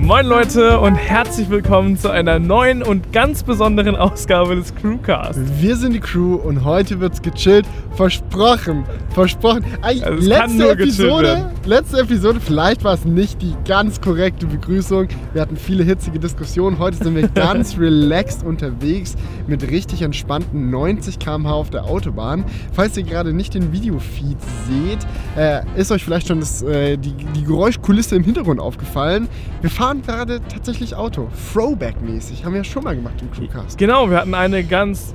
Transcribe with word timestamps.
Moin 0.00 0.26
Leute 0.26 0.78
und 0.78 0.94
herzlich 0.94 1.50
willkommen 1.50 1.98
zu 1.98 2.08
einer 2.08 2.38
neuen 2.38 2.84
und 2.84 3.12
ganz 3.12 3.42
besonderen 3.42 3.96
Ausgabe 3.96 4.54
des 4.54 4.72
Crewcast. 4.76 5.40
Wir 5.60 5.74
sind 5.76 5.92
die 5.92 6.00
Crew 6.00 6.36
und 6.36 6.64
heute 6.64 7.00
wird's 7.00 7.20
gechillt. 7.20 7.66
Versprochen. 7.94 8.84
Versprochen. 9.10 9.64
Eigentlich 9.82 10.06
Also 10.06 10.28
letzte 10.28 10.70
Episode, 10.70 11.50
letzte 11.66 12.00
Episode, 12.00 12.38
vielleicht 12.40 12.84
war 12.84 12.94
es 12.94 13.04
nicht 13.04 13.42
die 13.42 13.54
ganz 13.66 14.00
korrekte 14.00 14.46
Begrüßung. 14.46 15.08
Wir 15.32 15.42
hatten 15.42 15.56
viele 15.56 15.82
hitzige 15.82 16.20
Diskussionen. 16.20 16.78
Heute 16.78 16.96
sind 16.98 17.16
wir 17.16 17.26
ganz 17.34 17.76
relaxed 17.76 18.44
unterwegs 18.44 19.16
mit 19.48 19.68
richtig 19.68 20.02
entspannten 20.02 20.70
90 20.70 21.18
km/h 21.18 21.52
auf 21.52 21.70
der 21.70 21.84
Autobahn. 21.86 22.44
Falls 22.72 22.96
ihr 22.96 23.02
gerade 23.02 23.32
nicht 23.32 23.54
den 23.54 23.72
Videofeed 23.72 24.38
seht, 24.68 25.06
äh, 25.36 25.62
ist 25.76 25.90
euch 25.90 26.04
vielleicht 26.04 26.28
schon 26.28 26.38
das, 26.38 26.62
äh, 26.62 26.96
die, 26.96 27.12
die 27.34 27.42
Geräuschkulisse 27.42 28.14
im 28.14 28.22
Hintergrund 28.22 28.60
aufgefallen. 28.60 29.26
Wir 29.60 29.70
fahren 29.70 29.87
gerade 29.96 30.40
tatsächlich 30.48 30.94
Auto. 30.94 31.28
Throwback-mäßig. 31.52 32.44
Haben 32.44 32.52
wir 32.52 32.58
ja 32.58 32.64
schon 32.64 32.84
mal 32.84 32.94
gemacht 32.94 33.14
im 33.20 33.30
Crewcast. 33.30 33.78
Genau, 33.78 34.10
wir 34.10 34.18
hatten 34.18 34.34
eine 34.34 34.62
ganz 34.64 35.14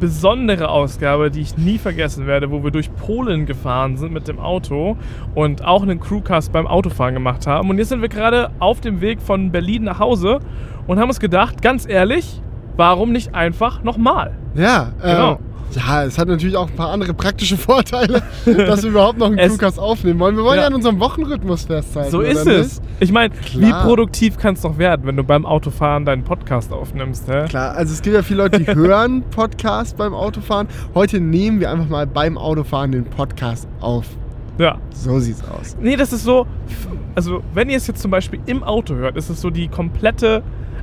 besondere 0.00 0.68
Ausgabe, 0.68 1.30
die 1.30 1.40
ich 1.40 1.56
nie 1.56 1.78
vergessen 1.78 2.26
werde, 2.26 2.50
wo 2.50 2.64
wir 2.64 2.72
durch 2.72 2.92
Polen 2.96 3.46
gefahren 3.46 3.96
sind 3.96 4.12
mit 4.12 4.26
dem 4.26 4.40
Auto 4.40 4.96
und 5.36 5.64
auch 5.64 5.82
einen 5.82 6.00
Crewcast 6.00 6.50
beim 6.50 6.66
Autofahren 6.66 7.14
gemacht 7.14 7.46
haben. 7.46 7.70
Und 7.70 7.78
jetzt 7.78 7.90
sind 7.90 8.02
wir 8.02 8.08
gerade 8.08 8.50
auf 8.58 8.80
dem 8.80 9.00
Weg 9.00 9.22
von 9.22 9.52
Berlin 9.52 9.84
nach 9.84 10.00
Hause 10.00 10.40
und 10.88 10.98
haben 10.98 11.08
uns 11.08 11.20
gedacht, 11.20 11.62
ganz 11.62 11.88
ehrlich, 11.88 12.42
warum 12.76 13.12
nicht 13.12 13.34
einfach 13.34 13.84
nochmal? 13.84 14.36
Ja, 14.54 14.92
äh, 15.02 15.12
Genau. 15.12 15.38
Ja, 15.74 16.04
es 16.04 16.18
hat 16.18 16.28
natürlich 16.28 16.56
auch 16.56 16.68
ein 16.68 16.76
paar 16.76 16.90
andere 16.90 17.14
praktische 17.14 17.56
Vorteile, 17.58 18.22
dass 18.44 18.82
wir 18.82 18.90
überhaupt 18.90 19.18
noch 19.18 19.26
einen 19.26 19.38
Es- 19.38 19.52
Crewcast 19.52 19.78
aufnehmen 19.78 20.18
wollen. 20.20 20.36
Wir 20.36 20.44
wollen 20.44 20.56
ja, 20.56 20.62
Ja. 20.62 20.66
an 20.68 20.74
unserem 20.74 21.00
Wochenrhythmus 21.00 21.64
festhalten. 21.64 22.10
So 22.10 22.20
ist 22.20 22.44
nicht? 22.44 22.56
es. 22.56 22.82
Ich 23.00 23.12
meine, 23.12 23.32
wie 23.54 23.72
produktiv 23.72 24.36
kann 24.38 24.54
es 24.54 24.60
doch 24.62 24.78
werden, 24.78 25.06
wenn 25.06 25.16
du 25.16 25.24
beim 25.24 25.44
Autofahren 25.46 26.04
deinen 26.04 26.24
Podcast 26.24 26.72
aufnimmst? 26.72 27.28
Hä? 27.28 27.46
Klar, 27.48 27.74
also 27.74 27.92
es 27.92 28.02
gibt 28.02 28.14
ja 28.14 28.22
viele 28.22 28.42
Leute, 28.44 28.60
die 28.60 28.66
hören 28.74 29.22
Podcast 29.30 29.96
beim 29.96 30.14
Autofahren. 30.14 30.68
Heute 30.94 31.20
nehmen 31.20 31.60
wir 31.60 31.70
einfach 31.70 31.88
mal 31.88 32.06
beim 32.06 32.36
Autofahren 32.38 32.92
den 32.92 33.04
Podcast 33.04 33.66
auf. 33.80 34.06
Ja. 34.58 34.78
So 34.94 35.18
sieht's 35.18 35.42
aus. 35.48 35.76
Nee, 35.80 35.96
das 35.96 36.12
ist 36.12 36.24
so. 36.24 36.46
Also, 37.14 37.42
wenn 37.54 37.68
ihr 37.70 37.76
es 37.76 37.86
jetzt 37.86 38.00
zum 38.02 38.10
Beispiel 38.10 38.40
im 38.46 38.62
Auto 38.62 38.94
hört, 38.94 39.16
ist 39.16 39.28
es 39.30 39.40
so 39.40 39.50
die 39.50 39.68
komplette. 39.68 40.42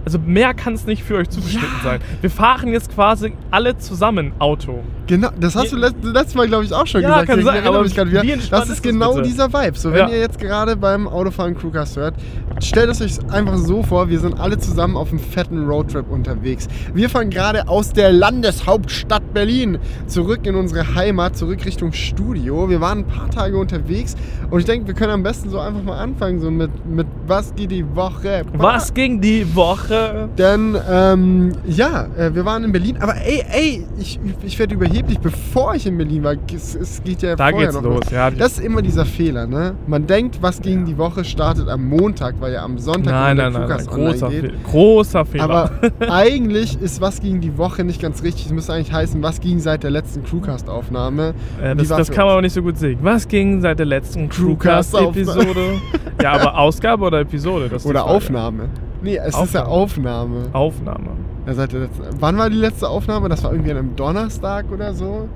Also, 0.09 0.17
mehr 0.25 0.55
kann 0.55 0.73
es 0.73 0.87
nicht 0.87 1.03
für 1.03 1.17
euch 1.17 1.29
zugeschnitten 1.29 1.69
Ja. 1.83 1.91
sein. 1.91 1.99
Wir 2.21 2.31
fahren 2.31 2.69
jetzt 2.73 2.91
quasi 2.95 3.31
alle 3.51 3.77
zusammen 3.77 4.31
Auto. 4.39 4.79
Genau, 5.05 5.29
das 5.39 5.55
hast 5.55 5.71
du 5.71 5.75
let 5.77 5.93
letztes 6.03 6.33
Mal, 6.35 6.47
glaube 6.47 6.63
ich, 6.65 6.73
auch 6.73 6.85
schon 6.87 7.01
Ja, 7.01 7.09
gesagt. 7.09 7.27
kann 7.27 7.39
Ich 7.39 7.45
sein, 7.45 7.63
aber 7.67 7.83
mich 7.83 7.95
wieder. 7.95 8.23
Das 8.23 8.35
ist 8.35 8.43
ist 8.43 8.69
das 8.69 8.81
genau 8.81 9.13
bitte? 9.13 9.27
dieser 9.27 9.53
Vibe. 9.53 9.77
So, 9.77 9.91
wenn 9.91 10.07
Ja. 10.07 10.09
ihr 10.09 10.19
jetzt 10.19 10.39
gerade 10.39 10.75
beim 10.75 11.07
Autofahren 11.07 11.55
Crewcast 11.55 11.97
hört, 11.97 12.15
stellt 12.63 12.89
es 12.89 13.01
euch 13.01 13.17
einfach 13.31 13.57
so 13.57 13.83
vor, 13.83 14.09
wir 14.09 14.19
sind 14.19 14.39
alle 14.39 14.57
zusammen 14.57 14.97
auf 14.97 15.09
einem 15.09 15.19
fetten 15.19 15.67
Roadtrip 15.67 16.09
unterwegs. 16.09 16.67
Wir 16.93 17.07
fahren 17.09 17.29
gerade 17.29 17.67
aus 17.67 17.93
der 17.93 18.11
Landeshauptstadt 18.11 19.31
Berlin 19.33 19.77
zurück 20.07 20.39
in 20.47 20.55
unsere 20.55 20.95
Heimat, 20.95 21.37
zurück 21.37 21.65
Richtung 21.65 21.93
Studio. 21.93 22.67
Wir 22.69 22.81
waren 22.81 22.99
ein 22.99 23.05
paar 23.07 23.29
Tage 23.29 23.57
unterwegs 23.57 24.15
und 24.49 24.59
ich 24.59 24.65
denke, 24.65 24.87
wir 24.87 24.93
können 24.95 25.11
am 25.11 25.23
besten 25.23 25.49
so 25.49 25.59
einfach 25.59 25.83
mal 25.83 25.97
anfangen, 25.99 26.39
so 26.39 26.49
mit, 26.49 26.71
mit 26.87 27.07
was 27.27 27.53
geht 27.55 27.71
die 27.71 27.85
Woche? 27.95 28.43
Was 28.53 28.93
ging 28.93 29.21
die 29.21 29.55
Woche? 29.55 29.98
Denn, 30.37 30.77
ähm, 30.89 31.51
ja, 31.67 32.07
äh, 32.17 32.33
wir 32.33 32.45
waren 32.45 32.63
in 32.63 32.71
Berlin, 32.71 32.97
aber 32.99 33.15
ey, 33.15 33.43
ey, 33.51 33.85
ich, 33.99 34.19
ich 34.43 34.59
werde 34.59 34.75
überheblich, 34.75 35.19
bevor 35.19 35.75
ich 35.75 35.85
in 35.85 35.97
Berlin 35.97 36.23
war, 36.23 36.35
es, 36.53 36.75
es 36.75 37.03
geht 37.03 37.21
ja 37.21 37.35
Da 37.35 37.49
vorher 37.49 37.71
geht's 37.71 37.81
noch 37.81 37.83
los, 37.83 38.09
ja. 38.11 38.31
Das 38.31 38.53
ist 38.53 38.59
immer 38.59 38.81
dieser 38.81 39.05
Fehler, 39.05 39.47
ne? 39.47 39.75
Man 39.87 40.07
denkt, 40.07 40.41
was 40.41 40.61
gegen 40.61 40.85
die 40.85 40.97
Woche 40.97 41.23
startet 41.23 41.67
am 41.67 41.87
Montag, 41.87 42.35
weil 42.39 42.53
ja 42.53 42.63
am 42.63 42.77
Sonntag 42.77 43.11
Nein, 43.11 43.37
der 43.37 43.49
nein, 43.49 43.67
nein, 43.67 43.77
nein. 43.77 43.85
Großer, 43.85 44.29
geht. 44.29 44.41
Fe 44.41 44.51
großer 44.63 45.25
Fehler. 45.25 45.43
Aber 45.43 45.71
eigentlich 46.09 46.79
ist 46.81 47.01
was 47.01 47.21
gegen 47.21 47.41
die 47.41 47.57
Woche 47.57 47.83
nicht 47.83 48.01
ganz 48.01 48.23
richtig. 48.23 48.47
Es 48.47 48.51
müsste 48.51 48.73
eigentlich 48.73 48.91
heißen, 48.91 49.21
was 49.21 49.39
ging 49.39 49.59
seit 49.59 49.83
der 49.83 49.91
letzten 49.91 50.23
Crewcast-Aufnahme. 50.23 51.33
äh, 51.61 51.75
das, 51.75 51.87
das 51.87 52.11
kann 52.11 52.25
man 52.25 52.33
aber 52.33 52.41
nicht 52.41 52.53
so 52.53 52.61
gut 52.61 52.77
sehen. 52.77 52.99
Was 53.01 53.27
ging 53.27 53.61
seit 53.61 53.79
der 53.79 53.85
letzten. 53.85 54.29
Crewcast-Episode? 54.29 55.81
ja, 56.21 56.31
aber 56.33 56.57
Ausgabe 56.57 57.05
oder 57.05 57.21
Episode? 57.21 57.69
Oder. 57.83 58.05
Aufnahme. 58.05 58.69
Nee, 59.01 59.17
es 59.17 59.39
ist 59.39 59.53
ja 59.53 59.65
Aufnahme. 59.65 60.49
Aufnahme. 60.53 61.11
Ja, 61.45 61.53
seit 61.53 61.71
der 61.71 61.81
letzten, 61.81 62.03
wann 62.19 62.37
war 62.37 62.49
die 62.49 62.57
letzte 62.57 62.89
Aufnahme? 62.89 63.29
Das 63.29 63.43
war 63.43 63.51
irgendwie 63.51 63.71
an 63.71 63.77
einem 63.77 63.95
Donnerstag 63.95 64.65
oder 64.71 64.93
so. 64.93 65.27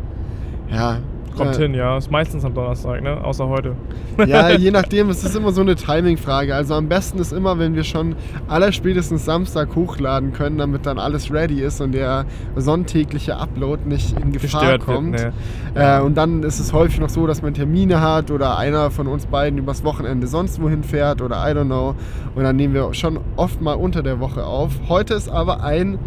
Ja. 0.70 0.98
Kommt 1.36 1.56
äh, 1.56 1.64
hin, 1.64 1.74
ja. 1.74 1.98
Ist 1.98 2.12
meistens 2.12 2.46
am 2.46 2.54
Donnerstag, 2.54 3.02
ne? 3.02 3.24
Außer 3.24 3.48
heute. 3.48 3.76
Ja, 4.26 4.50
je 4.58 4.72
nachdem, 4.72 5.10
es 5.10 5.24
ist 5.24 5.36
immer 5.36 5.52
so 5.52 5.62
eine 5.62 5.76
Timing-Frage. 5.76 6.54
Also 6.56 6.76
am 6.76 6.88
besten 6.88 7.20
ist 7.20 7.34
immer, 7.34 7.60
wenn 7.60 7.76
wir 7.76 7.84
schon 7.84 8.16
allerspätestens 8.48 9.26
Samstag 9.26 9.76
hochladen 9.76 10.34
können, 10.34 10.58
damit 10.58 10.86
dann 10.86 11.00
alles 11.00 11.32
ready 11.32 11.62
ist 11.62 11.82
und 11.82 11.94
der 11.94 12.26
sonntägliche 12.56 13.38
Upload 13.38 13.88
nicht 13.88 14.18
in 14.20 14.32
Gefahr 14.32 14.62
Gestört 14.62 14.88
wird, 14.88 14.98
kommt. 14.98 15.12
ne. 15.12 15.34
äh, 15.76 16.02
und 16.02 16.16
dann 16.16 16.44
ist 16.44 16.60
es 16.60 16.74
häufig 16.74 17.00
noch 17.00 17.10
so, 17.10 17.28
dass 17.28 17.42
man 17.42 17.54
Termine 17.54 18.02
hat 18.02 18.32
oder 18.32 18.58
einer 18.58 18.92
von 18.92 19.08
uns 19.08 19.26
beiden 19.26 19.58
übers 19.60 19.84
Wochenende 19.84 20.28
sonst 20.28 20.62
wohin 20.62 20.84
fährt 20.84 21.22
oder 21.22 21.38
I 21.38 21.54
don't 21.54 21.66
know. 21.66 21.96
Und 22.36 22.44
dann 22.44 22.56
nehmen 22.56 22.74
wir 22.74 22.94
schon 22.94 23.20
oft 23.36 23.62
mal 23.62 23.74
unter 23.74 24.04
der 24.04 24.20
Woche 24.20 24.46
auf. 24.46 24.72
Heute 24.90 25.14
ist 25.14 25.30
aber 25.30 25.64
ein 25.64 26.00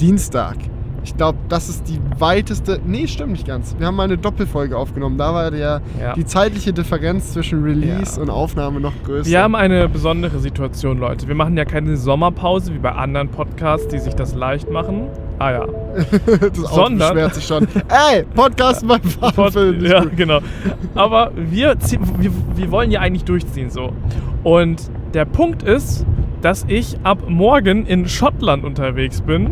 Dienstag. 0.00 0.56
Ich 1.04 1.16
glaube, 1.16 1.38
das 1.50 1.68
ist 1.68 1.88
die 1.88 2.00
weiteste. 2.18 2.80
Nee, 2.86 3.06
stimmt 3.06 3.32
nicht 3.32 3.46
ganz. 3.46 3.76
Wir 3.78 3.86
haben 3.86 3.96
mal 3.96 4.04
eine 4.04 4.16
Doppelfolge 4.16 4.76
aufgenommen. 4.76 5.18
Da 5.18 5.34
war 5.34 5.50
der, 5.50 5.82
Ja. 6.00 6.14
die 6.14 6.24
zeitliche 6.24 6.72
Differenz 6.72 7.32
zwischen 7.34 7.62
Release 7.62 8.16
Ja. 8.16 8.22
und 8.22 8.30
Aufnahme 8.30 8.80
noch 8.80 8.94
größer. 9.04 9.28
Wir 9.30 9.42
haben 9.42 9.54
eine 9.54 9.88
besondere 9.88 10.38
Situation, 10.38 10.98
Leute. 10.98 11.28
Wir 11.28 11.34
machen 11.34 11.56
ja 11.56 11.64
keine 11.66 11.96
Sommerpause 11.98 12.72
wie 12.74 12.78
bei 12.78 12.92
anderen 12.92 13.28
Podcasts, 13.28 13.86
die 13.88 13.98
sich 13.98 14.14
das 14.14 14.34
leicht 14.34 14.70
machen. 14.70 15.08
Ah 15.38 15.50
ja. 15.52 15.66
das 16.26 16.64
Auto 16.64 16.74
sondern- 16.74 17.14
beschwert 17.14 17.34
sich 17.34 17.44
schon. 17.46 17.68
Ey, 18.10 18.24
Podcast 18.34 18.86
beim 18.88 19.02
Fahren. 19.02 19.34
Pod 19.34 19.82
ja, 19.82 20.00
gut. 20.04 20.16
genau. 20.16 20.40
Aber 20.94 21.32
wir, 21.36 21.76
wir, 22.18 22.30
wir 22.56 22.70
wollen 22.70 22.90
ja 22.90 23.00
eigentlich 23.00 23.24
durchziehen 23.24 23.68
so. 23.68 23.92
Und 24.42 24.90
der 25.12 25.26
Punkt 25.26 25.62
ist, 25.62 26.06
dass 26.40 26.64
ich 26.68 26.96
ab 27.04 27.18
morgen 27.28 27.84
in 27.86 28.08
Schottland 28.08 28.64
unterwegs 28.64 29.20
bin 29.20 29.50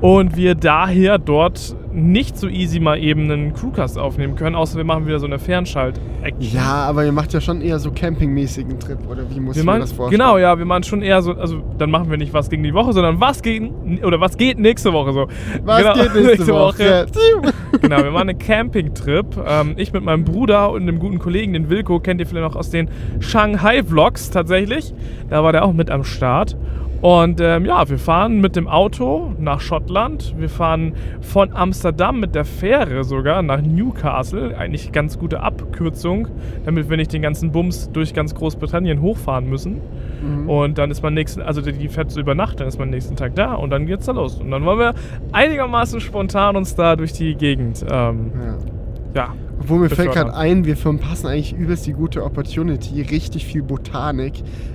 und 0.00 0.36
wir 0.36 0.54
daher 0.54 1.18
dort 1.18 1.76
nicht 1.92 2.38
so 2.38 2.48
easy 2.48 2.80
mal 2.80 2.98
eben 2.98 3.30
einen 3.30 3.54
Crewcast 3.54 3.98
aufnehmen 3.98 4.36
können, 4.36 4.54
außer 4.54 4.76
wir 4.76 4.84
machen 4.84 5.06
wieder 5.06 5.18
so 5.18 5.26
eine 5.26 5.38
Fernschalt-Action. 5.38 6.54
Ja, 6.54 6.84
aber 6.84 7.04
ihr 7.04 7.12
macht 7.12 7.32
ja 7.32 7.40
schon 7.40 7.60
eher 7.60 7.78
so 7.78 7.90
campingmäßigen 7.90 8.78
Trip, 8.78 8.98
oder 9.10 9.22
wie 9.30 9.40
muss 9.40 9.56
Wir 9.56 9.60
ich 9.60 9.66
mir 9.66 9.72
machen, 9.72 9.80
das 9.80 9.92
vorstellen? 9.92 10.20
genau, 10.20 10.38
ja, 10.38 10.56
wir 10.58 10.64
machen 10.64 10.84
schon 10.84 11.02
eher 11.02 11.22
so, 11.22 11.32
also 11.32 11.62
dann 11.78 11.90
machen 11.90 12.10
wir 12.10 12.18
nicht 12.18 12.32
was 12.32 12.50
gegen 12.50 12.62
die 12.62 12.74
Woche, 12.74 12.92
sondern 12.92 13.20
was 13.20 13.42
gegen, 13.42 14.00
oder 14.04 14.20
was 14.20 14.36
geht 14.36 14.58
nächste 14.58 14.92
Woche 14.92 15.12
so. 15.12 15.28
Was 15.64 15.82
genau, 15.82 15.94
geht 15.94 16.14
nächste, 16.14 16.52
Woche? 16.52 17.06
Genau, 17.80 18.02
wir 18.02 18.10
machen 18.10 18.30
einen 18.30 18.38
Campingtrip. 18.38 19.26
Ähm, 19.46 19.74
ich 19.76 19.92
mit 19.92 20.02
meinem 20.02 20.24
Bruder 20.24 20.70
und 20.70 20.82
einem 20.82 20.98
guten 20.98 21.18
Kollegen, 21.18 21.52
den 21.52 21.68
Wilko, 21.68 22.00
kennt 22.00 22.20
ihr 22.20 22.26
vielleicht 22.26 22.46
noch 22.46 22.56
aus 22.56 22.70
den 22.70 22.88
Shanghai-Vlogs 23.20 24.30
tatsächlich. 24.30 24.94
Da 25.28 25.44
war 25.44 25.52
der 25.52 25.64
auch 25.64 25.72
mit 25.72 25.90
am 25.90 26.04
Start. 26.04 26.56
Und 27.00 27.40
ähm, 27.40 27.64
ja, 27.64 27.88
wir 27.88 27.98
fahren 27.98 28.40
mit 28.40 28.56
dem 28.56 28.66
Auto 28.66 29.32
nach 29.38 29.60
Schottland. 29.60 30.34
Wir 30.36 30.48
fahren 30.48 30.94
von 31.20 31.52
Amsterdam 31.52 32.18
mit 32.18 32.34
der 32.34 32.44
Fähre 32.44 33.04
sogar 33.04 33.42
nach 33.42 33.60
Newcastle. 33.62 34.56
Eigentlich 34.58 34.90
ganz 34.90 35.16
gute 35.16 35.40
Abkürzung, 35.40 36.26
damit 36.64 36.90
wir 36.90 36.96
nicht 36.96 37.12
den 37.12 37.22
ganzen 37.22 37.52
Bums 37.52 37.90
durch 37.92 38.14
ganz 38.14 38.34
Großbritannien 38.34 39.00
hochfahren 39.00 39.48
müssen. 39.48 39.80
Mhm. 40.22 40.50
Und 40.50 40.78
dann 40.78 40.90
ist 40.90 41.02
man 41.02 41.14
nächsten, 41.14 41.40
also 41.40 41.60
die- 41.60 41.88
fährt 41.88 42.10
so 42.10 42.18
über 42.20 42.34
Nacht, 42.34 42.58
dann 42.58 42.66
ist 42.66 42.78
man 42.80 42.90
nächsten 42.90 43.14
Tag 43.14 43.36
da 43.36 43.54
und 43.54 43.70
dann 43.70 43.86
geht's 43.86 44.06
da 44.06 44.12
los. 44.12 44.40
Und 44.40 44.50
dann 44.50 44.64
wollen 44.64 44.80
wir 44.80 44.94
einigermaßen 45.30 46.00
spontan 46.00 46.56
uns 46.56 46.74
da 46.74 46.96
durch 46.96 47.12
die 47.12 47.36
Gegend, 47.36 47.84
ähm, 47.88 48.32
Ja. 49.14 49.22
ja. 49.22 49.28
Obwohl 49.60 49.78
mir 49.80 49.90
fällt 49.90 50.12
gerade 50.12 50.34
ein, 50.34 50.64
wir 50.64 50.76
verpassen 50.76 51.26
eigentlich 51.26 51.52
übelst 51.52 51.86
die 51.86 51.92
gute 51.92 52.24
Opportunity, 52.24 53.02
richtig 53.02 53.44
viel 53.46 53.62
Botanik 53.62 54.34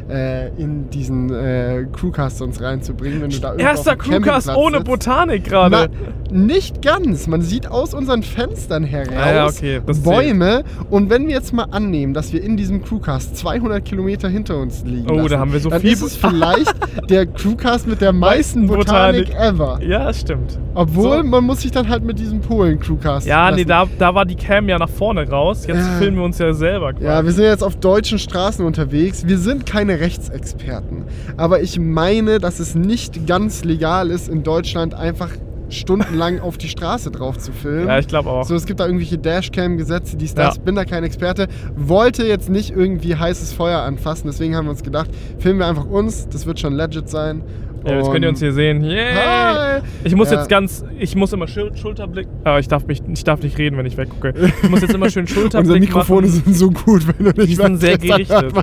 äh, 0.10 0.50
in 0.62 0.90
diesen 0.90 1.34
äh, 1.34 1.86
Crewcast 1.94 2.42
uns 2.42 2.62
reinzubringen, 2.62 3.22
wenn 3.22 3.30
du 3.30 3.40
da 3.40 3.56
Erster 3.56 3.96
Crewcast 3.96 4.50
ohne 4.56 4.78
sitzt. 4.78 4.88
Botanik 4.90 5.46
gerade. 5.46 5.90
nicht 6.32 6.82
ganz. 6.82 7.28
Man 7.28 7.42
sieht 7.42 7.68
aus 7.72 7.94
unseren 7.94 8.24
Fenstern 8.24 8.84
heraus 8.84 9.14
Ah 9.16 9.34
ja, 9.34 9.48
okay, 9.48 9.82
Bäume. 10.04 10.64
Und 10.90 11.10
wenn 11.10 11.28
wir 11.28 11.34
jetzt 11.36 11.54
mal 11.54 11.68
annehmen, 11.72 12.14
dass 12.14 12.34
wir 12.34 12.44
in 12.44 12.58
diesem 12.58 12.84
Crewcast 12.84 13.38
200 13.38 13.84
Kilometer 13.86 14.28
hinter 14.28 14.58
uns 14.58 14.84
liegen 14.84 15.10
Oh, 15.10 15.16
da 15.16 15.22
lassen, 15.24 15.40
haben 15.40 15.54
wir 15.54 15.60
so 15.62 15.70
dann 15.70 15.82
viel 15.82 15.94
ist 15.94 16.02
es 16.02 16.16
vielleicht 16.18 16.74
der 17.10 17.26
Crewcast 17.26 17.88
mit 17.88 18.02
der 18.02 18.12
meisten 18.14 18.68
Botanik, 18.68 19.28
Botanik. 19.30 19.54
ever. 19.54 19.80
Ja, 19.82 20.06
das 20.06 20.20
stimmt. 20.20 20.60
Obwohl, 20.76 21.18
So. 21.20 21.24
man 21.24 21.44
muss 21.46 21.62
sich 21.62 21.72
dann 21.72 21.88
halt 21.88 22.04
mit 22.04 22.20
diesem 22.20 22.42
Polen-Crewcast 22.42 23.26
Ja, 23.28 23.50
nee, 23.52 23.64
lassen. 23.64 23.70
da, 24.00 24.08
da 24.12 24.16
war 24.16 24.26
die 24.26 24.36
Cam 24.36 24.68
ja 24.68 24.73
nach 24.80 24.90
vorne 24.90 25.28
raus. 25.30 25.66
Jetzt 25.68 25.78
Ja. 25.78 25.98
filmen 26.00 26.18
wir 26.18 26.24
uns 26.24 26.38
ja 26.40 26.54
selber 26.54 26.94
quasi. 26.94 27.06
Ja, 27.06 27.24
wir 27.24 27.32
sind 27.32 27.46
jetzt 27.46 27.64
auf 27.64 27.76
deutschen 27.76 28.20
Straßen 28.20 28.66
unterwegs. 28.66 29.28
Wir 29.28 29.38
sind 29.38 29.66
keine 29.66 30.00
Rechtsexperten. 30.00 31.04
Aber 31.38 31.62
ich 31.62 31.80
meine, 31.80 32.40
dass 32.40 32.60
es 32.60 32.76
nicht 32.76 33.28
ganz 33.28 33.64
legal 33.64 34.10
ist, 34.10 34.30
in 34.30 34.44
Deutschland 34.44 34.94
einfach 34.94 35.30
stundenlang 35.70 36.40
auf 36.40 36.58
die 36.58 36.68
Straße 36.70 37.10
drauf 37.10 37.40
zu 37.40 37.52
filmen. 37.52 37.88
Ja, 37.88 37.98
ich 37.98 38.08
glaube 38.08 38.30
auch. 38.30 38.44
So, 38.44 38.54
es 38.54 38.66
gibt 38.66 38.80
da 38.80 38.86
irgendwelche 38.86 39.18
Dashcam-Gesetze, 39.18 40.18
dies, 40.18 40.36
das. 40.36 40.58
Ja. 40.58 40.62
Bin 40.62 40.76
da 40.76 40.86
kein 40.86 41.04
Experte. 41.04 41.48
Wollte 41.76 42.26
jetzt 42.26 42.50
nicht 42.50 42.72
irgendwie 42.76 43.16
heißes 43.16 43.54
Feuer 43.54 43.80
anfassen. 43.82 44.28
Deswegen 44.28 44.56
haben 44.56 44.66
wir 44.66 44.72
uns 44.72 44.84
gedacht, 44.84 45.10
filmen 45.40 45.60
wir 45.60 45.68
einfach 45.68 45.86
uns. 45.86 46.28
Das 46.30 46.46
wird 46.46 46.60
schon 46.60 46.74
legit 46.74 47.10
sein. 47.10 47.42
Ja, 47.86 47.98
jetzt 47.98 48.12
könnt 48.12 48.24
ihr 48.24 48.30
uns 48.30 48.40
hier 48.40 48.54
sehen. 48.54 48.84
Yeah. 48.84 49.76
Hi. 49.76 49.82
Ich 50.04 50.16
muss 50.16 50.32
Ja. 50.32 50.38
jetzt 50.38 50.50
ganz, 50.50 50.86
ich 51.00 51.16
muss 51.16 51.34
immer 51.34 51.48
Schul 51.48 51.76
Schulterblick. 51.76 52.28
Ah, 52.46 52.58
ich 52.60 52.68
darf 52.68 52.86
mich, 52.88 53.02
ich 53.14 53.24
darf 53.24 53.42
nicht 53.44 53.58
reden, 53.58 53.78
wenn 53.78 53.86
ich 53.86 53.98
weggucke. 53.98 54.34
Ich 54.64 54.70
muss 54.70 54.82
jetzt 54.82 54.94
immer 54.94 55.10
schön 55.10 55.28
Schulterblick 55.28 55.60
Unsere 55.60 55.80
Mikrofone 55.80 56.28
machen. 56.28 56.42
sind 56.46 56.56
so 56.56 56.70
gut, 56.72 57.06
wenn 57.08 57.26
du 57.26 57.32
nicht 57.42 57.50
Die 57.52 57.56
sind 57.56 57.78
sehr 57.78 57.98
gerichtet. 57.98 58.54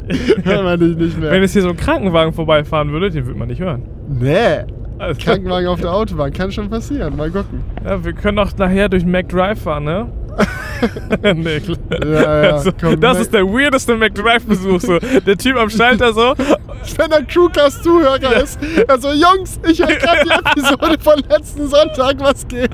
hört 0.44 0.64
man 0.64 0.81
dich 0.81 0.96
nicht 0.96 1.19
mehr. 1.20 1.31
Wenn 1.32 1.43
jetzt 1.43 1.52
hier 1.52 1.62
so 1.62 1.69
ein 1.70 1.76
Krankenwagen 1.76 2.32
vorbeifahren 2.32 2.90
würde, 2.93 3.11
den 3.11 3.26
würde 3.26 3.38
man 3.38 3.49
nicht 3.49 3.61
hören. 3.61 3.82
nee. 4.08 4.64
Klar. 5.00 5.14
Krankenwagen 5.14 5.67
auf 5.69 5.81
der 5.81 5.94
Autobahn, 5.94 6.31
kann 6.31 6.52
schon 6.52 6.69
passieren. 6.69 7.17
Mal 7.17 7.31
gucken. 7.31 7.62
Ja, 7.82 8.05
wir 8.05 8.12
können 8.12 8.38
auch 8.38 8.55
nachher 8.58 8.90
durch 8.90 9.06
McDrive 9.06 9.58
fahren, 9.58 9.84
ne? 9.84 10.08
nee, 11.34 11.60
klar. 11.60 11.78
Ja, 12.04 12.42
ja, 12.44 12.62
komm, 12.81 12.98
das 13.00 13.20
ist 13.20 13.34
der 13.34 13.44
weirdeste 13.44 13.96
McDrive-Besuch. 13.96 14.81
So. 14.81 14.98
Der 14.98 15.37
Typ 15.37 15.56
am 15.56 15.69
Schalter 15.70 16.12
so. 16.12 16.34
Wenn 16.96 17.10
der 17.10 17.22
Crewcast-Zuhörer 17.25 18.42
ist, 18.42 18.58
also 18.88 19.08
Jungs, 19.12 19.60
ich 19.69 19.78
höre 19.81 19.88
gerade 19.96 20.20
die 20.25 20.60
Episode 20.60 20.96
von 21.00 21.19
letzten 21.28 21.69
Sonntag, 21.69 22.16
was 22.20 22.48
geht? 22.48 22.70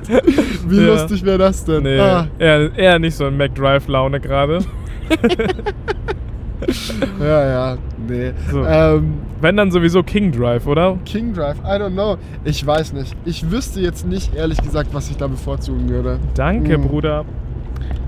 Wie 0.67 0.77
Ja. 0.79 0.93
lustig 0.93 1.25
wäre 1.25 1.37
das 1.39 1.65
denn? 1.65 1.83
Nee, 1.83 1.99
Ah, 1.99 2.27
eher, 2.39 2.71
eher 2.77 2.99
nicht 2.99 3.15
so 3.17 3.25
ein 3.25 3.35
McDrive-Laune 3.35 4.19
gerade. 4.21 4.59
ja, 7.19 7.45
ja, 7.47 7.77
nee. 8.07 8.31
So. 8.51 8.65
Ähm, 8.65 9.13
Wenn 9.41 9.57
dann 9.57 9.71
sowieso 9.71 10.01
King 10.03 10.31
Drive, 10.31 10.65
oder? 10.67 10.97
King 11.05 11.33
Drive, 11.33 11.57
I 11.59 11.79
don't 11.79 11.91
know. 11.93 12.17
Ich 12.43 12.65
weiß 12.65 12.93
nicht. 12.93 13.15
Ich 13.25 13.49
wüsste 13.51 13.79
jetzt 13.81 14.05
nicht, 14.07 14.33
ehrlich 14.35 14.61
gesagt, 14.61 14.89
was 14.93 15.09
ich 15.09 15.17
da 15.17 15.27
bevorzugen 15.27 15.89
würde. 15.89 16.19
Danke, 16.33 16.73
Hm. 16.73 16.87
Bruder. 16.87 17.25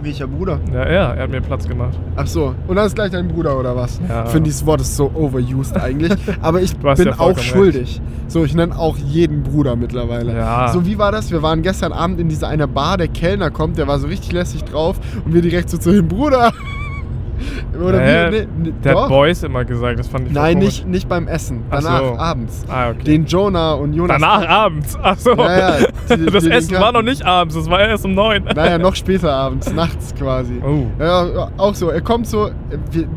Welcher 0.01 0.27
Bruder? 0.27 0.59
Ja, 0.71 0.83
er, 0.83 1.15
er 1.15 1.23
hat 1.23 1.29
mir 1.29 1.41
Platz 1.41 1.67
gemacht. 1.67 1.97
Ach 2.15 2.27
so, 2.27 2.55
und 2.67 2.75
dann 2.75 2.85
ist 2.85 2.95
gleich 2.95 3.11
dein 3.11 3.27
Bruder 3.27 3.59
oder 3.59 3.75
was? 3.75 3.99
Ja. 4.07 4.25
Ich 4.25 4.31
finde 4.31 4.45
dieses 4.45 4.65
Wort 4.65 4.81
ist 4.81 4.95
so 4.95 5.11
overused 5.13 5.77
eigentlich. 5.77 6.13
Aber 6.41 6.61
ich 6.61 6.75
bin 6.75 7.05
ja 7.05 7.19
auch 7.19 7.37
schuldig. 7.37 8.01
So, 8.27 8.45
ich 8.45 8.53
nenne 8.55 8.77
auch 8.77 8.97
jeden 8.97 9.43
Bruder 9.43 9.75
mittlerweile. 9.75 10.35
Ja. 10.35 10.69
So, 10.69 10.85
wie 10.85 10.97
war 10.97 11.11
das? 11.11 11.31
Wir 11.31 11.41
waren 11.41 11.61
gestern 11.61 11.91
Abend 11.91 12.19
in 12.19 12.29
dieser 12.29 12.47
einer 12.47 12.67
Bar, 12.67 12.97
der 12.97 13.07
Kellner 13.07 13.51
kommt, 13.51 13.77
der 13.77 13.87
war 13.87 13.99
so 13.99 14.07
richtig 14.07 14.31
lässig 14.31 14.63
drauf 14.63 14.99
und 15.25 15.33
wir 15.33 15.41
direkt 15.41 15.69
so 15.69 15.77
zu 15.77 15.91
ihm, 15.91 16.07
Bruder! 16.07 16.53
Oder 17.81 17.99
wie? 17.99 18.37
Nee, 18.39 18.47
nee, 18.63 18.73
Der 18.83 18.93
doch. 18.93 19.01
hat 19.03 19.09
Boys 19.09 19.43
immer 19.43 19.65
gesagt, 19.65 19.99
das 19.99 20.07
fand 20.07 20.27
ich 20.27 20.33
Nein, 20.33 20.57
nicht, 20.59 20.87
nicht 20.87 21.07
beim 21.09 21.27
Essen. 21.27 21.63
Ach 21.69 21.81
Danach, 21.81 21.99
so. 21.99 22.17
abends. 22.17 22.65
Ah, 22.69 22.89
okay. 22.89 23.03
Den 23.03 23.25
Jonah 23.25 23.73
und 23.73 23.93
Jonas. 23.93 24.19
Danach 24.21 24.47
abends. 24.47 24.97
Ach 25.01 25.17
so. 25.17 25.35
Ja, 25.35 25.79
ja, 25.79 25.85
die- 26.15 26.25
das 26.31 26.43
die- 26.43 26.51
Essen 26.51 26.75
war 26.79 26.91
noch 26.91 27.01
nicht 27.01 27.25
abends, 27.25 27.55
das 27.55 27.69
war 27.69 27.79
erst 27.81 28.05
um 28.05 28.13
neun. 28.13 28.43
Naja, 28.43 28.77
noch 28.77 28.95
später 28.95 29.31
abends, 29.33 29.71
nachts 29.73 30.13
quasi. 30.15 30.61
Oh. 30.65 30.85
Ja, 30.99 31.49
auch 31.57 31.75
so. 31.75 31.89
Er 31.89 32.01
kommt 32.01 32.27
so, 32.27 32.49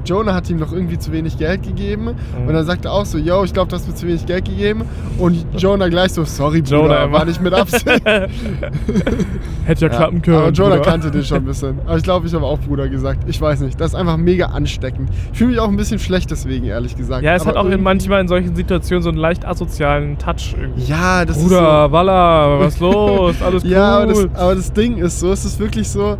Jonah 0.04 0.34
hat 0.34 0.48
ihm 0.50 0.58
noch 0.58 0.72
irgendwie 0.72 0.98
zu 0.98 1.12
wenig 1.12 1.38
Geld 1.38 1.62
gegeben. 1.62 2.04
Mhm. 2.04 2.48
Und 2.48 2.54
dann 2.54 2.64
sagt 2.64 2.84
er 2.84 2.92
auch 2.92 3.04
so, 3.06 3.18
yo, 3.18 3.44
ich 3.44 3.52
glaube, 3.52 3.68
du 3.70 3.76
hast 3.76 3.86
mir 3.88 3.94
zu 3.94 4.06
wenig 4.06 4.26
Geld 4.26 4.44
gegeben. 4.44 4.82
Und 5.18 5.44
Jonah 5.56 5.88
gleich 5.88 6.12
so, 6.12 6.24
sorry, 6.24 6.62
Bruder, 6.62 6.76
Jonah 6.78 6.94
war 6.94 7.04
immer. 7.04 7.24
nicht 7.26 7.40
mit 7.42 7.52
Absicht. 7.54 7.84
Hätte 9.64 9.86
ja, 9.86 9.88
klappen 9.88 10.22
können. 10.22 10.38
Aber 10.38 10.50
Jonah 10.50 10.76
Bruder. 10.76 10.90
kannte 10.90 11.10
den 11.10 11.22
schon 11.24 11.38
ein 11.38 11.44
bisschen. 11.44 11.78
Aber 11.86 11.96
ich 11.96 12.02
glaube, 12.02 12.26
ich 12.26 12.34
habe 12.34 12.44
auch 12.44 12.58
Bruder 12.58 12.88
gesagt. 12.88 13.20
Ich 13.26 13.40
weiß 13.40 13.60
nicht. 13.60 13.80
Das 13.80 13.88
ist 13.88 13.94
einfach 13.94 14.11
mega 14.16 14.46
ansteckend. 14.46 15.10
Ich 15.32 15.38
fühle 15.38 15.50
mich 15.50 15.60
auch 15.60 15.68
ein 15.68 15.76
bisschen 15.76 15.98
schlecht 15.98 16.30
deswegen, 16.30 16.66
ehrlich 16.66 16.96
gesagt. 16.96 17.22
Ja, 17.24 17.34
es 17.34 17.46
hat 17.46 17.56
Aber 17.56 17.68
auch 17.68 17.72
in 17.72 17.82
manchmal 17.82 18.20
in 18.20 18.28
solchen 18.28 18.54
Situationen 18.54 19.02
so 19.02 19.08
einen 19.10 19.18
leicht 19.18 19.46
asozialen 19.46 20.18
Touch 20.18 20.54
irgendwie. 20.58 20.84
Ja, 20.84 21.24
das 21.24 21.38
Bruder, 21.38 21.84
ist 21.84 21.86
so. 21.86 21.92
Walla, 21.92 22.60
was 22.60 22.80
los? 22.80 23.42
Alles 23.42 23.64
cool. 23.64 23.70
Ja, 23.72 23.98
aber 23.98 24.06
das, 24.06 24.28
aber 24.34 24.54
das 24.54 24.72
Ding 24.72 24.98
ist 24.98 25.20
so, 25.20 25.32
es 25.32 25.44
ist 25.44 25.58
wirklich 25.58 25.88
so, 25.88 26.16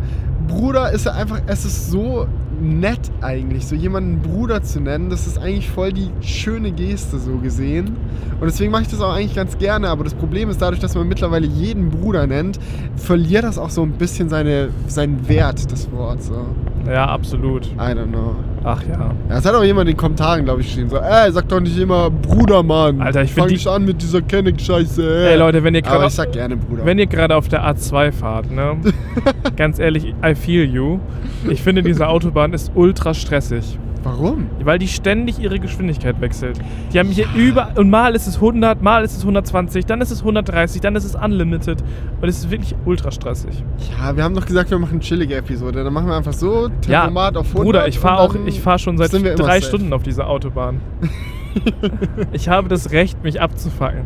Bruder 0.47 0.91
ist 0.91 1.05
ja 1.05 1.13
einfach, 1.13 1.41
es 1.47 1.65
ist 1.65 1.91
so 1.91 2.27
nett 2.61 3.11
eigentlich, 3.21 3.65
so 3.67 3.75
jemanden 3.75 4.19
Bruder 4.21 4.61
zu 4.61 4.79
nennen, 4.79 5.09
das 5.09 5.27
ist 5.27 5.37
eigentlich 5.37 5.69
voll 5.69 5.91
die 5.91 6.09
schöne 6.21 6.71
Geste 6.71 7.19
so 7.19 7.37
gesehen. 7.37 7.97
Und 8.39 8.45
deswegen 8.45 8.71
mache 8.71 8.83
ich 8.83 8.87
das 8.87 9.01
auch 9.01 9.13
eigentlich 9.13 9.35
ganz 9.35 9.57
gerne, 9.57 9.89
aber 9.89 10.03
das 10.03 10.13
Problem 10.13 10.49
ist 10.49 10.61
dadurch, 10.61 10.79
dass 10.79 10.95
man 10.95 11.07
mittlerweile 11.07 11.47
jeden 11.47 11.89
Bruder 11.89 12.27
nennt, 12.27 12.59
verliert 12.95 13.43
das 13.43 13.57
auch 13.57 13.69
so 13.69 13.83
ein 13.83 13.91
bisschen 13.91 14.29
seine, 14.29 14.69
seinen 14.87 15.27
Wert, 15.27 15.71
das 15.71 15.91
Wort. 15.91 16.23
So. 16.23 16.45
Ja, 16.87 17.05
absolut. 17.05 17.67
I 17.67 17.93
don't 17.93 18.07
know. 18.07 18.35
Ach 18.65 18.81
ja. 18.83 19.11
Ja, 19.29 19.37
es 19.37 19.45
hat 19.45 19.55
auch 19.55 19.63
jemand 19.63 19.89
in 19.89 19.95
den 19.95 19.97
Kommentaren, 19.97 20.45
glaube 20.45 20.61
ich, 20.61 20.67
geschrieben, 20.67 20.89
so, 20.89 20.97
ey, 20.97 21.31
sag 21.31 21.47
doch 21.49 21.59
nicht 21.59 21.77
immer 21.77 22.09
Bruder, 22.09 22.63
Mann. 22.63 23.01
Alter, 23.01 23.23
ich 23.23 23.31
find 23.31 23.45
Fang 23.45 23.53
nicht 23.53 23.67
an 23.67 23.85
mit 23.85 24.01
dieser 24.01 24.21
Kenneck-Scheiße. 24.21 25.27
Ey 25.29 25.37
Leute, 25.37 25.63
wenn 25.63 25.75
ihr 25.75 25.85
aber 25.85 25.97
gerade 25.97 26.07
ich 26.07 26.13
sag 26.13 26.31
gerne 26.31 26.55
Bruder. 26.55 26.85
wenn 26.85 26.99
ihr 26.99 27.07
gerade 27.07 27.35
auf 27.35 27.49
der 27.49 27.63
A2 27.63 28.11
fahrt, 28.11 28.51
ne? 28.51 28.77
Ganz 29.57 29.79
ehrlich, 29.79 30.13
I 30.33 30.35
feel 30.35 30.65
you. 30.65 30.99
Ich 31.47 31.61
finde, 31.61 31.83
diese 31.83 32.07
Autobahn 32.07 32.53
ist 32.53 32.71
ultra 32.73 33.13
stressig. 33.13 33.77
Warum? 34.03 34.47
Weil 34.63 34.79
die 34.79 34.87
ständig 34.87 35.39
ihre 35.39 35.59
Geschwindigkeit 35.59 36.19
wechselt. 36.19 36.59
Die 36.91 36.99
haben 36.99 37.09
hier 37.09 37.27
über. 37.35 37.69
Und 37.75 37.89
mal 37.89 38.15
ist 38.15 38.27
es 38.27 38.35
100, 38.35 38.81
mal 38.81 39.03
ist 39.03 39.13
es 39.15 39.21
120, 39.21 39.85
dann 39.85 40.01
ist 40.01 40.11
es 40.11 40.19
130, 40.19 40.81
dann 40.81 40.95
ist 40.95 41.05
es 41.05 41.15
unlimited. 41.15 41.81
Und 42.19 42.27
es 42.27 42.39
ist 42.39 42.51
wirklich 42.51 42.75
ultra 42.85 43.11
stressig. 43.11 43.63
Ja, 43.97 44.15
wir 44.15 44.23
haben 44.23 44.35
doch 44.35 44.45
gesagt, 44.45 44.71
wir 44.71 44.79
machen 44.79 44.93
eine 44.93 44.99
chillige 45.01 45.35
Episode. 45.35 45.83
Dann 45.83 45.93
machen 45.93 46.07
wir 46.07 46.17
einfach 46.17 46.33
so, 46.33 46.69
Ja, 46.87 47.01
Tempomat 47.01 47.37
auf 47.37 47.47
100. 47.47 47.63
Bruder, 47.63 47.87
ich 47.87 47.99
fahre 47.99 48.21
auch. 48.21 48.35
Ich 48.45 48.59
fahre 48.59 48.79
schon 48.79 48.97
seit 48.97 49.13
drei 49.13 49.59
safe. 49.59 49.61
Stunden 49.61 49.93
auf 49.93 50.03
dieser 50.03 50.27
Autobahn. 50.27 50.81
ich 52.31 52.49
habe 52.49 52.69
das 52.69 52.91
Recht, 52.91 53.23
mich 53.23 53.41
abzufangen. 53.41 54.03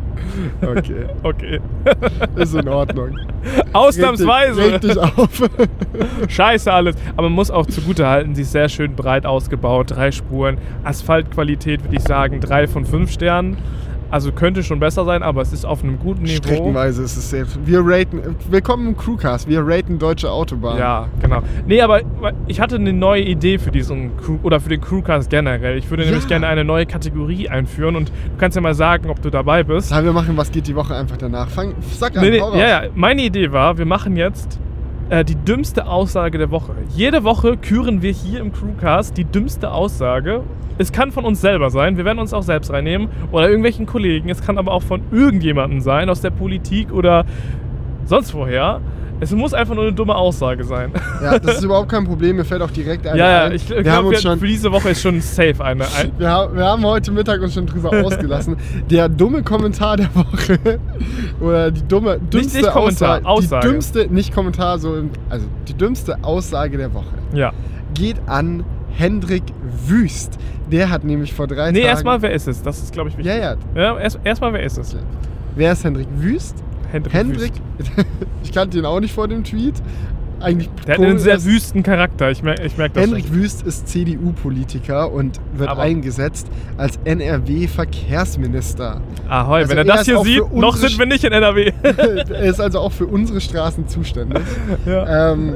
Okay, 0.61 1.07
Okay. 1.23 1.59
ist 2.35 2.53
in 2.53 2.67
Ordnung. 2.67 3.17
Ausnahmsweise. 3.73 4.73
Reg 4.73 4.81
dich 4.81 4.97
auf. 4.97 5.49
Scheiße 6.27 6.71
alles. 6.71 6.95
Aber 7.13 7.23
man 7.23 7.33
muss 7.33 7.51
auch 7.51 7.65
zugutehalten, 7.65 8.35
sie 8.35 8.41
ist 8.43 8.51
sehr 8.51 8.69
schön 8.69 8.95
breit 8.95 9.25
ausgebaut, 9.25 9.91
drei 9.91 10.11
Spuren. 10.11 10.57
Asphaltqualität 10.83 11.83
würde 11.83 11.95
ich 11.95 12.03
sagen, 12.03 12.39
drei 12.39 12.67
von 12.67 12.85
fünf 12.85 13.11
Sternen. 13.11 13.57
Also 14.09 14.31
könnte 14.31 14.63
schon 14.63 14.79
besser 14.79 15.03
sein, 15.03 15.21
aber 15.21 15.41
es 15.41 15.51
ist 15.51 15.65
auf 15.65 15.83
einem 15.83 15.99
guten 15.99 16.23
Niveau. 16.23 16.35
Streckenweise 16.37 17.03
ist 17.03 17.17
es 17.17 17.29
safe. 17.29 17.47
Wir 17.65 17.81
raten, 17.83 18.21
willkommen 18.49 18.87
im 18.87 18.97
Crewcast, 18.97 19.49
wir 19.49 19.61
raten 19.67 19.99
deutsche 19.99 20.31
Autobahnen. 20.31 20.79
Ja, 20.79 21.07
genau. 21.21 21.41
Nee, 21.65 21.81
aber 21.81 22.01
ich 22.47 22.61
hatte 22.61 22.75
eine 22.75 22.93
neue 22.93 23.23
Idee 23.23 23.57
für 23.57 23.69
diesen 23.71 24.15
Crew 24.15 24.37
oder 24.43 24.61
für 24.61 24.69
den 24.69 24.79
Crewcast 24.79 25.29
generell. 25.29 25.77
Ich 25.77 25.89
würde 25.89 26.03
Ja. 26.03 26.09
nämlich 26.11 26.27
gerne 26.27 26.47
eine 26.47 26.63
neue 26.63 26.85
Kategorie 26.85 27.49
einführen 27.49 27.97
und 27.97 28.07
du 28.09 28.13
kannst 28.37 28.55
ja 28.55 28.61
mal 28.61 28.73
sagen, 28.75 29.09
ob 29.09 29.21
du 29.21 29.29
dabei 29.29 29.63
bist. 29.63 29.91
Ja, 29.91 30.01
wir 30.01 30.13
machen, 30.13 30.37
was 30.37 30.51
geht 30.51 30.67
die 30.67 30.75
Woche 30.75 30.95
einfach 30.95 31.17
danach. 31.17 31.49
Fang, 31.49 31.73
sag 31.81 32.15
an, 32.15 32.23
Nee, 32.23 32.29
nee, 32.29 32.37
ja, 32.37 32.67
ja. 32.67 32.81
Meine 32.95 33.23
Idee 33.23 33.51
war, 33.51 33.77
wir 33.77 33.85
machen 33.85 34.15
jetzt 34.15 34.57
äh, 35.09 35.25
die 35.25 35.35
dümmste 35.35 35.85
Aussage 35.85 36.37
der 36.37 36.49
Woche. 36.49 36.71
Jede 36.95 37.25
Woche 37.25 37.57
küren 37.57 38.01
wir 38.01 38.11
hier 38.13 38.39
im 38.39 38.53
Crewcast 38.53 39.17
die 39.17 39.25
dümmste 39.25 39.69
Aussage. 39.71 40.43
Es 40.77 40.91
kann 40.91 41.11
von 41.11 41.25
uns 41.25 41.41
selber 41.41 41.69
sein, 41.69 41.97
wir 41.97 42.05
werden 42.05 42.19
uns 42.19 42.33
auch 42.33 42.43
selbst 42.43 42.71
reinnehmen 42.71 43.09
oder 43.31 43.47
irgendwelchen 43.47 43.85
Kollegen. 43.85 44.29
Es 44.29 44.41
kann 44.41 44.57
aber 44.57 44.71
auch 44.71 44.83
von 44.83 45.01
irgendjemandem 45.11 45.81
sein, 45.81 46.09
aus 46.09 46.21
der 46.21 46.31
Politik 46.31 46.91
oder 46.91 47.25
sonst 48.05 48.33
woher. 48.33 48.81
Es 49.19 49.31
muss 49.31 49.53
einfach 49.53 49.73
nur 49.73 49.85
eine 49.85 49.93
dumme 49.93 50.15
Aussage 50.15 50.63
sein. 50.63 50.91
Ja, 51.23 51.39
das 51.39 51.57
ist 51.57 51.63
überhaupt 51.63 51.89
kein 51.89 52.05
Problem, 52.05 52.35
mir 52.35 52.45
fällt 52.45 52.61
auch 52.61 52.69
direkt 52.69 53.07
eine 53.07 53.17
ja, 53.17 53.29
ja, 53.29 53.43
ein. 53.45 53.53
ich 53.53 53.67
wir, 53.67 53.91
haben 53.91 54.05
uns 54.05 54.21
schon, 54.21 54.37
für 54.37 54.45
diese 54.45 54.71
Woche 54.71 54.89
ist 54.89 55.01
schon 55.01 55.19
safe 55.21 55.63
eine. 55.63 55.85
Ein, 55.97 56.11
wir, 56.17 56.29
haben, 56.29 56.55
wir 56.55 56.65
haben 56.65 56.85
heute 56.85 57.11
Mittag 57.11 57.41
uns 57.41 57.55
schon 57.55 57.65
drüber 57.65 57.89
ausgelassen. 58.05 58.57
Der 58.89 59.09
dumme 59.09 59.41
Kommentar 59.41 59.97
der 59.97 60.13
Woche 60.13 60.79
oder 61.39 61.71
die 61.71 61.87
dumme, 61.87 62.19
dümmste 62.19 62.59
nicht 62.59 62.71
Kommentar, 62.71 63.17
Aussage, 63.17 63.25
Aussage. 63.25 63.67
Die 63.67 63.73
dümmste, 63.73 64.13
nicht 64.13 64.35
Kommentar, 64.35 64.77
so, 64.77 65.03
also 65.29 65.47
die 65.67 65.73
dümmste 65.73 66.23
Aussage 66.23 66.77
der 66.77 66.93
Woche 66.93 67.15
ja. 67.33 67.53
geht 67.95 68.17
an 68.27 68.63
Hendrik 68.97 69.43
Wüst. 69.85 70.37
Der 70.71 70.89
hat 70.89 71.03
nämlich 71.03 71.33
vor 71.33 71.47
drei 71.47 71.71
Nee, 71.71 71.79
Tagen... 71.79 71.89
erstmal, 71.89 72.21
wer 72.21 72.31
ist 72.31 72.47
es? 72.47 72.61
Das 72.61 72.79
ist, 72.81 72.91
glaube 72.91 73.09
ich, 73.09 73.17
wichtig. 73.17 73.33
Ja, 73.33 73.39
ja. 73.39 73.55
ja 73.75 73.97
erst- 73.99 74.19
Erstmal, 74.23 74.53
wer 74.53 74.63
ist 74.63 74.77
es? 74.77 74.95
Wer 75.55 75.71
ist 75.71 75.83
Hendrik 75.83 76.07
Wüst? 76.17 76.55
Hendrik. 76.91 77.13
Hendrik, 77.13 77.51
Wüst. 77.77 77.91
ich 78.43 78.51
kannte 78.51 78.77
ihn 78.79 78.85
auch 78.85 78.99
nicht 78.99 79.13
vor 79.13 79.27
dem 79.27 79.43
Tweet. 79.43 79.75
Eigentlich 80.39 80.69
Der 80.85 80.95
hat 80.97 81.03
einen 81.03 81.19
sehr 81.19 81.43
wüsten 81.43 81.81
Charakter. 81.83 82.29
Ich 82.31 82.43
merke 82.43 82.63
ich 82.65 82.77
merk 82.77 82.93
das. 82.93 83.03
Hendrik 83.03 83.33
Wüst 83.33 83.63
ist 83.65 83.87
CDU-Politiker 83.87 85.11
und 85.11 85.39
wird 85.53 85.69
Aber- 85.69 85.81
eingesetzt 85.81 86.47
als 86.77 86.99
NRW-Verkehrsminister. 87.05 89.01
Ahoi, 89.27 89.59
Also 89.61 89.69
wenn 89.71 89.77
er 89.79 89.85
er 89.85 89.95
das 89.97 90.05
hier 90.05 90.19
sieht, 90.19 90.53
noch 90.53 90.75
sind 90.75 90.97
wir 90.99 91.05
nicht 91.05 91.23
in 91.23 91.33
NRW. 91.33 91.71
er 91.83 92.41
ist 92.43 92.59
also 92.61 92.79
auch 92.79 92.91
für 92.91 93.05
unsere 93.07 93.41
Straßen 93.41 93.87
zuständig. 93.87 94.41
ja. 94.85 95.31
Ähm, 95.33 95.55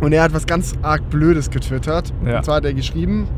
und 0.00 0.12
er 0.12 0.22
hat 0.22 0.34
was 0.34 0.46
ganz 0.46 0.74
arg 0.82 1.08
Blödes 1.10 1.50
getwittert. 1.50 2.12
Ja. 2.26 2.38
Und 2.38 2.44
zwar 2.44 2.56
hat 2.56 2.64
er 2.64 2.74
geschrieben, 2.74 3.28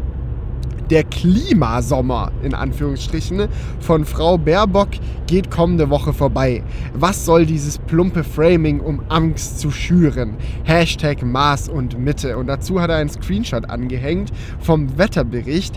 Der 0.90 1.02
Klimasommer, 1.02 2.30
in 2.42 2.54
Anführungsstrichen, 2.54 3.48
von 3.80 4.04
Frau 4.04 4.38
Baerbock 4.38 4.90
geht 5.26 5.50
kommende 5.50 5.90
Woche 5.90 6.12
vorbei. 6.12 6.62
Was 6.94 7.24
soll 7.24 7.44
dieses 7.44 7.78
plumpe 7.78 8.22
Framing, 8.22 8.78
um 8.78 9.02
Angst 9.08 9.58
zu 9.58 9.72
schüren? 9.72 10.36
Hashtag 10.62 11.24
Maß 11.24 11.68
und 11.68 11.98
Mitte. 11.98 12.36
Und 12.36 12.46
dazu 12.46 12.80
hat 12.80 12.90
er 12.90 12.96
einen 12.96 13.10
Screenshot 13.10 13.68
angehängt 13.68 14.30
vom 14.60 14.96
Wetterbericht, 14.96 15.74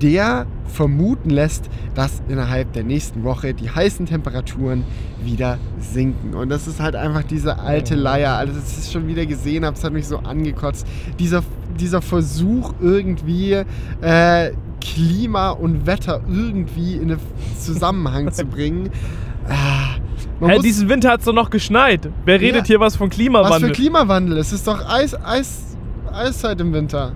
der 0.00 0.46
vermuten 0.66 1.30
lässt, 1.30 1.68
dass 1.94 2.22
innerhalb 2.28 2.72
der 2.72 2.84
nächsten 2.84 3.24
Woche 3.24 3.54
die 3.54 3.68
heißen 3.68 4.06
Temperaturen 4.06 4.84
wieder 5.24 5.58
sinken. 5.78 6.34
Und 6.34 6.48
das 6.48 6.66
ist 6.66 6.80
halt 6.80 6.96
einfach 6.96 7.22
diese 7.22 7.58
alte 7.58 7.94
Leier. 7.94 8.34
Also, 8.34 8.54
das 8.54 8.86
ich 8.86 8.92
schon 8.92 9.06
wieder 9.08 9.26
gesehen 9.26 9.64
habe, 9.64 9.76
es 9.76 9.84
hat 9.84 9.92
mich 9.92 10.06
so 10.06 10.18
angekotzt. 10.18 10.86
Dieser, 11.18 11.42
dieser 11.80 12.02
Versuch 12.02 12.74
irgendwie. 12.80 13.62
Äh, 14.00 14.52
Klima 14.80 15.50
und 15.50 15.86
Wetter 15.86 16.20
irgendwie 16.28 16.94
in 16.96 17.12
einen 17.12 17.20
Zusammenhang 17.58 18.32
zu 18.32 18.44
bringen. 18.44 18.90
Ah, 19.48 19.96
muss- 20.54 20.62
diesen 20.62 20.88
Winter 20.88 21.10
hat 21.10 21.18
es 21.20 21.26
doch 21.26 21.32
noch 21.32 21.50
geschneit. 21.50 22.08
Wer 22.24 22.40
redet 22.40 22.62
Ja. 22.62 22.64
hier 22.66 22.80
was 22.80 22.94
von 22.94 23.08
was 23.10 23.16
Klimawandel? 23.16 23.68
für 23.70 23.74
Klimawandel? 23.74 24.38
Es 24.38 24.52
ist 24.52 24.66
doch 24.68 24.88
Eis, 24.88 25.16
Eis, 25.24 25.76
Eiszeit 26.12 26.60
im 26.60 26.72
Winter. 26.72 27.12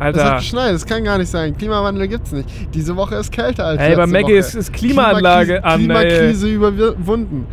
hat 0.06 0.16
Alter. 0.18 0.36
geschneit, 0.36 0.74
das 0.74 0.84
kann 0.86 1.04
gar 1.04 1.18
nicht 1.18 1.28
sein. 1.30 1.56
Klimawandel 1.56 2.08
gibt's 2.08 2.32
nicht. 2.32 2.48
Diese 2.74 2.96
Woche 2.96 3.14
ist 3.16 3.30
kälter 3.30 3.64
als 3.66 3.80
Ey, 3.80 3.90
bei 3.94 4.02
letzte 4.02 4.12
Maggie 4.12 4.24
Woche. 4.32 4.34
ist- 4.38 4.54
ist 4.56 4.72
Klimaanlage 4.72 5.64
an, 5.64 5.80
ey. 5.80 5.86
Klimakrise 5.86 6.48
überwunden. 6.48 7.46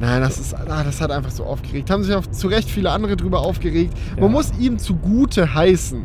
Nein, 0.00 0.20
das 0.20 0.38
ist, 0.38 0.54
ah, 0.54 0.84
das 0.84 1.00
hat 1.00 1.10
einfach 1.10 1.30
so 1.30 1.44
aufgeregt. 1.44 1.90
Haben 1.90 2.04
sich 2.04 2.14
auch 2.14 2.26
zu 2.26 2.46
Recht 2.46 2.70
viele 2.70 2.90
andere 2.90 3.16
drüber 3.16 3.40
aufgeregt. 3.40 3.94
Ja. 4.14 4.22
Man 4.22 4.32
muss 4.32 4.52
ihm 4.58 4.78
zugute 4.78 5.54
heißen, 5.54 6.02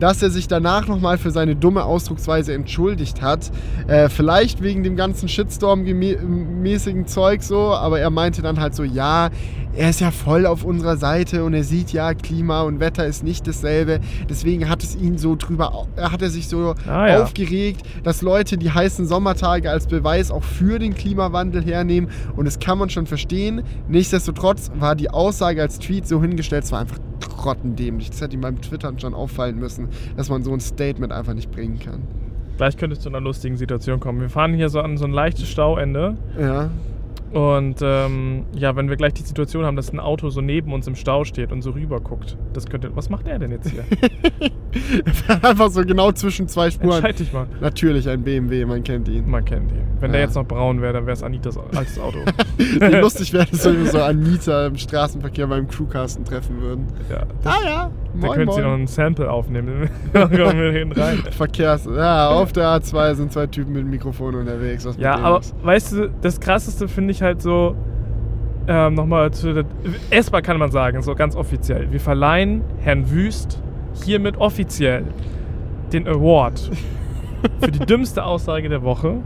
dass 0.00 0.22
er 0.22 0.30
sich 0.30 0.48
danach 0.48 0.88
nochmal 0.88 1.18
für 1.18 1.30
seine 1.30 1.54
dumme 1.54 1.84
Ausdrucksweise 1.84 2.52
entschuldigt 2.54 3.22
hat. 3.22 3.50
Äh, 3.86 4.08
vielleicht 4.08 4.62
wegen 4.62 4.82
dem 4.82 4.96
ganzen 4.96 5.28
Shitstorm-mäßigen 5.28 7.06
Zeug 7.06 7.42
so, 7.42 7.72
aber 7.74 8.00
er 8.00 8.10
meinte 8.10 8.42
dann 8.42 8.60
halt 8.60 8.74
so, 8.74 8.82
ja, 8.82 9.30
er 9.72 9.90
ist 9.90 10.00
ja 10.00 10.10
voll 10.10 10.46
auf 10.46 10.64
unserer 10.64 10.96
Seite 10.96 11.44
und 11.44 11.54
er 11.54 11.62
sieht 11.62 11.92
ja, 11.92 12.12
Klima 12.14 12.62
und 12.62 12.80
Wetter 12.80 13.06
ist 13.06 13.22
nicht 13.22 13.46
dasselbe. 13.46 14.00
Deswegen 14.28 14.68
hat 14.68 14.82
es 14.82 14.96
ihn 14.96 15.16
so 15.16 15.36
drüber, 15.36 15.72
au- 15.74 15.86
hat 15.96 16.22
er 16.22 16.30
sich 16.30 16.48
so 16.48 16.74
Ah, 16.88 17.06
ja. 17.08 17.22
aufgeregt, 17.22 17.82
dass 18.02 18.20
Leute 18.20 18.58
die 18.58 18.72
heißen 18.72 19.06
Sommertage 19.06 19.70
als 19.70 19.86
Beweis 19.86 20.32
auch 20.32 20.42
für 20.42 20.80
den 20.80 20.94
Klimawandel 20.94 21.62
hernehmen. 21.64 22.10
Und 22.36 22.46
das 22.46 22.58
kann 22.58 22.78
man 22.78 22.90
schon 22.90 23.06
verstehen. 23.06 23.62
Nichtsdestotrotz 23.88 24.72
war 24.74 24.96
die 24.96 25.10
Aussage 25.10 25.62
als 25.62 25.78
Tweet 25.78 26.08
so 26.08 26.20
hingestellt, 26.20 26.64
es 26.64 26.72
war 26.72 26.80
einfach 26.80 26.98
grottendämlich. 27.28 28.10
Das 28.10 28.20
hätte 28.20 28.34
ihm 28.34 28.40
beim 28.40 28.60
Twittern 28.60 28.98
schon 28.98 29.14
auffallen 29.14 29.58
müssen, 29.58 29.88
dass 30.16 30.28
man 30.28 30.42
so 30.42 30.52
ein 30.52 30.60
Statement 30.60 31.12
einfach 31.12 31.34
nicht 31.34 31.50
bringen 31.50 31.78
kann. 31.78 32.00
Gleich 32.56 32.76
könnte 32.76 32.94
es 32.94 33.02
zu 33.02 33.08
einer 33.08 33.20
lustigen 33.20 33.56
Situation 33.56 34.00
kommen. 34.00 34.20
Wir 34.20 34.28
fahren 34.28 34.54
hier 34.54 34.68
so 34.68 34.80
an 34.80 34.98
so 34.98 35.06
ein 35.06 35.12
leichtes 35.12 35.48
Stauende. 35.48 36.16
Ja. 36.38 36.70
Und 37.32 37.76
ähm, 37.80 38.44
ja, 38.56 38.74
wenn 38.74 38.88
wir 38.88 38.96
gleich 38.96 39.12
die 39.14 39.22
Situation 39.22 39.64
haben, 39.64 39.76
dass 39.76 39.92
ein 39.92 40.00
Auto 40.00 40.30
so 40.30 40.40
neben 40.40 40.72
uns 40.72 40.86
im 40.88 40.96
Stau 40.96 41.24
steht 41.24 41.52
und 41.52 41.62
so 41.62 41.70
rüber 41.70 42.00
guckt, 42.00 42.36
das 42.52 42.66
könnte. 42.66 42.90
Was 42.96 43.08
macht 43.08 43.28
er 43.28 43.38
denn 43.38 43.52
jetzt 43.52 43.70
hier? 43.70 43.84
einfach 45.42 45.70
so 45.70 45.82
genau 45.84 46.12
zwischen 46.12 46.48
zwei 46.48 46.70
Spuren. 46.70 46.96
Entscheid 46.96 47.18
dich 47.18 47.32
mal. 47.32 47.46
Natürlich 47.60 48.08
ein 48.08 48.22
BMW, 48.22 48.64
man 48.64 48.82
kennt 48.82 49.08
ihn. 49.08 49.28
Man 49.30 49.44
kennt 49.44 49.70
ihn. 49.72 49.82
Wenn 50.00 50.12
der 50.12 50.20
Ja. 50.22 50.26
jetzt 50.26 50.34
noch 50.34 50.46
braun 50.46 50.80
wäre, 50.80 50.92
dann 50.94 51.06
wäre 51.06 51.12
es 51.14 51.22
Anitas 51.22 51.56
altes 51.58 51.98
Auto. 51.98 52.18
Wie 52.58 52.96
lustig 52.96 53.32
wäre 53.32 53.46
es, 53.52 53.64
wenn 53.64 53.84
wir 53.84 53.90
so 53.90 53.98
Anita 54.02 54.66
im 54.66 54.76
Straßenverkehr 54.76 55.46
beim 55.46 55.68
Crewcasten 55.68 56.24
treffen 56.24 56.60
würden. 56.60 56.86
ja. 57.10 57.22
Ah 57.44 57.54
ja, 57.64 57.90
Da 58.20 58.26
moin, 58.26 58.32
könnt 58.38 58.56
ihr 58.56 58.62
noch 58.64 58.74
ein 58.74 58.86
Sample 58.86 59.30
aufnehmen. 59.30 59.88
Dann 60.12 60.30
kommen 60.30 60.58
wir 60.60 60.72
hinten 60.72 60.98
rein. 61.00 61.18
Verkehrs... 61.30 61.84
Ja, 61.86 62.30
auf 62.30 62.52
der 62.52 62.64
A2 62.80 63.14
sind 63.14 63.32
zwei 63.32 63.46
Typen 63.46 63.72
mit 63.72 63.86
Mikrofon 63.86 64.34
unterwegs. 64.34 64.86
Ja, 64.98 65.16
aber 65.16 65.40
ist? 65.40 65.54
weißt 65.62 65.92
du, 65.92 66.10
das 66.22 66.40
krasseste 66.40 66.88
finde 66.88 67.12
ich 67.12 67.19
halt 67.22 67.42
so, 67.42 67.74
ähm, 68.68 68.94
nochmal 68.94 69.32
zu 69.32 69.52
der. 69.52 69.64
Erstmal 70.10 70.42
kann 70.42 70.58
man 70.58 70.70
sagen, 70.70 71.02
so 71.02 71.14
ganz 71.14 71.34
offiziell. 71.36 71.90
Wir 71.90 72.00
verleihen 72.00 72.62
Herrn 72.80 73.10
Wüst 73.10 73.62
hiermit 74.04 74.36
offiziell 74.38 75.04
den 75.92 76.06
Award 76.06 76.70
für 77.60 77.70
die 77.70 77.80
dümmste 77.80 78.24
Aussage 78.24 78.68
der 78.68 78.82
Woche. 78.82 79.16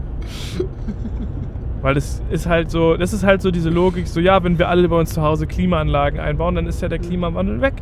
Weil 1.81 1.93
das 1.93 2.21
ist 2.31 2.47
halt 2.47 2.71
so, 2.71 2.97
das 2.97 3.13
ist 3.13 3.23
halt 3.23 3.43
so 3.43 3.51
diese 3.51 3.69
Logik, 3.69 4.07
so 4.07 4.19
ja, 4.19 4.43
wenn 4.43 4.57
wir 4.57 4.69
alle 4.69 4.89
bei 4.89 4.99
uns 4.99 5.13
zu 5.13 5.21
Hause 5.21 5.45
Klimaanlagen 5.45 6.19
einbauen, 6.19 6.55
dann 6.55 6.65
ist 6.65 6.81
ja 6.81 6.87
der 6.87 6.97
Klimawandel 6.97 7.61
weg. 7.61 7.75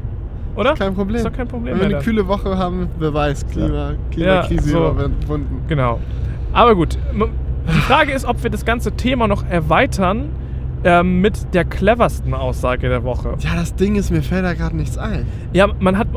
Oder? 0.56 0.74
Kein 0.74 0.94
Problem. 0.94 1.16
Ist 1.16 1.26
doch 1.26 1.34
kein 1.34 1.48
Problem 1.48 1.74
Wenn 1.74 1.80
wir 1.80 1.86
eine 1.86 1.94
dann. 1.96 2.04
kühle 2.04 2.28
Woche 2.28 2.58
haben, 2.58 2.90
wer 3.00 3.14
weiß, 3.14 3.48
Klima, 3.48 3.94
Klimakrise 4.12 4.70
so. 4.70 4.90
überwunden. 4.92 5.62
Genau. 5.68 6.00
Aber 6.52 6.76
gut, 6.76 6.98
die 7.68 7.82
Frage 7.82 8.12
ist, 8.12 8.26
ob 8.26 8.44
wir 8.44 8.50
das 8.50 8.66
ganze 8.66 8.92
Thema 8.94 9.28
noch 9.28 9.46
erweitern 9.48 10.30
ähm, 10.84 11.22
mit 11.22 11.54
der 11.54 11.66
cleversten 11.66 12.34
Aussage 12.34 12.90
der 12.90 13.04
Woche. 13.04 13.36
Ja, 13.40 13.56
das 13.56 13.76
Ding 13.76 13.96
ist, 13.96 14.12
mir 14.12 14.22
fällt 14.22 14.44
da 14.44 14.54
gerade 14.54 14.76
nichts 14.76 14.98
ein. 14.98 15.26
Ja, 15.54 15.68
man 15.80 15.98
hat 15.98 16.08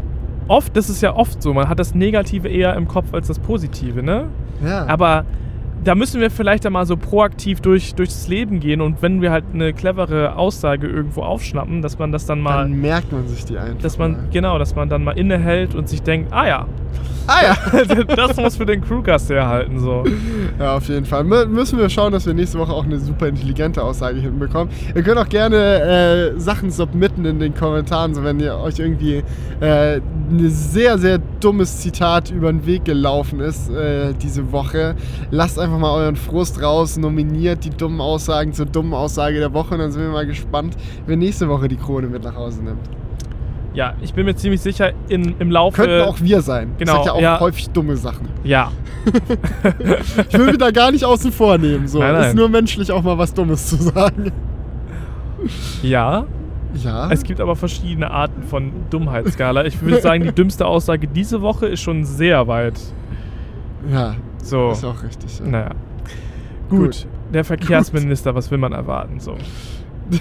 oft, 0.49 0.77
das 0.77 0.91
ist 0.91 1.03
ja 1.03 1.15
oft 1.15 1.43
so, 1.43 1.55
man 1.55 1.69
hat 1.69 1.79
das 1.79 1.95
Negative 1.95 2.49
eher 2.49 2.75
im 2.75 2.89
Kopf 2.89 3.15
als 3.15 3.29
das 3.29 3.39
Positive, 3.39 4.03
ne? 4.03 4.27
Ja. 4.65 4.87
Aber 4.87 5.25
da 5.85 5.95
müssen 5.95 6.21
wir 6.21 6.31
vielleicht 6.31 6.67
einmal 6.67 6.85
so 6.87 6.97
proaktiv 6.97 7.61
durch, 7.61 7.95
durchs 7.95 8.27
Leben 8.29 8.61
gehen 8.61 8.81
und 8.81 9.03
wenn 9.03 9.23
wir 9.23 9.31
halt 9.31 9.45
eine 9.53 9.73
clevere 9.73 10.37
Aussage 10.37 10.87
irgendwo 10.89 11.23
aufschnappen, 11.23 11.83
dass 11.83 11.99
man 11.99 12.13
das 12.13 12.27
dann 12.27 12.41
mal, 12.41 12.65
dann 12.65 12.81
merkt 12.81 13.13
man 13.13 13.27
sich 13.29 13.45
die 13.45 13.57
einfach. 13.59 13.83
dass 13.83 13.99
man, 13.99 14.13
mal. 14.13 14.21
genau, 14.33 14.59
dass 14.59 14.75
man 14.75 14.89
dann 14.89 15.05
mal 15.05 15.13
innehält 15.19 15.75
und 15.75 15.89
sich 15.89 16.03
denkt, 16.03 16.33
ah 16.33 16.47
ja, 16.47 16.67
Ah 17.29 17.43
ja. 17.43 17.85
das 18.17 18.37
muss 18.37 18.55
für 18.57 18.65
den 18.67 18.81
Crewgast 18.83 19.29
herhalten, 19.31 19.81
so. 19.81 20.05
Ja, 20.61 20.77
auf 20.77 20.87
jeden 20.89 21.05
Fall. 21.05 21.25
Mü- 21.25 21.47
Müssen 21.47 21.77
wir 21.77 21.89
schauen, 21.91 22.13
dass 22.13 22.25
wir 22.25 22.35
nächste 22.35 22.57
Woche 22.57 22.73
auch 22.73 22.85
eine 22.85 23.01
super 23.01 23.27
intelligente 23.27 23.83
Aussage 23.83 24.21
hinbekommen. 24.21 24.73
Ihr 24.95 25.03
könnt 25.03 25.19
auch 25.19 25.29
gerne 25.29 25.57
äh, 26.37 26.39
Sachen 26.39 26.71
submitten 26.71 27.25
in 27.25 27.41
den 27.41 27.53
Kommentaren, 27.53 28.15
so 28.15 28.23
wenn 28.23 28.39
ihr 28.39 28.57
euch 28.57 28.79
irgendwie 28.79 29.25
äh, 29.59 29.97
ein 29.97 30.51
sehr, 30.51 30.99
sehr 30.99 31.19
dummes 31.41 31.81
Zitat 31.81 32.31
über 32.31 32.53
den 32.53 32.65
Weg 32.65 32.85
gelaufen 32.85 33.41
ist 33.41 33.71
äh, 33.71 34.15
diese 34.15 34.53
Woche. 34.53 34.95
Lasst 35.33 35.59
einfach 35.59 35.76
mal 35.79 35.93
euren 35.93 36.17
Frust 36.17 36.63
raus, 36.63 36.97
nominiert 36.97 37.65
die 37.65 37.71
dummen 37.71 38.01
Aussagen 38.01 38.53
zur 38.53 38.67
dummen 38.67 38.95
Aussage 38.95 39.39
der 39.39 39.53
Woche 39.53 39.75
und 39.75 39.81
dann 39.81 39.93
sind 39.93 40.03
wir 40.03 40.11
mal 40.11 40.27
gespannt, 40.27 40.77
wer 41.07 41.17
nächste 41.17 41.49
Woche 41.49 41.69
die 41.69 41.77
Krone 41.77 42.07
mit 42.07 42.25
nach 42.25 42.35
Hause 42.35 42.63
nimmt. 42.63 42.89
Ja, 43.75 43.95
ich 44.01 44.15
bin 44.15 44.25
mir 44.25 44.35
ziemlich 44.35 44.63
sicher, 44.63 44.93
in, 45.09 45.35
im 45.39 45.51
Laufe. 45.51 45.83
Könnten 45.83 46.09
auch 46.09 46.19
wir 46.21 46.41
sein. 46.41 46.73
genau, 46.79 46.93
Ich 46.93 46.99
sag 46.99 47.07
ja 47.07 47.13
auch 47.13 47.21
ja. 47.21 47.41
häufig 47.41 47.69
dumme 47.71 47.97
Sachen. 47.97 48.29
Ja, 48.43 48.73
Ich 50.29 50.39
will 50.39 50.47
mich 50.47 50.59
da 50.59 50.71
gar 50.71 50.91
nicht 50.91 51.05
außen 51.05 51.33
vor 51.33 51.59
nehmen. 51.59 51.87
So. 51.87 51.99
Nein, 51.99 52.15
nein. 52.15 52.29
Ist 52.29 52.37
nur 52.37 52.49
menschlich 52.49 52.91
auch 52.93 53.03
mal 53.03 53.19
was 53.19 53.33
Dummes 53.33 53.67
zu 53.67 53.77
sagen. 53.77 54.33
ja. 55.83 56.27
Ja. 56.85 57.11
Es 57.11 57.23
gibt 57.23 57.41
aber 57.41 57.57
verschiedene 57.57 58.11
Arten 58.11 58.43
von 58.43 58.71
Dummheitsskala. 58.91 59.65
Ich 59.65 59.81
würde 59.81 60.01
sagen, 60.01 60.25
die 60.25 60.33
dümmste 60.33 60.67
Aussage 60.67 61.09
diese 61.09 61.41
Woche 61.41 61.67
ist 61.67 61.81
schon 61.81 62.05
sehr 62.05 62.49
weit. 62.49 62.79
Ja, 63.91 64.17
So. 64.43 64.71
ist 64.73 64.85
auch 64.85 65.03
richtig. 65.03 65.39
Ja. 65.41 65.47
Naja. 65.47 65.71
Gut. 66.69 66.81
Gut. 66.81 67.07
Der 67.33 67.45
Verkehrsminister, 67.45 68.35
was 68.35 68.51
will 68.51 68.59
man 68.59 68.73
erwarten? 68.73 69.21
So. 69.21 69.37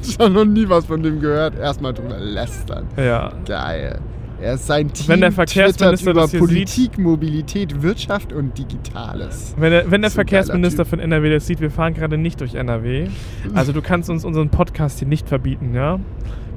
Ich 0.00 0.16
habe 0.18 0.30
noch 0.30 0.44
nie 0.44 0.68
was 0.68 0.86
von 0.86 1.02
dem 1.02 1.20
gehört. 1.20 1.58
Erstmal 1.58 1.92
drüber 1.92 2.16
lästern. 2.18 2.86
Ja. 2.96 3.32
Geil. 3.44 3.98
Er 4.40 4.54
ist 4.54 4.68
sein 4.68 4.92
Team 4.92 5.08
Wenn 5.08 5.20
der 5.20 5.32
Verkehrsminister 5.32 6.12
über 6.12 6.28
Politik, 6.28 6.96
Mobilität, 6.96 7.82
Wirtschaft 7.82 8.32
und 8.32 8.56
Digitales. 8.56 9.54
Wenn 9.58 9.72
der, 9.72 9.90
wenn 9.90 10.00
der 10.00 10.12
Verkehrsminister 10.12 10.84
von 10.84 11.00
NRW 11.00 11.30
das 11.34 11.46
sieht, 11.48 11.60
wir 11.60 11.72
fahren 11.72 11.94
gerade 11.94 12.16
nicht 12.16 12.40
durch 12.40 12.54
NRW. 12.54 13.08
Also 13.54 13.72
du 13.72 13.82
kannst 13.82 14.08
uns 14.10 14.24
unseren 14.24 14.48
Podcast 14.50 15.00
hier 15.00 15.08
nicht 15.08 15.28
verbieten, 15.28 15.74
ja? 15.74 15.98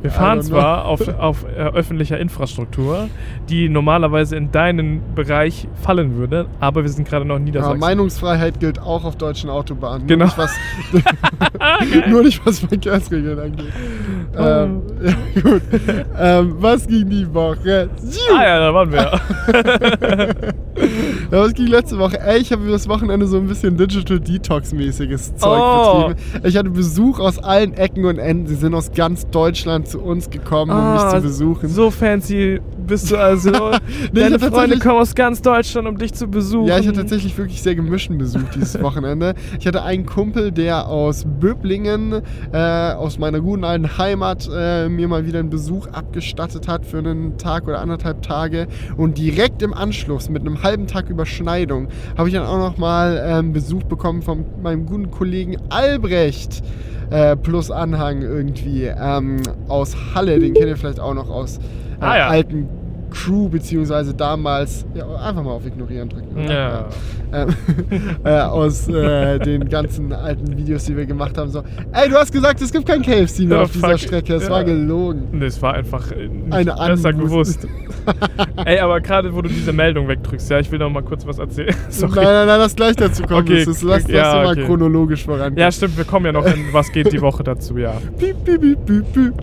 Wir 0.01 0.11
fahren 0.11 0.41
zwar 0.41 0.85
auf, 0.85 1.07
auf 1.19 1.45
äh, 1.45 1.59
öffentlicher 1.61 2.19
Infrastruktur, 2.19 3.07
die 3.49 3.69
normalerweise 3.69 4.35
in 4.35 4.51
deinen 4.51 5.01
Bereich 5.15 5.67
fallen 5.81 6.15
würde, 6.17 6.47
aber 6.59 6.81
wir 6.83 6.89
sind 6.89 7.07
gerade 7.07 7.23
noch 7.25 7.35
in 7.35 7.41
Ja, 7.43 7.45
Niedersachsen. 7.45 7.79
Meinungsfreiheit 7.79 8.59
gilt 8.59 8.79
auch 8.81 9.03
auf 9.03 9.15
deutschen 9.17 9.49
Autobahnen. 9.49 10.07
Genau. 10.07 10.25
Nur 10.25 10.25
nicht 10.25 10.37
was, 10.37 10.51
nur 12.09 12.23
nicht, 12.23 12.45
was 12.45 12.59
Verkehrsregeln 12.59 13.39
angeht. 13.39 13.73
ähm, 14.37 14.81
ja, 15.03 15.41
gut. 15.41 15.61
Ähm, 16.19 16.55
was 16.59 16.87
ging 16.87 17.09
die 17.09 17.31
Woche? 17.33 17.89
ah 18.37 18.43
ja, 18.43 18.59
da 18.59 18.73
waren 18.73 18.91
wir. 18.91 19.11
Ja, 21.31 21.39
was 21.43 21.53
ging 21.53 21.67
letzte 21.67 21.97
Woche? 21.99 22.19
Ey, 22.19 22.39
ich 22.39 22.51
habe 22.51 22.69
das 22.69 22.87
Wochenende 22.87 23.27
so 23.27 23.37
ein 23.37 23.47
bisschen 23.47 23.77
Digital 23.77 24.17
Detox-mäßiges 24.19 25.35
Zeug 25.37 25.59
Oh. 25.61 26.07
betrieben. 26.09 26.45
Ich 26.47 26.57
hatte 26.57 26.69
Besuch 26.69 27.19
aus 27.19 27.39
allen 27.39 27.73
Ecken 27.73 28.05
und 28.05 28.17
Enden. 28.17 28.47
Sie 28.47 28.55
sind 28.55 28.73
aus 28.73 28.91
ganz 28.91 29.29
Deutschland 29.29 29.87
zu 29.91 29.99
uns 30.01 30.29
gekommen, 30.29 30.71
um 30.71 30.93
mich 30.93 31.01
Ah, 31.01 31.09
zu 31.15 31.21
besuchen. 31.21 31.69
So 31.69 31.91
fancy 31.91 32.59
bist 32.87 33.11
du 33.11 33.17
also. 33.17 33.51
Nee, 33.51 33.57
ich 33.57 34.11
Deine 34.13 34.35
hab 34.35 34.41
Freunde 34.41 34.51
tatsächlich- 34.55 34.79
kommen 34.81 34.99
aus 34.99 35.15
ganz 35.15 35.41
Deutschland, 35.41 35.87
um 35.87 35.97
dich 35.97 36.13
zu 36.13 36.27
besuchen. 36.27 36.67
Ja, 36.67 36.79
ich 36.79 36.87
hatte 36.87 36.99
tatsächlich 36.99 37.37
wirklich 37.37 37.61
sehr 37.61 37.75
gemischten 37.75 38.17
Besuch 38.17 38.41
dieses 38.55 38.79
Wochenende. 38.81 39.33
Ich 39.59 39.67
hatte 39.67 39.83
einen 39.83 40.05
Kumpel, 40.05 40.51
der 40.51 40.87
aus 40.87 41.25
Böblingen, 41.39 42.21
äh, 42.51 42.57
aus 42.93 43.19
meiner 43.19 43.39
guten 43.41 43.63
alten 43.63 43.97
Heimat, 43.97 44.49
äh, 44.53 44.89
mir 44.89 45.07
mal 45.07 45.25
wieder 45.25 45.39
einen 45.39 45.49
Besuch 45.49 45.87
abgestattet 45.87 46.67
hat 46.67 46.85
für 46.85 46.97
einen 46.99 47.37
Tag 47.37 47.67
oder 47.67 47.79
anderthalb 47.81 48.21
Tage. 48.21 48.67
Und 48.97 49.17
direkt 49.17 49.61
im 49.61 49.73
Anschluss, 49.73 50.29
mit 50.29 50.41
einem 50.41 50.63
halben 50.63 50.87
Tag 50.87 51.09
Überschneidung 51.09 51.87
habe 52.17 52.29
ich 52.29 52.35
dann 52.35 52.45
auch 52.45 52.57
nochmal 52.57 53.21
ähm, 53.25 53.53
Besuch 53.53 53.83
bekommen 53.83 54.21
von 54.21 54.45
meinem 54.63 54.85
guten 54.85 55.11
Kollegen 55.11 55.57
Albrecht. 55.69 56.63
Äh, 57.09 57.35
plus 57.35 57.69
Anhang 57.71 58.21
irgendwie 58.21 58.85
ähm, 58.85 59.41
aus 59.81 59.95
Halle, 60.15 60.39
den 60.39 60.53
kennt 60.53 60.67
ihr 60.67 60.77
vielleicht 60.77 60.99
auch 60.99 61.13
noch 61.13 61.29
aus 61.29 61.57
äh, 61.57 61.61
Ah, 61.99 62.17
ja. 62.17 62.27
alten 62.29 62.67
Crew, 63.11 63.49
beziehungsweise 63.49 64.13
damals, 64.13 64.85
ja, 64.93 65.05
einfach 65.15 65.43
mal 65.43 65.51
auf 65.51 65.65
Ignorieren 65.65 66.09
drücken. 66.09 66.47
Ja. 66.49 66.87
Ähm, 67.33 67.49
äh, 68.23 68.39
aus 68.39 68.87
äh, 68.87 69.39
den 69.39 69.69
ganzen 69.69 70.11
alten 70.11 70.57
Videos, 70.57 70.85
die 70.85 70.97
wir 70.97 71.05
gemacht 71.05 71.37
haben. 71.37 71.49
So, 71.49 71.63
ey, 71.91 72.09
du 72.09 72.15
hast 72.15 72.31
gesagt, 72.31 72.61
es 72.61 72.71
gibt 72.71 72.85
kein 72.85 73.01
KFC 73.01 73.39
mehr 73.39 73.57
Ja, 73.57 73.63
auf 73.63 73.71
dieser 73.71 73.89
fuck. 73.89 73.99
Strecke. 73.99 74.35
Es 74.35 74.49
war 74.49 74.63
gelogen. 74.63 75.27
Nee, 75.31 75.45
es 75.45 75.61
war 75.61 75.73
einfach 75.73 76.11
äh, 76.11 76.27
nicht 76.27 76.53
Eine 76.53 76.93
besser 76.93 77.13
gewusst. 77.13 77.67
Ey, 78.65 78.79
aber 78.79 78.99
gerade 79.01 79.33
wo 79.33 79.41
du 79.41 79.49
diese 79.49 79.73
Meldung 79.73 80.07
wegdrückst, 80.07 80.49
ja, 80.49 80.59
ich 80.59 80.71
will 80.71 80.79
noch 80.79 80.89
mal 80.89 81.03
kurz 81.03 81.25
was 81.25 81.37
erzählen. 81.37 81.75
Sorry. 81.89 82.15
Nein, 82.15 82.23
nein, 82.23 82.47
nein, 82.47 82.59
lass 82.59 82.75
gleich 82.75 82.95
dazu 82.95 83.23
kommen. 83.23 83.41
Okay, 83.41 83.63
lass, 83.65 83.81
lass 83.83 84.07
ja, 84.07 84.33
mal 84.33 84.51
okay. 84.53 84.65
chronologisch 84.65 85.25
voran. 85.25 85.55
Ja, 85.55 85.71
stimmt, 85.71 85.97
wir 85.97 86.05
kommen 86.05 86.25
ja 86.25 86.31
noch 86.31 86.45
in 86.45 86.71
Was 86.71 86.91
geht 86.91 87.11
die 87.11 87.21
Woche 87.21 87.43
dazu, 87.43 87.77
ja. 87.77 87.93
Piep, 88.17 88.43
piep, 88.43 88.61
piep, 88.61 88.85
piep, 88.85 89.13
piep. 89.13 89.33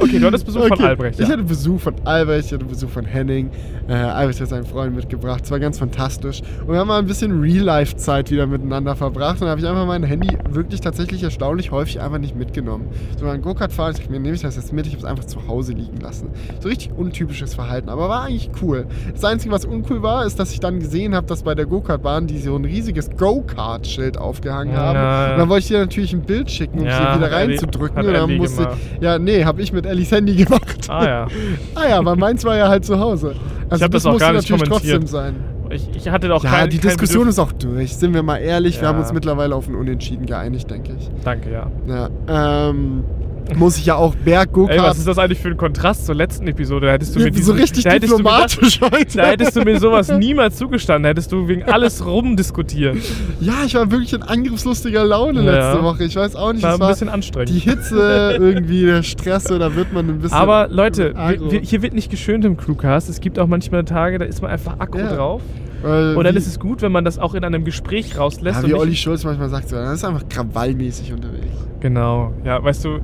Okay, 0.00 0.18
du 0.18 0.26
hattest 0.26 0.46
Besuch 0.46 0.62
von 0.62 0.72
Okay, 0.72 0.84
Albrecht, 0.84 1.18
ja. 1.18 1.26
Ich 1.26 1.30
hatte 1.32 1.42
Besuch 1.42 1.80
von 1.80 1.94
Albrecht, 2.04 2.46
ich 2.46 2.52
hatte 2.52 2.64
Besuch 2.64 2.88
von 2.88 3.04
Henning. 3.04 3.50
Äh, 3.88 3.92
Albrecht 3.92 4.40
hat 4.40 4.48
seinen 4.48 4.64
Freund 4.64 4.94
mitgebracht. 4.94 5.42
Es 5.44 5.50
war 5.50 5.60
ganz 5.60 5.78
fantastisch. 5.78 6.40
Und 6.66 6.72
wir 6.72 6.78
haben 6.78 6.88
mal 6.88 6.98
ein 6.98 7.06
bisschen 7.06 7.40
Real-Life-Zeit 7.40 8.30
wieder 8.30 8.46
miteinander 8.46 8.96
verbracht. 8.96 9.40
Und 9.40 9.46
da 9.46 9.50
habe 9.50 9.60
ich 9.60 9.66
einfach 9.66 9.86
mein 9.86 10.02
Handy 10.02 10.36
wirklich 10.48 10.80
tatsächlich 10.80 11.22
erstaunlich 11.22 11.70
häufig 11.70 12.00
einfach 12.00 12.18
nicht 12.18 12.34
mitgenommen. 12.36 12.86
So 13.18 13.26
beim 13.26 13.42
Go-Kart 13.42 13.72
fahren, 13.72 13.92
ich 13.92 13.98
dachte 13.98 14.10
mir, 14.10 14.20
nehme 14.20 14.34
ich 14.34 14.42
das 14.42 14.56
jetzt 14.56 14.72
mit, 14.72 14.86
ich 14.86 14.92
habe 14.94 15.02
es 15.02 15.08
einfach 15.08 15.24
zu 15.24 15.46
Hause 15.46 15.72
liegen 15.72 15.98
lassen. 16.00 16.30
So 16.60 16.68
richtig 16.68 16.92
untypisches 16.96 17.54
Verhalten, 17.54 17.88
aber 17.90 18.08
war 18.08 18.22
eigentlich 18.24 18.50
cool. 18.62 18.86
Das 19.12 19.24
Einzige, 19.24 19.52
was 19.52 19.64
uncool 19.64 20.02
war, 20.02 20.24
ist, 20.24 20.38
dass 20.38 20.52
ich 20.52 20.60
dann 20.60 20.78
gesehen 20.80 21.14
habe, 21.14 21.26
dass 21.26 21.42
bei 21.42 21.54
der 21.54 21.66
Go-Kart-Bahn 21.66 22.26
die 22.26 22.38
so 22.38 22.56
ein 22.56 22.64
riesiges 22.64 23.10
Go-Kart-Schild 23.18 24.16
aufgehangen 24.16 24.76
haben. 24.76 24.96
Ja. 24.96 25.32
Und 25.32 25.38
dann 25.40 25.48
wollte 25.48 25.62
ich 25.62 25.68
dir 25.68 25.78
natürlich 25.78 26.12
ein 26.12 26.22
Bild 26.22 26.50
schicken, 26.50 26.80
um 26.80 26.86
Ja, 26.86 27.12
sie 27.14 27.18
wieder 27.20 27.32
reinzudrücken. 27.32 28.06
Und 28.06 28.12
dann 28.12 28.36
musste 28.36 28.62
gemacht. 28.62 28.78
ja, 29.00 29.18
nee, 29.18 29.44
habe 29.44 29.60
ich 29.60 29.72
mit 29.72 29.86
Ellis 29.90 30.10
Handy 30.10 30.34
gemacht. 30.36 30.86
Ah 30.88 31.04
ja. 31.04 31.26
ah 31.74 31.88
ja, 31.88 31.98
aber 31.98 32.16
meins 32.16 32.44
war 32.44 32.56
ja 32.56 32.68
halt 32.68 32.84
zu 32.84 32.98
Hause. 32.98 33.34
Also 33.68 33.84
hab 33.84 33.90
das 33.92 34.06
auch 34.06 34.12
musste 34.12 34.26
gar 34.26 34.32
nicht 34.32 34.50
natürlich 34.50 34.68
kommentiert. 34.70 35.02
trotzdem 35.02 35.06
sein. 35.06 35.34
Ich, 35.70 35.88
ich 35.94 36.08
hatte 36.08 36.34
auch 36.34 36.42
Ja, 36.42 36.50
kein, 36.50 36.70
die 36.70 36.78
Diskussion 36.78 37.28
ist 37.28 37.38
auch 37.38 37.52
durch. 37.52 37.94
Sind 37.96 38.12
wir 38.12 38.24
mal 38.24 38.38
ehrlich, 38.38 38.76
wir 38.78 38.82
Ja. 38.84 38.88
haben 38.88 38.98
uns 38.98 39.12
mittlerweile 39.12 39.54
auf 39.54 39.68
ein 39.68 39.76
Unentschieden 39.76 40.26
geeinigt, 40.26 40.68
denke 40.68 40.92
ich. 40.98 41.08
Danke, 41.22 41.52
ja. 41.52 41.70
Ja, 41.86 42.08
ähm, 42.70 43.04
muss 43.56 43.76
ich 43.78 43.86
ja 43.86 43.96
auch 43.96 44.14
Berg 44.14 44.50
Ey, 44.68 44.78
was 44.78 44.98
ist 44.98 45.06
das 45.08 45.18
eigentlich 45.18 45.38
für 45.38 45.48
ein 45.48 45.56
Kontrast 45.56 46.06
zur 46.06 46.14
letzten 46.14 46.46
Episode? 46.46 46.86
Da 46.86 46.92
hättest 46.92 47.14
du 47.16 47.20
mir 47.20 47.24
so 47.26 47.30
diesen, 47.30 47.56
richtig 47.56 47.84
da 47.84 47.92
mir 47.92 48.00
das- 48.00 48.10
diplomatisch 48.10 48.80
heute. 48.92 49.16
Da 49.16 49.26
hättest 49.26 49.56
du 49.56 49.62
mir 49.62 49.78
sowas 49.80 50.08
niemals 50.12 50.56
zugestanden. 50.56 51.02
Da 51.04 51.08
hättest 51.10 51.32
du 51.32 51.48
wegen 51.48 51.64
alles 51.64 52.04
rumdiskutiert. 52.04 52.96
Ja, 53.40 53.54
ich 53.66 53.74
war 53.74 53.90
wirklich 53.90 54.12
in 54.12 54.22
angriffslustiger 54.22 55.04
Laune 55.04 55.42
Ja. 55.44 55.52
letzte 55.70 55.82
Woche. 55.84 56.04
Ich 56.04 56.16
weiß 56.16 56.36
auch 56.36 56.52
nicht, 56.52 56.62
War 56.62 56.74
es 56.74 56.80
ein 56.80 56.88
bisschen 56.88 57.08
anstrengend. 57.08 57.50
die 57.50 57.58
Hitze, 57.60 58.36
irgendwie 58.40 58.86
der 58.86 59.02
Stress, 59.02 59.44
da 59.44 59.74
wird 59.74 59.92
man 59.92 60.08
ein 60.08 60.18
bisschen. 60.20 60.36
Aber 60.36 60.68
Leute, 60.70 61.14
wir, 61.14 61.50
wir, 61.52 61.60
hier 61.60 61.82
wird 61.82 61.94
nicht 61.94 62.10
geschönt 62.10 62.44
im 62.44 62.56
Crewcast. 62.56 63.08
Es 63.08 63.20
gibt 63.20 63.38
auch 63.38 63.46
manchmal 63.46 63.84
Tage, 63.84 64.18
da 64.18 64.24
ist 64.24 64.42
man 64.42 64.50
einfach 64.50 64.76
aggro 64.78 64.98
Ja. 64.98 65.14
drauf. 65.16 65.42
Äh, 65.82 66.14
Und 66.14 66.24
dann 66.24 66.36
ist 66.36 66.46
es 66.46 66.58
gut, 66.60 66.82
wenn 66.82 66.92
man 66.92 67.06
das 67.06 67.18
auch 67.18 67.32
in 67.34 67.42
einem 67.42 67.64
Gespräch 67.64 68.18
rauslässt. 68.18 68.62
Ja, 68.62 68.68
wie 68.68 68.74
Olli 68.74 68.94
Schulz 68.94 69.24
manchmal 69.24 69.48
sagt, 69.48 69.70
so, 69.70 69.76
das 69.76 69.94
ist 69.94 70.04
einfach 70.04 70.28
krawallmäßig 70.28 71.10
unterwegs. 71.12 71.46
Genau. 71.80 72.34
Ja, 72.44 72.62
weißt 72.62 72.84
du, 72.84 72.98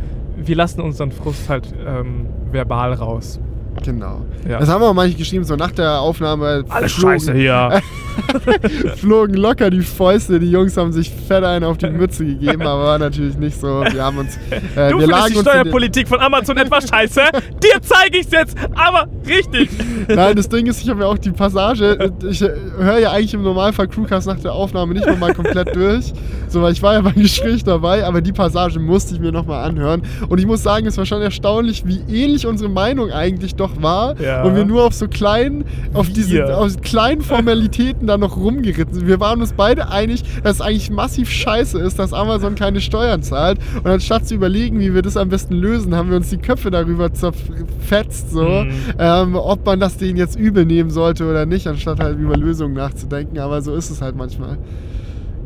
wir 0.46 0.56
lassen 0.56 0.80
unseren 0.80 1.12
Frust 1.12 1.48
halt 1.48 1.74
ähm, 1.86 2.28
verbal 2.50 2.92
raus. 2.92 3.40
Genau. 3.86 4.26
Ja. 4.48 4.58
Das 4.58 4.68
haben 4.68 4.80
wir 4.82 4.88
auch 4.88 4.94
manchmal 4.94 5.16
geschrieben, 5.18 5.44
so 5.44 5.54
nach 5.56 5.70
der 5.70 6.00
Aufnahme. 6.00 6.64
Alles 6.68 6.92
flogen- 6.92 7.20
scheiße 7.20 7.32
hier. 7.34 7.80
flogen 8.96 9.34
locker 9.34 9.70
die 9.70 9.82
Fäuste. 9.82 10.40
Die 10.40 10.50
Jungs 10.50 10.76
haben 10.76 10.92
sich 10.92 11.10
fett 11.10 11.44
einen 11.44 11.64
auf 11.64 11.78
die 11.78 11.88
Mütze 11.90 12.24
gegeben, 12.24 12.62
aber 12.62 12.84
war 12.84 12.98
natürlich 12.98 13.36
nicht 13.36 13.60
so. 13.60 13.84
Wir 13.90 14.02
haben 14.04 14.18
uns. 14.18 14.36
Äh, 14.50 14.90
Du 14.90 14.98
wir 14.98 15.06
findest 15.06 15.10
lagen 15.10 15.34
die 15.34 15.40
Steuerpolitik 15.40 16.08
von 16.08 16.20
Amazon 16.20 16.56
etwas 16.56 16.88
scheiße. 16.88 17.20
Dir 17.62 17.80
zeige 17.82 18.18
ich's 18.18 18.30
jetzt, 18.32 18.56
aber 18.74 19.06
richtig. 19.26 19.68
Nein, 20.08 20.36
das 20.36 20.48
Ding 20.48 20.66
ist, 20.66 20.82
ich 20.82 20.88
habe 20.88 21.02
ja 21.02 21.06
auch 21.06 21.18
die 21.18 21.30
Passage. 21.30 22.12
Ich 22.28 22.42
äh, 22.42 22.50
höre 22.78 22.98
ja 22.98 23.10
eigentlich 23.12 23.34
im 23.34 23.42
Normalfall 23.42 23.88
Crewcast 23.88 24.26
nach 24.26 24.40
der 24.40 24.52
Aufnahme 24.52 24.94
nicht 24.94 25.06
nochmal 25.06 25.34
komplett 25.34 25.74
durch. 25.76 26.12
So, 26.48 26.62
weil 26.62 26.72
ich 26.72 26.82
war 26.82 26.94
ja 26.94 27.00
beim 27.02 27.14
Gespräch 27.14 27.64
dabei, 27.64 28.04
aber 28.04 28.20
die 28.20 28.32
Passage 28.32 28.78
musste 28.78 29.14
ich 29.14 29.20
mir 29.20 29.32
nochmal 29.32 29.64
anhören. 29.68 30.02
Und 30.28 30.38
ich 30.38 30.46
muss 30.46 30.62
sagen, 30.62 30.86
es 30.86 30.96
war 30.96 31.04
schon 31.04 31.20
erstaunlich, 31.20 31.84
wie 31.86 32.00
ähnlich 32.08 32.46
unsere 32.46 32.70
Meinung 32.70 33.10
eigentlich 33.10 33.54
doch 33.56 33.75
war. 33.82 34.20
Ja. 34.20 34.42
Und 34.42 34.56
wir 34.56 34.64
nur 34.64 34.84
auf 34.84 34.94
so 34.94 35.08
kleinen, 35.08 35.64
auf 35.94 36.08
diese 36.10 36.56
auf 36.56 36.80
kleinen 36.82 37.20
Formalitäten 37.22 38.06
da 38.06 38.16
noch 38.18 38.36
rumgeritten 38.36 38.94
sind. 38.94 39.06
Wir 39.06 39.20
waren 39.20 39.40
uns 39.40 39.52
beide 39.52 39.88
einig, 39.88 40.22
dass 40.42 40.56
es 40.56 40.60
eigentlich 40.60 40.90
massiv 40.90 41.30
scheiße 41.30 41.78
ist, 41.78 41.98
dass 41.98 42.12
Amazon 42.12 42.54
keine 42.54 42.80
Steuern 42.80 43.22
zahlt. 43.22 43.58
Und 43.82 43.86
anstatt 43.90 44.26
zu 44.26 44.34
überlegen, 44.34 44.80
wie 44.80 44.94
wir 44.94 45.02
das 45.02 45.16
am 45.16 45.28
besten 45.28 45.54
lösen, 45.54 45.94
haben 45.94 46.10
wir 46.10 46.16
uns 46.16 46.30
die 46.30 46.38
Köpfe 46.38 46.70
darüber 46.70 47.12
zerfetzt, 47.12 48.30
so, 48.30 48.42
Mhm. 48.46 48.70
ähm, 48.98 49.34
ob 49.36 49.64
man 49.66 49.80
das 49.80 49.96
denen 49.96 50.16
jetzt 50.16 50.38
übel 50.38 50.64
nehmen 50.64 50.90
sollte 50.90 51.28
oder 51.28 51.46
nicht, 51.46 51.66
anstatt 51.66 52.00
halt 52.00 52.18
über 52.18 52.36
Lösungen 52.36 52.74
nachzudenken. 52.74 53.38
Aber 53.38 53.62
so 53.62 53.74
ist 53.74 53.90
es 53.90 54.00
halt 54.02 54.16
manchmal. 54.16 54.58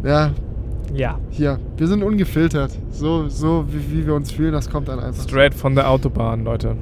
Ja, 0.04 0.30
Ja, 0.92 1.18
hier, 1.30 1.60
wir 1.76 1.86
sind 1.86 2.02
ungefiltert. 2.02 2.72
So, 2.90 3.28
so 3.28 3.64
wie, 3.70 3.98
wie 4.00 4.06
wir 4.06 4.14
uns 4.14 4.32
fühlen, 4.32 4.52
das 4.52 4.68
kommt 4.68 4.88
dann 4.88 4.98
einfach. 4.98 5.22
straight 5.22 5.54
von 5.54 5.76
der 5.76 5.88
Autobahn, 5.88 6.42
Leute. 6.42 6.74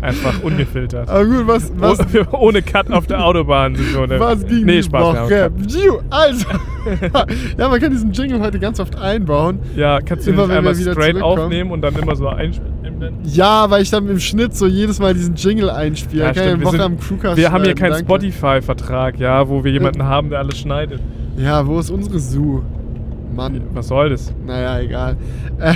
Einfach 0.00 0.42
ungefiltert. 0.42 1.08
Aber 1.08 1.24
gut, 1.24 1.46
was, 1.46 1.72
was, 1.76 1.98
Oh, 2.32 2.38
ohne 2.38 2.62
Cut 2.62 2.90
auf 2.90 3.06
der 3.06 3.24
Autobahn. 3.24 3.74
sind 3.74 3.94
wir, 3.94 4.06
ne? 4.06 4.20
Was 4.20 4.46
ging 4.46 4.64
nee, 4.64 4.82
Spaß, 4.82 5.02
Woche? 5.02 5.50
Also, 6.10 6.46
ja, 7.58 7.68
man 7.68 7.80
kann 7.80 7.90
diesen 7.90 8.12
Jingle 8.12 8.40
heute 8.40 8.58
ganz 8.58 8.80
oft 8.80 8.96
einbauen. 8.96 9.58
Ja, 9.76 10.00
kannst 10.00 10.26
du 10.26 10.30
Immer 10.30 10.46
nicht 10.46 10.56
einmal 10.56 10.74
straight 10.74 11.20
aufnehmen 11.22 11.70
und 11.70 11.82
dann 11.82 11.94
immer 11.96 12.16
so 12.16 12.28
einspielen? 12.28 12.72
Ja, 13.24 13.70
weil 13.70 13.82
ich 13.82 13.90
dann 13.90 14.08
im 14.08 14.18
Schnitt 14.18 14.56
so 14.56 14.66
jedes 14.66 14.98
Mal 14.98 15.14
diesen 15.14 15.34
Jingle 15.36 15.70
einspiele. 15.70 16.24
Ja, 16.24 16.30
stimmt, 16.32 16.46
eine 16.46 16.60
wir 16.60 16.70
sind- 16.70 17.36
Wir 17.36 17.52
haben 17.52 17.64
hier 17.64 17.74
keinen. 17.74 17.94
Spotify-Vertrag, 17.98 19.18
ja, 19.18 19.48
wo 19.48 19.62
wir 19.62 19.70
jemanden 19.72 20.02
haben, 20.04 20.30
der 20.30 20.40
alles 20.40 20.58
schneidet. 20.58 21.00
Ja, 21.36 21.64
wo 21.66 21.78
ist 21.78 21.90
unsere 21.90 22.18
Zoo? 22.18 22.62
Mann. 23.38 23.62
Was 23.72 23.86
soll 23.86 24.10
das? 24.10 24.34
Naja, 24.44 24.80
egal. 24.80 25.16
Äh, 25.60 25.74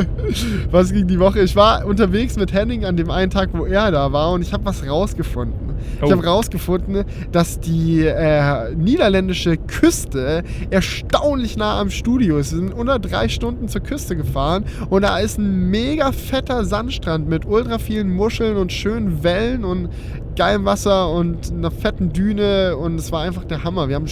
was 0.70 0.90
ging 0.90 1.06
die 1.06 1.20
Woche? 1.20 1.40
Ich 1.40 1.54
war 1.54 1.84
unterwegs 1.84 2.36
mit 2.36 2.54
Henning 2.54 2.86
an 2.86 2.96
dem 2.96 3.10
einen 3.10 3.30
Tag, 3.30 3.50
wo 3.52 3.66
er 3.66 3.90
da 3.90 4.10
war 4.10 4.32
und 4.32 4.40
ich 4.40 4.54
habe 4.54 4.64
was 4.64 4.86
rausgefunden. 4.88 5.74
Oh. 6.00 6.06
Ich 6.06 6.12
habe 6.12 6.24
rausgefunden, 6.24 7.04
dass 7.30 7.60
die 7.60 8.06
äh, 8.06 8.74
niederländische 8.74 9.58
Küste 9.58 10.44
erstaunlich 10.70 11.58
nah 11.58 11.78
am 11.78 11.90
Studio 11.90 12.38
ist. 12.38 12.52
Wir 12.52 12.60
sind 12.60 12.72
unter 12.72 12.98
drei 12.98 13.28
Stunden 13.28 13.68
zur 13.68 13.82
Küste 13.82 14.16
gefahren 14.16 14.64
und 14.88 15.02
da 15.02 15.18
ist 15.18 15.38
ein 15.38 15.68
mega 15.68 16.10
fetter 16.10 16.64
Sandstrand 16.64 17.28
mit 17.28 17.44
ultra 17.44 17.78
vielen 17.78 18.14
Muscheln 18.14 18.56
und 18.56 18.72
schönen 18.72 19.22
Wellen 19.22 19.66
und 19.66 19.90
geilem 20.36 20.64
Wasser 20.64 21.10
und 21.10 21.52
einer 21.52 21.70
fetten 21.70 22.14
Düne 22.14 22.78
und 22.78 22.96
es 22.98 23.12
war 23.12 23.22
einfach 23.22 23.44
der 23.44 23.62
Hammer. 23.62 23.88
Wir 23.88 23.96
haben 23.96 24.08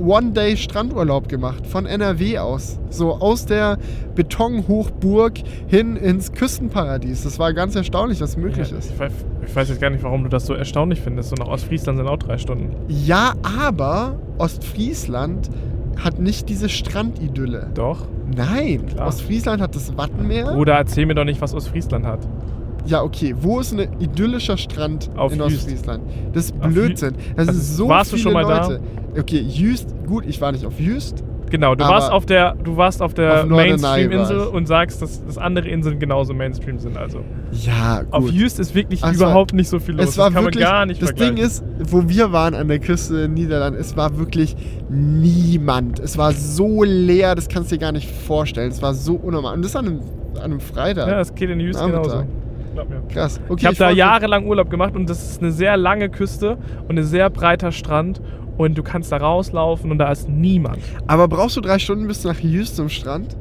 st- 0.00 0.06
One-Day 0.06 0.56
Strandurlaub 0.56 1.28
gemacht 1.28 1.66
von 1.66 1.86
NRW 1.86 2.38
aus. 2.38 2.78
So 2.90 3.12
aus 3.14 3.46
der 3.46 3.78
Betonhochburg 4.14 5.34
hin 5.66 5.96
ins 5.96 6.32
Küstenparadies. 6.32 7.24
Das 7.24 7.38
war 7.38 7.52
ganz 7.52 7.74
erstaunlich, 7.76 8.20
was 8.20 8.36
möglich 8.36 8.70
Ja, 8.70 8.78
ist. 8.78 8.90
Ich 8.92 8.98
weiß, 8.98 9.12
ich 9.46 9.56
weiß 9.56 9.68
jetzt 9.68 9.80
gar 9.80 9.90
nicht, 9.90 10.02
warum 10.02 10.22
du 10.22 10.28
das 10.28 10.46
so 10.46 10.54
erstaunlich 10.54 11.00
findest. 11.00 11.30
So 11.30 11.36
nach 11.36 11.48
Ostfriesland 11.48 11.98
sind 11.98 12.06
auch 12.08 12.18
drei 12.18 12.38
Stunden. 12.38 12.70
Ja, 12.88 13.34
aber 13.42 14.16
Ostfriesland 14.38 15.50
hat 16.02 16.18
nicht 16.18 16.48
diese 16.48 16.68
Strandidylle. 16.68 17.70
Doch. 17.74 18.06
Nein, 18.34 18.86
Klar. 18.86 19.08
Ostfriesland 19.08 19.60
hat 19.60 19.74
das 19.74 19.96
Wattenmeer. 19.96 20.52
Bruder, 20.52 20.74
erzähl 20.74 21.04
mir 21.06 21.14
doch 21.14 21.24
nicht, 21.24 21.40
was 21.40 21.52
Ostfriesland 21.54 22.06
hat. 22.06 22.20
Ja, 22.86 23.02
okay. 23.02 23.34
Wo 23.38 23.60
ist 23.60 23.72
ein 23.72 23.88
idyllischer 24.00 24.56
Strand 24.56 25.10
Auf 25.16 25.32
in 25.32 25.38
Jüst. 25.40 25.56
Ostfriesland? 25.58 26.02
Das 26.32 26.46
ist 26.46 26.54
Auf 26.60 26.68
Blödsinn. 26.72 27.14
Das 27.36 27.48
Also, 27.48 27.60
sind 27.60 27.76
so 27.76 27.88
warst 27.88 28.12
du 28.12 28.16
viele 28.16 28.22
schon 28.24 28.32
mal 28.32 28.44
da? 28.44 28.66
Leute. 28.66 28.80
Okay, 29.18 29.40
Jüst, 29.40 29.94
gut, 30.06 30.24
ich 30.26 30.40
war 30.40 30.52
nicht 30.52 30.64
auf 30.64 30.78
Jüst. 30.80 31.22
Genau, 31.50 31.74
du 31.74 31.82
warst 31.82 32.12
auf 32.12 32.26
der, 32.26 32.54
du 32.54 32.76
warst 32.76 33.02
auf 33.02 33.12
der 33.12 33.44
Mainstream-Insel 33.44 34.38
und 34.38 34.68
sagst, 34.68 35.02
dass, 35.02 35.24
dass 35.26 35.36
andere 35.36 35.68
Inseln 35.68 35.98
genauso 35.98 36.32
Mainstream 36.32 36.78
sind. 36.78 36.96
Also 36.96 37.24
Ja, 37.50 38.02
gut. 38.02 38.12
auf 38.12 38.30
Jüst 38.30 38.60
ist 38.60 38.72
wirklich 38.76 39.02
Ach, 39.02 39.10
es 39.12 39.18
war- 39.18 39.30
überhaupt 39.30 39.52
nicht 39.52 39.68
so 39.68 39.80
viel 39.80 39.96
los. 39.96 40.10
Es 40.10 40.16
war 40.18 40.26
das 40.26 40.34
kann 40.34 40.44
wirklich, 40.44 40.62
man 40.64 40.72
gar 40.72 40.86
nicht 40.86 41.02
das. 41.02 41.12
Ding 41.14 41.38
ist, 41.38 41.64
wo 41.88 42.08
wir 42.08 42.30
waren 42.30 42.54
an 42.54 42.68
der 42.68 42.78
Küste 42.78 43.22
in 43.22 43.34
Niederlanden, 43.34 43.80
es 43.80 43.96
war 43.96 44.16
wirklich 44.16 44.54
niemand. 44.88 45.98
Es 45.98 46.16
war 46.18 46.32
so 46.32 46.84
leer, 46.84 47.34
das 47.34 47.48
kannst 47.48 47.70
du 47.72 47.76
dir 47.76 47.80
gar 47.80 47.92
nicht 47.92 48.08
vorstellen. 48.08 48.70
Es 48.70 48.80
war 48.80 48.94
so 48.94 49.14
unnormal. 49.16 49.54
Und 49.54 49.64
das 49.64 49.74
an 49.74 49.86
einem, 49.86 50.00
an 50.36 50.42
einem 50.42 50.60
Freitag. 50.60 51.08
ja, 51.08 51.16
das 51.16 51.34
geht 51.34 51.50
in 51.50 51.58
Jüst 51.60 51.84
genauso. 51.84 52.24
Glaub 52.74 52.88
mir. 52.88 53.02
Krass. 53.08 53.40
Okay, 53.48 53.60
ich 53.60 53.66
habe 53.66 53.76
da 53.76 53.90
jahrelang 53.90 54.46
Urlaub 54.46 54.70
gemacht 54.70 54.94
und 54.94 55.08
das 55.10 55.22
ist 55.30 55.42
eine 55.42 55.50
sehr 55.52 55.76
lange 55.76 56.08
Küste 56.08 56.56
und 56.88 56.98
ein 56.98 57.04
sehr 57.04 57.28
breiter 57.30 57.72
Strand 57.72 58.20
und 58.56 58.76
du 58.78 58.82
kannst 58.82 59.10
da 59.12 59.16
rauslaufen 59.16 59.90
und 59.90 59.98
da 59.98 60.10
ist 60.12 60.28
niemand. 60.28 60.78
Aber 61.06 61.28
brauchst 61.28 61.56
du 61.56 61.60
drei 61.60 61.78
Stunden 61.78 62.06
bis 62.06 62.24
nach 62.24 62.38
Jüst 62.38 62.76
zum 62.76 62.88
Strand? 62.88 63.36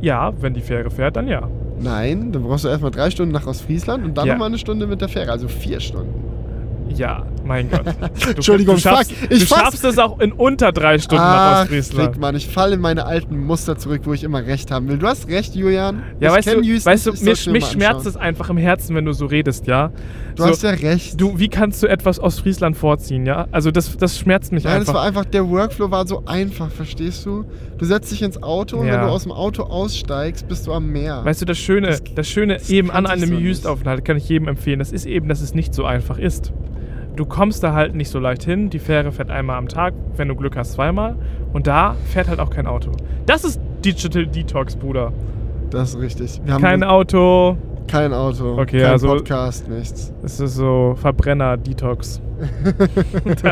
Ja, 0.00 0.32
wenn 0.40 0.54
die 0.54 0.60
Fähre 0.60 0.90
fährt, 0.90 1.16
dann 1.16 1.28
ja. 1.28 1.48
Nein, 1.80 2.30
dann 2.32 2.42
brauchst 2.42 2.64
du 2.64 2.68
erstmal 2.68 2.90
drei 2.90 3.10
Stunden 3.10 3.32
nach 3.32 3.46
Ostfriesland 3.46 4.04
und 4.04 4.16
dann 4.18 4.26
Ja. 4.26 4.34
nochmal 4.34 4.48
eine 4.48 4.58
Stunde 4.58 4.86
mit 4.86 5.00
der 5.00 5.08
Fähre, 5.08 5.30
also 5.32 5.48
vier 5.48 5.80
Stunden. 5.80 6.14
Ja, 6.94 7.24
Mein 7.50 7.68
Gott. 7.68 7.82
Du, 8.24 8.30
Entschuldigung, 8.30 8.76
du 8.76 8.80
schaffst, 8.80 9.12
fuck. 9.12 9.30
Ich 9.30 9.40
du 9.40 9.46
schaffst 9.46 9.84
es 9.84 9.98
auch 9.98 10.20
in 10.20 10.30
unter 10.32 10.70
drei 10.72 10.98
Stunden 10.98 11.22
nach 11.24 11.56
Ach, 11.56 11.60
Ostfriesland. 11.62 12.12
Fick, 12.12 12.20
Mann, 12.20 12.36
ich 12.36 12.46
falle 12.46 12.74
in 12.76 12.80
meine 12.80 13.04
alten 13.06 13.38
Muster 13.44 13.76
zurück, 13.76 14.02
wo 14.04 14.12
ich 14.12 14.22
immer 14.22 14.46
recht 14.46 14.70
haben 14.70 14.88
will. 14.88 14.98
Du 14.98 15.06
hast 15.08 15.26
recht, 15.28 15.54
Julian. 15.56 16.02
Ja, 16.20 16.30
ich 16.30 16.36
weißt 16.46 16.56
du, 16.56 16.62
Houston, 16.62 16.92
weißt 16.92 17.06
du 17.06 17.12
ich 17.14 17.22
mich, 17.22 17.46
mich 17.50 17.64
schmerzt 17.66 18.06
es 18.06 18.16
einfach 18.16 18.50
im 18.50 18.56
Herzen, 18.56 18.94
wenn 18.94 19.04
du 19.04 19.12
so 19.12 19.26
redest, 19.26 19.66
ja? 19.66 19.90
Du 20.36 20.44
so, 20.44 20.48
hast 20.50 20.62
ja 20.62 20.70
recht. 20.70 21.20
du, 21.20 21.38
wie 21.40 21.48
kannst 21.48 21.82
du 21.82 21.88
etwas 21.88 22.20
Ostfriesland 22.20 22.76
vorziehen, 22.76 23.26
ja? 23.26 23.48
Also 23.50 23.70
das, 23.72 23.96
das 23.96 24.16
schmerzt 24.16 24.52
mich 24.52 24.62
Nein, 24.64 24.76
einfach. 24.80 24.94
war 24.94 25.02
einfach, 25.02 25.24
der 25.24 25.48
Workflow 25.48 25.90
war 25.90 26.06
so 26.06 26.22
einfach, 26.26 26.70
verstehst 26.70 27.26
du? 27.26 27.44
Du 27.78 27.84
setzt 27.84 28.12
dich 28.12 28.22
ins 28.22 28.40
Auto 28.42 28.76
und 28.76 28.86
Ja. 28.86 28.94
wenn 28.94 29.00
du 29.00 29.06
aus 29.08 29.24
dem 29.24 29.32
Auto 29.32 29.64
aussteigst, 29.64 30.46
bist 30.46 30.66
du 30.68 30.72
am 30.72 30.86
Meer. 30.88 31.24
Weißt 31.24 31.40
du, 31.40 31.46
das 31.46 31.58
Schöne, 31.58 31.88
Das- 31.88 32.02
das, 32.14 32.28
Schöne 32.28 32.54
das 32.58 32.70
eben 32.70 32.90
an 32.92 33.06
einem 33.06 33.28
so 33.28 33.34
nicht. 33.34 33.44
Just-Aufenthalt, 33.44 34.04
kann 34.04 34.16
ich 34.16 34.28
jedem 34.28 34.46
empfehlen, 34.46 34.78
das 34.78 34.92
ist 34.92 35.04
eben, 35.06 35.28
dass 35.28 35.40
es 35.40 35.54
nicht 35.54 35.74
so 35.74 35.84
einfach 35.84 36.18
ist. 36.18 36.52
Du 37.20 37.26
kommst 37.26 37.62
da 37.62 37.74
halt 37.74 37.94
nicht 37.94 38.08
so 38.08 38.18
leicht 38.18 38.44
hin. 38.44 38.70
Die 38.70 38.78
Fähre 38.78 39.12
fährt 39.12 39.30
einmal 39.30 39.58
am 39.58 39.68
Tag, 39.68 39.92
wenn 40.16 40.28
du 40.28 40.34
Glück 40.34 40.56
hast, 40.56 40.72
zweimal. 40.72 41.16
Und 41.52 41.66
da 41.66 41.94
fährt 42.06 42.28
halt 42.28 42.40
auch 42.40 42.48
kein 42.48 42.66
Auto. 42.66 42.92
Das 43.26 43.44
ist 43.44 43.60
Digital 43.84 44.26
Detox, 44.26 44.74
Bruder. 44.74 45.12
Das 45.68 45.90
ist 45.90 46.00
richtig. 46.00 46.40
Wir 46.46 46.54
haben 46.54 46.62
Kein 46.62 46.82
Auto. 46.82 47.58
kein 47.88 48.14
Auto, 48.14 48.58
Okay, 48.58 48.80
kein 48.80 48.92
also- 48.92 49.08
Podcast, 49.08 49.68
nichts. 49.68 50.14
Es 50.22 50.40
ist 50.40 50.54
so 50.54 50.94
Verbrenner-Detox. 50.96 52.22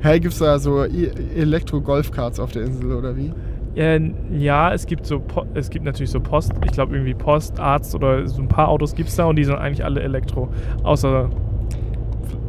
Hey, 0.00 0.18
gibt's 0.20 0.38
da 0.38 0.58
so 0.58 0.82
E- 0.84 1.10
Elektro-Golfkarts 1.36 2.40
auf 2.40 2.52
der 2.52 2.62
Insel 2.64 2.92
oder 2.92 3.14
wie? 3.16 3.32
Äh, 3.78 4.00
ja, 4.32 4.72
es 4.72 4.86
gibt 4.86 5.04
so, 5.04 5.22
es 5.52 5.68
gibt 5.68 5.84
natürlich 5.84 6.10
so 6.10 6.20
Post, 6.20 6.52
ich 6.64 6.72
glaube 6.72 6.94
irgendwie 6.94 7.12
Post, 7.14 7.60
Arzt 7.60 7.94
oder 7.94 8.26
so 8.26 8.40
ein 8.40 8.48
paar 8.48 8.68
Autos 8.68 8.94
gibt 8.94 9.10
es 9.10 9.16
da 9.16 9.26
und 9.26 9.36
die 9.36 9.44
sind 9.44 9.56
eigentlich 9.56 9.84
alle 9.84 10.00
Elektro. 10.02 10.48
Außer 10.82 11.28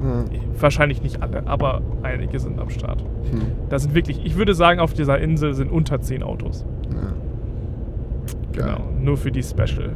Hm. 0.01 0.25
wahrscheinlich 0.59 1.01
nicht 1.01 1.21
alle, 1.23 1.47
aber 1.47 1.81
einige 2.03 2.39
sind 2.39 2.59
am 2.59 2.69
Start. 2.69 3.01
Hm. 3.31 3.41
Das 3.69 3.83
sind 3.83 3.95
wirklich, 3.95 4.23
ich 4.25 4.37
würde 4.37 4.53
sagen, 4.53 4.79
auf 4.79 4.93
dieser 4.93 5.17
Insel 5.19 5.53
sind 5.53 5.71
unter 5.71 5.99
10 6.01 6.23
Autos. 6.23 6.65
Ja. 6.91 8.63
Genau, 8.63 8.79
nur 9.01 9.17
für 9.17 9.31
die 9.31 9.43
Special 9.43 9.91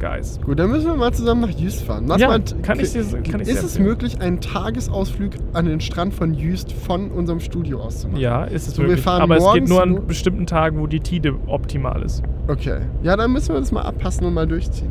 Guys. 0.00 0.38
Gut, 0.44 0.58
dann 0.58 0.70
müssen 0.70 0.86
wir 0.86 0.96
mal 0.96 1.12
zusammen 1.12 1.40
nach 1.42 1.50
Jüst 1.50 1.82
fahren. 1.84 2.04
Lass 2.08 2.20
Ja, 2.20 2.28
mal, 2.28 2.40
kann 2.62 2.78
ich 2.80 2.92
dir- 2.92 3.04
kann 3.22 3.40
ich 3.40 3.48
ist 3.48 3.62
es 3.62 3.78
möglich, 3.78 4.20
einen 4.20 4.40
Tagesausflug 4.40 5.32
an 5.54 5.64
den 5.66 5.80
Strand 5.80 6.12
von 6.12 6.34
Jüst 6.34 6.72
von 6.72 7.10
unserem 7.10 7.40
Studio 7.40 7.80
aus 7.80 8.00
zu 8.00 8.08
machen? 8.08 8.20
Ja, 8.20 8.44
ist 8.44 8.68
es 8.68 8.74
So, 8.74 8.82
möglich. 8.82 9.06
Aber 9.06 9.36
es 9.36 9.52
geht 9.54 9.68
nur 9.68 9.82
an 9.82 10.06
bestimmten 10.06 10.46
Tagen, 10.46 10.78
wo 10.80 10.86
die 10.86 11.00
Tide 11.00 11.34
optimal 11.46 12.02
ist. 12.02 12.22
Okay. 12.48 12.80
Ja, 13.02 13.16
dann 13.16 13.32
müssen 13.32 13.54
wir 13.54 13.60
das 13.60 13.72
mal 13.72 13.82
abpassen 13.82 14.26
und 14.26 14.34
mal 14.34 14.46
durchziehen. 14.46 14.90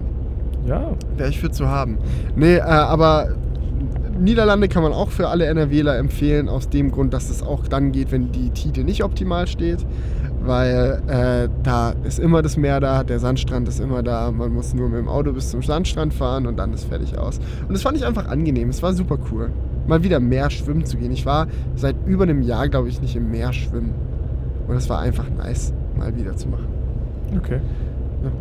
Ja, 0.65 0.93
Wäre 1.17 1.29
ich 1.29 1.39
für 1.39 1.51
zu 1.51 1.67
haben. 1.67 1.97
Nee, 2.35 2.55
äh, 2.55 2.61
aber 2.61 3.35
Niederlande 4.19 4.67
kann 4.67 4.83
man 4.83 4.93
auch 4.93 5.09
für 5.09 5.27
alle 5.27 5.45
NRWler 5.45 5.97
empfehlen, 5.97 6.49
aus 6.49 6.69
dem 6.69 6.91
Grund, 6.91 7.13
dass 7.13 7.29
es 7.29 7.41
auch 7.41 7.67
dann 7.67 7.91
geht, 7.91 8.11
wenn 8.11 8.31
die 8.31 8.49
Tide 8.51 8.83
nicht 8.83 9.03
optimal 9.03 9.47
steht. 9.47 9.85
Weil 10.45 11.01
äh, 11.07 11.49
da 11.63 11.93
ist 12.03 12.19
immer 12.19 12.41
das 12.41 12.57
Meer 12.57 12.81
da, 12.81 13.03
der 13.03 13.19
Sandstrand 13.19 13.67
ist 13.69 13.79
immer 13.79 14.03
da, 14.03 14.29
man 14.29 14.53
muss 14.53 14.73
nur 14.73 14.89
mit 14.89 14.99
dem 14.99 15.07
Auto 15.07 15.31
bis 15.31 15.51
zum 15.51 15.63
Sandstrand 15.63 16.13
fahren 16.13 16.47
und 16.47 16.57
dann 16.57 16.73
ist 16.73 16.83
fertig 16.83 17.17
aus. 17.17 17.39
Und 17.65 17.71
das 17.71 17.81
fand 17.81 17.95
ich 17.95 18.05
einfach 18.05 18.27
angenehm, 18.27 18.69
es 18.69 18.83
war 18.83 18.93
super 18.93 19.17
cool. 19.31 19.51
Mal 19.87 20.03
wieder 20.03 20.17
im 20.17 20.27
Meer 20.27 20.49
schwimmen 20.49 20.85
zu 20.85 20.97
gehen. 20.97 21.11
Ich 21.13 21.25
war 21.25 21.47
seit 21.75 21.95
über 22.05 22.23
einem 22.23 22.41
Jahr, 22.41 22.67
glaube 22.67 22.89
ich, 22.89 23.01
nicht 23.01 23.15
im 23.15 23.31
Meer 23.31 23.53
schwimmen. 23.53 23.93
Und 24.67 24.75
es 24.75 24.89
war 24.89 24.99
einfach 24.99 25.29
nice, 25.29 25.73
mal 25.97 26.15
wieder 26.15 26.35
zu 26.35 26.49
machen. 26.49 26.67
okay. 27.37 27.59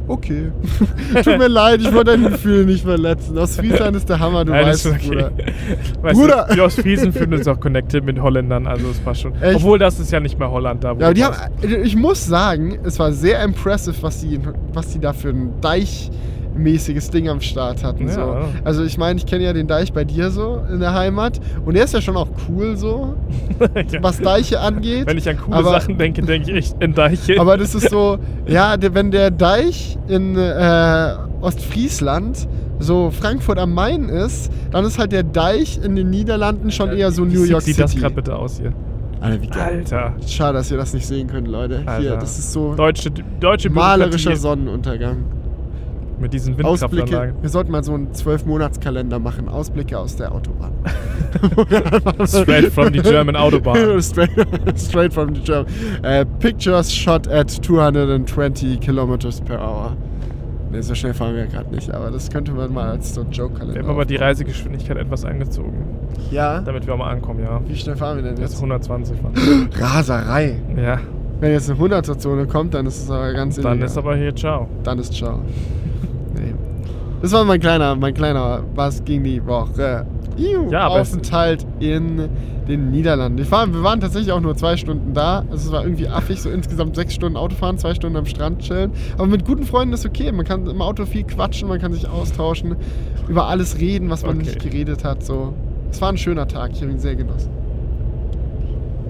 Okay. 0.08 0.50
Tut 1.22 1.38
mir 1.38 1.48
leid, 1.48 1.80
ich 1.80 1.92
wollte 1.92 2.12
deine 2.12 2.30
Gefühle 2.30 2.64
nicht 2.64 2.84
verletzen. 2.84 3.38
Aus 3.38 3.56
Friesland 3.56 3.96
ist 3.96 4.08
der 4.08 4.18
Hammer, 4.18 4.44
du 4.44 4.52
Nein, 4.52 4.66
weißt 4.66 4.86
okay. 4.86 5.08
Bruder. 5.08 5.32
Weißt 6.02 6.20
Bruder! 6.20 6.46
Du, 6.48 6.54
die 6.54 6.60
Ostfriesen 6.60 7.12
fühlen 7.12 7.34
uns 7.34 7.46
auch 7.48 7.60
connected 7.60 8.04
mit 8.04 8.20
Holländern, 8.20 8.66
also 8.66 8.88
es 8.90 8.98
passt 8.98 9.22
schon. 9.22 9.34
Echt? 9.40 9.56
Obwohl 9.56 9.78
das 9.78 9.98
ist 10.00 10.10
ja 10.10 10.20
nicht 10.20 10.38
mehr 10.38 10.50
Holland 10.50 10.84
da. 10.84 10.96
wo 10.96 11.00
Ja, 11.00 11.12
die 11.12 11.24
haben, 11.24 11.36
ich 11.62 11.96
muss 11.96 12.26
sagen, 12.26 12.78
es 12.84 12.98
war 12.98 13.12
sehr 13.12 13.42
impressive, 13.42 13.94
was 14.02 14.20
die, 14.20 14.40
was 14.72 14.88
die 14.88 14.98
da 14.98 15.12
für 15.12 15.30
ein 15.30 15.52
Deichmäßiges 16.54 17.10
Ding 17.10 17.28
am 17.28 17.40
Start 17.40 17.82
hatten. 17.84 18.08
Ja. 18.08 18.14
So. 18.14 18.36
Also 18.64 18.84
ich 18.84 18.98
meine, 18.98 19.18
ich 19.18 19.26
kenne 19.26 19.44
ja 19.44 19.52
den 19.52 19.66
Deich 19.66 19.92
bei 19.92 20.04
dir 20.04 20.30
so 20.30 20.60
in 20.72 20.80
der 20.80 20.94
Heimat 20.94 21.40
und 21.64 21.74
der 21.74 21.84
ist 21.84 21.94
ja 21.94 22.00
schon 22.00 22.16
auch 22.16 22.28
cool 22.48 22.76
so, 22.76 23.14
ja. 23.90 24.02
was 24.02 24.20
Deiche 24.20 24.60
angeht. 24.60 25.06
Wenn 25.06 25.18
ich 25.18 25.28
an 25.28 25.38
coole 25.38 25.56
aber- 25.56 25.70
Sachen 25.70 25.98
denke, 25.98 26.22
denke 26.22 26.50
ich 26.50 26.56
echt 26.56 26.82
in 26.82 26.94
Deiche. 26.94 27.40
Aber 27.40 27.56
das 27.56 27.74
ist 27.74 27.90
so, 27.90 28.18
ja, 28.46 28.76
wenn 28.80 29.10
der 29.10 29.30
Deich 29.30 29.98
in 30.08 30.36
äh, 30.36 31.14
Ostfriesland 31.40 32.48
so 32.78 33.10
Frankfurt 33.10 33.58
am 33.58 33.74
Main 33.74 34.08
ist, 34.08 34.50
dann 34.72 34.84
ist 34.84 34.98
halt 34.98 35.12
der 35.12 35.22
Deich 35.22 35.78
in 35.82 35.94
den 35.96 36.10
Niederlanden 36.10 36.70
schon 36.70 36.90
eher 36.90 37.12
so 37.12 37.26
Wie 37.28 37.34
New 37.34 37.44
York 37.44 37.62
sieht 37.62 37.76
City. 37.76 37.82
das 37.82 37.96
gerade 37.96 38.14
bitte 38.14 38.36
aus 38.36 38.58
hier? 38.58 38.72
Alter, 39.20 39.40
wie 39.40 39.46
geil. 39.46 39.76
Alter. 39.78 40.14
Schade, 40.26 40.58
dass 40.58 40.70
ihr 40.72 40.76
das 40.78 40.92
nicht 40.92 41.06
sehen 41.06 41.28
könnt, 41.28 41.46
Leute. 41.46 41.78
Hier, 41.82 41.88
Alter. 41.90 42.16
das 42.16 42.38
ist 42.40 42.52
so 42.52 42.74
Deutsche, 42.74 43.08
deutsche 43.38 43.70
malerischer 43.70 44.34
Sonnenuntergang. 44.34 45.18
Mit 46.20 46.32
diesen 46.32 46.54
Ausblicke. 46.64 46.96
Windkraftanlagen. 47.02 47.42
Wir 47.42 47.48
sollten 47.50 47.72
mal 47.72 47.82
so 47.84 47.94
einen 47.94 48.12
Zwölf-Monats-Kalender 48.12 49.18
machen. 49.18 49.48
Ausblicke 49.48 49.98
aus 49.98 50.16
der 50.16 50.32
Autobahn. 50.32 50.72
Straight 52.26 52.72
from 52.72 52.92
the 52.92 53.00
German 53.00 53.36
Autobahn. 53.36 54.00
straight, 54.02 54.30
straight 54.76 55.12
from 55.12 55.34
the 55.34 55.40
German. 55.40 55.66
Äh, 56.02 56.24
pictures 56.40 56.92
shot 56.94 57.26
at 57.28 57.50
220 57.50 58.78
kilometers 58.80 59.40
per 59.40 59.58
hour. 59.60 59.96
Ne, 60.70 60.82
so 60.82 60.94
schnell 60.94 61.12
fahren 61.12 61.34
wir 61.34 61.46
gerade 61.46 61.74
nicht, 61.74 61.90
aber 61.92 62.10
das 62.10 62.30
könnte 62.30 62.52
man 62.52 62.72
mal 62.72 62.90
als 62.92 63.14
so 63.14 63.22
Joke-Kalender. 63.30 63.74
Wir 63.74 63.82
haben 63.82 63.90
aber 63.90 64.04
die. 64.06 64.16
Reisegeschwindigkeit 64.16 64.96
etwas 64.96 65.24
angezogen, 65.24 65.84
Ja. 66.30 66.60
damit 66.60 66.86
wir 66.86 66.94
auch 66.94 66.98
mal 66.98 67.10
ankommen, 67.10 67.40
ja. 67.40 67.60
Wie 67.66 67.76
schnell 67.76 67.96
fahren 67.96 68.16
wir 68.16 68.22
denn 68.22 68.36
Jetzt 68.38 68.52
jetzt? 68.52 68.56
120 68.62 69.18
fahren. 69.20 69.68
Raserei. 69.78 70.56
Ja, 70.76 70.98
Wenn 71.40 71.52
jetzt 71.52 71.68
eine 71.70 71.78
100er-Zone 71.78 72.46
kommt, 72.46 72.72
dann 72.72 72.86
ist 72.86 73.02
es 73.02 73.10
aber 73.10 73.32
ganz 73.34 73.56
dann 73.56 73.72
illegal. 73.72 73.86
ist 73.86 73.98
aber 73.98 74.16
hier 74.16 74.34
ciao. 74.34 74.66
Dann 74.82 74.98
ist 74.98 75.12
ciao. 75.12 75.40
Das 77.22 77.32
war 77.32 77.44
mein 77.44 77.60
kleiner, 77.60 77.94
mein 77.94 78.14
kleiner 78.14 78.64
was 78.74 79.04
gegen 79.04 79.24
die 79.24 79.44
Woche. 79.46 80.04
Iu, 80.36 80.70
Ja, 80.70 80.88
Aufenthalt 80.88 81.64
in 81.78 82.28
den 82.68 82.90
Niederlanden. 82.90 83.38
Ich 83.38 83.50
war, 83.50 83.72
wir 83.72 83.82
waren 83.82 84.00
tatsächlich 84.00 84.32
auch 84.32 84.40
nur 84.40 84.56
zwei 84.56 84.76
Stunden 84.76 85.14
da. 85.14 85.44
Also 85.50 85.68
es 85.68 85.72
war 85.72 85.84
irgendwie 85.84 86.08
affig, 86.08 86.40
so 86.42 86.50
insgesamt 86.50 86.96
sechs 86.96 87.14
Stunden 87.14 87.36
Autofahren, 87.36 87.78
zwei 87.78 87.94
Stunden 87.94 88.16
am 88.16 88.26
Strand 88.26 88.60
chillen. 88.60 88.90
Aber 89.14 89.26
mit 89.26 89.44
guten 89.44 89.64
Freunden 89.64 89.94
ist 89.94 90.04
okay. 90.06 90.32
Man 90.32 90.44
kann 90.44 90.66
im 90.66 90.82
Auto 90.82 91.06
viel 91.06 91.24
quatschen, 91.24 91.68
man 91.68 91.80
kann 91.80 91.92
sich 91.92 92.08
austauschen, 92.08 92.76
über 93.28 93.46
alles 93.46 93.78
reden, 93.78 94.10
was 94.10 94.22
man 94.24 94.36
Okay. 94.38 94.46
nicht 94.46 94.60
geredet 94.60 95.04
hat. 95.04 95.22
So. 95.24 95.52
Es 95.90 96.00
war 96.00 96.08
ein 96.08 96.18
schöner 96.18 96.48
Tag, 96.48 96.70
ich 96.72 96.80
habe 96.82 96.90
ihn 96.90 96.98
sehr 96.98 97.14
genossen. 97.14 97.50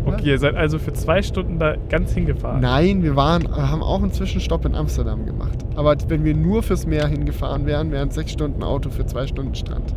Okay, 0.04 0.30
ihr 0.30 0.38
seid 0.38 0.56
also 0.56 0.78
für 0.78 0.92
zwei 0.92 1.22
Stunden 1.22 1.58
da 1.58 1.76
ganz 1.88 2.12
hingefahren. 2.12 2.60
Nein, 2.60 3.02
wir 3.02 3.14
waren, 3.16 3.48
haben 3.54 3.82
auch 3.82 4.02
einen 4.02 4.12
Zwischenstopp 4.12 4.64
in 4.64 4.74
Amsterdam 4.74 5.26
gemacht. 5.26 5.58
Aber 5.76 5.96
wenn 6.08 6.24
wir 6.24 6.34
nur 6.34 6.62
fürs 6.62 6.86
Meer 6.86 7.06
hingefahren 7.06 7.66
wären, 7.66 7.90
wären 7.92 8.08
es 8.08 8.14
sechs 8.16 8.32
Stunden 8.32 8.62
Auto 8.62 8.90
für 8.90 9.06
zwei 9.06 9.26
Stunden 9.26 9.54
Strand. 9.54 9.94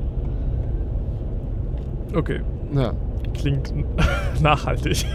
Okay, 2.14 2.42
Ja. 2.74 2.94
klingt 3.34 3.74
nachhaltig. 4.42 5.06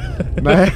Nein. 0.42 0.70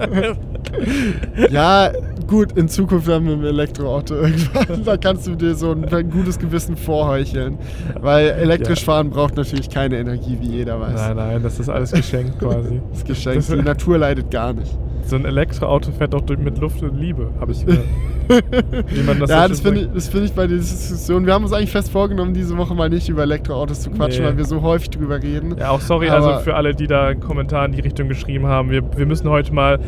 ja, 1.50 1.90
gut, 2.26 2.52
in 2.52 2.68
Zukunft 2.68 3.08
haben 3.08 3.26
wir 3.26 3.34
ein 3.34 3.44
Elektroauto 3.44 4.14
irgendwann. 4.14 4.84
Da 4.84 4.96
kannst 4.96 5.26
du 5.26 5.34
dir 5.34 5.54
so 5.54 5.72
ein, 5.72 6.10
gutes 6.10 6.38
Gewissen 6.38 6.76
vorheucheln. 6.76 7.58
Weil 8.00 8.28
elektrisch 8.30 8.80
Ja. 8.80 8.86
fahren 8.86 9.10
braucht 9.10 9.36
natürlich 9.36 9.68
keine 9.70 9.98
Energie, 9.98 10.36
wie 10.40 10.48
jeder 10.56 10.80
weiß. 10.80 10.94
Nein, 10.94 11.16
nein, 11.16 11.42
das 11.42 11.58
ist 11.60 11.68
alles 11.68 11.92
geschenkt 11.92 12.38
quasi. 12.38 12.80
Das 12.90 12.98
ist 12.98 13.06
geschenkt. 13.06 13.38
Das- 13.38 13.56
Die 13.56 13.62
Natur 13.62 13.98
leidet 13.98 14.30
gar 14.30 14.52
nicht. 14.52 14.76
So 15.06 15.16
ein 15.16 15.24
Elektroauto 15.24 15.90
fährt 15.92 16.12
doch 16.12 16.20
durch- 16.20 16.38
mit 16.38 16.58
Luft 16.58 16.82
und 16.82 16.98
Liebe, 16.98 17.30
habe 17.40 17.52
ich 17.52 17.64
gehört. 17.64 17.84
Wie 18.28 19.02
man 19.04 19.18
das 19.20 19.30
ja, 19.30 19.48
das 19.48 19.60
finde 19.60 19.80
ich, 19.82 19.88
das 19.94 20.08
find 20.08 20.24
ich 20.26 20.32
bei 20.32 20.46
dieser 20.46 20.60
Diskussion. 20.60 21.24
Wir 21.24 21.32
haben 21.32 21.44
uns 21.44 21.52
eigentlich 21.54 21.70
fest 21.70 21.90
vorgenommen, 21.90 22.34
diese 22.34 22.58
Woche 22.58 22.74
mal 22.74 22.90
nicht 22.90 23.08
über 23.08 23.22
Elektroautos 23.22 23.80
zu 23.80 23.90
quatschen, 23.90 24.22
Nee. 24.22 24.28
weil 24.30 24.36
wir 24.36 24.44
so 24.44 24.60
häufig 24.60 24.90
drüber 24.90 25.22
reden. 25.22 25.56
Ja, 25.58 25.70
auch 25.70 25.80
sorry 25.80 26.10
Aber- 26.10 26.26
also 26.34 26.44
für 26.44 26.54
alle, 26.56 26.74
die 26.74 26.86
da 26.86 27.06
einen 27.06 27.20
Kommentar 27.20 27.64
in 27.64 27.72
die 27.72 27.80
Richtung 27.80 28.08
geschrieben 28.08 28.46
haben. 28.46 28.70
Wir, 28.70 28.82
wir 28.98 29.06
müssen 29.06 29.30
heute 29.30 29.54
mal 29.54 29.78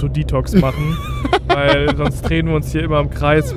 Elektroauto-Detox 0.00 0.54
machen, 0.60 0.96
weil 1.48 1.96
sonst 1.96 2.22
drehen 2.22 2.46
wir 2.48 2.54
uns 2.56 2.70
hier 2.72 2.84
immer 2.84 3.00
im 3.00 3.10
Kreis. 3.10 3.54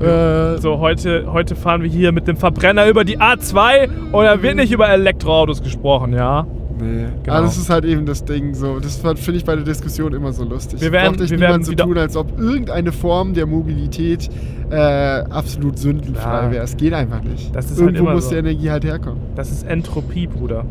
Äh, 0.00 0.58
So, 0.58 0.78
heute, 0.78 1.26
heute 1.32 1.54
fahren 1.56 1.82
wir 1.82 1.88
hier 1.90 2.12
mit 2.12 2.26
dem 2.26 2.36
Verbrenner 2.36 2.88
über 2.88 3.04
die 3.04 3.18
A2 3.18 3.88
und 4.12 4.24
da 4.24 4.42
wird 4.42 4.56
nicht 4.56 4.72
über 4.72 4.88
Elektroautos 4.88 5.62
gesprochen, 5.62 6.12
ja? 6.12 6.46
Nee, 6.76 7.04
Genau. 7.22 7.36
aber 7.36 7.46
das 7.46 7.56
ist 7.56 7.70
halt 7.70 7.84
eben 7.84 8.04
das 8.04 8.24
Ding 8.24 8.52
so. 8.52 8.80
Das 8.80 8.96
finde 8.96 9.38
ich 9.38 9.44
bei 9.44 9.54
der 9.54 9.64
Diskussion 9.64 10.12
immer 10.12 10.32
so 10.32 10.42
lustig. 10.44 10.80
Wir 10.80 10.90
werden- 10.90 11.20
euch 11.22 11.30
wir 11.30 11.38
werden 11.38 11.62
so 11.62 11.72
tun, 11.72 11.96
als 11.96 12.16
ob 12.16 12.38
irgendeine 12.38 12.90
Form 12.90 13.32
der 13.32 13.46
Mobilität 13.46 14.28
äh, 14.70 14.76
absolut 14.76 15.78
sündenfrei 15.78 16.42
Ja. 16.46 16.50
wäre. 16.50 16.64
Es 16.64 16.76
geht 16.76 16.92
einfach 16.92 17.22
nicht. 17.22 17.54
Das 17.54 17.66
ist 17.70 17.78
halt 17.78 17.90
Irgendwo 17.90 18.06
immer 18.06 18.14
muss 18.14 18.24
so. 18.24 18.30
die 18.30 18.36
Energie 18.38 18.70
halt 18.70 18.84
herkommen. 18.84 19.20
Das 19.36 19.52
ist 19.52 19.64
Entropie, 19.68 20.26
Bruder. 20.26 20.64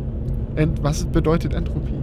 Ent 0.55 0.83
was 0.83 1.05
bedeutet 1.05 1.53
Entropie? 1.53 1.93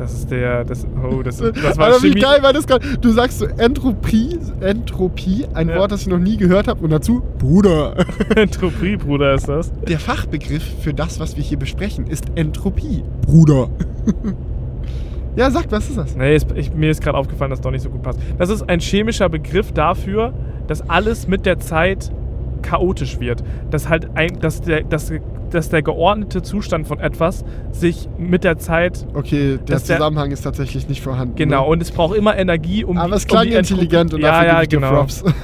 Das 0.00 0.14
ist 0.14 0.30
der, 0.30 0.64
das, 0.64 0.86
oh, 1.04 1.22
das, 1.22 1.36
das 1.62 1.76
war 1.76 1.88
Aber 1.88 2.02
wie 2.02 2.08
Chemie. 2.08 2.20
geil 2.22 2.42
war 2.42 2.54
das 2.54 2.66
gerade? 2.66 2.96
Du 2.96 3.10
sagst 3.12 3.38
so 3.38 3.44
Entropie, 3.44 4.38
Entropie, 4.60 5.44
ein 5.52 5.68
Ja. 5.68 5.76
Wort, 5.76 5.92
das 5.92 6.00
ich 6.00 6.06
noch 6.06 6.18
nie 6.18 6.38
gehört 6.38 6.68
habe, 6.68 6.82
und 6.82 6.88
dazu 6.88 7.22
Bruder. 7.38 7.94
Entropie, 8.34 8.96
Bruder, 8.96 9.34
ist 9.34 9.46
das. 9.46 9.70
Der 9.86 9.98
Fachbegriff 9.98 10.64
für 10.80 10.94
das, 10.94 11.20
was 11.20 11.36
wir 11.36 11.42
hier 11.44 11.58
besprechen, 11.58 12.06
ist 12.06 12.24
Entropie. 12.34 13.04
Bruder. 13.26 13.68
ja, 15.36 15.50
sag, 15.50 15.70
was 15.70 15.90
ist 15.90 15.98
das? 15.98 16.16
Nee, 16.16 16.34
ist, 16.34 16.46
ich, 16.54 16.72
mir 16.72 16.90
ist 16.90 17.02
gerade 17.02 17.18
aufgefallen, 17.18 17.50
dass 17.50 17.58
es 17.58 17.62
doch 17.62 17.70
nicht 17.70 17.82
so 17.82 17.90
gut 17.90 18.02
passt. 18.02 18.20
Das 18.38 18.48
ist 18.48 18.66
ein 18.70 18.80
chemischer 18.80 19.28
Begriff 19.28 19.72
dafür, 19.72 20.32
dass 20.66 20.88
alles 20.88 21.28
mit 21.28 21.44
der 21.44 21.58
Zeit 21.58 22.10
chaotisch 22.62 23.20
wird. 23.20 23.44
Dass 23.70 23.90
halt 23.90 24.08
ein, 24.14 24.40
dass 24.40 24.62
der, 24.62 24.82
dass, 24.82 25.12
dass 25.54 25.68
der 25.68 25.82
geordnete 25.82 26.42
Zustand 26.42 26.86
von 26.86 26.98
etwas 27.00 27.44
sich 27.72 28.08
mit 28.18 28.44
der 28.44 28.58
Zeit. 28.58 29.06
Okay, 29.14 29.58
der 29.58 29.76
Dass 29.76 29.84
der- 29.84 29.96
Zusammenhang 29.96 30.30
ist 30.30 30.42
tatsächlich 30.42 30.88
nicht 30.88 31.02
vorhanden. 31.02 31.34
Genau, 31.36 31.64
Ne? 31.64 31.68
und 31.70 31.82
es 31.82 31.90
braucht 31.90 32.16
immer 32.16 32.36
Energie, 32.36 32.84
um 32.84 32.96
Aber 32.98 33.16
es 33.16 33.26
klang 33.26 33.46
um 33.48 33.52
intelligent 33.54 34.14
und 34.14 34.20
ja, 34.20 34.30
dafür 34.32 34.46
ja, 34.48 34.60
dir 34.62 34.66
genau. 34.68 34.90
Props. 34.90 35.24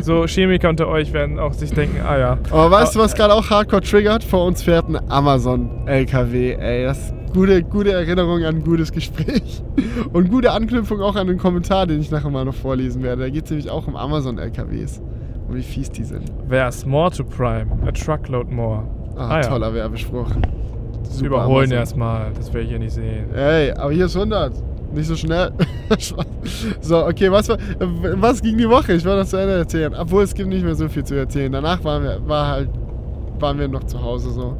So 0.00 0.24
Chemiker 0.26 0.70
unter 0.70 0.88
euch 0.88 1.12
werden 1.12 1.38
auch 1.38 1.52
sich 1.52 1.70
denken, 1.70 1.98
ah 2.00 2.16
ja. 2.18 2.38
Aber 2.50 2.70
weißt 2.70 2.94
du, 2.94 2.98
was 3.00 3.14
gerade 3.14 3.34
auch 3.34 3.50
hardcore 3.50 3.82
triggert? 3.82 4.24
Vor 4.24 4.46
uns 4.46 4.62
fährt 4.62 4.88
ein 4.88 4.98
Amazon-LKW, 5.10 6.54
ey. 6.54 6.84
Das 6.84 6.98
ist 6.98 7.14
gute, 7.34 7.62
gute 7.62 7.92
Erinnerung 7.92 8.42
an 8.44 8.56
ein 8.56 8.64
gutes 8.64 8.90
Gespräch. 8.92 9.62
Und 10.14 10.30
gute 10.30 10.52
Anknüpfung 10.52 11.02
auch 11.02 11.14
an 11.16 11.26
den 11.26 11.36
Kommentar, 11.36 11.86
den 11.86 12.00
ich 12.00 12.10
nachher 12.10 12.30
mal 12.30 12.44
noch 12.46 12.54
vorlesen 12.54 13.02
werde. 13.02 13.22
Da 13.24 13.28
geht 13.28 13.44
es 13.44 13.50
nämlich 13.50 13.70
auch 13.70 13.86
um 13.86 13.94
Amazon-LKWs. 13.96 15.02
Und 15.48 15.56
wie 15.56 15.62
fies 15.62 15.90
die 15.90 16.04
sind. 16.04 16.32
There's 16.48 16.86
more 16.86 17.10
to 17.10 17.22
Prime, 17.24 17.66
a 17.86 17.90
truckload 17.92 18.50
more. 18.50 18.84
Ah, 19.16 19.40
toller 19.40 19.72
Werbespruch. 19.74 20.28
Super 21.04 21.26
Überholen 21.26 21.64
Amazon. 21.64 21.78
erstmal, 21.78 22.32
das 22.34 22.52
will 22.52 22.62
ich 22.62 22.68
hier 22.70 22.78
nicht 22.78 22.92
sehen. 22.92 23.34
Ey, 23.34 23.72
aber 23.72 23.92
hier 23.92 24.06
ist 24.06 24.16
100. 24.16 24.52
Nicht 24.94 25.06
so 25.06 25.16
schnell. 25.16 25.52
so, 26.80 27.06
okay, 27.06 27.30
was, 27.30 27.48
war, 27.48 27.56
was 28.16 28.42
ging 28.42 28.58
die 28.58 28.68
Woche? 28.68 28.92
Ich 28.92 29.04
wollte 29.04 29.20
noch 29.20 29.26
zu 29.26 29.38
Ende 29.38 29.54
erzählen. 29.54 29.94
Obwohl, 29.94 30.22
es 30.22 30.34
gibt 30.34 30.48
nicht 30.48 30.64
mehr 30.64 30.74
so 30.74 30.88
viel 30.88 31.04
zu 31.04 31.14
erzählen. 31.14 31.50
Danach 31.50 31.82
waren 31.84 32.02
wir, 32.02 32.28
war 32.28 32.48
halt, 32.48 32.68
waren 33.38 33.58
wir 33.58 33.68
noch 33.68 33.84
zu 33.84 34.02
Hause 34.02 34.30
so. 34.30 34.56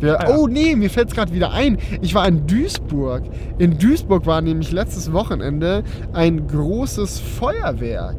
Wir, 0.00 0.20
Ah 0.20 0.28
ja. 0.28 0.36
Oh 0.36 0.46
nee, 0.46 0.74
mir 0.76 0.90
fällt 0.90 1.08
es 1.08 1.14
gerade 1.14 1.32
wieder 1.32 1.52
ein. 1.52 1.78
Ich 2.02 2.14
war 2.14 2.26
in 2.28 2.46
Duisburg. 2.46 3.22
In 3.58 3.78
Duisburg 3.78 4.26
war 4.26 4.40
nämlich 4.40 4.72
letztes 4.72 5.12
Wochenende 5.12 5.84
ein 6.12 6.46
großes 6.48 7.18
Feuerwerk. 7.20 8.18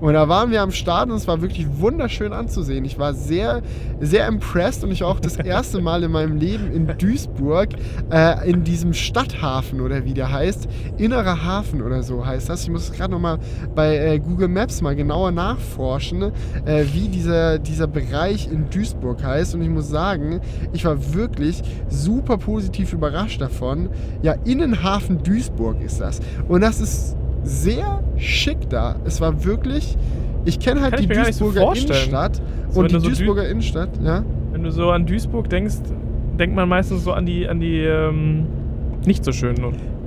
Und 0.00 0.14
da 0.14 0.28
waren 0.28 0.50
wir 0.50 0.62
am 0.62 0.70
Start 0.70 1.10
und 1.10 1.16
es 1.16 1.28
war 1.28 1.42
wirklich 1.42 1.66
wunderschön 1.78 2.32
anzusehen. 2.32 2.84
Ich 2.84 2.98
war 2.98 3.12
sehr, 3.12 3.60
sehr 4.00 4.26
impressed 4.26 4.82
und 4.82 4.90
ich 4.90 5.02
war 5.02 5.08
auch 5.08 5.20
das 5.20 5.36
erste 5.36 5.80
Mal 5.90 6.02
in 6.02 6.10
meinem 6.10 6.36
Leben 6.36 6.72
in 6.72 6.86
Duisburg, 6.86 7.70
äh, 8.10 8.50
in 8.50 8.64
diesem 8.64 8.94
Stadthafen 8.94 9.80
oder 9.80 10.04
wie 10.04 10.14
der 10.14 10.32
heißt. 10.32 10.68
Innerer 10.96 11.44
Hafen 11.44 11.82
oder 11.82 12.02
so 12.02 12.24
heißt 12.24 12.48
das. 12.48 12.64
Ich 12.64 12.70
muss 12.70 12.92
gerade 12.92 13.12
nochmal 13.12 13.38
bei 13.74 13.96
äh, 13.96 14.18
Google 14.18 14.48
Maps 14.48 14.80
mal 14.80 14.96
genauer 14.96 15.32
nachforschen, 15.32 16.32
äh, 16.64 16.84
wie 16.92 17.08
dieser, 17.08 17.58
dieser 17.58 17.86
Bereich 17.86 18.50
in 18.50 18.70
Duisburg 18.70 19.22
heißt. 19.22 19.54
Und 19.54 19.62
ich 19.62 19.68
muss 19.68 19.88
sagen, 19.88 20.40
ich 20.72 20.84
war 20.84 21.14
wirklich 21.14 21.62
super 21.88 22.38
positiv 22.38 22.92
überrascht 22.92 23.40
davon. 23.40 23.90
Ja, 24.22 24.34
Innenhafen 24.44 25.22
Duisburg 25.22 25.82
ist 25.82 26.00
das. 26.00 26.20
Und 26.48 26.62
das 26.62 26.80
ist 26.80 27.16
sehr 27.42 28.02
schick 28.16 28.68
da. 28.68 28.96
Es 29.04 29.20
war 29.20 29.44
wirklich. 29.44 29.96
Ich 30.44 30.58
kenne 30.58 30.80
halt 30.80 30.94
Kann 30.94 31.02
die 31.06 31.14
so 31.14 31.22
Duisburger 31.22 31.60
vorstellen. 31.60 31.90
Innenstadt. 31.98 32.40
So, 32.70 32.80
und 32.80 32.90
die 32.90 32.94
so 32.94 33.00
Dü- 33.00 33.08
Duisburger 33.08 33.48
Innenstadt, 33.48 33.90
ja. 34.02 34.24
Wenn 34.52 34.62
du 34.62 34.70
so 34.72 34.90
an 34.90 35.04
Duisburg 35.06 35.48
denkst, 35.50 35.76
denkt 36.38 36.56
man 36.56 36.68
meistens 36.68 37.04
so 37.04 37.12
an 37.12 37.26
die, 37.26 37.46
an 37.48 37.60
die 37.60 37.78
ähm, 37.80 38.46
nicht 39.06 39.24
so 39.24 39.32
schönen 39.32 39.60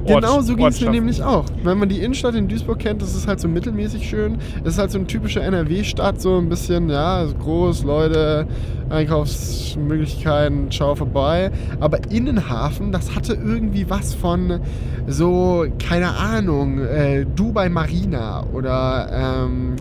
Genau 0.06 0.42
so 0.42 0.56
ging 0.56 0.66
es 0.66 0.82
mir 0.82 0.90
nämlich 0.90 1.24
auch. 1.24 1.46
Wenn 1.64 1.78
man 1.78 1.90
die 1.90 2.00
Innenstadt 2.00 2.36
in 2.36 2.48
Duisburg 2.48 2.80
kennt, 2.80 3.02
das 3.02 3.16
ist 3.16 3.28
halt 3.28 3.40
so 3.40 3.48
mittelmäßig 3.48 4.08
schön. 4.08 4.38
Es 4.64 4.74
ist 4.74 4.80
halt 4.80 4.92
so 4.92 4.98
eine 4.98 5.08
typische 5.08 5.42
NRW-Stadt, 5.42 6.22
so 6.22 6.38
ein 6.38 6.50
bisschen, 6.50 6.90
ja, 6.90 7.26
groß, 7.26 7.84
Leute, 7.84 8.48
Einkaufsmöglichkeiten, 8.90 10.72
schau 10.72 10.96
vorbei. 10.96 11.52
Aber 11.80 12.00
Innenhafen, 12.10 12.92
das 12.92 13.16
hatte 13.16 13.34
irgendwie 13.34 13.90
was 13.90 14.14
von 14.14 14.60
so, 15.08 15.66
keine 15.80 16.16
Ahnung, 16.16 16.80
äh, 16.80 17.26
Dubai 17.26 17.70
Marina 17.70 18.46
oder 18.54 19.10
ähm, 19.12 19.76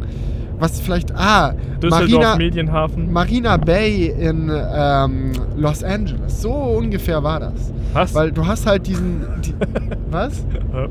was 0.62 0.80
vielleicht, 0.80 1.12
ah, 1.14 1.52
Düsseldorf 1.82 2.08
Marina, 2.10 2.36
Medienhafen. 2.36 3.12
Marina 3.12 3.56
Bay 3.56 4.06
in 4.18 4.48
ähm, 4.50 5.32
Los 5.56 5.82
Angeles. 5.82 6.40
So 6.40 6.52
ungefähr 6.52 7.22
war 7.22 7.40
das. 7.40 7.72
Was? 7.92 8.14
Weil 8.14 8.30
du 8.30 8.46
hast 8.46 8.64
halt 8.64 8.86
diesen. 8.86 9.26
Die, 9.44 9.52
was? 10.10 10.46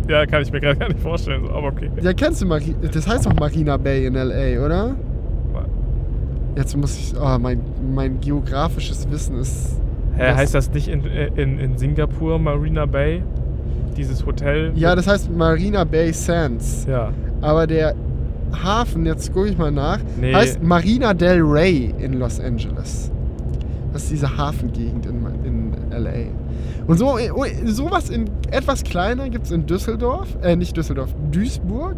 ja, 0.07 0.25
kann 0.25 0.41
ich 0.43 0.51
mir 0.51 0.59
gerade 0.59 0.77
gar 0.77 0.89
nicht 0.89 0.99
vorstellen, 0.99 1.45
aber 1.47 1.67
okay. 1.67 1.89
Ja, 2.01 2.13
kennst 2.13 2.41
du 2.41 2.45
Mari 2.45 2.75
Das 2.91 3.07
heißt 3.07 3.25
doch 3.25 3.33
Marina 3.33 3.77
Bay 3.77 4.05
in 4.05 4.13
LA, 4.13 4.63
oder? 4.63 4.95
Jetzt 6.55 6.75
muss 6.75 6.97
ich. 6.97 7.13
Oh, 7.17 7.37
mein, 7.39 7.61
mein 7.95 8.19
geografisches 8.19 9.09
Wissen 9.09 9.39
ist. 9.39 9.81
Hä, 10.17 10.27
Das- 10.27 10.37
heißt 10.37 10.55
das 10.55 10.73
nicht 10.73 10.89
in, 10.89 11.01
in, 11.05 11.59
in 11.59 11.77
Singapur 11.77 12.37
Marina 12.39 12.85
Bay? 12.85 13.23
Dieses 13.95 14.25
Hotel? 14.25 14.71
Ja, 14.75 14.95
das 14.95 15.07
heißt 15.07 15.31
Marina 15.35 15.85
Bay 15.85 16.11
Sands. 16.11 16.85
Ja. 16.89 17.11
Aber 17.41 17.67
der 17.67 17.95
Hafen, 18.63 19.05
jetzt 19.05 19.33
gucke 19.33 19.49
ich 19.49 19.57
mal 19.57 19.71
nach, 19.71 19.99
Nee. 20.19 20.33
heißt 20.33 20.61
Marina 20.63 21.13
del 21.13 21.41
Rey 21.41 21.93
in 21.99 22.13
Los 22.13 22.39
Angeles. 22.39 23.11
Das 23.93 24.03
ist 24.03 24.11
diese 24.11 24.37
Hafengegend 24.37 25.05
in, 25.05 25.25
in 25.43 25.73
LA. 25.91 26.29
Und 26.87 26.97
so, 26.97 27.17
oh, 27.35 27.45
sowas 27.65 28.09
in 28.09 28.25
etwas 28.49 28.83
kleiner 28.83 29.29
gibt 29.29 29.45
es 29.45 29.51
in 29.51 29.65
Düsseldorf, 29.65 30.27
äh, 30.41 30.55
nicht 30.55 30.75
Düsseldorf, 30.75 31.13
Duisburg. 31.31 31.97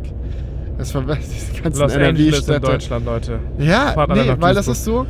Das 0.78 0.92
verwechselt 0.92 1.32
diese 1.52 1.62
ganzen 1.62 1.82
Los 1.82 1.94
Angeles 1.96 2.48
in. 2.48 2.62
Deutschland, 2.62 3.06
Leute. 3.06 3.40
Ja, 3.60 3.96
nee, 4.14 4.34
weil 4.40 4.56
das 4.56 4.68
ist 4.68 4.84
so, 4.84 5.06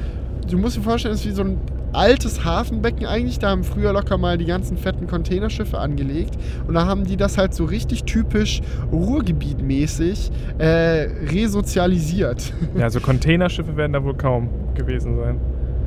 du 0.49 0.57
musst 0.57 0.77
dir 0.77 0.81
vorstellen, 0.81 1.13
es 1.15 1.21
ist 1.21 1.27
wie 1.27 1.35
so 1.35 1.43
ein 1.43 1.57
altes 1.93 2.43
Hafenbecken 2.43 3.05
eigentlich. 3.05 3.39
Da 3.39 3.49
haben 3.49 3.63
früher 3.63 3.93
locker 3.93 4.17
mal 4.17 4.37
die 4.37 4.45
ganzen 4.45 4.77
fetten 4.77 5.07
Containerschiffe 5.07 5.77
angelegt. 5.79 6.35
Und 6.67 6.73
da 6.73 6.85
haben 6.85 7.05
die 7.05 7.17
das 7.17 7.37
halt 7.37 7.53
so 7.53 7.65
richtig 7.65 8.03
typisch 8.03 8.61
Ruhrgebietmäßig 8.91 10.31
äh, 10.57 11.07
resozialisiert. 11.31 12.53
Ja, 12.77 12.89
so 12.89 12.99
Containerschiffe 12.99 13.77
werden 13.77 13.93
da 13.93 14.03
wohl 14.03 14.15
kaum 14.15 14.49
gewesen 14.75 15.15
sein. 15.17 15.39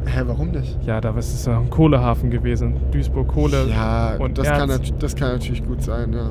Hä, 0.07 0.23
warum 0.27 0.51
nicht? 0.53 0.79
Ja, 0.87 1.01
da 1.01 1.11
ist 1.19 1.35
es 1.35 1.47
ja 1.47 1.59
ein 1.59 1.69
Kohlehafen 1.69 2.31
gewesen. 2.31 2.75
Duisburg 2.93 3.27
Kohle. 3.29 3.67
Ja, 3.69 4.15
und 4.19 4.39
das, 4.39 4.47
kann, 4.47 4.71
Erz. 4.71 4.93
das 5.01 5.17
kann 5.17 5.33
natürlich 5.33 5.65
gut 5.65 5.83
sein, 5.83 6.13
ja. 6.13 6.31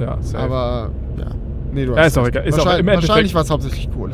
Ja, 0.00 0.18
safe. 0.20 0.42
Aber, 0.44 0.90
ja. 1.18 1.26
Nee, 1.72 1.86
du 1.86 1.92
Ja, 1.92 1.98
hast 2.00 2.08
ist 2.08 2.18
auch 2.18 2.24
recht. 2.24 2.34
egal. 2.34 2.48
Ist 2.48 2.54
auch 2.54 2.58
wahrscheinlich 2.64 2.80
im 2.80 2.88
Endeffekt- 2.88 3.08
wahrscheinlich 3.08 3.34
war 3.34 3.42
es 3.42 3.50
hauptsächlich 3.50 3.90
Kohle. 3.92 4.12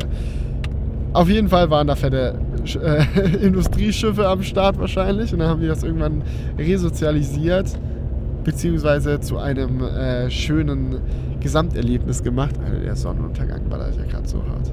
Auf 1.13 1.27
jeden 1.27 1.49
Fall 1.49 1.69
waren 1.71 1.87
da 1.87 1.95
fette 1.95 2.35
äh, 2.75 3.03
Industrieschiffe 3.41 4.27
am 4.27 4.43
Start 4.43 4.79
wahrscheinlich 4.79 5.33
und 5.33 5.39
dann 5.39 5.49
haben 5.49 5.61
die 5.61 5.67
das 5.67 5.83
irgendwann 5.83 6.23
resozialisiert 6.57 7.77
beziehungsweise 8.43 9.19
zu 9.19 9.37
einem 9.37 9.81
äh, 9.81 10.29
schönen 10.29 11.01
Gesamterlebnis 11.39 12.23
gemacht. 12.23 12.55
Alter, 12.63 12.79
der 12.79 12.95
Sonnenuntergang 12.95 13.69
war 13.69 13.79
da 13.79 13.89
ja 13.89 14.05
gerade 14.05 14.27
so 14.27 14.43
hart. 14.45 14.71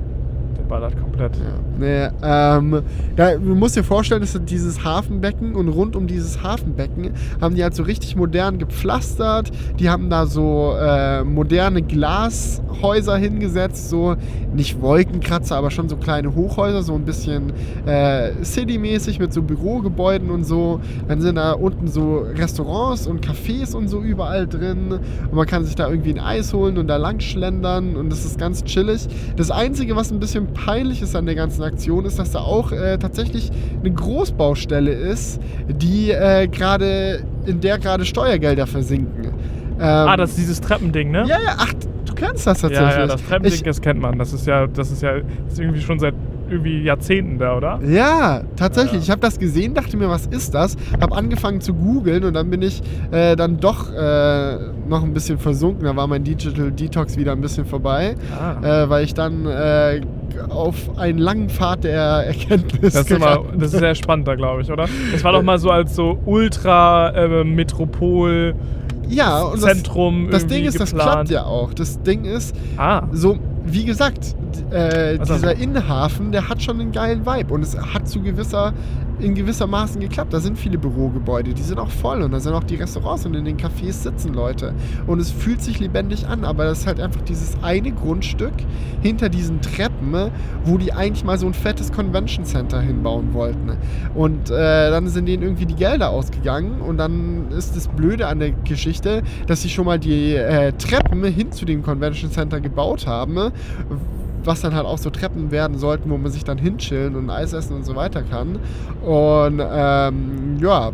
Der 0.66 0.74
ballert 0.74 1.00
komplett. 1.00 1.37
Ja. 1.37 1.42
Nee, 1.79 2.09
ähm, 2.22 2.83
da, 3.14 3.37
du 3.37 3.55
musst 3.55 3.76
dir 3.76 3.85
vorstellen, 3.85 4.20
das 4.20 4.35
ist 4.35 4.50
dieses 4.50 4.85
Hafenbecken 4.85 5.55
und 5.55 5.68
rund 5.68 5.96
um 5.96 6.07
dieses 6.07 6.42
Hafenbecken 6.42 7.12
haben 7.40 7.55
die 7.55 7.62
halt 7.62 7.74
so 7.74 7.83
richtig 7.83 8.16
modern 8.16 8.59
gepflastert. 8.59 9.50
Die 9.79 9.88
haben 9.88 10.11
da 10.11 10.26
so 10.26 10.74
äh, 10.79 11.22
moderne 11.24 11.83
Glashäuser 11.83 13.16
hingesetzt, 13.16 13.90
so 13.90 14.16
nicht 14.55 14.81
Wolkenkratzer, 14.81 15.57
aber 15.57 15.70
schon 15.70 15.88
so 15.88 15.96
kleine 15.96 16.35
Hochhäuser, 16.35 16.83
so 16.83 16.94
ein 16.94 17.05
bisschen 17.05 17.52
äh, 17.87 18.33
City-mäßig 18.42 19.18
mit 19.18 19.33
so 19.33 19.42
Bürogebäuden 19.42 20.31
und 20.31 20.44
so. 20.44 20.81
Dann 21.09 21.20
sind 21.20 21.37
da 21.37 21.52
unten 21.52 21.88
so 21.88 22.26
Restaurants 22.35 23.07
und 23.07 23.24
Cafés 23.24 23.74
und 23.74 23.88
so 23.88 24.00
überall 24.00 24.46
drin. 24.46 24.98
Und 25.31 25.35
man 25.35 25.46
kann 25.46 25.64
sich 25.64 25.74
da 25.74 25.88
irgendwie 25.88 26.14
ein 26.14 26.20
Eis 26.20 26.52
holen 26.52 26.79
und 26.79 26.88
da 26.88 26.96
lang 26.96 27.20
schlendern 27.20 27.96
und 27.96 28.11
das 28.11 28.24
ist 28.24 28.38
ganz 28.38 28.64
chillig. 28.64 29.07
Das 29.37 29.50
Einzige, 29.50 29.94
was 29.96 30.11
ein 30.11 30.18
bisschen 30.18 30.48
peinlich 30.57 31.03
ist 31.03 31.14
an 31.14 31.27
der 31.27 31.35
ganzen 31.35 31.62
Aktion, 31.62 32.05
ist, 32.05 32.19
dass 32.19 32.31
da 32.33 32.40
auch 32.40 32.73
äh, 32.73 32.99
tatsächlich 32.99 33.51
eine 33.81 33.92
Großbaustelle 33.92 34.90
ist, 34.92 35.40
die 35.69 36.11
äh, 36.11 36.49
gerade, 36.49 37.23
in 37.47 37.61
der 37.61 37.79
gerade 37.79 38.05
Steuergelder 38.05 38.66
versinken. 38.66 39.27
Ähm, 39.79 39.81
Ah, 39.81 40.16
das 40.16 40.31
ist 40.31 40.38
dieses 40.38 40.61
Treppending, 40.61 41.11
ne? 41.11 41.25
ja, 41.29 41.38
ja, 41.38 41.55
ach, 41.59 41.73
du 42.07 42.14
kennst 42.14 42.47
das 42.47 42.61
tatsächlich. 42.62 42.95
ja, 42.95 43.01
ja, 43.01 43.07
das 43.07 43.23
Treppending, 43.23 43.53
Ich- 43.53 43.62
das 43.62 43.81
kennt 43.81 44.01
man. 44.01 44.19
Das 44.19 44.33
ist 44.33 44.47
ja, 44.47 44.66
das 44.66 44.90
ist 44.90 45.03
ja 45.03 45.16
das 45.21 45.53
ist 45.53 45.61
irgendwie 45.61 45.83
schon 45.83 45.99
seit 45.99 46.14
irgendwie 46.49 46.83
Jahrzehnten 46.83 47.39
da, 47.39 47.57
oder? 47.57 47.81
Ja, 47.87 48.43
tatsächlich. 48.57 48.95
Ja. 48.95 49.01
Ich 49.03 49.11
habe 49.11 49.21
das 49.21 49.39
gesehen, 49.39 49.75
dachte 49.75 49.97
mir, 49.97 50.09
was 50.09 50.27
ist 50.27 50.55
das? 50.55 50.77
Habe 51.01 51.17
angefangen 51.17 51.61
zu 51.61 51.75
googeln 51.75 52.25
und 52.25 52.35
dann 52.35 52.51
bin 52.51 52.63
ich 52.63 52.83
äh, 53.11 53.37
dann 53.37 53.59
doch 53.59 53.93
äh, 53.93 54.57
noch 54.89 55.03
ein 55.03 55.13
bisschen 55.15 55.39
versunken. 55.39 55.85
Da 55.85 55.95
war 55.97 56.07
mein 56.07 56.25
Digital 56.25 56.71
Detox 56.73 57.17
wieder 57.17 57.33
ein 57.33 57.41
bisschen 57.41 57.65
vorbei, 57.67 58.15
Ah. 58.39 58.85
äh, 58.85 58.89
weil 58.91 59.05
ich 59.05 59.15
dann 59.15 59.47
äh, 59.47 60.01
auf 60.49 60.75
einen 60.99 61.19
langen 61.19 61.49
Pfad 61.49 61.85
der 61.85 62.01
Erkenntnis 62.27 62.93
Das 62.95 63.03
ist, 63.03 63.11
immer, 63.11 63.43
das 63.57 63.73
ist 63.73 63.79
sehr 63.81 63.95
spannend 63.95 64.29
da, 64.29 64.35
glaube 64.35 64.63
ich, 64.63 64.71
oder? 64.71 64.87
Es 65.15 65.25
war 65.25 65.33
doch 65.33 65.43
mal 65.43 65.59
so 65.59 65.71
als 65.71 65.95
so 65.97 66.19
Ultra-Metropol 67.25 68.55
Ja, 69.09 69.43
und 69.43 69.63
das, 69.63 69.73
Zentrum 69.73 70.29
das 70.31 70.47
Ding 70.47 70.59
irgendwie 70.59 70.69
ist, 70.69 70.81
das 70.81 70.91
geplant. 70.91 71.13
klappt 71.13 71.31
ja 71.31 71.45
auch. 71.45 71.73
Das 71.75 72.03
Ding 72.03 72.25
ist, 72.25 72.55
Ah, 72.77 73.05
so, 73.13 73.37
wie 73.66 73.85
gesagt, 73.85 74.35
äh, 74.70 75.16
Also- 75.18 75.35
dieser 75.35 75.57
Innenhafen, 75.57 76.33
der 76.33 76.48
hat 76.48 76.62
schon 76.62 76.81
einen 76.81 76.92
geilen 76.92 77.26
Vibe 77.26 77.52
und 77.55 77.62
es 77.62 77.76
hat 77.76 78.09
zu 78.09 78.20
gewisser, 78.20 78.72
in 79.18 79.35
gewissermaßen 79.35 80.00
geklappt. 80.00 80.33
Da 80.35 80.40
sind 80.40 80.59
viele 80.59 80.76
Bürogebäude, 80.76 81.55
die 81.55 81.62
sind 81.62 81.79
auch 81.79 81.90
voll 81.90 82.22
und 82.22 82.33
da 82.33 82.40
sind 82.40 82.52
auch 82.52 82.64
die 82.64 82.74
Restaurants 82.76 83.24
und 83.24 83.35
in 83.35 83.44
den 83.46 83.57
Cafés 83.57 83.92
sitzen 83.92 84.35
Leute. 84.35 84.74
Und 85.07 85.20
es 85.20 85.31
fühlt 85.31 85.62
sich 85.62 85.81
lebendig 85.81 86.26
an, 86.29 86.44
aber 86.44 86.64
das 86.64 86.81
ist 86.81 86.87
halt 86.87 87.00
einfach 87.00 87.22
dieses 87.22 87.57
eine 87.62 87.92
Grundstück 87.92 88.52
hinter 89.02 89.29
diesen 89.29 89.61
Treppen, 89.62 90.31
wo 90.64 90.76
die 90.79 90.92
eigentlich 90.92 91.24
mal 91.24 91.38
so 91.38 91.46
ein 91.46 91.55
fettes 91.55 91.92
Convention 91.92 92.44
Center 92.44 92.81
hinbauen 92.81 93.33
wollten. 93.33 93.72
Und 94.14 94.50
äh, 94.50 94.90
dann 94.90 95.09
sind 95.09 95.26
denen 95.26 95.42
irgendwie 95.42 95.66
die 95.66 95.76
Gelder 95.76 96.11
ausgegangen 96.11 96.81
und 96.83 96.98
dann 96.98 97.50
ist 97.50 97.74
das 97.74 97.88
Blöde 97.88 98.26
an 98.26 98.38
der 98.38 98.50
Geschichte, 98.50 99.22
dass 99.46 99.62
sie 99.62 99.70
schon 99.70 99.87
mal 99.87 99.98
die 99.98 100.35
äh, 100.35 100.72
Treppen 100.72 101.24
hin 101.24 101.52
zu 101.52 101.64
dem 101.64 101.83
Convention 101.83 102.31
Center 102.31 102.61
gebaut 102.61 103.07
haben, 103.07 103.52
was 104.45 104.61
dann 104.61 104.75
halt 104.75 104.87
auch 104.87 104.99
so 104.99 105.11
Treppen 105.11 105.51
werden 105.51 105.79
sollten, 105.79 106.09
wo 106.11 106.16
man 106.16 106.31
sich 106.31 106.45
dann 106.45 106.59
hinchillen 106.59 107.16
und 107.16 107.31
Eis 107.31 107.53
essen 107.53 107.75
und 107.77 107.85
so 107.85 107.97
weiter 107.97 108.23
kann. 108.23 108.59
Und 109.05 109.61
ähm, 109.61 110.57
ja, 110.61 110.92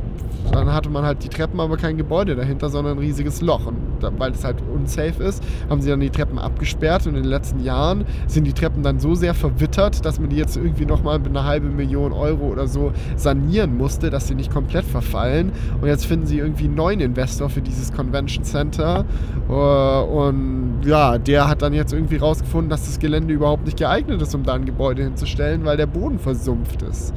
dann 0.51 0.73
hatte 0.73 0.91
man 0.91 1.05
halt 1.05 1.23
die 1.23 1.29
Treppen, 1.29 1.61
aber 1.61 1.77
kein 1.77 1.97
Gebäude 1.97 2.35
dahinter, 2.35 2.71
sondern 2.71 2.97
ein 2.97 2.99
riesiges 2.99 3.41
Loch. 3.41 3.67
Und 3.67 3.77
weil 4.19 4.33
es 4.33 4.45
halt 4.45 4.57
unsafe 4.73 5.23
ist, 5.23 5.43
haben 5.69 5.81
sie 5.81 5.91
dann 5.91 6.01
die 6.01 6.11
Treppen 6.11 6.39
abgesperrt. 6.39 7.07
Und 7.07 7.17
in 7.17 7.23
den 7.23 7.31
letzten 7.31 7.61
Jahren 7.61 8.05
sind 8.27 8.45
die 8.45 8.53
Treppen 8.53 8.83
dann 8.83 9.01
so 9.01 9.15
sehr 9.15 9.35
verwittert, 9.35 10.05
dass 10.05 10.21
man 10.21 10.31
die 10.31 10.37
jetzt 10.37 10.57
irgendwie 10.57 10.87
nochmal 10.87 11.19
mit 11.19 11.29
einer 11.29 11.45
halben 11.45 11.77
Million 11.77 12.13
Euro 12.13 12.47
oder 12.47 12.67
so 12.67 12.93
sanieren 13.17 13.77
musste, 13.77 14.11
dass 14.11 14.29
sie 14.29 14.35
nicht 14.35 14.53
komplett 14.53 14.85
verfallen. 14.85 15.53
Und 15.81 15.89
jetzt 15.89 16.07
finden 16.07 16.27
sie 16.27 16.39
irgendwie 16.39 16.65
einen 16.65 16.75
neuen 16.75 17.01
Investor 17.01 17.49
für 17.49 17.63
dieses 17.63 17.93
Convention 17.93 18.45
Center. 18.45 19.05
Äh, 19.49 19.53
Und 19.53 20.83
ja, 20.85 21.19
der 21.19 21.49
hat 21.49 21.63
dann 21.63 21.73
jetzt 21.73 21.93
irgendwie 21.93 22.17
rausgefunden, 22.17 22.71
dass 22.71 22.87
das 22.87 22.99
Gelände 22.99 23.33
überhaupt 23.33 23.65
nicht 23.65 23.79
geeignet 23.79 24.21
ist, 24.23 24.35
um 24.35 24.43
da 24.43 24.55
ein 24.55 24.65
Gebäude 24.65 25.03
hinzustellen, 25.03 25.65
weil 25.65 25.77
der 25.77 25.87
Boden 25.87 26.19
versumpft 26.19 26.83
ist. 26.83 27.13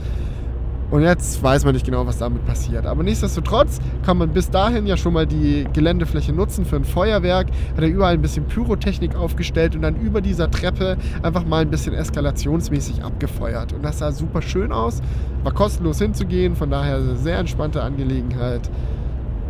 Und 0.92 1.02
jetzt 1.02 1.42
weiß 1.42 1.66
man 1.66 1.74
nicht 1.74 1.86
genau, 1.86 2.06
was 2.06 2.20
damit 2.20 2.46
passiert. 2.46 2.86
Aber 2.86 3.02
nichtsdestotrotz 3.04 3.80
kann 4.06 4.18
man 4.18 4.30
bis 4.30 4.50
dahin 4.50 4.86
ja 4.86 4.96
schon 4.98 5.14
mal 5.14 5.26
die 5.26 5.66
Geländefläche 5.74 6.32
nutzen 6.32 6.64
für 6.64 6.76
ein 6.76 6.86
Feuerwerk. 6.86 7.48
Hat 7.76 7.82
er 7.82 7.88
überall 7.88 8.14
ein 8.14 8.22
bisschen 8.22 8.46
Pyrotechnik 8.46 9.16
aufgestellt 9.16 9.76
und 9.76 9.82
dann 9.82 9.96
über 9.96 10.22
dieser 10.22 10.50
Treppe 10.50 10.98
einfach 11.24 11.46
mal 11.46 11.62
ein 11.62 11.72
bisschen 11.72 11.94
eskalationsmäßig 11.94 13.04
abgefeuert. 13.04 13.74
Und 13.74 13.84
das 13.84 14.00
sah 14.00 14.12
super 14.12 14.42
schön 14.42 14.72
aus. 14.72 15.02
War 15.44 15.54
kostenlos 15.54 16.00
hinzugehen, 16.00 16.56
von 16.56 16.70
daher 16.70 16.98
eine 16.98 17.16
sehr 17.16 17.40
entspannte 17.40 17.82
Angelegenheit. 17.82 18.70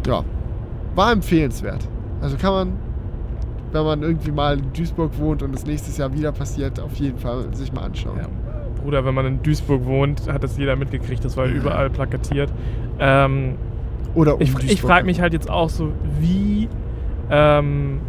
Ja, 0.08 0.24
war 0.96 1.12
empfehlenswert. 1.12 1.88
Also 2.22 2.38
kann 2.38 2.54
man, 2.54 2.74
wenn 3.74 3.84
man 3.84 4.04
irgendwie 4.04 4.32
mal 4.32 4.58
in 4.58 4.72
Duisburg 4.72 5.18
wohnt 5.20 5.44
und 5.44 5.54
es 5.54 5.66
nächstes 5.66 5.98
Jahr 5.98 6.14
wieder 6.14 6.32
passiert, 6.32 6.80
auf 6.80 6.96
jeden 6.96 7.18
Fall 7.18 7.54
sich 7.54 7.74
mal 7.74 7.84
anschauen. 7.84 8.18
ja. 8.20 8.45
Bruder, 8.86 9.04
wenn 9.04 9.16
man 9.16 9.26
in 9.26 9.42
Duisburg 9.42 9.84
wohnt, 9.86 10.32
hat 10.32 10.44
das 10.44 10.58
jeder 10.58 10.76
mitgekriegt. 10.76 11.26
Das 11.26 11.36
war 11.36 11.48
überall 11.48 11.90
plakatiert. 11.90 12.52
Ähm, 13.00 13.56
Oder 14.14 14.36
um 14.36 14.42
ich 14.42 14.52
Duisburg 14.52 14.72
ich 14.72 14.82
frage 14.82 15.06
mich 15.06 15.22
halt 15.22 15.34
jetzt 15.34 15.50
auch 15.50 15.70
so, 15.70 15.92
wie, 16.20 16.70
ähm, 17.32 18.00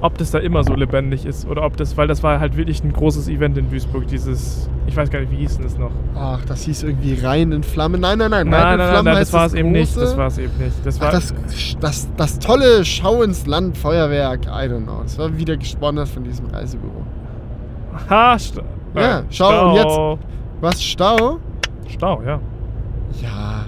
ob 0.00 0.16
das 0.16 0.30
da 0.30 0.38
immer 0.38 0.64
so 0.64 0.74
lebendig 0.74 1.26
ist 1.26 1.46
oder 1.46 1.64
ob 1.64 1.76
das, 1.76 1.96
weil 1.98 2.08
das 2.08 2.22
war 2.22 2.40
halt 2.40 2.56
wirklich 2.56 2.82
ein 2.82 2.92
großes 2.92 3.28
Event 3.28 3.58
in 3.58 3.68
Duisburg, 3.70 4.06
dieses, 4.06 4.70
ich 4.86 4.96
weiß 4.96 5.10
gar 5.10 5.20
nicht, 5.20 5.32
wie 5.32 5.36
hieß 5.36 5.56
denn 5.56 5.64
das 5.64 5.76
noch? 5.76 5.90
Ach, 6.14 6.42
das 6.46 6.62
hieß 6.62 6.84
irgendwie 6.84 7.14
Rein 7.14 7.52
in 7.52 7.62
Flammen. 7.62 8.00
Nein, 8.00 8.18
nein, 8.18 8.30
nein. 8.30 8.48
Nein, 8.48 8.78
nein, 8.78 8.88
in 8.88 8.94
nein, 8.94 9.04
nein, 9.04 9.14
das 9.16 9.32
war 9.34 9.46
es 9.46 9.52
eben 9.54 9.72
nicht, 9.72 9.96
das 9.96 10.16
war 10.16 10.28
es 10.28 10.38
eben 10.38 10.56
nicht. 10.58 10.74
Das 10.84 10.98
war, 10.98 11.08
Ach, 11.08 11.12
das, 11.12 11.34
das, 11.80 12.08
das 12.16 12.38
tolle 12.38 12.84
Schau 12.86 13.22
ins 13.22 13.46
Land 13.46 13.76
Feuerwerk. 13.76 14.46
I 14.46 14.68
don't 14.68 14.84
know. 14.84 15.02
Das 15.02 15.18
war 15.18 15.36
wieder 15.36 15.58
gesponsert 15.58 16.08
von 16.08 16.24
diesem 16.24 16.46
Reisebüro. 16.46 17.04
ha, 18.08 18.38
Sta 18.38 18.62
Ja, 18.96 19.24
schau, 19.30 19.70
und 19.72 19.78
Stau. 19.78 20.18
Was, 20.60 20.82
Stau? 20.82 21.38
Stau, 21.88 22.22
ja. 22.22 22.40
Ja, 23.22 23.64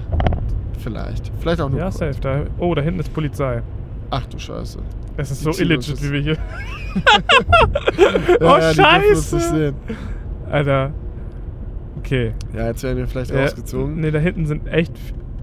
vielleicht. 0.78 1.30
Vielleicht 1.40 1.60
auch 1.60 1.68
nur 1.70 1.78
Ja, 1.78 1.86
kurz. 1.86 1.98
safe. 1.98 2.20
Da, 2.20 2.42
oh, 2.58 2.74
da 2.74 2.82
hinten 2.82 3.00
ist 3.00 3.12
Polizei. 3.12 3.62
Ach 4.10 4.24
du 4.26 4.38
Scheiße. 4.38 4.78
Es 5.16 5.30
ist 5.30 5.40
Die 5.40 5.44
so 5.44 5.50
uns 5.50 5.60
illegit, 5.60 5.88
jetzt- 5.88 6.02
wie 6.04 6.12
wir 6.12 6.20
hier. 6.20 6.36
Ja, 8.40 8.54
oh, 8.54 8.58
ja, 8.58 8.74
Scheiße! 8.74 9.40
sehen. 9.40 9.74
Alter. 10.50 10.92
Okay. 11.98 12.32
Ja, 12.54 12.66
jetzt 12.68 12.82
werden 12.82 12.98
wir 12.98 13.06
vielleicht 13.06 13.30
Äh, 13.30 13.42
rausgezogen. 13.42 14.00
Ne, 14.00 14.10
da 14.10 14.18
hinten 14.18 14.46
sind 14.46 14.66
echt 14.66 14.92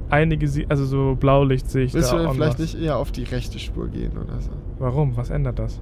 einige, 0.09 0.47
Sie 0.47 0.65
also 0.69 0.85
so 0.85 1.15
Blaulicht 1.19 1.69
sehe 1.69 1.85
ich 1.85 1.93
Willst 1.93 2.11
da 2.11 2.15
du 2.15 2.21
denn 2.21 2.29
en 2.31 2.35
vielleicht 2.35 2.59
nicht 2.59 2.79
eher 2.81 2.97
auf 2.97 3.11
die 3.11 3.23
rechte 3.23 3.59
Spur 3.59 3.87
gehen 3.89 4.13
oder 4.17 4.39
so? 4.41 4.51
Warum? 4.79 5.15
Was 5.17 5.29
ändert 5.29 5.59
das? 5.59 5.79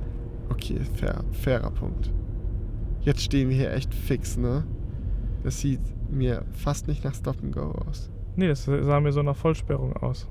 Okay, 0.49 0.79
fair, 0.95 1.21
fairer 1.31 1.69
Punkt. 1.71 2.11
Jetzt 3.03 3.21
stehen 3.21 3.49
wir 3.49 3.55
hier 3.55 3.73
echt 3.73 3.93
fix, 3.93 4.37
ne? 4.37 4.63
Das 5.43 5.59
sieht 5.59 5.81
mir 6.09 6.45
fast 6.53 6.87
nicht 6.87 7.03
nach 7.03 7.13
Stop 7.13 7.37
and 7.43 7.53
Go 7.53 7.75
aus. 7.87 8.09
Nee, 8.35 8.47
das 8.47 8.63
sah 8.65 8.99
mir 8.99 9.11
so 9.11 9.21
nach 9.21 9.35
Vollsperrung 9.35 9.93
aus. 9.97 10.27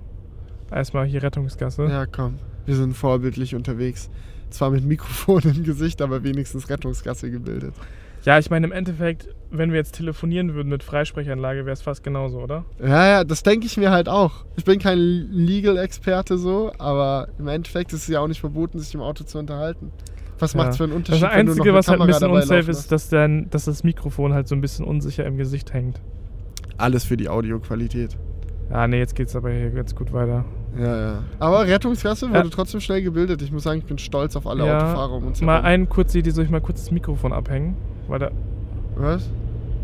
Erstmal 0.71 1.07
hier 1.07 1.23
Rettungsgasse. 1.23 1.85
Ja, 1.85 2.07
komm. 2.07 2.39
Wir 2.65 2.77
sind 2.77 2.95
vorbildlich 2.95 3.55
unterwegs. 3.55 4.09
Zwar 4.49 4.71
mit 4.71 4.85
Mikrofon 4.85 5.43
im 5.45 5.65
Gesicht, 5.65 6.01
aber 6.01 6.25
wenigstens 6.25 6.71
Rettungsgasse 6.71 7.31
gebildet. 7.31 7.75
Ja, 8.25 8.39
ich 8.39 8.51
meine, 8.51 8.67
im 8.67 8.73
Endeffekt, 8.73 9.29
wenn 9.51 9.71
wir 9.73 9.79
jetzt 9.79 9.97
telefonieren 9.97 10.55
würden 10.55 10.69
mit 10.69 10.85
Freisprechanlage, 10.85 11.67
wäre 11.67 11.73
es 11.73 11.83
fast 11.83 12.05
genauso, 12.05 12.41
oder? 12.41 12.65
Ja, 12.81 13.09
ja, 13.09 13.25
das 13.25 13.43
denke 13.43 13.67
ich 13.67 13.77
mir 13.77 13.91
halt 13.91 14.09
auch. 14.09 14.45
Ich 14.57 14.65
bin 14.65 14.79
kein 14.79 14.99
Legal-Experte 14.99 16.39
so, 16.39 16.73
aber 16.79 17.29
im 17.39 17.49
Endeffekt 17.49 17.93
ist 17.93 18.03
es 18.03 18.09
ja 18.09 18.21
auch 18.21 18.29
nicht 18.29 18.41
verboten, 18.41 18.79
sich 18.79 18.95
im 18.95 19.01
Auto 19.01 19.25
zu 19.25 19.39
unterhalten. 19.39 19.91
Was 20.43 20.55
macht 20.55 20.71
es 20.71 20.77
für 20.77 20.85
einen 20.85 20.93
Das 20.93 20.99
Unterschied, 20.99 21.23
wenn 21.23 21.47
du 21.47 21.53
noch 21.53 21.59
Einzige, 21.59 21.75
was 21.75 21.89
halt 21.89 22.01
ein 22.01 22.07
bisschen 22.07 22.31
unsafe 22.31 22.71
ist, 22.71 22.93
dass, 22.93 23.09
dann, 23.09 23.49
dass 23.51 23.65
das 23.67 23.85
Mikrofon 23.85 24.35
halt 24.35 24.49
so 24.49 24.55
ein 24.55 24.61
bisschen 24.61 24.85
unsicher 24.85 25.25
im 25.25 25.37
Gesicht 25.39 25.73
hängt. 25.73 26.01
Alles 26.77 27.05
für 27.05 27.17
die 27.17 27.29
Audioqualität. 27.29 28.17
Ja, 28.71 28.87
nee, 28.87 28.99
jetzt 28.99 29.15
geht's 29.15 29.37
aber 29.37 29.51
hier 29.51 29.71
ganz 29.71 29.95
gut 29.95 30.13
weiter. 30.13 30.45
Ja, 30.79 30.97
ja. 31.01 31.19
Aber 31.39 31.67
Rettungsgasse 31.67 32.29
wurde 32.31 32.39
Ja. 32.39 32.51
trotzdem 32.51 32.81
schnell 32.81 33.03
gebildet. 33.03 33.43
Ich 33.43 33.53
muss 33.53 33.63
sagen, 33.65 33.79
ich 33.81 33.85
bin 33.85 33.99
stolz 33.99 34.35
auf 34.37 34.47
alle 34.47 34.67
ja, 34.67 34.77
Autofahrer 34.79 35.13
um 35.13 35.27
uns 35.27 35.41
mal 35.43 35.53
herum. 35.55 35.67
einen 35.67 35.89
kurz 35.89 36.15
Idee, 36.15 36.31
soll 36.31 36.45
ich 36.45 36.51
mal 36.51 36.61
kurz 36.63 36.81
das 36.81 36.91
Mikrofon 36.91 37.33
abhängen? 37.33 37.77
Weil 38.09 38.19
da. 38.19 38.31
Was? 38.97 39.29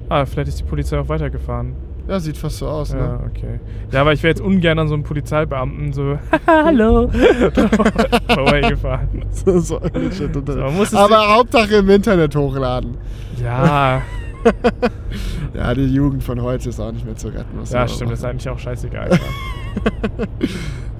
Ah, 0.09 0.25
vielleicht 0.25 0.49
ist 0.49 0.61
die 0.61 0.65
Polizei 0.65 0.99
auch 0.99 1.09
weitergefahren. 1.09 1.75
Ja, 2.09 2.19
sieht 2.19 2.39
fast 2.39 2.57
so 2.59 2.67
aus, 2.67 2.93
Ja, 2.93 2.97
ne? 2.97 3.21
okay. 3.27 3.61
Ja, 3.93 4.01
aber 4.01 4.13
ich 4.15 4.23
wäre 4.23 4.31
jetzt 4.31 4.41
ungern 4.41 4.79
an 4.79 4.89
so 4.89 4.95
einem 4.95 5.03
Polizeibeamten 5.03 5.93
so, 5.93 6.19
hallo, 6.47 7.09
vorbeigefahren. 8.35 9.25
so, 9.31 9.59
so 9.61 9.79
So, 9.81 10.97
Aber 10.99 11.35
Hauptsache 11.37 11.77
im 11.77 11.91
Internet 11.91 12.35
hochladen. 12.35 12.97
Ja, 13.43 14.01
Ja, 15.55 15.75
die 15.75 15.87
Jugend 15.93 16.23
von 16.23 16.41
heute 16.41 16.69
ist 16.69 16.81
auch 16.81 16.93
nicht 16.93 17.05
mehr 17.05 17.17
zu 17.17 17.29
retten. 17.29 17.59
was 17.59 17.73
ja, 17.73 17.87
stimmt, 17.89 18.13
das 18.13 18.21
ist 18.21 18.25
eigentlich 18.25 18.49
auch 18.49 18.59
scheißegal. 18.59 19.11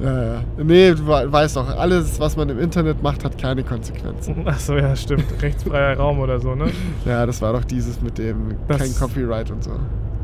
Ja, 0.01 0.25
ja. 0.35 0.41
Nee, 0.63 0.91
du 0.93 1.07
we- 1.07 1.33
weißt 1.33 1.57
doch, 1.57 1.77
alles, 1.77 2.19
was 2.21 2.37
man 2.37 2.49
im 2.51 2.59
Internet 2.59 3.03
macht, 3.03 3.25
hat 3.25 3.39
keine 3.39 3.63
Konsequenzen. 3.65 4.47
Achso, 4.47 4.77
ja, 4.77 4.95
stimmt. 4.95 5.25
Rechtsfreier 5.41 5.97
Raum 5.97 6.19
oder 6.21 6.39
so, 6.41 6.55
ne? 6.55 6.67
Ja, 7.05 7.25
das 7.27 7.41
war 7.43 7.53
doch 7.53 7.65
dieses 7.65 8.01
mit 8.03 8.19
dem 8.19 8.55
Das- 8.69 8.79
kein 8.79 8.95
Copyright 8.95 9.51
und 9.51 9.65
so. 9.65 9.71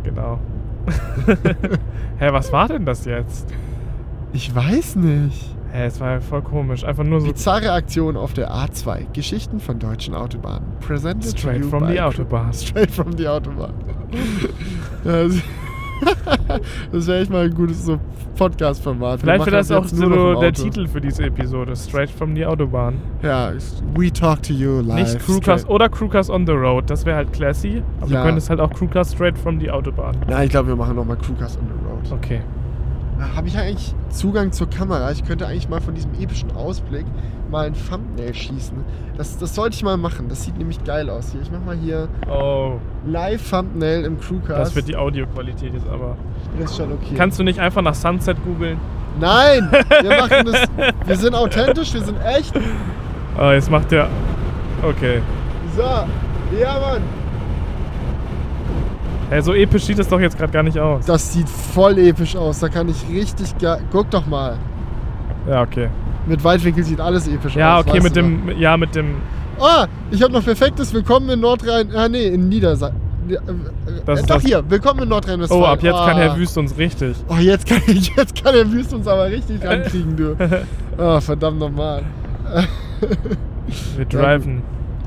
Genau. 0.02 0.38
Hä, 2.18 2.32
was 2.32 2.52
war 2.52 2.68
denn 2.68 2.84
das 2.84 3.04
jetzt? 3.04 3.52
Ich 4.32 4.54
weiß 4.54 4.96
nicht. 4.96 5.54
Hä, 5.72 5.86
es 5.86 6.00
war 6.00 6.12
ja 6.12 6.20
voll 6.20 6.42
komisch. 6.42 6.84
Einfach 6.84 7.04
nur 7.04 7.20
so 7.20 7.26
Bizarre 7.28 7.72
Aktion 7.72 8.16
auf 8.16 8.32
der 8.32 8.52
A2. 8.52 9.12
Geschichten 9.12 9.60
von 9.60 9.78
deutschen 9.78 10.14
Autobahnen. 10.14 10.64
Presented 10.80 11.32
to 11.32 11.38
straight 11.38 11.64
from 11.64 11.88
the 11.88 12.00
Autobahn. 12.00 12.52
Straight 12.54 12.90
from 12.90 13.16
the 13.16 13.26
Autobahn. 13.26 13.74
Das 16.00 16.60
das 16.92 17.06
wäre 17.06 17.20
echt 17.20 17.30
mal 17.30 17.44
ein 17.44 17.54
gutes 17.54 17.84
so 17.86 17.98
Podcast-Format. 18.36 19.20
Vielleicht 19.20 19.46
wäre 19.46 19.56
das 19.56 19.70
auch 19.70 19.90
nur 19.92 20.08
noch 20.10 20.34
so 20.34 20.40
der. 20.40 20.52
Titel 20.52 20.86
für 20.86 21.00
diese 21.00 21.24
Episode. 21.24 21.76
Straight 21.76 22.10
from 22.10 22.34
the 22.34 22.44
Autobahn. 22.46 22.96
Ja, 23.22 23.52
we 23.94 24.12
talk 24.12 24.42
to 24.42 24.52
you 24.52 24.80
live. 24.80 24.96
Nicht 25.14 25.18
Crewcast 25.24 25.68
oder 25.68 25.88
Crewcast 25.88 26.30
on 26.30 26.46
the 26.46 26.52
Road. 26.52 26.90
Das 26.90 27.04
wäre 27.06 27.16
halt 27.16 27.32
classy. 27.32 27.82
Aber 28.00 28.10
Ja. 28.10 28.20
du 28.20 28.26
könntest 28.26 28.50
halt 28.50 28.60
auch 28.60 28.70
Crewcast 28.70 29.14
straight 29.14 29.38
from 29.38 29.60
the 29.60 29.70
Autobahn. 29.70 30.16
Nein, 30.28 30.44
ich 30.44 30.50
glaube, 30.50 30.68
wir 30.68 30.76
machen 30.76 30.96
nochmal 30.96 31.16
Crewcast 31.16 31.58
on 31.58 31.66
the 31.66 32.10
Road. 32.10 32.18
Okay. 32.18 32.40
Habe 33.36 33.48
ich 33.48 33.56
eigentlich 33.56 33.94
Zugang 34.10 34.52
zur 34.52 34.68
Kamera? 34.68 35.10
Ich 35.12 35.24
könnte 35.24 35.46
eigentlich 35.46 35.68
mal 35.68 35.80
von 35.80 35.94
diesem 35.94 36.12
epischen 36.20 36.54
Ausblick 36.56 37.06
mal 37.50 37.66
ein 37.66 37.74
Thumbnail 37.74 38.34
schießen. 38.34 38.76
Das, 39.16 39.38
das 39.38 39.54
sollte 39.54 39.76
ich 39.76 39.82
mal 39.84 39.96
machen. 39.96 40.28
Das 40.28 40.44
sieht 40.44 40.58
nämlich 40.58 40.82
geil 40.84 41.08
aus 41.08 41.30
hier. 41.32 41.40
Ich 41.42 41.50
mache 41.50 41.62
mal 41.62 41.76
hier 41.76 42.08
Oh, 42.28 42.78
Live-Thumbnail 43.06 44.04
im 44.04 44.18
Crewcast. 44.20 44.58
das 44.60 44.74
wird 44.76 44.88
die 44.88 44.96
Audioqualität 44.96 45.72
jetzt 45.74 45.88
aber. 45.88 46.16
Das 46.58 46.70
ist 46.70 46.76
schon 46.76 46.92
okay. 46.92 47.14
Kannst 47.16 47.38
du 47.38 47.44
nicht 47.44 47.60
einfach 47.60 47.82
nach 47.82 47.94
Sunset 47.94 48.36
googeln? 48.44 48.78
Nein! 49.20 49.70
Wir 50.02 50.10
machen 50.18 50.46
das. 50.50 50.66
Wir 51.06 51.16
sind 51.16 51.34
authentisch, 51.34 51.94
wir 51.94 52.02
sind 52.02 52.18
echt. 52.24 52.52
Oh, 53.38 53.50
jetzt 53.50 53.70
macht 53.70 53.90
der. 53.92 54.08
Okay. 54.82 55.22
So, 55.76 55.82
ja, 55.82 56.80
Mann. 56.80 57.02
Hey, 59.30 59.40
so 59.42 59.52
episch 59.54 59.84
sieht 59.84 59.98
es 59.98 60.08
doch 60.08 60.20
jetzt 60.20 60.36
gerade 60.38 60.52
gar 60.52 60.62
nicht 60.62 60.78
aus. 60.78 61.06
Das 61.06 61.32
sieht 61.32 61.48
voll 61.48 61.98
episch 61.98 62.36
aus. 62.36 62.60
Da 62.60 62.68
kann 62.68 62.88
ich 62.88 62.96
richtig 63.10 63.56
geil. 63.58 63.80
Guck 63.90 64.10
doch 64.10 64.26
mal. 64.26 64.56
Ja, 65.48 65.62
okay. 65.62 65.88
Mit 66.26 66.42
Weitwinkel 66.44 66.84
sieht 66.84 67.00
alles 67.00 67.26
episch 67.28 67.56
Ja, 67.56 67.78
aus. 67.78 67.84
okay, 67.86 67.94
weißt 67.94 68.04
mit 68.04 68.16
dem, 68.16 68.48
ja, 68.58 68.76
mit 68.76 68.94
dem. 68.94 69.16
Ah, 69.58 69.86
ich 70.10 70.22
habe 70.22 70.32
noch 70.32 70.44
perfektes 70.44 70.92
Willkommen 70.92 71.28
in 71.30 71.40
Nordrhein. 71.40 71.88
Ah, 71.94 72.08
nee, 72.08 72.26
in 72.28 72.48
Niedersachsen. 72.48 73.00
Äh, 73.28 73.36
Das 74.04 74.18
äh, 74.18 74.20
ist 74.22 74.30
doch 74.30 74.34
das- 74.36 74.44
hier, 74.44 74.62
willkommen 74.68 75.00
in 75.04 75.08
Nordrhein-Westfalen. 75.08 75.62
oh, 75.62 75.66
ab 75.66 75.82
jetzt 75.82 75.96
kann 75.96 76.16
Ah. 76.16 76.20
Herr 76.20 76.36
Wüst 76.36 76.58
uns 76.58 76.76
richtig. 76.76 77.16
Oh, 77.28 77.36
jetzt 77.36 77.66
kann, 77.66 77.80
jetzt 77.86 78.42
kann 78.44 78.52
der 78.54 78.70
Wüst 78.70 78.92
uns 78.92 79.06
aber 79.06 79.26
richtig 79.30 79.64
rankriegen, 79.66 80.16
du. 80.16 80.36
Oh, 80.98 81.20
verdammt 81.20 81.58
nochmal. 81.58 82.02
Wir 83.96 84.04
driven. 84.04 84.62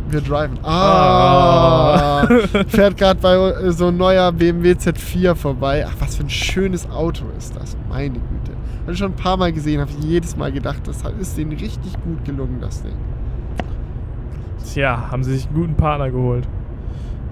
Wir 0.10 0.22
driven. 0.22 0.58
Ah, 0.64 2.22
Ah. 2.24 2.28
fährt 2.68 2.98
gerade 2.98 3.20
bei 3.20 3.36
äh, 3.36 3.72
so 3.72 3.88
ein 3.88 3.98
neuer 3.98 4.32
BMW 4.32 4.72
Z4 4.74 5.36
vorbei. 5.36 5.86
Ach, 5.88 5.94
was 6.00 6.16
für 6.16 6.24
ein 6.24 6.30
schönes 6.30 6.90
Auto 6.90 7.26
ist 7.38 7.56
das. 7.56 7.76
Meine 7.90 8.14
Güte. 8.16 8.52
Habe 8.84 8.94
ich 8.94 8.98
schon 9.00 9.12
ein 9.12 9.16
paar 9.18 9.36
Mal 9.38 9.52
gesehen, 9.52 9.82
habe 9.82 9.92
ich 9.92 10.06
jedes 10.06 10.38
Mal 10.38 10.52
gedacht, 10.52 10.88
das 10.88 11.04
ist 11.20 11.38
denen 11.38 11.52
richtig 11.52 11.92
gut 12.06 12.24
gelungen, 12.24 12.60
das 12.62 12.82
Ding. 12.84 12.96
Tja, 14.74 15.10
haben 15.12 15.24
sie 15.24 15.36
sich 15.36 15.48
einen 15.48 15.56
guten 15.56 15.76
Partner 15.76 16.10
geholt. 16.10 16.48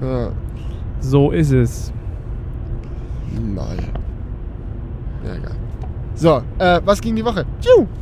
Ja, 0.01 0.29
So 0.99 1.31
ist 1.31 1.51
es. 1.51 1.93
lol. 3.33 3.77
Ja, 5.25 5.33
geil. 5.37 5.55
So, 6.15 6.41
äh, 6.59 6.79
was 6.85 7.01
ging 7.01 7.15
die 7.15 7.25
Woche? 7.25 7.45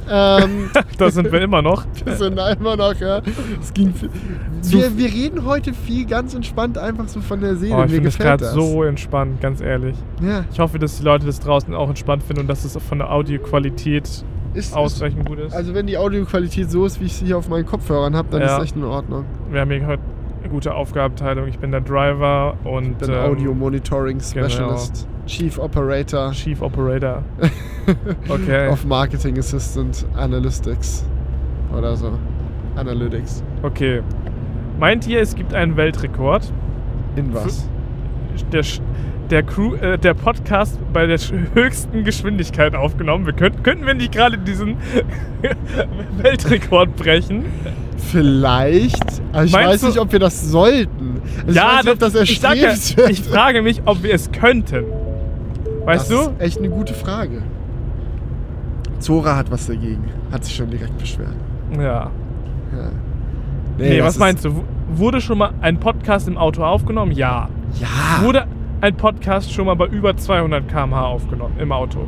Ähm, 0.09 0.70
Da 0.97 1.09
sind 1.09 1.32
wir 1.32 1.41
immer 1.41 1.61
noch. 1.61 1.84
wir 2.05 2.16
sind 2.16 2.39
immer 2.59 2.76
noch, 2.76 2.93
ja. 2.99 3.22
Es 3.59 3.74
ging 3.74 3.91
Wir, 4.61 4.95
wir 4.97 5.07
reden 5.07 5.45
heute 5.45 5.74
viel 5.74 6.05
ganz 6.05 6.36
entspannt 6.36 6.78
einfach 6.78 7.07
so 7.07 7.22
von 7.22 7.41
der 7.41 7.55
Seele. 7.55 7.76
Oh, 7.76 7.80
ich 7.84 7.86
Mir 7.89 7.95
finde 7.95 8.09
es 8.09 8.18
gefällt 8.18 8.39
gerade 8.41 8.55
das. 8.55 8.66
so 8.72 8.84
entspannt, 8.84 9.41
ganz 9.41 9.61
ehrlich. 9.61 9.95
Ja, 10.22 10.45
Ich 10.51 10.59
hoffe, 10.59 10.78
dass 10.80 10.97
die 10.97 11.03
Leute 11.03 11.26
das 11.26 11.39
draußen 11.39 11.74
auch 11.74 11.89
entspannt 11.89 12.24
finden 12.24 12.41
und 12.41 12.47
dass 12.47 12.64
es 12.64 12.78
von 12.84 12.99
der 12.99 13.11
Audioqualität 13.11 14.24
ist, 14.53 14.76
ausreichend 14.76 15.26
gut 15.26 15.39
ist. 15.39 15.53
Also 15.53 15.74
wenn 15.74 15.88
die 15.88 15.97
Audioqualität 15.97 16.70
so 16.70 16.86
ist, 16.86 17.01
wie 17.01 17.05
ich 17.05 17.14
sie 17.14 17.26
hier 17.26 17.38
auf 17.39 17.49
meinen 17.49 17.66
Kopfhörern 17.66 18.16
habe, 18.16 18.28
dann 18.30 18.41
Ja. 18.41 18.47
ist 18.47 18.53
es 18.57 18.64
echt 18.66 18.76
in 18.76 18.84
Ordnung. 18.84 19.26
Wir 19.49 19.61
haben 19.61 19.72
hier 19.72 19.88
heute 19.88 20.03
eine 20.41 20.49
gute 20.51 20.76
Aufgabenteilung. 20.76 21.47
Ich 21.47 21.57
bin 21.57 21.72
der 21.72 21.82
Driver 21.82 22.55
und 22.64 22.91
Ich 22.91 22.97
bin 23.07 23.09
ähm, 23.11 23.20
Audio 23.32 23.53
Monitoring 23.55 24.20
Specialist, 24.20 25.07
Chief 25.26 25.57
Operator 25.57 26.32
Chief 26.32 26.61
Operator. 26.61 27.24
Okay. 28.30 28.67
of 28.69 28.86
Marketing 28.86 29.38
Assistant 29.38 30.05
Analytics 30.15 31.03
oder 31.78 31.97
so. 31.97 32.17
Analytics. 32.78 33.43
Okay. 33.61 34.01
Meint 34.80 35.05
ihr, 35.07 35.19
es 35.19 35.36
gibt 35.36 35.53
einen 35.53 35.76
Weltrekord? 35.76 36.51
In 37.17 37.34
was? 37.34 37.67
Der, 38.53 38.63
der, 39.30 39.43
Crew, 39.43 39.76
äh, 39.76 39.97
der 39.97 40.13
Podcast 40.13 40.80
bei 40.93 41.05
der 41.05 41.17
höchsten 41.53 42.05
Geschwindigkeit 42.05 42.74
aufgenommen. 42.74 43.26
Wir 43.26 43.34
könnten, 43.34 43.63
könnten 43.63 43.86
wir 43.86 43.93
nicht 43.95 44.13
gerade 44.13 44.38
diesen 44.38 44.78
Weltrekord 46.21 46.95
brechen? 46.95 47.45
Vielleicht. 47.97 49.21
Aber 49.34 49.43
ich 49.43 49.51
Meinst 49.51 49.67
weiß 49.69 49.82
du- 49.82 49.88
nicht, 49.88 49.99
ob 49.99 50.11
wir 50.11 50.19
das 50.19 50.41
sollten. 50.41 51.21
Also 51.47 51.51
ich 51.51 51.55
weiß 51.57 51.84
nicht, 51.84 51.93
ob 51.93 51.99
das 51.99 52.15
ich, 52.15 52.41
ja, 52.41 53.09
ich 53.09 53.21
frage 53.24 53.61
mich, 53.61 53.82
ob 53.86 54.03
wir 54.03 54.13
es 54.13 54.32
könnten. 54.32 54.86
Weißt 55.86 56.10
das 56.12 56.26
du? 56.26 56.32
ist 56.32 56.40
echt 56.42 56.58
eine 56.60 56.70
gute 56.70 56.94
Frage. 56.94 57.42
Zora 59.00 59.36
hat 59.36 59.52
was 59.52 59.68
dagegen. 59.68 60.04
Hat 60.32 60.46
sich 60.46 60.56
schon 60.56 60.70
direkt 60.70 60.98
beschwert. 60.98 61.34
Ja. 61.76 61.82
Ja. 61.82 62.10
Nee, 63.78 63.98
das 63.98 64.08
was 64.08 64.18
meinst 64.20 64.46
du? 64.46 64.64
Wurde 64.96 65.20
schon 65.22 65.38
mal 65.40 65.52
ein 65.62 65.80
Podcast 65.80 66.28
im 66.28 66.38
Auto 66.38 66.64
aufgenommen? 66.64 67.12
Ja. 67.12 67.50
Ja. 67.80 68.24
Wurde 68.24 68.46
ein 68.82 68.96
Podcast 68.96 69.52
schon 69.52 69.66
mal 69.66 69.76
bei 69.76 69.88
über 69.88 70.16
200 70.16 70.68
km/h 70.68 71.06
aufgenommen 71.06 71.56
im 71.60 71.72
Auto? 71.72 72.06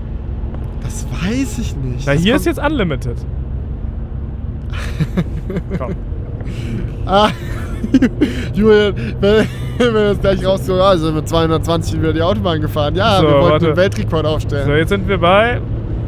Das 0.82 1.06
weiß 1.24 1.58
ich 1.60 1.76
nicht. 1.78 2.06
Na, 2.06 2.14
Das 2.14 2.22
hier 2.22 2.36
ist 2.36 2.46
jetzt 2.46 2.60
Unlimited. 2.60 3.18
Komm. 5.78 5.92
Ah, 7.06 7.30
Julian, 8.54 8.94
wenn, 9.20 9.46
wenn 9.78 9.94
wir 9.94 10.04
das 10.10 10.20
gleich 10.22 10.46
rauskommen, 10.46 10.80
ja, 10.80 10.98
sind 10.98 11.16
wir 11.16 11.26
220 11.26 11.96
über 11.96 12.14
die 12.14 12.22
Autobahn 12.22 12.62
gefahren. 12.62 12.96
Ja, 12.96 13.18
So, 13.20 13.28
wir 13.28 13.34
wollten 13.34 13.52
warte. 13.52 13.66
einen 13.68 13.78
Weltrekord 13.78 14.26
So, 14.26 14.32
aufstellen. 14.32 14.78
jetzt 14.78 14.90
sind 14.90 15.08
wir 15.08 15.18
bei 15.18 15.60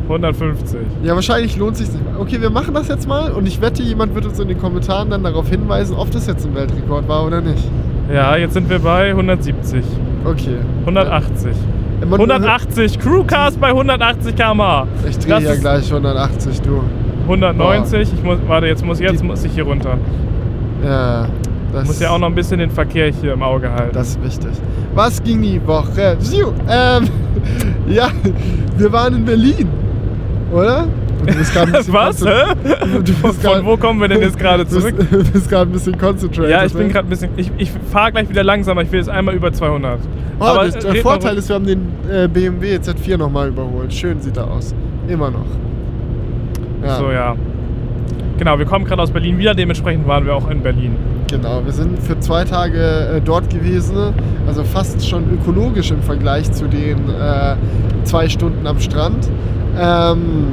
150. 0.07 0.79
Ja, 1.03 1.15
wahrscheinlich 1.15 1.57
lohnt 1.57 1.77
sich 1.77 1.89
nicht. 1.89 2.01
Okay, 2.19 2.39
wir 2.41 2.49
machen 2.49 2.73
das 2.73 2.87
jetzt 2.87 3.07
mal 3.07 3.31
und 3.31 3.45
ich 3.47 3.61
wette, 3.61 3.83
jemand 3.83 4.15
wird 4.15 4.25
uns 4.25 4.39
in 4.39 4.47
den 4.47 4.57
Kommentaren 4.57 5.09
dann 5.09 5.23
darauf 5.23 5.49
hinweisen, 5.49 5.95
ob 5.97 6.09
das 6.11 6.27
jetzt 6.27 6.45
ein 6.45 6.55
Weltrekord 6.55 7.07
war 7.07 7.25
oder 7.25 7.41
nicht. 7.41 7.63
Ja, 8.13 8.37
jetzt 8.37 8.53
sind 8.53 8.69
wir 8.69 8.79
bei 8.79 9.09
170. 9.09 9.83
Okay. 10.23 10.55
180. 10.85 11.51
Ja, 11.99 12.05
man- 12.05 12.19
180. 12.19 12.99
Crewcast 12.99 13.59
bei 13.59 13.69
180 13.73 14.33
km/h. 14.35 14.87
Ich 15.09 15.17
drehe 15.19 15.41
ja 15.41 15.55
gleich 15.55 15.91
180, 15.91 16.61
du. 16.61 16.83
190. 17.27 18.13
Ich 18.13 18.23
muss, 18.23 18.37
warte, 18.47 18.67
jetzt 18.67 18.85
muss, 18.85 18.99
jetzt 19.01 19.23
muss 19.23 19.43
ich 19.43 19.51
hier 19.51 19.65
runter. 19.65 19.97
Ja, 20.85 21.27
das 21.73 21.87
muss 21.87 21.99
ja 21.99 22.09
auch 22.11 22.19
noch 22.19 22.27
ein 22.27 22.35
bisschen 22.35 22.59
den 22.59 22.71
Verkehr 22.71 23.11
hier 23.11 23.33
im 23.33 23.43
Auge 23.43 23.71
halten. 23.71 23.93
Das 23.93 24.09
ist 24.09 24.23
wichtig. 24.23 24.51
Was 24.95 25.21
ging 25.23 25.41
die 25.41 25.65
Woche? 25.65 26.17
Ähm, 26.69 27.07
ja, 27.87 28.09
wir 28.77 28.91
waren 28.91 29.15
in 29.15 29.25
Berlin, 29.25 29.67
oder? 30.51 30.87
Was? 31.87 32.19
Du 32.19 33.13
Von 33.13 33.65
wo 33.65 33.75
kommen 33.75 33.99
wir 33.99 34.07
denn 34.07 34.21
jetzt 34.21 34.37
gerade 34.39 34.65
zurück? 34.67 34.95
Du 35.11 35.23
bist 35.23 35.49
gerade 35.49 35.69
ein 35.69 35.73
bisschen 35.73 35.97
concentrated. 35.97 36.49
Ja, 36.51 36.63
ich 36.65 36.73
bin 36.73 36.89
gerade 36.89 37.07
ein 37.07 37.09
bisschen. 37.09 37.31
Ich, 37.35 37.51
ich 37.57 37.71
fahre 37.91 38.11
gleich 38.11 38.29
wieder 38.29 38.43
langsamer. 38.43 38.81
Ich 38.83 38.91
will 38.91 38.99
jetzt 38.99 39.09
einmal 39.09 39.35
über 39.35 39.51
200. 39.51 39.99
Oh, 40.39 40.43
Aber 40.43 40.65
das, 40.65 40.85
der 40.85 40.95
Vorteil 40.97 41.37
ist, 41.37 41.49
wir 41.49 41.55
haben 41.55 41.65
den 41.65 41.81
äh, 42.09 42.27
BMW 42.27 42.77
Z4 42.77 43.17
nochmal 43.17 43.49
überholt. 43.49 43.93
Schön 43.93 44.21
sieht 44.21 44.37
er 44.37 44.49
aus. 44.49 44.73
Immer 45.07 45.31
noch. 45.31 45.45
Ja, 46.83 46.97
So, 46.97 47.11
ja. 47.11 47.35
Genau, 48.37 48.59
wir 48.59 48.65
kommen 48.65 48.85
gerade 48.85 49.01
aus 49.01 49.11
Berlin 49.11 49.37
wieder. 49.37 49.55
Dementsprechend 49.55 50.07
waren 50.07 50.25
wir 50.25 50.35
auch 50.35 50.49
in 50.49 50.61
Berlin. 50.61 50.95
genau. 51.29 51.63
Wir 51.65 51.73
sind 51.73 51.99
für 51.99 52.19
zwei 52.19 52.43
Tage 52.43 52.79
äh, 53.15 53.21
dort 53.21 53.49
gewesen. 53.49 54.13
Also 54.45 54.63
fast 54.63 55.07
schon 55.07 55.23
ökologisch 55.33 55.91
im 55.91 56.01
Vergleich 56.01 56.51
zu 56.51 56.67
den 56.67 57.09
äh, 57.09 57.55
zwei 58.03 58.29
Stunden 58.29 58.65
am 58.67 58.79
Strand. 58.79 59.29
Ähm, 59.79 60.47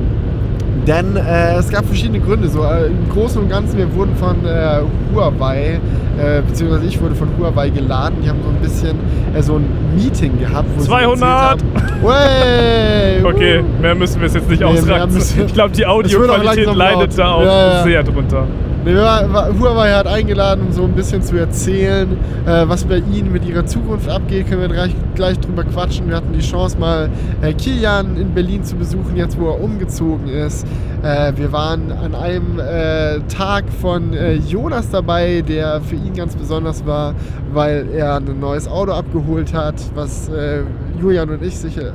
denn 0.87 1.16
äh, 1.16 1.57
es 1.57 1.68
gab 1.70 1.85
verschiedene 1.87 2.20
Gründe. 2.20 2.49
So, 2.49 2.62
äh, 2.64 2.87
Im 2.87 3.09
Großen 3.11 3.41
und 3.43 3.49
Ganzen, 3.49 3.78
wir 3.78 3.93
wurden 3.95 4.14
von 4.16 4.45
äh, 4.45 4.80
Huawei, 5.14 5.80
äh, 6.18 6.43
beziehungsweise 6.43 6.87
ich 6.87 7.01
wurde 7.01 7.14
von 7.14 7.28
Huawei 7.39 7.70
geladen. 7.70 8.16
Die 8.22 8.28
haben 8.28 8.41
so 8.43 8.49
ein 8.51 8.61
bisschen 8.62 8.97
äh, 9.35 9.43
so 9.43 9.57
ein 9.57 9.64
Meeting 9.97 10.39
gehabt. 10.39 10.68
Wo 10.76 10.80
sie 10.80 10.87
200! 10.89 11.22
erzählt 11.22 11.64
haben, 12.03 13.26
Okay, 13.35 13.61
wuh. 13.61 13.82
mehr 13.82 13.95
müssen 13.95 14.20
wir 14.20 14.26
es 14.26 14.35
jetzt 14.35 14.49
nicht 14.51 14.61
Nee, 14.62 14.72
müssen- 15.07 15.47
Ich 15.47 15.55
glaube, 15.55 15.72
die 15.74 15.87
Audioqualität 15.87 16.74
leidet 16.74 17.18
da 17.18 17.32
auch 17.32 17.45
Ja, 17.45 17.72
ja. 17.78 17.82
sehr 17.82 18.03
drunter. 18.03 18.47
Huawei 18.87 19.93
hat 19.93 20.07
eingeladen, 20.07 20.66
um 20.66 20.72
so 20.72 20.85
ein 20.85 20.93
bisschen 20.93 21.22
zu 21.22 21.39
erzählen, 21.39 22.18
äh, 22.45 22.68
was 22.68 22.85
bei 22.85 22.99
ihnen 22.99 23.32
mit 23.32 23.47
ihrer 23.47 23.64
Zukunft 23.64 24.11
abgeht. 24.11 24.49
Können 24.49 24.61
wir 24.61 24.68
gleich, 24.68 24.95
gleich 25.14 25.41
drüber 25.41 25.64
quatschen. 25.64 26.09
Wir 26.09 26.16
hatten 26.16 26.35
die 26.35 26.41
Chance, 26.41 26.76
mal 26.78 27.09
äh, 27.41 27.55
Kilian 27.55 28.16
in 28.18 28.35
Berlin 28.35 28.62
zu 28.62 28.76
besuchen, 28.76 29.16
jetzt 29.16 29.41
wo 29.41 29.49
er 29.49 29.61
umgezogen 29.62 30.28
ist. 30.28 30.66
Äh, 31.03 31.32
wir 31.37 31.51
waren 31.51 31.93
an 31.93 32.14
einem 32.14 32.59
äh, 32.59 33.20
Tag 33.20 33.64
von 33.80 34.12
äh, 34.12 34.35
Jonas 34.35 34.91
dabei, 34.91 35.43
der 35.43 35.80
für 35.80 35.97
ihn 35.97 36.12
ganz 36.14 36.37
besonders 36.37 36.85
war, 36.85 37.14
weil 37.55 37.89
er 37.95 38.16
ein 38.16 38.39
neues 38.39 38.68
Auto 38.68 38.93
abgeholt 38.93 39.55
hat, 39.55 39.76
was 39.95 40.28
äh, 40.28 40.62
Julian 41.01 41.30
und 41.30 41.43
ich 41.43 41.57
sicher, 41.57 41.93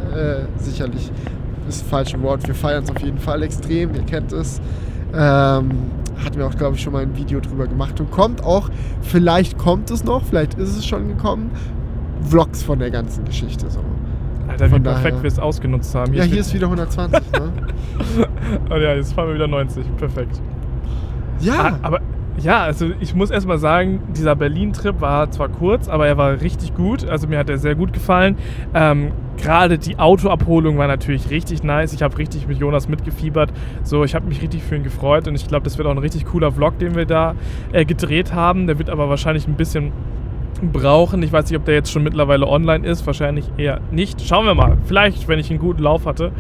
sicherlich 0.58 1.12
ist 1.68 1.82
das 1.82 1.90
falsche 1.90 2.22
Wort. 2.22 2.46
Wir 2.48 2.56
feiern 2.56 2.84
es 2.84 2.90
auf 2.90 3.02
jeden 3.02 3.20
Fall 3.20 3.44
extrem, 3.44 3.94
ihr 3.96 4.02
kennt 4.02 4.34
es. 4.34 4.60
Ähm, 5.16 5.70
hatten 6.24 6.38
wir 6.38 6.48
auch, 6.48 6.56
glaube 6.56 6.76
ich, 6.76 6.82
schon 6.82 6.94
mal 6.94 7.02
ein 7.04 7.16
Video 7.16 7.40
drüber 7.40 7.68
gemacht 7.68 8.00
und 8.00 8.12
kommt 8.12 8.44
auch, 8.44 8.70
vielleicht 9.02 9.58
kommt 9.58 9.90
es 9.92 10.04
noch, 10.04 10.24
vielleicht 10.24 10.56
ist 10.56 10.76
es 10.78 10.86
schon 10.86 11.08
gekommen, 11.08 11.52
Vlogs 12.24 12.64
von 12.64 12.80
der 12.80 12.92
ganzen 12.92 13.26
Geschichte 13.26 13.70
so. 13.70 13.80
Alter, 14.48 14.72
wie 14.72 14.80
perfekt 14.80 15.22
wir 15.22 15.28
es 15.28 15.40
ausgenutzt 15.40 15.94
haben. 15.96 16.14
ja, 16.14 16.24
hier 16.24 16.42
ist 16.42 16.54
wieder 16.54 16.66
120, 16.68 17.32
ne? 17.32 17.52
Oh 18.70 18.76
ja, 18.76 18.96
jetzt 18.96 19.14
fahren 19.14 19.28
wir 19.28 19.36
wieder 19.36 19.48
90. 19.48 19.86
Perfekt. 19.98 20.42
Ah, 20.42 21.44
Ja, 21.44 21.80
aber 21.82 22.00
ja, 22.40 22.64
also 22.64 22.88
ich 23.00 23.14
muss 23.14 23.32
erstmal 23.32 23.60
sagen, 23.60 24.02
dieser 24.16 24.36
Berlin-Trip 24.36 25.02
war 25.02 25.30
zwar 25.30 25.50
kurz, 25.50 25.88
aber 25.88 26.08
er 26.08 26.18
war 26.18 26.42
richtig 26.42 26.74
gut. 26.74 27.08
Also 27.08 27.28
mir 27.28 27.38
hat 27.38 27.50
er 27.50 27.58
sehr 27.58 27.76
gut 27.76 27.94
gefallen. 27.94 28.38
Ähm, 28.74 29.12
Gerade 29.42 29.78
die 29.78 29.98
Autoabholung 29.98 30.78
war 30.78 30.88
natürlich 30.88 31.30
richtig 31.30 31.64
nice. 31.64 31.94
Ich 31.94 32.02
habe 32.02 32.18
richtig 32.18 32.48
mit 32.48 32.58
Jonas 32.60 32.88
mitgefiebert. 32.90 33.52
So, 33.84 34.04
ich 34.04 34.16
habe 34.16 34.28
mich 34.28 34.42
richtig 34.42 34.64
für 34.64 34.76
ihn 34.76 34.84
gefreut 34.84 35.28
und 35.28 35.36
ich 35.36 35.48
glaube, 35.48 35.64
das 35.64 35.78
wird 35.78 35.88
auch 35.88 35.92
ein 35.92 35.98
richtig 35.98 36.26
cooler 36.26 36.52
Vlog, 36.52 36.78
den 36.80 36.96
wir 36.96 37.06
da 37.06 37.36
äh, 37.72 37.86
gedreht 37.86 38.34
haben. 38.34 38.68
Der 38.68 38.78
wird 38.80 38.90
aber 38.90 39.10
wahrscheinlich 39.10 39.48
ein 39.48 39.56
bisschen 39.56 39.92
brauchen. 40.74 41.24
Ich 41.24 41.32
weiß 41.32 41.50
nicht, 41.50 41.58
ob 41.58 41.66
der 41.66 41.76
jetzt 41.76 41.92
schon 41.92 42.04
mittlerweile 42.04 42.48
online 42.48 42.86
ist. 42.86 43.06
Wahrscheinlich 43.08 43.50
eher 43.58 43.80
nicht. 43.92 44.22
Schauen 44.22 44.46
wir 44.46 44.56
mal. 44.56 44.78
Vielleicht, 44.86 45.28
wenn 45.28 45.40
ich 45.40 45.50
einen 45.50 45.60
guten 45.60 45.84
Lauf 45.84 46.06
hatte. 46.06 46.32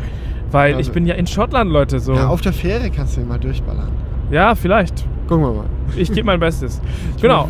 Weil 0.51 0.75
Also- 0.75 0.89
ich 0.89 0.93
bin 0.93 1.05
ja 1.05 1.15
in 1.15 1.27
Schottland, 1.27 1.71
Leute. 1.71 1.99
So. 1.99 2.13
ja, 2.13 2.27
auf 2.27 2.41
der 2.41 2.53
Fähre 2.53 2.89
kannst 2.89 3.15
du 3.17 3.21
ihn 3.21 3.27
mal 3.27 3.39
durchballern. 3.39 3.91
Ja, 4.31 4.55
vielleicht. 4.55 5.05
Gucken 5.27 5.43
wir 5.45 5.53
mal. 5.53 5.65
Ich 5.95 6.11
gebe 6.11 6.25
mein 6.25 6.39
Bestes. 6.39 6.81
Genau. 7.21 7.49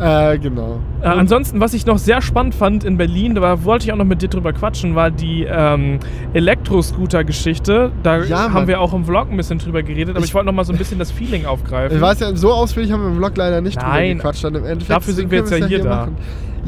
Äh, 0.00 0.38
genau. 0.38 0.78
Äh, 1.02 1.08
ansonsten, 1.08 1.60
was 1.60 1.74
ich 1.74 1.84
noch 1.84 1.98
sehr 1.98 2.22
spannend 2.22 2.54
fand 2.54 2.84
in 2.84 2.96
Berlin, 2.96 3.34
da 3.34 3.64
wollte 3.64 3.84
ich 3.84 3.92
auch 3.92 3.96
noch 3.98 4.06
mit 4.06 4.22
dir 4.22 4.28
drüber 4.28 4.54
quatschen, 4.54 4.94
war 4.94 5.10
die 5.10 5.44
ähm, 5.44 5.98
Elektroscooter-Geschichte. 6.32 7.92
Da 8.02 8.22
Ja, 8.24 8.44
haben 8.44 8.52
Mann. 8.54 8.66
wir 8.66 8.80
auch 8.80 8.94
im 8.94 9.04
Vlog 9.04 9.30
ein 9.30 9.36
bisschen 9.36 9.58
drüber 9.58 9.82
geredet, 9.82 10.10
aber 10.16 10.20
ich, 10.24 10.30
Ich- 10.30 10.34
wollte 10.34 10.46
noch 10.46 10.52
mal 10.54 10.64
so 10.64 10.72
ein 10.72 10.78
bisschen 10.78 10.98
das 10.98 11.10
Feeling 11.10 11.44
aufgreifen. 11.46 11.96
Ich 11.96 12.02
weiß 12.02 12.20
ja, 12.20 12.34
so 12.34 12.52
ausführlich 12.52 12.92
haben 12.92 13.02
wir 13.02 13.08
im 13.10 13.16
Vlog 13.16 13.36
leider 13.36 13.60
nicht 13.60 13.76
drüber 13.80 13.92
Nein. 13.92 14.16
gequatscht. 14.16 14.44
Dann 14.44 14.54
im 14.54 14.64
Endeffekt, 14.64 14.90
Dafür 14.90 15.14
sind 15.14 15.30
wir 15.30 15.38
jetzt 15.38 15.50
ja 15.50 15.56
hier 15.66 15.78
wir's 15.78 15.84
da. 15.84 16.08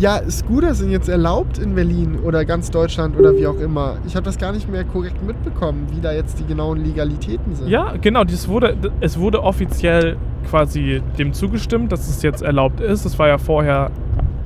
Ja, 0.01 0.23
Scooter 0.31 0.75
sind 0.75 0.91
jetzt 0.91 1.11
erlaubt 1.11 1.59
in 1.59 1.75
Berlin 1.75 2.21
oder 2.25 2.47
ganz 2.47 2.71
Deutschland 2.71 3.19
oder 3.19 3.37
wie 3.37 3.47
auch 3.47 3.61
immer. 3.61 3.99
Ich 4.07 4.17
habe 4.17 4.25
das 4.25 4.39
gar 4.39 4.51
nicht 4.51 4.67
mehr 4.67 4.83
korrekt 4.83 5.23
mitbekommen, 5.23 5.89
wie 5.95 6.01
da 6.01 6.11
jetzt 6.11 6.41
die 6.41 6.47
genauen 6.47 6.83
Legalitäten 6.83 7.55
sind. 7.55 7.69
Ja, 7.69 7.93
genau, 8.01 8.25
das 8.25 8.49
wurde, 8.49 8.79
es 9.01 9.19
wurde 9.19 9.43
offiziell 9.43 10.17
quasi 10.49 11.03
dem 11.19 11.35
zugestimmt, 11.35 11.93
dass 11.93 12.09
es 12.09 12.23
jetzt 12.23 12.41
erlaubt 12.41 12.81
ist. 12.81 13.05
Das 13.05 13.19
war 13.19 13.29
ja 13.29 13.37
vorher 13.37 13.91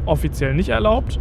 offiziell 0.07 0.55
nicht 0.55 0.71
erlaubt. 0.71 1.21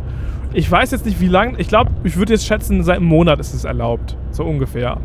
Ich 0.51 0.69
weiß 0.69 0.89
jetzt 0.89 1.05
nicht, 1.05 1.21
wie 1.21 1.27
lange. 1.27 1.59
Ich 1.59 1.67
glaube, 1.67 1.91
ich 2.03 2.17
würde 2.17 2.33
jetzt 2.33 2.47
schätzen, 2.47 2.81
seit 2.81 2.97
einem 2.97 3.05
Monat 3.05 3.39
ist 3.39 3.53
es 3.53 3.65
erlaubt. 3.65 4.17
So 4.31 4.45
ungefähr. 4.45 4.97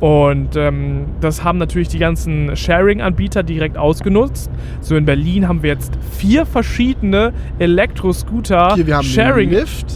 Und 0.00 0.54
ähm, 0.54 1.06
das 1.20 1.42
haben 1.42 1.58
natürlich 1.58 1.88
die 1.88 1.98
ganzen 1.98 2.54
Sharing-Anbieter 2.56 3.42
direkt 3.42 3.76
ausgenutzt. 3.76 4.48
So 4.80 4.94
in 4.96 5.04
Berlin 5.04 5.48
haben 5.48 5.62
wir 5.62 5.70
jetzt 5.70 5.92
vier 6.12 6.46
verschiedene 6.46 7.32
Elektroscooter 7.58 8.74
Hier, 8.76 8.86
wir 8.86 8.96
haben 8.98 9.04
Sharing. 9.04 9.50
Lift, 9.50 9.86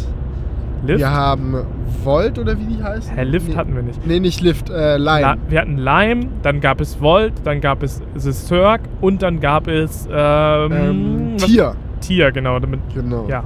Lift? 0.85 0.99
wir 0.99 1.11
haben 1.11 1.55
Volt 2.03 2.37
oder 2.39 2.59
wie 2.59 2.65
die 2.65 2.83
heißen. 2.83 3.15
Hä, 3.15 3.23
Lift 3.23 3.49
nee. 3.51 3.55
hatten 3.55 3.77
wir 3.77 3.83
nicht. 3.83 4.05
Nee, 4.05 4.19
nicht 4.19 4.41
Lift, 4.41 4.71
äh, 4.71 4.97
Lime. 4.97 5.21
La 5.21 5.37
wir 5.49 5.61
hatten 5.61 5.77
Lime, 5.79 6.27
dann 6.43 6.61
gab 6.61 6.81
es 6.81 7.01
Volt, 7.01 7.35
dann 7.45 7.61
gab 7.61 7.85
es 7.85 8.03
The 8.17 8.33
Cirque 8.33 8.89
und 9.01 9.23
dann 9.23 9.39
gab 9.39 9.69
es 9.69 10.09
ähm, 10.13 10.73
ähm, 10.73 11.33
was- 11.35 11.45
Tier. 11.47 11.75
Tier, 12.01 12.33
genau. 12.33 12.59
Damit, 12.59 12.81
Genau. 12.93 13.27
ja. 13.29 13.45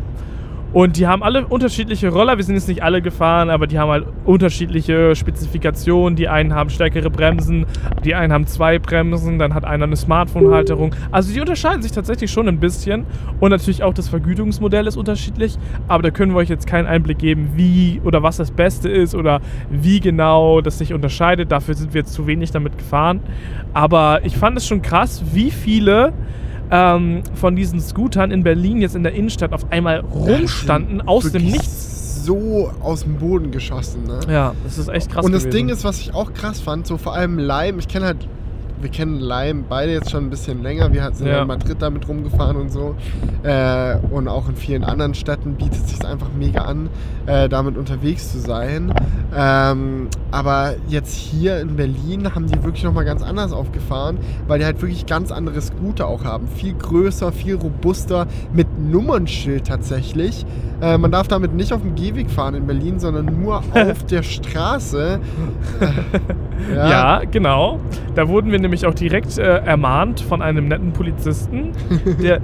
Und 0.73 0.97
die 0.99 1.07
haben 1.07 1.23
alle 1.23 1.47
unterschiedliche 1.47 2.09
Roller. 2.09 2.37
Wir 2.37 2.45
sind 2.45 2.55
jetzt 2.55 2.69
nicht 2.69 2.83
alle 2.83 3.01
gefahren, 3.01 3.49
aber 3.51 3.67
die 3.67 3.79
haben 3.79 3.91
halt 3.91 4.07
unterschiedliche 4.25 5.17
Spezifikationen. 5.17 6.17
Die 6.17 6.29
einen 6.29 6.55
haben 6.55 6.71
stärkere 6.71 7.09
Bremsen, 7.09 7.67
die 8.05 8.15
einen 8.15 8.33
haben 8.33 8.47
zwei 8.47 8.79
Bremsen, 8.79 9.39
dann 9.39 9.55
hat 9.55 9.65
einer 9.65 9.85
eine 9.85 9.97
Smartphone-Halterung. 9.97 10.95
Also 11.13 11.33
die 11.33 11.41
unterscheiden 11.41 11.83
sich 11.83 11.93
tatsächlich 11.93 12.31
schon 12.31 12.49
ein 12.49 12.61
bisschen. 12.61 13.07
Und 13.41 13.51
natürlich 13.51 13.83
auch 13.85 13.95
das 13.95 14.09
Vergütungsmodell 14.09 14.87
ist 14.87 14.97
unterschiedlich. 14.97 15.57
Aber 15.89 16.03
da 16.03 16.11
können 16.11 16.33
wir 16.33 16.39
euch 16.39 16.51
jetzt 16.51 16.67
keinen 16.67 16.87
Einblick 16.87 17.19
geben, 17.19 17.53
wie 17.55 18.01
oder 18.05 18.23
was 18.23 18.37
das 18.37 18.51
Beste 18.51 18.89
ist 18.89 19.15
oder 19.15 19.41
wie 19.71 20.01
genau 20.01 20.61
das 20.61 20.79
sich 20.79 20.93
unterscheidet. 20.93 21.53
Dafür 21.53 21.75
sind 21.75 21.95
wir 21.95 22.03
jetzt 22.03 22.13
zu 22.13 22.27
wenig 22.27 22.51
damit 22.51 22.77
gefahren. 22.77 23.21
Aber 23.73 24.21
ich 24.25 24.37
fand 24.37 24.59
es 24.59 24.67
schon 24.67 24.83
krass, 24.83 25.23
wie 25.33 25.51
viele 25.51 26.13
ähm, 26.71 27.23
von 27.35 27.57
diesen 27.57 27.81
Scootern 27.81 28.31
in 28.31 28.43
Berlin 28.43 28.81
jetzt 28.81 28.97
in 28.97 29.03
der 29.03 29.13
Innenstadt 29.13 29.53
auf 29.53 29.71
einmal 29.71 30.01
rumstanden, 30.01 31.01
aus 31.03 31.31
dem 31.33 31.45
Nichts. 31.45 32.25
So 32.25 32.73
aus 32.81 33.05
dem 33.05 33.19
Boden 33.19 33.53
geschossen, 33.53 34.03
ne? 34.03 34.19
Ja, 34.29 34.53
das 34.65 34.79
ist 34.79 34.89
echt 34.89 35.13
krass. 35.13 35.25
Und 35.25 35.31
das 35.31 35.45
gewesen. 35.45 35.57
Ding 35.57 35.69
ist, 35.69 35.85
was 35.85 36.01
ich 36.01 36.13
auch 36.13 36.33
krass 36.33 36.59
fand, 36.61 36.85
so 36.85 36.97
vor 36.97 37.15
allem 37.15 37.39
Lime, 37.39 37.79
ich 37.79 37.87
kenne 37.87 38.07
halt, 38.07 38.27
wir 38.87 38.93
kennen 38.93 39.19
Lime 39.19 39.65
beide 39.69 39.93
jetzt 39.93 40.13
schon 40.13 40.27
ein 40.27 40.31
bisschen 40.31 40.63
länger, 40.63 40.93
wir 40.93 41.11
sind 41.13 41.27
Ja. 41.27 41.35
ja 41.35 41.43
in 41.43 41.49
Madrid 41.49 41.77
damit 41.81 42.07
rumgefahren 42.07 42.57
und 42.57 42.71
so. 42.71 42.95
Äh, 43.43 43.97
und 44.13 44.29
auch 44.29 44.49
in 44.49 44.55
vielen 44.55 44.85
anderen 44.85 45.15
Städten 45.15 45.55
bietet 45.57 45.85
es 45.85 45.91
sich 45.91 46.05
einfach 46.07 46.29
mega 46.39 46.61
an, 46.61 46.89
äh, 47.27 47.49
damit 47.49 47.77
unterwegs 47.77 48.31
zu 48.31 48.39
sein. 48.39 48.95
Ähm, 49.37 50.07
aber 50.31 50.77
jetzt 50.87 51.17
hier 51.17 51.61
in 51.61 51.75
Berlin 51.75 52.33
haben 52.33 52.47
die 52.47 52.63
wirklich 52.63 52.85
nochmal 52.85 53.05
ganz 53.05 53.25
anders 53.25 53.53
aufgefahren, 53.53 54.19
weil 54.47 54.61
die 54.61 54.65
halt 54.65 54.81
wirklich 54.81 55.05
ganz 55.05 55.33
andere 55.33 55.61
Scooter 55.61 56.07
auch 56.07 56.23
haben. 56.23 56.47
Viel 56.47 56.75
größer, 56.75 57.33
viel 57.33 57.57
robuster, 57.57 58.29
mit 58.53 58.69
Nummernschild 58.79 59.67
tatsächlich. 59.67 60.47
Äh, 60.81 60.97
man 60.97 61.11
darf 61.11 61.27
damit 61.27 61.55
nicht 61.55 61.73
auf 61.73 61.83
dem 61.83 61.97
Gehweg 61.97 62.31
fahren 62.31 62.55
in 62.55 62.69
Berlin, 62.69 63.01
sondern 63.01 63.41
nur 63.41 63.57
auf 63.75 64.05
der 64.05 64.23
Straße. 64.23 65.19
Äh, 66.73 66.77
Ja. 66.77 67.21
genau. 67.31 67.79
Da 68.15 68.29
wurden 68.29 68.51
wir 68.51 68.59
nämlich 68.59 68.87
auch 68.87 68.95
direkt 68.95 69.37
äh, 69.39 69.43
ermahnt 69.59 70.21
von 70.21 70.43
einem 70.43 70.69
netten 70.69 70.93
Polizisten. 70.93 71.73
Der, 72.23 72.41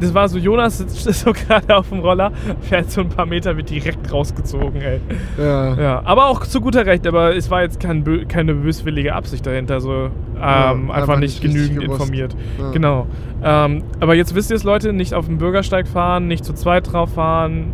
das 0.00 0.12
war 0.14 0.28
so, 0.28 0.36
Jonas 0.36 0.78
sitzt 0.78 1.04
so 1.24 1.32
gerade 1.32 1.76
auf 1.76 1.90
dem 1.90 2.00
Roller, 2.00 2.32
fährt 2.62 2.90
so 2.90 3.02
ein 3.02 3.08
paar 3.08 3.24
Meter, 3.26 3.56
wird 3.56 3.70
direkt 3.70 4.12
rausgezogen, 4.12 4.80
ey. 4.82 5.00
Ja. 5.38 5.74
Ja, 5.80 6.02
aber 6.04 6.26
auch 6.26 6.40
zu 6.44 6.60
guter 6.60 6.84
Recht, 6.86 7.06
aber 7.06 7.36
es 7.36 7.50
war 7.52 7.62
jetzt 7.62 7.78
kein, 7.78 8.02
keine 8.26 8.54
böswillige 8.54 9.14
Absicht 9.14 9.46
dahinter, 9.46 9.80
so 9.80 9.92
ähm, 9.94 10.10
Ja, 10.40 10.74
einfach, 10.92 11.18
nicht 11.20 11.40
genügend 11.40 11.84
informiert. 11.84 12.34
Ja. 12.58 12.70
Genau. 12.72 13.06
Ähm, 13.44 13.84
aber 14.00 14.14
jetzt 14.16 14.34
wisst 14.34 14.50
ihr 14.50 14.56
es, 14.56 14.64
Leute, 14.64 14.92
nicht 14.92 15.14
auf 15.14 15.26
dem 15.26 15.38
Bürgersteig 15.38 15.86
fahren, 15.86 16.26
nicht 16.26 16.44
zu 16.44 16.52
zweit 16.52 16.92
drauf 16.92 17.14
fahren. 17.14 17.66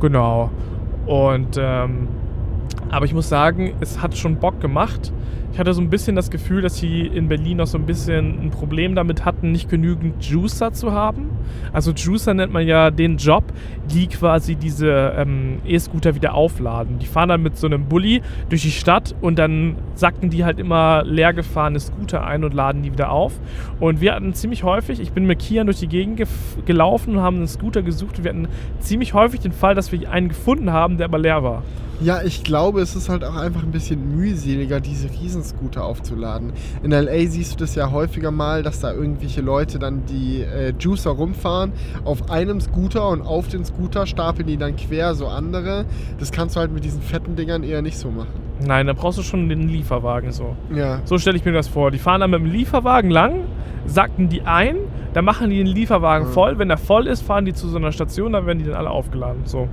Genau. 0.00 0.50
Und 1.06 1.58
ähm, 1.60 2.06
aber 2.90 3.04
ich 3.04 3.14
muss 3.14 3.28
sagen, 3.28 3.74
es 3.80 4.00
hat 4.00 4.16
schon 4.16 4.36
Bock 4.36 4.60
gemacht. 4.60 5.12
Ich 5.52 5.58
hatte 5.58 5.72
so 5.72 5.80
ein 5.80 5.88
bisschen 5.88 6.14
das 6.16 6.30
Gefühl, 6.30 6.60
dass 6.60 6.76
sie 6.76 7.06
in 7.06 7.28
Berlin 7.28 7.56
noch 7.56 7.66
so 7.66 7.78
ein 7.78 7.86
bisschen 7.86 8.42
ein 8.42 8.50
Problem 8.50 8.94
damit 8.94 9.24
hatten, 9.24 9.52
nicht 9.52 9.70
genügend 9.70 10.22
Juicer 10.22 10.74
zu 10.74 10.92
haben. 10.92 11.30
Also 11.72 11.92
Juicer 11.92 12.34
nennt 12.34 12.52
man 12.52 12.66
ja 12.66 12.90
den 12.90 13.16
Job, 13.16 13.44
die 13.90 14.06
quasi 14.06 14.56
diese 14.56 15.14
ähm, 15.16 15.60
E-Scooter 15.66 16.14
wieder 16.14 16.34
aufladen. 16.34 16.98
Die 16.98 17.06
fahren 17.06 17.30
dann 17.30 17.42
mit 17.42 17.56
so 17.56 17.66
einem 17.66 17.86
Bulli 17.86 18.20
durch 18.50 18.62
die 18.62 18.70
Stadt 18.70 19.14
und 19.22 19.38
dann 19.38 19.76
sacken 19.94 20.28
die 20.28 20.44
halt 20.44 20.58
immer 20.58 21.02
leer 21.04 21.32
gefahrene 21.32 21.80
Scooter 21.80 22.26
ein 22.26 22.44
und 22.44 22.52
laden 22.52 22.82
die 22.82 22.92
wieder 22.92 23.10
auf. 23.10 23.32
Und 23.80 24.02
wir 24.02 24.14
hatten 24.14 24.34
ziemlich 24.34 24.62
häufig, 24.62 25.00
ich 25.00 25.12
bin 25.12 25.24
mit 25.24 25.38
Kian 25.38 25.66
durch 25.66 25.78
die 25.78 25.88
Gegend 25.88 26.22
gelaufen 26.66 27.16
und 27.16 27.22
haben 27.22 27.36
einen 27.36 27.48
Scooter 27.48 27.80
gesucht 27.80 28.18
und 28.18 28.24
wir 28.24 28.30
hatten 28.30 28.48
ziemlich 28.80 29.14
häufig 29.14 29.40
den 29.40 29.52
Fall, 29.52 29.74
dass 29.74 29.90
wir 29.90 30.10
einen 30.10 30.28
gefunden 30.28 30.70
haben, 30.70 30.98
der 30.98 31.06
aber 31.06 31.18
leer 31.18 31.42
war. 31.42 31.62
Ja, 32.00 32.22
ich 32.22 32.44
glaube, 32.44 32.80
es 32.82 32.94
ist 32.94 33.08
halt 33.08 33.24
auch 33.24 33.36
einfach 33.36 33.62
ein 33.62 33.70
bisschen 33.70 34.16
mühseliger, 34.16 34.80
diese 34.80 35.08
Riesenscooter 35.10 35.84
aufzuladen. 35.84 36.52
In 36.82 36.90
LA 36.90 37.26
siehst 37.26 37.52
du 37.54 37.56
das 37.56 37.74
ja 37.74 37.90
häufiger 37.90 38.30
mal, 38.30 38.62
dass 38.62 38.80
da 38.80 38.92
irgendwelche 38.92 39.40
Leute 39.40 39.78
dann 39.78 40.04
die 40.06 40.42
äh, 40.42 40.74
Juicer 40.78 41.10
rumfahren 41.12 41.72
auf 42.04 42.30
einem 42.30 42.60
Scooter 42.60 43.08
und 43.08 43.22
auf 43.22 43.48
den 43.48 43.64
Scooter 43.64 44.06
stapeln 44.06 44.46
die 44.46 44.56
dann 44.58 44.76
quer 44.76 45.14
so 45.14 45.26
andere. 45.26 45.86
Das 46.18 46.32
kannst 46.32 46.56
du 46.56 46.60
halt 46.60 46.72
mit 46.72 46.84
diesen 46.84 47.00
fetten 47.00 47.34
Dingern 47.34 47.62
eher 47.62 47.80
nicht 47.80 47.98
so 47.98 48.10
machen. 48.10 48.28
Nein, 48.64 48.86
da 48.86 48.92
brauchst 48.92 49.18
du 49.18 49.22
schon 49.22 49.48
den 49.48 49.68
Lieferwagen 49.68 50.32
so. 50.32 50.54
Ja. 50.74 51.00
So 51.04 51.18
stelle 51.18 51.36
ich 51.36 51.44
mir 51.44 51.52
das 51.52 51.68
vor. 51.68 51.90
Die 51.90 51.98
fahren 51.98 52.20
dann 52.20 52.30
mit 52.30 52.40
dem 52.40 52.46
Lieferwagen 52.50 53.10
lang, 53.10 53.40
sacken 53.86 54.28
die 54.28 54.42
ein, 54.42 54.76
dann 55.14 55.24
machen 55.24 55.48
die 55.50 55.58
den 55.58 55.66
Lieferwagen 55.66 56.28
Mhm. 56.28 56.32
voll. 56.32 56.58
Wenn 56.58 56.68
der 56.68 56.78
voll 56.78 57.06
ist, 57.06 57.22
fahren 57.22 57.44
die 57.46 57.52
zu 57.54 57.68
so 57.68 57.78
einer 57.78 57.92
Station, 57.92 58.32
dann 58.32 58.46
werden 58.46 58.58
die 58.58 58.64
dann 58.64 58.74
alle 58.74 58.90
aufgeladen. 58.90 59.42
So. 59.44 59.68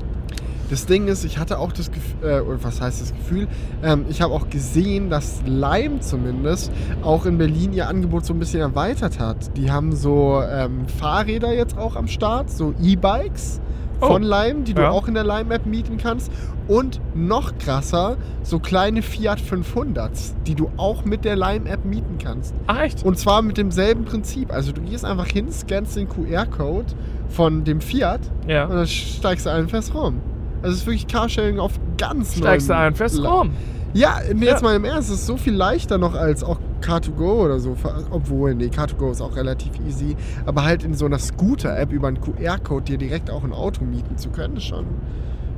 Das 0.70 0.86
Ding 0.86 1.08
ist, 1.08 1.24
ich 1.24 1.38
hatte 1.38 1.60
auch 1.60 1.72
das 1.72 1.92
Gefühl, 1.92 2.28
äh, 2.30 2.42
was 2.64 2.82
heißt 2.82 3.02
das 3.02 3.14
Gefühl? 3.14 3.48
Ähm, 3.84 4.06
ich 4.10 4.22
habe 4.22 4.34
auch 4.34 4.50
gesehen, 4.50 5.10
dass 5.10 5.42
Lime 5.46 6.00
zumindest 6.00 6.72
auch 7.04 7.26
in 7.26 7.38
Berlin 7.38 7.74
ihr 7.74 7.88
Angebot 7.88 8.26
so 8.26 8.34
ein 8.34 8.40
bisschen 8.40 8.62
erweitert 8.62 9.20
hat. 9.20 9.56
Die 9.58 9.70
haben 9.72 9.96
so 9.96 10.42
ähm, 10.42 10.88
Fahrräder 10.88 11.54
jetzt 11.54 11.78
auch 11.78 11.96
am 11.96 12.08
Start, 12.08 12.50
so 12.50 12.74
E-Bikes 12.82 13.60
Oh. 14.02 14.08
von 14.08 14.24
Lime, 14.24 14.64
die 14.64 14.74
du 14.74 14.82
Ja. 14.82 14.90
auch 14.90 15.08
in 15.08 15.14
der 15.14 15.24
Lime-App 15.24 15.66
mieten 15.66 15.96
kannst. 15.98 16.30
Und 16.68 17.00
noch 17.14 17.58
krasser, 17.58 18.18
so 18.42 18.60
kleine 18.60 19.02
Fiat 19.02 19.40
500s, 19.40 20.34
die 20.46 20.56
du 20.56 20.72
auch 20.76 21.06
mit 21.06 21.24
der 21.24 21.38
Lime-App 21.38 21.86
mieten 21.86 22.18
kannst. 22.22 22.54
Ach 22.68 22.82
echt? 22.82 23.06
Und 23.06 23.18
zwar 23.18 23.42
mit 23.42 23.56
demselben 23.58 24.04
Prinzip. 24.04 24.52
Also 24.52 24.74
du 24.74 24.82
gehst 24.82 25.06
einfach 25.06 25.28
hin, 25.28 25.50
scannst 25.52 25.96
den 25.96 26.10
QR-Code 26.10 26.88
von 27.30 27.64
dem 27.64 27.80
Fiat 27.80 28.20
Ja. 28.48 28.66
und 28.66 28.76
dann 28.76 28.88
steigst 28.88 29.46
du 29.46 29.52
ein, 29.52 29.70
fährst 29.70 29.94
rum. 29.94 30.20
Also 30.64 30.74
es 30.74 30.82
ist 30.82 30.86
wirklich 30.88 31.08
Carsharing 31.08 31.60
auf 31.60 31.74
ganz 31.98 32.38
Steigst 32.38 32.70
du 32.70 32.76
ein, 32.76 32.96
fährst 32.96 33.24
rum. 33.24 33.52
Ja, 33.94 34.16
nee, 34.34 34.46
jetzt 34.46 34.62
Ja. 34.62 34.70
mal 34.70 34.76
im 34.76 34.86
Ernst, 34.86 35.10
es 35.12 35.18
ist 35.20 35.28
so 35.28 35.38
viel 35.38 35.54
leichter 35.54 36.00
noch 36.00 36.16
als 36.16 36.44
auch 36.44 36.58
Car2Go 36.82 37.44
oder 37.46 37.60
so. 37.60 37.76
Obwohl, 38.10 38.56
nee, 38.56 38.66
Car2Go 38.66 39.12
ist 39.12 39.22
auch 39.22 39.36
relativ 39.36 39.72
easy. 39.88 40.16
Aber 40.48 40.64
halt 40.64 40.84
in 40.84 40.96
so 40.96 41.06
einer 41.06 41.20
Scooter-App 41.20 41.92
über 41.92 42.08
einen 42.08 42.20
QR-Code 42.20 42.86
dir 42.86 42.98
direkt 42.98 43.30
auch 43.30 43.44
ein 43.44 43.54
Auto 43.54 43.84
mieten 43.84 44.18
zu 44.18 44.30
können, 44.30 44.58
ist 44.58 44.64
schon, 44.64 44.86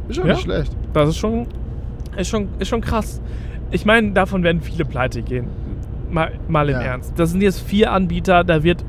ist 0.09 0.15
schon 0.17 0.27
Ja. 0.27 0.33
nicht 0.33 0.43
schlecht. 0.43 0.75
Das 0.91 1.07
ist 1.09 1.17
schon, 1.17 1.47
ist 2.17 2.27
schon, 2.27 2.49
ist 2.59 2.67
schon 2.67 2.81
krass. 2.81 3.21
Ich 3.71 3.85
meine, 3.85 4.11
davon 4.11 4.43
werden 4.43 4.59
viele 4.61 4.83
pleite 4.83 5.21
gehen. 5.21 5.47
Mal, 6.11 6.33
mal 6.49 6.67
im 6.69 6.75
Ja. 6.75 6.81
Ernst. 6.81 7.13
Das 7.17 7.31
sind 7.31 7.41
jetzt 7.41 7.61
vier 7.61 7.91
Anbieter, 7.93 8.43
da 8.43 8.63
wird, 8.63 8.83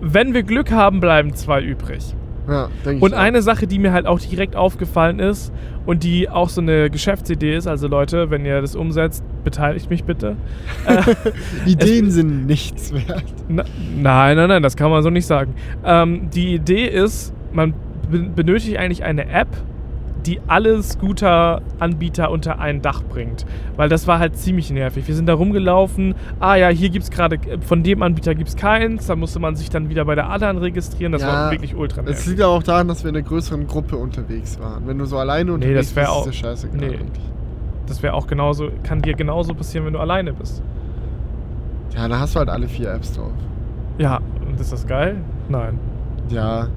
wenn 0.00 0.32
wir 0.32 0.42
Glück 0.42 0.70
haben, 0.72 1.00
bleiben 1.00 1.34
zwei 1.34 1.60
übrig. 1.62 2.14
Ja, 2.48 2.68
denke 2.84 2.96
ich. 2.98 3.02
Und 3.02 3.14
auch. 3.14 3.18
eine 3.18 3.40
Sache, 3.42 3.66
die 3.66 3.78
mir 3.78 3.92
halt 3.92 4.06
auch 4.06 4.18
direkt 4.20 4.54
aufgefallen 4.56 5.18
ist 5.18 5.52
und 5.86 6.02
die 6.04 6.28
auch 6.28 6.48
so 6.48 6.60
eine 6.60 6.90
Geschäftsidee 6.90 7.56
ist, 7.56 7.66
also 7.66 7.88
Leute, 7.88 8.30
wenn 8.30 8.44
ihr 8.44 8.60
das 8.60 8.76
umsetzt, 8.76 9.24
beteiligt 9.44 9.88
mich 9.90 10.04
bitte. 10.04 10.36
Ideen 11.66 12.10
sind 12.10 12.46
nichts 12.46 12.92
wert. 12.92 13.24
Na, 13.48 13.64
nein, 13.96 14.36
nein, 14.36 14.48
nein, 14.48 14.62
das 14.62 14.76
kann 14.76 14.90
man 14.90 15.02
so 15.02 15.10
nicht 15.10 15.26
sagen. 15.26 15.54
Ähm, 15.84 16.28
die 16.34 16.54
Idee 16.54 16.86
ist, 16.86 17.32
man 17.52 17.74
be- 18.10 18.18
benötigt 18.34 18.76
eigentlich 18.78 19.04
eine 19.04 19.28
App, 19.28 19.48
die 20.26 20.40
alle 20.46 20.82
Scooter-Anbieter 20.82 22.30
unter 22.30 22.58
ein 22.58 22.82
Dach 22.82 23.02
bringt. 23.02 23.44
Weil 23.76 23.88
das 23.88 24.06
war 24.06 24.18
halt 24.18 24.36
ziemlich 24.36 24.70
nervig. 24.70 25.06
Wir 25.06 25.14
sind 25.14 25.26
da 25.26 25.34
rumgelaufen. 25.34 26.14
Ah 26.40 26.56
ja, 26.56 26.68
hier 26.68 26.90
gibt 26.90 27.04
es 27.04 27.10
gerade, 27.10 27.38
von 27.60 27.82
dem 27.82 28.02
Anbieter 28.02 28.34
gibt 28.34 28.48
es 28.48 28.56
keins. 28.56 29.06
Da 29.06 29.16
musste 29.16 29.38
man 29.38 29.56
sich 29.56 29.70
dann 29.70 29.88
wieder 29.88 30.04
bei 30.04 30.14
der 30.14 30.28
anderen 30.30 30.58
registrieren. 30.58 31.12
Das 31.12 31.22
Ja, 31.22 31.28
war 31.28 31.50
wirklich 31.50 31.74
ultra 31.74 32.02
nervig. 32.02 32.18
Es 32.18 32.26
liegt 32.26 32.40
ja 32.40 32.46
auch 32.46 32.62
daran, 32.62 32.88
dass 32.88 33.04
wir 33.04 33.10
in 33.10 33.16
einer 33.16 33.26
größeren 33.26 33.66
Gruppe 33.66 33.96
unterwegs 33.96 34.58
waren. 34.60 34.86
Wenn 34.86 34.98
du 34.98 35.04
so 35.04 35.18
alleine 35.18 35.52
unterwegs 35.52 35.94
wär 35.94 36.04
bist, 36.04 36.12
auch- 36.14 36.20
ist 36.20 36.26
das 36.28 36.36
scheißegal 36.36 36.78
nee. 36.78 36.96
eigentlich. 36.96 37.24
Das 37.86 38.02
wäre 38.02 38.14
auch 38.14 38.26
genauso, 38.26 38.70
kann 38.82 39.02
dir 39.02 39.14
genauso 39.14 39.52
passieren, 39.54 39.84
wenn 39.86 39.92
du 39.92 39.98
alleine 39.98 40.32
bist. 40.32 40.62
Ja, 41.94 42.08
da 42.08 42.18
hast 42.18 42.34
du 42.34 42.38
halt 42.38 42.48
alle 42.48 42.66
vier 42.66 42.90
Apps 42.92 43.12
drauf. 43.12 43.30
Ja, 43.98 44.20
und 44.48 44.58
ist 44.58 44.72
das 44.72 44.86
geil? 44.86 45.16
Nein. 45.48 45.78
Ja, 46.30 46.68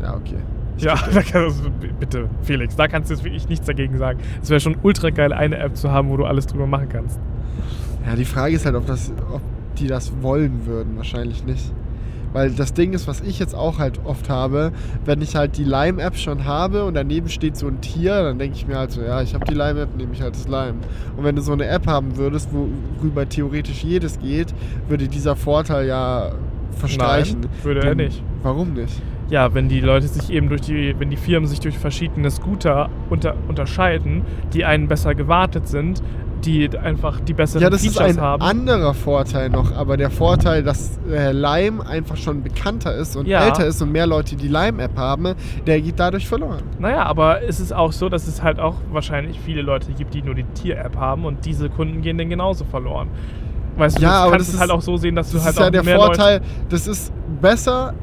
ja, 0.00 0.14
okay. 0.14 0.38
Ja, 0.78 0.94
da 1.14 1.22
kannst 1.22 1.64
du, 1.64 1.70
bitte, 2.00 2.28
Felix, 2.42 2.76
da 2.76 2.88
kannst 2.88 3.10
du 3.10 3.14
jetzt 3.14 3.24
wirklich 3.24 3.48
nichts 3.48 3.66
dagegen 3.66 3.96
sagen. 3.98 4.18
Es 4.42 4.50
wäre 4.50 4.60
schon 4.60 4.76
ultra 4.82 5.10
geil, 5.10 5.32
eine 5.32 5.58
App 5.58 5.76
zu 5.76 5.90
haben, 5.90 6.10
wo 6.10 6.16
du 6.16 6.24
alles 6.24 6.46
drüber 6.46 6.66
machen 6.66 6.88
kannst. 6.88 7.20
Ja, 8.06 8.16
die 8.16 8.24
Frage 8.24 8.54
ist 8.54 8.66
halt, 8.66 8.74
ob, 8.74 8.86
das, 8.86 9.12
ob 9.32 9.40
die 9.78 9.86
das 9.86 10.12
wollen 10.20 10.66
würden. 10.66 10.96
Wahrscheinlich 10.96 11.44
nicht. 11.44 11.72
Weil 12.34 12.50
das 12.50 12.74
Ding 12.74 12.94
ist, 12.94 13.06
was 13.06 13.20
ich 13.20 13.38
jetzt 13.38 13.54
auch 13.54 13.78
halt 13.78 14.00
oft 14.04 14.28
habe, 14.28 14.72
wenn 15.04 15.22
ich 15.22 15.36
halt 15.36 15.56
die 15.56 15.62
Lime-App 15.62 16.16
schon 16.16 16.44
habe 16.44 16.84
und 16.84 16.94
daneben 16.94 17.28
steht 17.28 17.56
so 17.56 17.68
ein 17.68 17.80
Tier, 17.80 18.24
dann 18.24 18.40
denke 18.40 18.56
ich 18.56 18.66
mir 18.66 18.76
halt 18.76 18.90
so, 18.90 19.02
ja, 19.02 19.22
ich 19.22 19.34
habe 19.34 19.44
die 19.44 19.54
Lime-App, 19.54 19.96
nehme 19.96 20.12
ich 20.12 20.20
halt 20.20 20.34
das 20.34 20.48
Lime. 20.48 20.74
Und 21.16 21.22
wenn 21.22 21.36
du 21.36 21.42
so 21.42 21.52
eine 21.52 21.66
App 21.68 21.86
haben 21.86 22.16
würdest, 22.16 22.50
worüber 22.52 23.28
theoretisch 23.28 23.84
jedes 23.84 24.18
geht, 24.18 24.52
würde 24.88 25.06
dieser 25.06 25.36
Vorteil 25.36 25.86
ja 25.86 26.32
verstreichen. 26.72 27.42
Nein, 27.42 27.50
würde 27.62 27.86
er 27.86 27.94
nicht. 27.94 28.20
Warum 28.42 28.72
nicht? 28.72 29.00
Ja, 29.30 29.54
wenn 29.54 29.68
die 29.68 29.80
Leute 29.80 30.06
sich 30.06 30.30
eben 30.30 30.48
durch 30.48 30.60
die, 30.62 30.94
wenn 30.98 31.10
die 31.10 31.16
Firmen 31.16 31.48
sich 31.48 31.60
durch 31.60 31.78
verschiedene 31.78 32.30
Scooter 32.30 32.90
unter, 33.10 33.34
unterscheiden, 33.48 34.22
die 34.52 34.64
einen 34.64 34.86
besser 34.86 35.14
gewartet 35.14 35.66
sind, 35.66 36.02
die 36.44 36.68
einfach 36.78 37.20
die 37.20 37.32
besseren 37.32 37.62
Ja, 37.62 37.70
das 37.70 37.82
ist 37.82 37.96
Features 37.96 38.18
ein 38.18 38.22
haben. 38.22 38.42
anderer 38.42 38.92
Vorteil 38.92 39.48
noch, 39.48 39.72
aber 39.74 39.96
der 39.96 40.10
Vorteil, 40.10 40.62
dass 40.62 41.00
äh, 41.10 41.32
Lime 41.32 41.86
einfach 41.86 42.18
schon 42.18 42.42
bekannter 42.42 42.94
ist 42.94 43.16
und 43.16 43.26
Ja. 43.26 43.46
älter 43.46 43.64
ist 43.66 43.80
und 43.80 43.92
mehr 43.92 44.06
Leute 44.06 44.36
die 44.36 44.48
Lime-App 44.48 44.94
haben, 44.98 45.34
der 45.66 45.80
geht 45.80 45.98
dadurch 45.98 46.28
verloren. 46.28 46.62
Naja, 46.78 47.04
aber 47.04 47.42
es 47.44 47.60
ist 47.60 47.72
auch 47.72 47.92
so, 47.92 48.10
dass 48.10 48.26
es 48.26 48.42
halt 48.42 48.60
auch 48.60 48.74
wahrscheinlich 48.92 49.40
viele 49.40 49.62
Leute 49.62 49.92
gibt, 49.92 50.12
die 50.12 50.20
nur 50.20 50.34
die 50.34 50.44
Tier-App 50.44 50.96
haben 50.98 51.24
und 51.24 51.46
diese 51.46 51.70
Kunden 51.70 52.02
gehen 52.02 52.18
dann 52.18 52.28
genauso 52.28 52.66
verloren. 52.66 53.08
Weißt 53.78 53.96
du, 53.98 54.02
Ja, 54.02 54.10
du 54.10 54.14
aber 54.24 54.30
kannst 54.32 54.40
das 54.40 54.48
es 54.48 54.54
ist- 54.56 54.60
halt 54.60 54.70
auch 54.70 54.82
so 54.82 54.98
sehen, 54.98 55.14
dass 55.16 55.30
du 55.30 55.38
Das 55.38 55.44
halt 55.46 55.54
ist 55.54 55.60
ja 55.60 55.66
auch 55.66 55.70
der 55.70 55.82
mehr 55.82 55.96
Vorteil, 55.96 56.40
das 56.68 56.86
ist 56.86 57.10
besser 57.40 57.94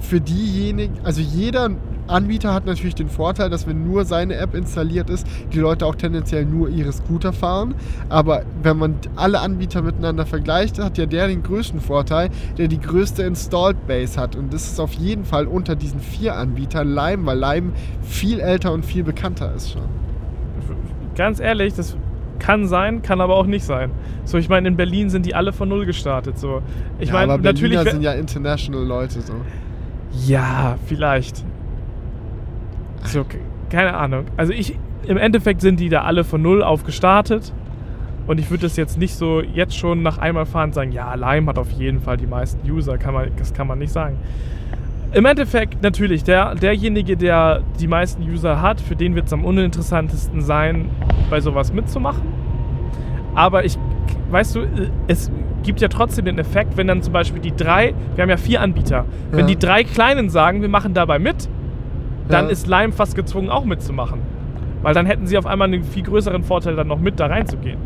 für 0.00 0.20
diejenigen, 0.20 0.94
also 1.04 1.20
jeder 1.20 1.70
Anbieter 2.06 2.54
hat 2.54 2.66
natürlich 2.66 2.94
den 2.94 3.08
Vorteil, 3.08 3.50
dass 3.50 3.66
wenn 3.66 3.84
nur 3.84 4.04
seine 4.04 4.36
App 4.36 4.54
installiert 4.54 5.10
ist, 5.10 5.26
die 5.52 5.58
Leute 5.58 5.84
auch 5.86 5.96
tendenziell 5.96 6.44
nur 6.44 6.68
ihre 6.68 6.92
Scooter 6.92 7.32
fahren. 7.32 7.74
Aber 8.08 8.42
wenn 8.62 8.76
man 8.78 8.94
alle 9.16 9.40
Anbieter 9.40 9.82
miteinander 9.82 10.24
vergleicht, 10.24 10.78
hat 10.78 10.98
ja 10.98 11.06
der 11.06 11.26
den 11.26 11.42
größten 11.42 11.80
Vorteil, 11.80 12.28
der 12.58 12.68
die 12.68 12.78
größte 12.78 13.24
Installed 13.24 13.88
Base 13.88 14.20
hat. 14.20 14.36
Und 14.36 14.52
das 14.54 14.68
ist 14.70 14.78
auf 14.78 14.92
jeden 14.92 15.24
Fall 15.24 15.46
unter 15.46 15.74
diesen 15.74 15.98
vier 15.98 16.36
Anbietern 16.36 16.88
Lime, 16.88 17.26
weil 17.26 17.38
Lime 17.38 17.72
viel 18.02 18.38
älter 18.38 18.72
und 18.72 18.84
viel 18.84 19.02
bekannter 19.02 19.52
ist 19.56 19.72
schon. 19.72 19.82
Ganz 21.16 21.40
ehrlich, 21.40 21.74
das 21.74 21.96
kann 22.38 22.68
sein, 22.68 23.02
kann 23.02 23.20
aber 23.20 23.34
auch 23.34 23.46
nicht 23.46 23.64
sein. 23.64 23.90
So, 24.24 24.38
ich 24.38 24.48
meine, 24.48 24.68
in 24.68 24.76
Berlin 24.76 25.10
sind 25.10 25.26
die 25.26 25.34
alle 25.34 25.52
von 25.52 25.68
Null 25.68 25.86
gestartet. 25.86 26.38
So, 26.38 26.62
ich 27.00 27.08
ja, 27.08 27.14
meine, 27.14 27.32
aber 27.32 27.42
natürlich. 27.42 27.72
Berliner 27.72 27.84
wär- 27.84 27.92
sind 27.92 28.02
ja 28.02 28.12
international 28.12 28.84
Leute 28.84 29.20
so. 29.22 29.32
Ja, 30.24 30.76
vielleicht. 30.86 31.44
So, 33.04 33.24
ke- 33.24 33.38
keine 33.70 33.94
Ahnung. 33.96 34.24
Also 34.36 34.52
ich, 34.52 34.78
im 35.06 35.16
Endeffekt 35.16 35.60
sind 35.60 35.78
die 35.80 35.88
da 35.88 36.02
alle 36.02 36.24
von 36.24 36.40
null 36.42 36.62
auf 36.62 36.84
gestartet. 36.84 37.52
Und 38.26 38.40
ich 38.40 38.50
würde 38.50 38.62
das 38.62 38.76
jetzt 38.76 38.98
nicht 38.98 39.14
so 39.14 39.40
jetzt 39.40 39.76
schon 39.76 40.02
nach 40.02 40.18
einmal 40.18 40.46
fahren 40.46 40.72
sagen, 40.72 40.90
ja, 40.90 41.14
Lime 41.14 41.46
hat 41.48 41.58
auf 41.58 41.70
jeden 41.70 42.00
Fall 42.00 42.16
die 42.16 42.26
meisten 42.26 42.68
User, 42.68 42.98
kann 42.98 43.14
man, 43.14 43.28
das 43.36 43.54
kann 43.54 43.68
man 43.68 43.78
nicht 43.78 43.92
sagen. 43.92 44.16
Im 45.12 45.24
Endeffekt 45.24 45.80
natürlich, 45.82 46.24
der, 46.24 46.56
derjenige, 46.56 47.16
der 47.16 47.62
die 47.78 47.86
meisten 47.86 48.22
User 48.24 48.60
hat, 48.60 48.80
für 48.80 48.96
den 48.96 49.14
wird 49.14 49.26
es 49.26 49.32
am 49.32 49.44
uninteressantesten 49.44 50.40
sein, 50.42 50.90
bei 51.30 51.40
sowas 51.40 51.72
mitzumachen. 51.72 52.22
Aber 53.36 53.64
ich, 53.64 53.78
weißt 54.30 54.56
du, 54.56 54.60
es 55.06 55.30
gibt 55.62 55.80
ja 55.80 55.88
trotzdem 55.88 56.24
den 56.24 56.38
Effekt, 56.38 56.76
wenn 56.76 56.88
dann 56.88 57.02
zum 57.02 57.12
Beispiel 57.12 57.40
die 57.40 57.54
drei, 57.54 57.94
wir 58.14 58.22
haben 58.22 58.30
ja 58.30 58.36
vier 58.36 58.60
Anbieter, 58.60 59.04
wenn 59.30 59.40
Ja. 59.40 59.46
die 59.46 59.56
drei 59.58 59.84
Kleinen 59.84 60.30
sagen, 60.30 60.62
wir 60.62 60.68
machen 60.68 60.94
dabei 60.94 61.18
mit, 61.18 61.48
dann 62.28 62.46
Ja. 62.46 62.50
ist 62.50 62.66
Lime 62.66 62.92
fast 62.92 63.14
gezwungen, 63.14 63.50
auch 63.50 63.64
mitzumachen. 63.64 64.20
Weil 64.82 64.94
dann 64.94 65.06
hätten 65.06 65.26
sie 65.26 65.38
auf 65.38 65.46
einmal 65.46 65.68
einen 65.68 65.84
viel 65.84 66.02
größeren 66.02 66.42
Vorteil, 66.42 66.76
dann 66.76 66.88
noch 66.88 66.98
mit 67.00 67.20
da 67.20 67.26
reinzugehen. 67.26 67.78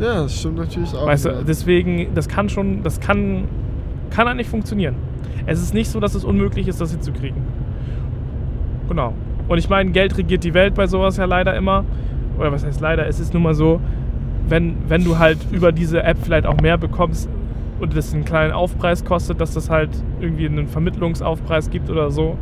Ja, 0.00 0.22
das 0.22 0.38
stimmt 0.38 0.58
natürlich 0.58 0.94
auch. 0.94 1.06
Weißt 1.06 1.24
du, 1.26 1.44
deswegen, 1.46 2.08
das 2.14 2.28
kann 2.28 2.48
schon, 2.48 2.82
das 2.82 3.00
kann, 3.00 3.44
kann 4.10 4.28
eigentlich 4.28 4.48
funktionieren. 4.48 4.94
Es 5.46 5.60
ist 5.60 5.74
nicht 5.74 5.90
so, 5.90 6.00
dass 6.00 6.14
es 6.14 6.24
unmöglich 6.24 6.68
ist, 6.68 6.80
das 6.80 6.92
hinzukriegen. 6.92 7.42
Genau. 8.88 9.12
Und 9.48 9.58
ich 9.58 9.68
meine, 9.68 9.90
Geld 9.90 10.16
regiert 10.16 10.44
die 10.44 10.54
Welt 10.54 10.74
bei 10.74 10.86
sowas 10.86 11.16
ja 11.16 11.24
leider 11.24 11.54
immer. 11.56 11.84
Oder 12.38 12.52
was 12.52 12.64
heißt 12.64 12.80
leider? 12.80 13.06
Es 13.06 13.18
ist 13.18 13.34
nun 13.34 13.42
mal 13.42 13.54
so, 13.54 13.80
wenn, 14.48 14.76
wenn 14.88 15.04
du 15.04 15.18
halt 15.18 15.38
über 15.50 15.72
diese 15.72 16.02
App 16.02 16.18
vielleicht 16.22 16.46
auch 16.46 16.60
mehr 16.60 16.78
bekommst 16.78 17.28
und 17.80 17.96
das 17.96 18.12
einen 18.14 18.24
kleinen 18.24 18.52
Aufpreis 18.52 19.04
kostet, 19.04 19.40
dass 19.40 19.54
das 19.54 19.70
halt 19.70 19.90
irgendwie 20.20 20.46
einen 20.46 20.66
Vermittlungsaufpreis 20.68 21.70
gibt 21.70 21.90
oder 21.90 22.10
so, 22.10 22.36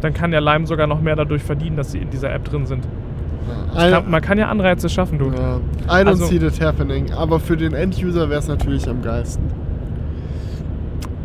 dann 0.00 0.14
kann 0.14 0.32
ja 0.32 0.38
Lime 0.38 0.66
sogar 0.66 0.86
noch 0.86 1.00
mehr 1.00 1.16
dadurch 1.16 1.42
verdienen, 1.42 1.76
dass 1.76 1.92
sie 1.92 1.98
in 1.98 2.10
dieser 2.10 2.32
App 2.32 2.44
drin 2.44 2.66
sind. 2.66 2.86
Kann, 3.74 4.10
man 4.10 4.20
kann 4.22 4.38
ja 4.38 4.48
Anreize 4.48 4.88
schaffen, 4.88 5.18
du. 5.18 5.26
Ja, 5.26 5.56
I 5.86 6.04
don't 6.04 6.06
Also- 6.08 6.26
see 6.26 6.38
that 6.38 6.60
happening. 6.60 7.12
Aber 7.12 7.40
für 7.40 7.56
den 7.56 7.72
End-User 7.74 8.28
wäre 8.28 8.40
es 8.40 8.48
natürlich 8.48 8.88
am 8.88 9.02
geilsten. 9.02 9.44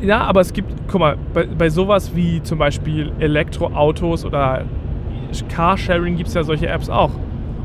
Ja, 0.02 0.22
aber 0.22 0.42
es 0.42 0.52
gibt, 0.52 0.70
guck 0.88 1.00
mal, 1.00 1.18
bei, 1.34 1.46
bei 1.46 1.70
sowas 1.70 2.12
wie 2.16 2.42
zum 2.44 2.60
Beispiel 2.60 3.12
Elektroautos 3.20 4.26
oder 4.26 4.64
Carsharing 5.50 6.18
gibt 6.18 6.28
es 6.28 6.34
ja 6.36 6.44
solche 6.44 6.68
Apps 6.68 6.90
auch. 6.90 7.12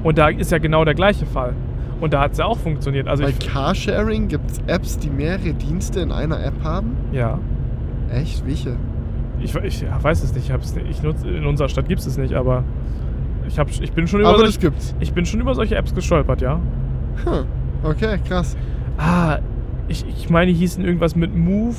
Und 0.04 0.18
da 0.18 0.28
ist 0.28 0.52
ja 0.52 0.58
genau 0.58 0.84
der 0.84 0.94
gleiche 0.94 1.26
Fall. 1.26 1.54
Und 2.00 2.12
da 2.12 2.20
hat 2.20 2.32
es 2.32 2.38
ja 2.38 2.44
auch 2.44 2.58
funktioniert. 2.58 3.08
Also 3.08 3.24
Bei 3.24 3.32
Carsharing 3.32 4.28
gibt 4.28 4.50
es 4.50 4.60
Apps, 4.66 4.98
die 4.98 5.10
mehrere 5.10 5.52
Dienste 5.54 6.00
in 6.00 6.12
einer 6.12 6.42
App 6.44 6.62
haben? 6.62 6.96
ja, 7.12 7.38
Echt? 8.10 8.46
Welche? 8.46 8.76
ich, 9.40 9.54
ich 9.54 9.80
ja, 9.82 10.02
weiß 10.02 10.22
es 10.22 10.34
nicht. 10.34 10.48
Ich 10.48 10.74
nicht- 10.74 10.86
ich 10.90 11.02
nutze, 11.02 11.28
in 11.28 11.44
unserer 11.44 11.68
Stadt 11.68 11.88
gibt 11.88 12.00
es 12.00 12.06
es 12.06 12.16
nicht, 12.18 12.34
aber 12.34 12.64
ich, 13.46 13.58
hab, 13.58 13.68
ich, 13.70 13.92
bin 13.92 14.06
schon 14.08 14.20
über 14.20 14.30
Aber 14.30 14.38
das 14.44 14.54
solche, 14.54 14.70
gibt's. 14.70 14.94
ich 15.00 15.12
bin 15.12 15.26
schon 15.26 15.40
über 15.40 15.54
solche 15.54 15.74
Apps 15.76 15.94
gestolpert, 15.94 16.40
ja. 16.40 16.54
Hm. 17.24 17.44
Okay, 17.82 18.18
krass. 18.26 18.56
Ah, 18.96 19.38
ich, 19.88 20.04
ich 20.08 20.30
meine, 20.30 20.52
die 20.52 20.58
hießen 20.58 20.84
irgendwas 20.84 21.14
mit 21.16 21.34
Move, 21.36 21.76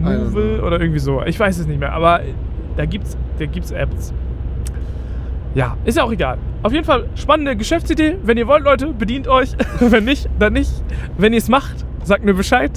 Movil 0.00 0.60
oder 0.60 0.80
irgendwie 0.80 0.98
so. 1.00 1.22
Ich 1.24 1.38
weiß 1.38 1.58
es 1.58 1.66
nicht 1.66 1.78
mehr, 1.80 1.92
aber 1.92 2.20
da 2.76 2.84
gibt's, 2.84 3.16
da 3.38 3.46
gibt's 3.46 3.70
Apps. 3.70 4.12
Ja, 5.54 5.76
ist 5.84 5.96
ja 5.96 6.02
auch 6.04 6.10
egal. 6.12 6.38
Auf 6.62 6.72
jeden 6.72 6.84
Fall 6.84 7.04
spannende 7.14 7.56
Geschäftsidee. 7.56 8.16
Wenn 8.24 8.36
ihr 8.38 8.46
wollt, 8.46 8.64
Leute, 8.64 8.88
bedient 8.88 9.28
euch. 9.28 9.50
Wenn 9.80 10.04
nicht, 10.04 10.28
dann 10.38 10.52
nicht. 10.54 10.70
Wenn 11.16 11.32
ihr 11.32 11.38
es 11.38 11.48
macht, 11.48 11.76
sagt 12.02 12.24
mir 12.24 12.34
Bescheid. 12.34 12.72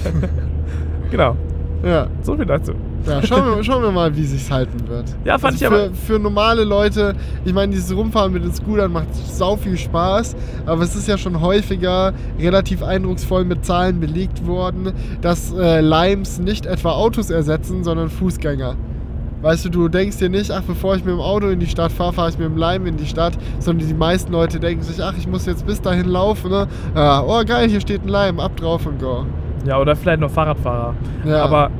genau, 1.10 1.36
Ja. 1.84 2.08
so 2.22 2.36
viel 2.36 2.46
dazu. 2.46 2.72
Ja, 3.06 3.22
schauen 3.24 3.44
wir, 3.56 3.62
schauen 3.62 3.82
wir 3.84 3.92
mal, 3.92 4.16
wie 4.16 4.24
sich's 4.24 4.50
halten 4.50 4.88
wird. 4.88 5.04
Ja, 5.24 5.38
fand 5.38 5.52
also 5.52 5.64
ich 5.64 5.70
für, 5.70 5.84
aber- 5.84 5.94
Für 5.94 6.18
normale 6.18 6.64
Leute, 6.64 7.14
ich 7.44 7.52
meine, 7.54 7.70
dieses 7.72 7.96
Rumfahren 7.96 8.32
mit 8.32 8.42
den 8.42 8.52
Scootern 8.52 8.90
macht 8.90 9.14
sau 9.14 9.54
viel 9.56 9.76
Spaß, 9.76 10.34
aber 10.66 10.82
es 10.82 10.96
ist 10.96 11.06
ja 11.06 11.16
schon 11.16 11.40
häufiger 11.40 12.12
relativ 12.40 12.82
eindrucksvoll 12.82 13.44
mit 13.44 13.64
Zahlen 13.64 14.00
belegt 14.00 14.44
worden, 14.44 14.92
dass 15.20 15.52
äh, 15.52 15.80
Limes 15.82 16.40
nicht 16.40 16.66
etwa 16.66 16.90
Autos 16.92 17.30
ersetzen, 17.30 17.84
sondern 17.84 18.10
Fußgänger. 18.10 18.74
Weißt 19.46 19.64
du, 19.64 19.68
du 19.68 19.86
denkst 19.86 20.18
dir 20.18 20.28
nicht, 20.28 20.50
ach, 20.50 20.62
bevor 20.62 20.96
ich 20.96 21.04
mit 21.04 21.14
dem 21.14 21.20
Auto 21.20 21.46
in 21.46 21.60
die 21.60 21.68
Stadt 21.68 21.92
fahre, 21.92 22.12
fahre 22.12 22.30
ich 22.30 22.36
mit 22.36 22.48
dem 22.48 22.56
Lime 22.56 22.88
in 22.88 22.96
die 22.96 23.06
Stadt, 23.06 23.38
sondern 23.60 23.86
die 23.86 23.94
meisten 23.94 24.32
Leute 24.32 24.58
denken 24.58 24.82
sich, 24.82 25.00
ach, 25.00 25.14
ich 25.16 25.28
muss 25.28 25.46
jetzt 25.46 25.64
bis 25.64 25.80
dahin 25.80 26.08
laufen, 26.08 26.50
ne? 26.50 26.66
Ja, 26.96 27.22
oh 27.22 27.44
geil, 27.46 27.68
hier 27.68 27.80
steht 27.80 28.04
ein 28.04 28.08
Lime, 28.08 28.42
ab 28.42 28.56
drauf 28.56 28.84
und 28.86 28.98
go. 28.98 29.24
Ja, 29.64 29.78
oder 29.78 29.94
vielleicht 29.94 30.18
noch 30.18 30.32
Fahrradfahrer. 30.32 30.96
Ja. 31.24 31.44
Aber 31.44 31.70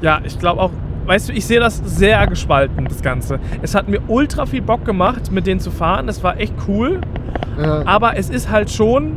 ja, 0.00 0.20
ich 0.24 0.38
glaube 0.38 0.62
auch, 0.62 0.70
weißt 1.04 1.28
du, 1.28 1.34
ich 1.34 1.44
sehe 1.44 1.60
das 1.60 1.82
sehr 1.84 2.26
gespalten, 2.26 2.86
das 2.86 3.02
Ganze. 3.02 3.38
Es 3.60 3.74
hat 3.74 3.86
mir 3.86 4.00
ultra 4.08 4.46
viel 4.46 4.62
Bock 4.62 4.86
gemacht, 4.86 5.30
mit 5.30 5.46
denen 5.46 5.60
zu 5.60 5.70
fahren. 5.70 6.08
Es 6.08 6.24
war 6.24 6.40
echt 6.40 6.54
cool. 6.68 7.02
Ja. 7.60 7.82
Aber 7.84 8.16
es 8.16 8.30
ist 8.30 8.50
halt 8.50 8.70
schon, 8.70 9.16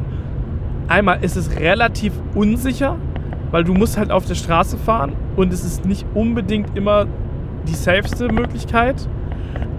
einmal 0.89 1.23
ist 1.23 1.37
es 1.37 1.57
relativ 1.57 2.11
unsicher, 2.35 2.97
weil 3.51 3.63
du 3.63 3.73
musst 3.73 3.97
halt 3.97 4.11
auf 4.11 4.25
der 4.25 4.35
Straße 4.35 4.77
fahren 4.77 5.13
und 5.37 5.53
es 5.53 5.63
ist 5.63 5.85
nicht 5.85 6.05
unbedingt 6.13 6.75
immer 6.75 7.05
die 7.67 7.75
safeste 7.75 8.31
Möglichkeit. 8.31 9.07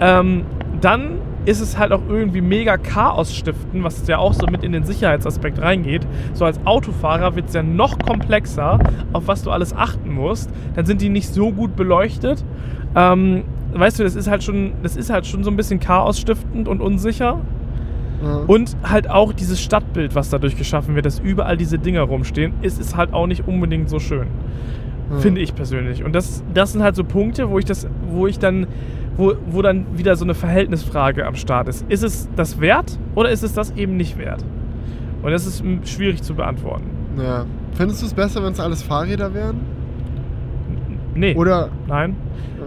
Ähm, 0.01 0.45
dann 0.81 1.21
ist 1.47 1.61
es 1.61 1.79
halt 1.79 1.93
auch 1.93 2.03
irgendwie 2.09 2.41
mega 2.41 2.77
Chaos 2.79 3.35
stiften, 3.35 3.85
was 3.85 4.07
ja 4.07 4.19
auch 4.19 4.33
so 4.33 4.47
mit 4.47 4.63
in 4.63 4.73
den 4.73 4.85
Sicherheitsaspekt 4.85 5.61
reingeht. 5.61 6.07
So 6.33 6.45
als 6.45 6.59
Autofahrer 6.65 7.37
wird 7.37 7.49
es 7.49 7.55
ja 7.55 7.63
noch 7.63 7.99
komplexer, 7.99 8.79
auf 9.13 9.29
was 9.29 9.43
du 9.43 9.51
alles 9.51 9.75
achten 9.75 10.13
musst. 10.13 10.51
Dann 10.75 10.87
sind 10.87 11.03
die 11.03 11.11
nicht 11.11 11.29
so 11.29 11.53
gut 11.53 11.77
beleuchtet. 11.77 12.45
Ähm, 12.97 13.45
weißt 13.75 13.99
du, 13.99 14.05
das 14.05 14.15
ist 14.15 14.29
halt 14.29 14.43
schon, 14.43 14.73
das 14.83 14.97
ist 14.97 15.11
halt 15.11 15.27
schon 15.27 15.45
so 15.45 15.51
ein 15.51 15.57
bisschen 15.57 15.81
chaosstiftend 15.81 16.69
und 16.69 16.81
unsicher. 16.81 17.41
Ja. 18.23 18.37
Und 18.47 18.77
halt 18.83 19.11
auch 19.11 19.33
dieses 19.35 19.61
Stadtbild, 19.61 20.15
was 20.15 20.31
dadurch 20.31 20.57
geschaffen 20.57 20.95
wird, 20.95 21.05
dass 21.05 21.19
überall 21.19 21.59
diese 21.59 21.79
Dinger 21.79 22.03
rumstehen, 22.03 22.55
ist, 22.63 22.81
ist 22.81 22.97
halt 22.97 23.13
auch 23.13 23.27
nicht 23.27 23.47
unbedingt 23.47 23.91
so 23.91 23.99
schön. 23.99 24.29
Finde 25.21 25.41
ich 25.41 25.55
persönlich. 25.55 26.05
Und 26.05 26.15
das, 26.15 26.43
das 26.53 26.73
sind 26.73 26.83
halt 26.83 26.97
so 26.97 27.05
Punkte, 27.05 27.51
wo 27.51 27.59
ich 27.59 27.65
das, 27.65 27.87
wo 28.09 28.27
ich 28.27 28.39
dann, 28.39 28.67
wo, 29.17 29.35
wo 29.47 29.63
dann 29.63 29.87
wieder 29.97 30.17
so 30.17 30.25
eine 30.25 30.35
Verhältnisfrage 30.35 31.27
am 31.27 31.35
Start 31.35 31.69
ist. 31.69 31.85
Ist 31.89 32.03
es 32.03 32.29
das 32.37 32.61
wert 32.61 32.99
oder 33.15 33.31
ist 33.31 33.43
es 33.43 33.53
das 33.53 33.71
eben 33.73 33.97
nicht 33.97 34.19
wert? 34.19 34.45
Und 35.23 35.31
das 35.31 35.47
ist 35.47 35.65
schwierig 35.85 36.23
zu 36.23 36.35
beantworten. 36.35 36.91
ja. 37.19 37.47
Findest 37.77 38.03
du 38.03 38.07
es 38.07 38.15
besser, 38.15 38.41
wenn 38.45 38.53
es 38.53 38.61
alles 38.61 38.85
Fahrräder 38.85 39.35
wären? 39.35 39.59
Nee. 41.15 41.35
Oder 41.35 41.71
Nein. 41.89 42.17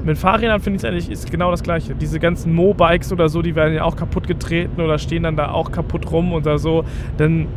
Mit 0.03 0.17
Fahrrädern 0.17 0.59
finde 0.59 0.77
ich 0.77 0.83
es 0.83 0.89
eigentlich 0.89 1.11
ist 1.11 1.31
genau 1.31 1.51
das 1.51 1.63
gleiche. 1.63 1.95
Diese 1.95 2.19
ganzen 2.19 2.53
Mo-Bikes 2.53 3.11
oder 3.11 3.29
so, 3.29 3.41
die 3.41 3.55
werden 3.55 3.73
ja 3.73 3.83
auch 3.83 3.95
kaputt 3.95 4.27
getreten 4.27 4.79
oder 4.81 4.97
stehen 4.99 5.23
dann 5.23 5.35
da 5.35 5.51
auch 5.51 5.71
kaputt 5.71 6.11
rum 6.11 6.33
oder 6.33 6.57
so. 6.57 6.83
Dann 7.17 7.47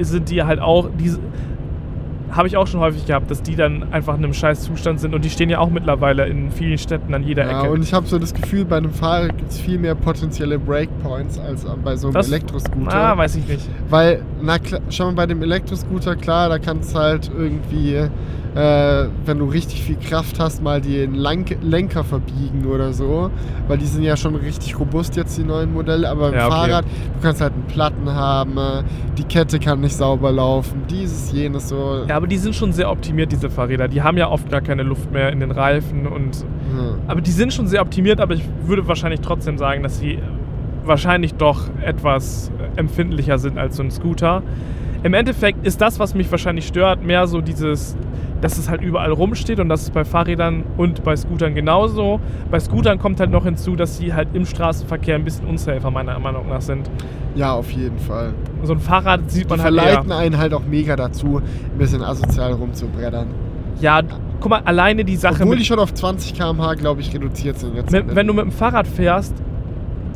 sind 0.00 0.28
die 0.30 0.42
halt 0.42 0.60
auch, 0.60 0.90
diese 0.98 1.18
habe 2.30 2.48
ich 2.48 2.56
auch 2.56 2.66
schon 2.66 2.80
häufig 2.80 3.06
gehabt, 3.06 3.30
dass 3.30 3.42
die 3.42 3.56
dann 3.56 3.92
einfach 3.92 4.16
in 4.16 4.24
einem 4.24 4.34
scheiß 4.34 4.62
Zustand 4.62 5.00
sind 5.00 5.14
und 5.14 5.24
die 5.24 5.30
stehen 5.30 5.50
ja 5.50 5.58
auch 5.58 5.70
mittlerweile 5.70 6.26
in 6.26 6.50
vielen 6.50 6.78
Städten 6.78 7.14
an 7.14 7.22
jeder 7.22 7.50
Ja, 7.50 7.60
Ecke. 7.62 7.70
und 7.70 7.82
ich 7.82 7.92
habe 7.94 8.06
so 8.06 8.18
das 8.18 8.34
Gefühl, 8.34 8.64
bei 8.64 8.76
einem 8.76 8.92
Fahrrad 8.92 9.36
gibt 9.38 9.50
es 9.50 9.58
viel 9.60 9.78
mehr 9.78 9.94
potenzielle 9.94 10.58
Breakpoints 10.58 11.38
als 11.38 11.64
bei 11.84 11.96
so 11.96 12.08
einem 12.08 12.14
Das- 12.14 12.28
Elektroscooter. 12.28 12.94
ah, 12.94 13.16
weiß 13.16 13.36
ich 13.36 13.48
nicht. 13.48 13.68
Weil, 13.88 14.22
na 14.42 14.58
klar, 14.58 14.80
schau 14.90 15.06
mal, 15.06 15.14
bei 15.14 15.26
dem 15.26 15.42
Elektroscooter, 15.42 16.16
klar, 16.16 16.48
da 16.48 16.58
kannst 16.58 16.94
du 16.94 16.98
halt 16.98 17.30
irgendwie, 17.36 18.08
äh, 18.54 19.08
wenn 19.24 19.38
du 19.38 19.46
richtig 19.46 19.82
viel 19.82 19.96
Kraft 19.96 20.40
hast, 20.40 20.62
mal 20.62 20.80
den 20.80 21.14
Lenk 21.14 21.56
Lenker 21.62 22.04
verbiegen 22.04 22.66
oder 22.66 22.92
so. 22.92 23.30
Weil 23.66 23.78
die 23.78 23.86
sind 23.86 24.02
ja 24.02 24.16
schon 24.16 24.34
richtig 24.34 24.78
robust 24.78 25.16
jetzt, 25.16 25.36
die 25.38 25.44
neuen 25.44 25.72
Modelle. 25.72 26.08
Aber 26.08 26.34
Ja, 26.34 26.46
okay. 26.46 26.54
Fahrrad, 26.56 26.84
du 26.84 27.22
kannst 27.22 27.40
halt 27.40 27.52
einen 27.52 27.66
Platten 27.66 28.12
haben, 28.12 28.56
äh, 28.56 28.82
die 29.16 29.24
Kette 29.24 29.58
kann 29.58 29.80
nicht 29.80 29.96
sauber 29.96 30.32
laufen, 30.32 30.82
dieses, 30.90 31.32
jenes 31.32 31.68
so. 31.68 32.04
Ja, 32.08 32.16
aber 32.16 32.26
die 32.26 32.38
sind 32.38 32.54
schon 32.54 32.72
sehr 32.72 32.90
optimiert, 32.90 33.32
diese 33.32 33.50
Fahrräder. 33.50 33.88
Die 33.88 34.02
haben 34.02 34.16
ja 34.16 34.28
oft 34.28 34.50
gar 34.50 34.60
keine 34.60 34.82
Luft 34.82 35.12
mehr 35.12 35.30
in 35.30 35.40
den 35.40 35.50
Reifen 35.50 36.06
und 36.06 36.36
Ja. 36.36 36.96
Aber 37.06 37.20
die 37.20 37.30
sind 37.30 37.52
schon 37.52 37.66
sehr 37.66 37.82
optimiert, 37.82 38.20
aber 38.20 38.34
ich 38.34 38.44
würde 38.64 38.86
wahrscheinlich 38.88 39.20
trotzdem 39.20 39.58
sagen, 39.58 39.82
dass 39.82 39.98
sie 39.98 40.18
wahrscheinlich 40.84 41.34
doch 41.34 41.62
etwas 41.84 42.50
empfindlicher 42.76 43.38
sind 43.38 43.58
als 43.58 43.76
so 43.76 43.82
ein 43.82 43.90
Scooter. 43.90 44.42
Im 45.02 45.14
Endeffekt 45.14 45.64
ist 45.66 45.80
das, 45.80 45.98
was 45.98 46.14
mich 46.14 46.30
wahrscheinlich 46.30 46.66
stört, 46.66 47.04
mehr 47.04 47.26
so 47.26 47.40
dieses, 47.40 47.96
dass 48.40 48.58
es 48.58 48.68
halt 48.68 48.82
überall 48.82 49.12
rumsteht 49.12 49.60
und 49.60 49.68
das 49.68 49.82
ist 49.82 49.92
bei 49.94 50.04
Fahrrädern 50.04 50.64
und 50.76 51.04
bei 51.04 51.14
Scootern 51.14 51.54
genauso. 51.54 52.20
Bei 52.50 52.58
Scootern 52.58 52.98
kommt 52.98 53.20
halt 53.20 53.30
noch 53.30 53.44
hinzu, 53.44 53.76
dass 53.76 53.96
sie 53.96 54.12
halt 54.12 54.28
im 54.34 54.44
Straßenverkehr 54.44 55.14
ein 55.14 55.24
bisschen 55.24 55.46
unsafer 55.46 55.90
meiner 55.90 56.18
Meinung 56.18 56.48
nach 56.48 56.60
sind. 56.62 56.90
ja, 57.36 57.52
auf 57.52 57.70
jeden 57.70 57.98
Fall. 57.98 58.32
So 58.64 58.72
ein 58.72 58.80
Fahrrad 58.80 59.30
sieht 59.30 59.44
Die 59.44 59.48
man 59.50 59.62
halt 59.62 59.74
eher. 59.76 59.82
verleiten 59.82 60.12
einen 60.12 60.38
halt 60.38 60.52
auch 60.52 60.64
mega 60.68 60.96
dazu, 60.96 61.36
ein 61.72 61.78
bisschen 61.78 62.02
asozial 62.02 62.52
rumzubreddern. 62.54 63.28
Ja, 63.80 64.00
guck 64.40 64.50
mal, 64.50 64.62
alleine 64.64 65.04
die 65.04 65.14
Sache 65.14 65.34
Obwohl 65.42 65.50
mit 65.50 65.60
die 65.60 65.64
schon 65.64 65.78
auf 65.78 65.94
20 65.94 66.34
km/h, 66.34 66.74
glaube 66.74 67.00
ich, 67.00 67.14
reduziert 67.14 67.58
sind 67.60 67.76
jetzt. 67.76 67.92
Wenn, 67.92 68.16
wenn 68.16 68.26
du 68.26 68.34
mit 68.34 68.44
dem 68.44 68.50
Fahrrad 68.50 68.88
fährst, 68.88 69.34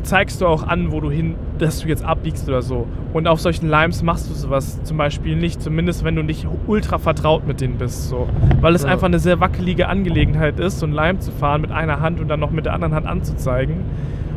zeigst 0.03 0.41
du 0.41 0.47
auch 0.47 0.63
an, 0.67 0.91
wo 0.91 0.99
du 0.99 1.09
hin, 1.09 1.35
dass 1.59 1.79
du 1.79 1.87
jetzt 1.87 2.03
abbiegst 2.03 2.47
oder 2.47 2.61
so. 2.61 2.87
Und 3.13 3.27
auf 3.27 3.39
solchen 3.39 3.69
Limes 3.69 4.03
machst 4.03 4.29
du 4.29 4.33
sowas 4.33 4.81
zum 4.83 4.97
Beispiel 4.97 5.35
nicht, 5.35 5.61
zumindest 5.61 6.03
wenn 6.03 6.15
du 6.15 6.23
nicht 6.23 6.47
ultra 6.67 6.97
vertraut 6.97 7.47
mit 7.47 7.61
denen 7.61 7.77
bist. 7.77 8.09
So. 8.09 8.27
Weil 8.61 8.75
es 8.75 8.83
Ja. 8.83 8.89
einfach 8.89 9.07
eine 9.07 9.19
sehr 9.19 9.39
wackelige 9.39 9.87
Angelegenheit 9.87 10.59
ist, 10.59 10.79
so 10.79 10.85
ein 10.85 10.91
Lime 10.93 11.19
zu 11.19 11.31
fahren 11.31 11.61
mit 11.61 11.71
einer 11.71 11.99
Hand 12.01 12.19
und 12.19 12.27
dann 12.27 12.39
noch 12.39 12.51
mit 12.51 12.65
der 12.65 12.73
anderen 12.73 12.93
Hand 12.93 13.07
anzuzeigen. 13.07 13.77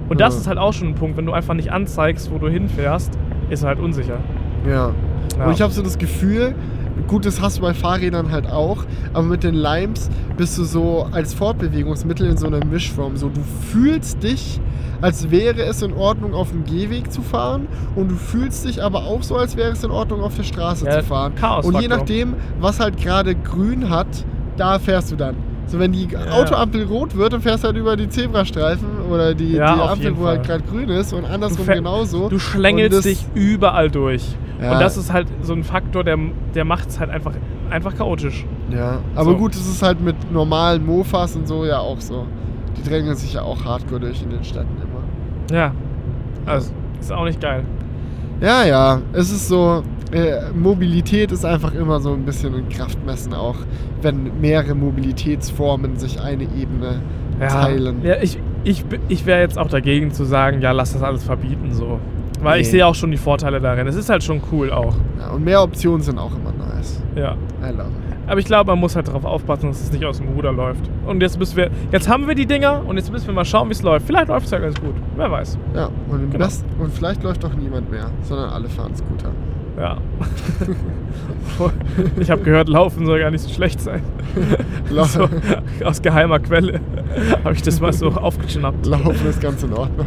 Und 0.09 0.21
das 0.21 0.35
Ja. 0.35 0.41
ist 0.41 0.47
halt 0.47 0.59
auch 0.59 0.73
schon 0.73 0.89
ein 0.89 0.95
Punkt, 0.95 1.17
wenn 1.17 1.27
du 1.27 1.33
einfach 1.33 1.55
nicht 1.55 1.73
anzeigst, 1.73 2.31
wo 2.33 2.39
du 2.39 2.49
hinfährst, 2.49 3.13
ist 3.51 3.63
er 3.63 3.69
halt 3.71 3.81
unsicher. 3.81 4.19
Ja. 4.67 4.93
Ja. 5.39 5.47
Und 5.47 5.53
ich 5.53 5.61
habe 5.63 5.73
so 5.73 5.83
das 5.83 5.99
Gefühl, 5.99 6.55
gut, 7.07 7.27
das 7.27 7.41
hast 7.41 7.59
du 7.59 7.63
bei 7.63 7.75
Fahrrädern 7.75 8.31
halt 8.31 8.47
auch, 8.47 8.85
aber 9.13 9.27
mit 9.27 9.43
den 9.45 9.55
Limes 9.55 10.11
bist 10.37 10.59
du 10.59 10.65
so 10.65 11.09
als 11.13 11.35
Fortbewegungsmittel 11.35 12.27
in 12.27 12.37
so 12.37 12.47
einer 12.47 12.65
Mischform. 12.65 13.17
So, 13.17 13.29
du 13.29 13.41
fühlst 13.71 14.23
dich, 14.23 14.61
als 15.01 15.31
wäre 15.31 15.63
es 15.63 15.83
in 15.83 15.93
Ordnung, 15.93 16.35
auf 16.35 16.51
dem 16.51 16.65
Gehweg 16.65 17.13
zu 17.13 17.23
fahren 17.23 17.69
und 17.95 18.11
du 18.11 18.15
fühlst 18.17 18.65
dich 18.67 18.83
aber 18.83 19.05
auch 19.05 19.23
so, 19.23 19.37
als 19.37 19.57
wäre 19.57 19.73
es 19.73 19.85
in 19.85 19.91
Ordnung, 19.91 20.21
auf 20.21 20.37
der 20.37 20.45
Straße 20.45 20.87
Ja, 20.87 21.01
zu 21.01 21.07
fahren. 21.07 21.35
Chaosfaktor. 21.35 21.75
Und 21.75 21.81
je 21.83 21.89
nachdem, 21.89 22.35
was 22.61 22.81
halt 22.81 22.97
gerade 22.97 23.35
grün 23.35 23.91
hat, 23.91 24.09
da 24.57 24.79
fährst 24.79 25.13
du 25.13 25.17
dann. 25.17 25.37
So, 25.67 25.79
wenn 25.81 25.91
die 25.93 26.09
Autoampel 26.17 26.85
rot 26.85 27.17
wird, 27.17 27.33
dann 27.33 27.41
fährst 27.41 27.65
du 27.65 27.69
halt 27.69 27.77
über 27.77 27.97
die 27.97 28.09
Zebrastreifen 28.09 28.87
oder 29.11 29.35
die, 29.35 29.53
Ja, 29.55 29.75
die 29.75 29.81
Ampel, 29.81 30.17
wo 30.17 30.27
halt 30.27 30.45
gerade 30.47 30.63
grün 30.63 30.89
ist 30.91 31.13
und 31.13 31.23
Du, 31.23 31.29
andersrum 31.29 31.67
fäh- 31.67 31.75
genauso. 31.75 32.29
du 32.29 32.39
schlängelst 32.39 33.05
dich 33.05 33.25
überall 33.35 33.91
durch. 33.91 34.25
Ja. 34.63 34.73
Und 34.75 34.81
das 34.81 34.97
ist 34.97 35.13
halt 35.13 35.27
so 35.43 35.53
ein 35.55 35.65
Faktor, 35.65 36.05
der, 36.05 36.17
der 36.55 36.65
macht 36.65 36.89
es 36.89 37.01
halt 37.01 37.11
einfach, 37.11 37.33
einfach 37.69 37.95
chaotisch. 37.97 38.47
Ja, 38.71 39.01
aber 39.17 39.33
So. 39.33 39.37
gut, 39.39 39.55
es 39.55 39.67
ist 39.69 39.83
halt 39.83 40.01
mit 40.01 40.31
normalen 40.33 40.87
Mofas 40.87 41.35
und 41.37 41.47
so 41.49 41.65
ja 41.65 41.79
auch 41.81 42.01
so. 42.01 42.27
Die 42.77 42.89
drängeln 42.89 43.17
sich 43.17 43.35
ja 43.35 43.43
auch 43.43 43.65
hardcore 43.65 44.01
durch 44.01 44.23
in 44.23 44.31
den 44.31 44.45
Städten 44.45 44.77
immer. 44.81 45.55
Ja. 45.57 45.73
Also, 46.47 46.73
ist 47.01 47.11
auch 47.13 47.25
nicht 47.25 47.41
geil. 47.41 47.65
Ja, 48.41 48.65
ja, 48.65 49.01
es 49.13 49.31
ist 49.33 49.49
so, 49.49 49.83
äh, 50.13 50.51
Mobilität 50.55 51.33
ist 51.33 51.45
einfach 51.45 51.75
immer 51.75 52.01
so 52.01 52.13
ein 52.13 52.25
bisschen 52.25 52.55
ein 52.55 52.69
Kraftmessen 52.69 53.35
auch, 53.35 53.57
wenn 54.03 54.41
mehrere 54.41 54.75
Mobilitätsformen 54.75 55.97
sich 55.97 56.21
eine 56.21 56.45
Ebene 56.45 57.01
teilen. 57.41 58.03
Ja, 58.03 58.15
ich, 58.23 58.39
ich, 58.65 58.85
ich 59.09 59.27
wäre 59.27 59.41
jetzt 59.41 59.59
auch 59.59 59.69
dagegen 59.69 60.11
zu 60.13 60.25
sagen, 60.25 60.61
ja, 60.63 60.73
lass 60.73 60.93
das 60.93 61.03
alles 61.03 61.25
verbieten 61.25 61.73
so. 61.73 61.99
Weil 62.43 62.61
ich 62.61 62.67
Nee. 62.69 62.73
sehe 62.73 62.87
auch 62.87 62.95
schon 62.95 63.11
die 63.11 63.17
Vorteile 63.17 63.61
darin. 63.61 63.87
Es 63.87 63.97
ist 63.97 64.09
halt 64.11 64.23
schon 64.23 64.41
cool 64.53 64.71
auch. 64.71 64.95
Ja, 65.19 65.31
und 65.31 65.45
mehr 65.45 65.63
Optionen 65.63 66.03
sind 66.03 66.19
auch 66.19 66.33
immer 66.35 66.53
nice. 66.53 67.03
Ja. 67.15 67.33
I 67.63 67.71
love 67.73 67.89
it. 67.89 68.17
Aber 68.29 68.41
ich 68.41 68.47
glaube, 68.47 68.73
man 68.73 68.81
muss 68.81 68.97
halt 68.97 69.09
darauf 69.09 69.25
aufpassen, 69.25 69.69
dass 69.69 69.81
es 69.81 69.93
nicht 69.93 70.05
aus 70.05 70.19
dem 70.19 70.29
Ruder 70.29 70.53
läuft. 70.53 70.91
Und 71.07 71.23
jetzt 71.23 71.39
müssen 71.39 71.57
wir. 71.57 71.71
Jetzt 71.93 72.09
haben 72.09 72.27
wir 72.27 72.35
die 72.35 72.45
Dinger 72.47 72.83
und 72.87 72.97
jetzt 72.97 73.11
müssen 73.13 73.27
wir 73.29 73.35
mal 73.35 73.45
schauen, 73.45 73.69
wie 73.69 73.73
es 73.73 73.83
läuft. 73.83 74.07
Vielleicht 74.07 74.29
läuft 74.29 74.47
es 74.47 74.51
ja 74.53 74.59
ganz 74.59 74.79
gut. 74.81 74.95
Wer 75.17 75.31
weiß. 75.31 75.57
Ja, 75.75 75.89
und, 76.11 76.31
Genau. 76.33 76.45
Best 76.45 76.65
und 76.79 76.93
vielleicht 76.93 77.23
läuft 77.23 77.45
doch 77.45 77.55
niemand 77.55 77.91
mehr, 77.91 78.11
sondern 78.23 78.51
alle 78.51 78.69
fahren 78.69 78.95
Scooter. 78.97 79.31
Ja. 79.79 79.99
ich 82.19 82.31
habe 82.31 82.43
gehört, 82.43 82.69
Laufen 82.69 83.07
soll 83.07 83.19
gar 83.21 83.31
nicht 83.31 83.43
so 83.43 83.49
schlecht 83.51 83.81
sein. 83.81 84.03
so, 85.07 85.29
aus 85.85 86.03
geheimer 86.03 86.39
Quelle 86.39 86.81
habe 87.45 87.55
ich 87.55 87.63
das 87.63 87.81
mal 87.81 87.93
so 87.93 88.09
aufgeschnappt. 88.09 88.87
Laufen 88.87 89.27
ist 89.29 89.41
ganz 89.41 89.63
in 89.63 89.73
Ordnung. 89.73 90.07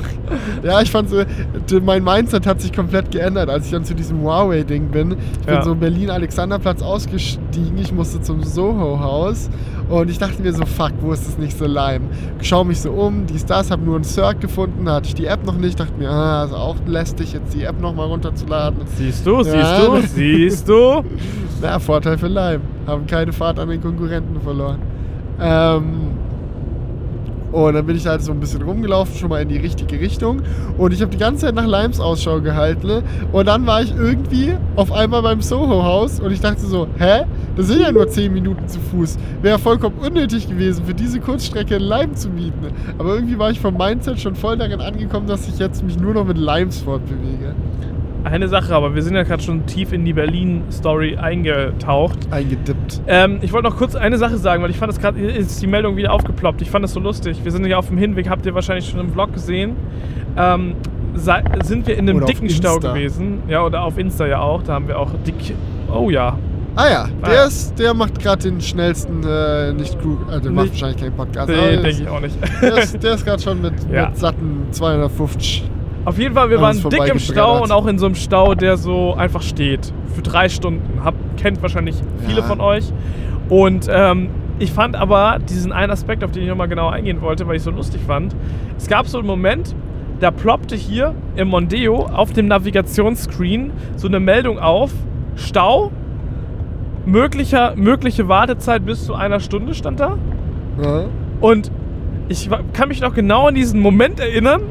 Ja, 0.64 0.82
ich 0.82 0.92
fand 0.92 1.10
so, 1.10 1.24
d- 1.24 1.80
mein 1.80 2.04
Mindset 2.04 2.46
hat 2.46 2.62
sich 2.62 2.72
komplett 2.74 3.12
geändert, 3.12 3.50
als 3.50 3.66
ich 3.66 3.72
dann 3.72 3.84
zu 3.86 3.96
diesem 3.96 4.22
Huawei-Ding 4.22 4.90
bin. 4.90 5.16
Ich 5.42 5.46
bin 5.46 5.56
Ja. 5.56 5.64
so 5.64 5.74
Berlin-Alexanderplatz 5.76 6.82
ausgestiegen, 6.82 7.78
ich 7.80 7.92
musste 7.94 8.22
zum 8.22 8.44
Soho-Haus 8.44 9.50
und 9.90 10.10
ich 10.10 10.18
dachte 10.18 10.42
mir 10.42 10.54
so, 10.54 10.66
fuck, 10.66 10.92
wo 11.02 11.12
ist 11.12 11.28
das 11.28 11.38
nicht 11.38 11.58
so 11.58 11.66
lime? 11.66 12.06
Schau 12.42 12.64
mich 12.64 12.80
so 12.82 12.92
um, 12.92 13.26
dies, 13.26 13.46
das, 13.46 13.72
hab 13.72 13.82
nur 13.84 13.96
einen 13.96 14.04
Circ 14.04 14.40
gefunden, 14.40 14.90
hatte 14.90 15.08
ich 15.08 15.16
die 15.16 15.26
App 15.26 15.46
noch 15.46 15.58
nicht, 15.58 15.80
dachte 15.80 15.94
mir, 15.98 16.10
ah, 16.10 16.46
ist 16.46 16.54
auch 16.54 16.76
lästig, 16.86 17.34
jetzt 17.34 17.54
die 17.54 17.64
App 17.64 17.80
nochmal 17.82 18.08
runterzuladen. 18.08 18.80
Siehst 18.96 19.26
du, 19.26 19.44
siehst 19.44 19.56
Ja. 19.56 19.86
du, 19.86 20.02
siehst 20.02 20.70
du. 20.70 21.04
Na, 21.62 21.80
Vorteil 21.80 22.18
für 22.18 22.28
Lime. 22.28 22.62
Haben 22.88 23.06
keine 23.08 23.34
Fahrt 23.34 23.60
an 23.60 23.68
den 23.70 23.82
Konkurrenten 23.82 24.40
verloren. 24.42 24.78
Ähm, 25.42 26.09
und 27.52 27.74
dann 27.74 27.86
bin 27.86 27.96
ich 27.96 28.06
halt 28.06 28.22
so 28.22 28.32
ein 28.32 28.40
bisschen 28.40 28.62
rumgelaufen, 28.62 29.16
schon 29.16 29.30
mal 29.30 29.42
in 29.42 29.50
die 29.50 29.58
richtige 29.58 30.00
Richtung. 30.00 30.42
Und 30.78 30.94
ich 30.94 31.02
habe 31.02 31.12
die 31.12 31.18
ganze 31.18 31.46
Zeit 31.46 31.56
nach 31.56 31.66
Limes 31.66 32.00
Ausschau 32.00 32.42
gehalten. 32.42 32.88
Ne? 32.88 33.04
Und 33.32 33.48
dann 33.48 33.66
war 33.66 33.82
ich 33.82 33.94
irgendwie 33.96 34.54
auf 34.76 34.92
einmal 34.92 35.22
beim 35.22 35.42
Soho-Haus 35.42 36.20
und 36.20 36.32
ich 36.32 36.42
dachte 36.42 36.62
so, 36.62 36.88
hä? 36.98 37.24
Das 37.56 37.68
sind 37.68 37.82
ja 37.82 37.92
nur 37.92 38.08
10 38.08 38.32
Minuten 38.32 38.68
zu 38.68 38.80
Fuß. 38.80 39.18
Wäre 39.42 39.60
vollkommen 39.60 39.98
unnötig 40.00 40.48
gewesen, 40.48 40.86
für 40.86 40.94
diese 40.94 41.20
Kurzstrecke 41.20 41.76
einen 41.76 41.86
Lime 41.86 42.14
zu 42.14 42.30
mieten. 42.30 42.68
Aber 42.98 43.16
irgendwie 43.16 43.38
war 43.38 43.52
ich 43.52 43.60
vom 43.60 43.76
Mindset 43.76 44.20
schon 44.20 44.36
voll 44.36 44.58
darin 44.58 44.80
angekommen, 44.80 45.28
dass 45.28 45.48
ich 45.48 45.60
jetzt 45.60 45.84
mich 45.84 46.00
nur 46.00 46.14
noch 46.14 46.26
mit 46.26 46.38
Limes 46.38 46.82
fortbewege. 46.82 47.56
Eine 48.24 48.48
Sache, 48.48 48.76
aber 48.76 48.96
wir 48.96 49.02
sind 49.02 49.16
ja 49.16 49.24
gerade 49.24 49.42
schon 49.42 49.66
tief 49.66 49.94
in 49.94 50.04
die 50.06 50.14
Berlin-Story 50.14 51.18
eingetaucht. 51.18 52.28
Eingedippt. 52.32 53.02
Ähm, 53.08 53.40
ich 53.42 53.54
wollte 53.54 53.70
noch 53.70 53.78
kurz 53.78 53.96
eine 53.96 54.18
Sache 54.18 54.38
sagen, 54.38 54.62
weil 54.62 54.70
ich 54.70 54.78
fand 54.78 54.92
das 54.92 55.00
gerade, 55.00 55.20
ist 55.22 55.62
die 55.62 55.68
Meldung 55.68 55.96
wieder 55.96 56.12
aufgeploppt. 56.12 56.62
Ich 56.62 56.70
fand 56.70 56.84
das 56.84 56.94
so 56.94 57.00
lustig. 57.00 57.40
Wir 57.44 57.52
sind 57.52 57.66
ja 57.66 57.78
auf 57.78 57.88
dem 57.88 57.98
Hinweg, 57.98 58.30
habt 58.30 58.46
ihr 58.46 58.54
wahrscheinlich 58.54 58.90
schon 58.90 59.00
im 59.00 59.12
Vlog 59.12 59.34
gesehen. 59.34 59.76
Ähm, 60.38 60.76
sind 61.16 61.88
wir 61.88 61.98
in 61.98 62.08
einem 62.10 62.18
Oder 62.18 62.28
dicken 62.28 62.50
Stau 62.50 62.78
gewesen. 62.80 63.40
Ja, 63.48 63.64
oder 63.64 63.84
auf 63.84 63.98
Insta 63.98 64.28
ja 64.28 64.40
auch. 64.42 64.64
Da 64.64 64.74
haben 64.74 64.88
wir 64.88 65.00
auch 65.00 65.12
dick. 65.26 65.56
Oh 65.92 66.10
ja. 66.10 66.38
Ah 66.76 66.88
ja, 66.88 67.08
der, 67.22 67.30
Ah 67.30 67.34
ja. 67.34 67.44
Ist, 67.46 67.78
der 67.80 67.94
macht 67.94 68.20
gerade 68.20 68.44
den 68.44 68.62
schnellsten, 68.62 69.24
äh, 69.24 69.74
nicht 69.74 70.00
crew, 70.00 70.16
also 70.28 70.40
der 70.42 70.52
macht 70.52 70.70
wahrscheinlich 70.70 71.02
keinen 71.02 71.14
Podcast. 71.16 71.50
Nee, 71.50 71.72
denke 71.78 71.90
ich 71.90 72.08
auch 72.08 72.22
nicht. 72.22 72.38
Der 72.62 72.78
ist, 72.78 73.04
der 73.04 73.16
ist 73.16 73.26
gerade 73.26 73.42
schon 73.42 73.62
mit, 73.62 73.74
Ja. 73.92 74.10
mit 74.10 74.18
satten 74.18 74.68
250. 74.72 75.64
Auf 76.06 76.18
jeden 76.18 76.34
Fall, 76.34 76.50
wir 76.50 76.62
waren 76.62 76.78
dick 76.90 77.08
im 77.08 77.20
Stau 77.20 77.62
und 77.64 77.72
auch 77.72 77.86
in 77.86 78.00
so 78.00 78.06
einem 78.06 78.16
Stau, 78.16 78.56
der 78.56 78.78
so 78.78 79.14
einfach 79.16 79.42
steht. 79.42 79.94
Für 80.16 80.22
drei 80.22 80.50
Stunden. 80.50 81.04
Hab, 81.04 81.14
kennt 81.38 81.62
wahrscheinlich 81.62 81.96
viele 82.26 82.40
Ja. 82.40 82.46
von 82.46 82.62
euch. 82.62 82.92
Und 83.50 83.88
ähm, 83.92 84.30
ich 84.60 84.72
fand 84.72 84.96
aber 84.96 85.40
diesen 85.50 85.72
einen 85.72 85.92
Aspekt, 85.92 86.24
auf 86.24 86.32
den 86.32 86.44
ich 86.44 86.50
nochmal 86.50 86.68
genau 86.68 86.90
eingehen 86.90 87.22
wollte, 87.22 87.48
weil 87.48 87.56
ich 87.58 87.64
so 87.64 87.72
lustig 87.72 88.02
fand. 88.06 88.36
Es 88.78 88.88
gab 88.88 89.08
so 89.08 89.18
einen 89.18 89.28
Moment, 89.28 89.76
da 90.20 90.32
ploppte 90.32 90.76
hier 90.76 91.16
im 91.36 91.50
Mondeo 91.50 92.06
auf 92.06 92.34
dem 92.34 92.48
Navigationsscreen 92.48 93.72
so 93.96 94.08
eine 94.08 94.20
Meldung 94.20 94.60
auf: 94.60 94.92
Stau, 95.36 95.92
möglicher, 97.06 97.74
mögliche 97.76 98.28
Wartezeit 98.28 98.86
bis 98.86 99.06
zu 99.06 99.16
einer 99.16 99.40
Stunde 99.40 99.74
stand 99.74 100.00
da. 100.00 100.18
Ja. 100.82 101.06
Und 101.42 101.72
ich 102.28 102.50
kann 102.74 102.90
mich 102.90 103.02
noch 103.02 103.14
genau 103.14 103.48
an 103.48 103.56
diesen 103.56 103.80
Moment 103.80 104.20
erinnern. 104.20 104.62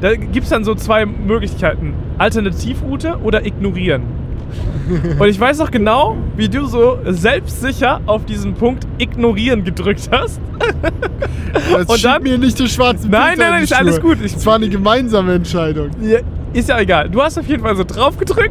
Da 0.00 0.14
gibt 0.16 0.44
es 0.44 0.50
dann 0.50 0.64
so 0.64 0.74
zwei 0.74 1.04
Möglichkeiten: 1.06 1.94
Alternativroute 2.18 3.18
oder 3.22 3.44
ignorieren. 3.44 4.02
Und 5.18 5.28
ich 5.28 5.38
weiß 5.38 5.58
noch 5.58 5.70
genau, 5.70 6.16
wie 6.36 6.48
du 6.48 6.66
so 6.66 6.98
selbstsicher 7.06 8.00
auf 8.06 8.24
diesen 8.24 8.54
Punkt 8.54 8.86
ignorieren 8.98 9.62
gedrückt 9.62 10.08
hast. 10.10 10.40
Jetzt 11.70 11.88
Und 11.90 12.04
dann- 12.04 12.22
mir 12.22 12.36
nicht 12.38 12.58
den 12.58 12.66
schwarzen 12.66 13.10
Nein, 13.10 13.34
Peter 13.34 13.42
nein, 13.42 13.52
nein, 13.52 13.62
ist 13.64 13.72
alles 13.72 14.00
gut. 14.00 14.18
Es 14.24 14.44
war 14.44 14.56
eine 14.56 14.68
gemeinsame 14.68 15.34
Entscheidung. 15.34 15.90
Ja, 16.00 16.18
Ist 16.52 16.68
ja 16.68 16.80
egal. 16.80 17.08
Du 17.08 17.22
hast 17.22 17.38
auf 17.38 17.46
jeden 17.46 17.62
Fall 17.62 17.76
so 17.76 17.84
drauf 17.84 18.16
gedrückt. 18.18 18.50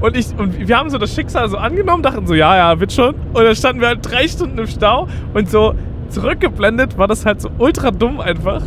Und, 0.00 0.16
ich, 0.16 0.26
und 0.38 0.68
wir 0.68 0.78
haben 0.78 0.90
so 0.90 0.98
das 0.98 1.12
Schicksal 1.12 1.48
so 1.48 1.56
angenommen, 1.56 2.04
dachten 2.04 2.24
so, 2.26 2.34
ja, 2.34 2.56
ja, 2.56 2.78
wird 2.78 2.92
schon. 2.92 3.14
Und 3.32 3.42
dann 3.42 3.56
standen 3.56 3.80
wir 3.80 3.88
halt 3.88 3.98
drei 4.02 4.28
Stunden 4.28 4.56
im 4.58 4.68
Stau 4.68 5.08
und 5.34 5.50
so 5.50 5.74
zurückgeblendet 6.10 6.96
war 6.98 7.08
das 7.08 7.26
halt 7.26 7.40
so 7.40 7.50
ultra 7.58 7.90
dumm 7.90 8.20
einfach. 8.20 8.62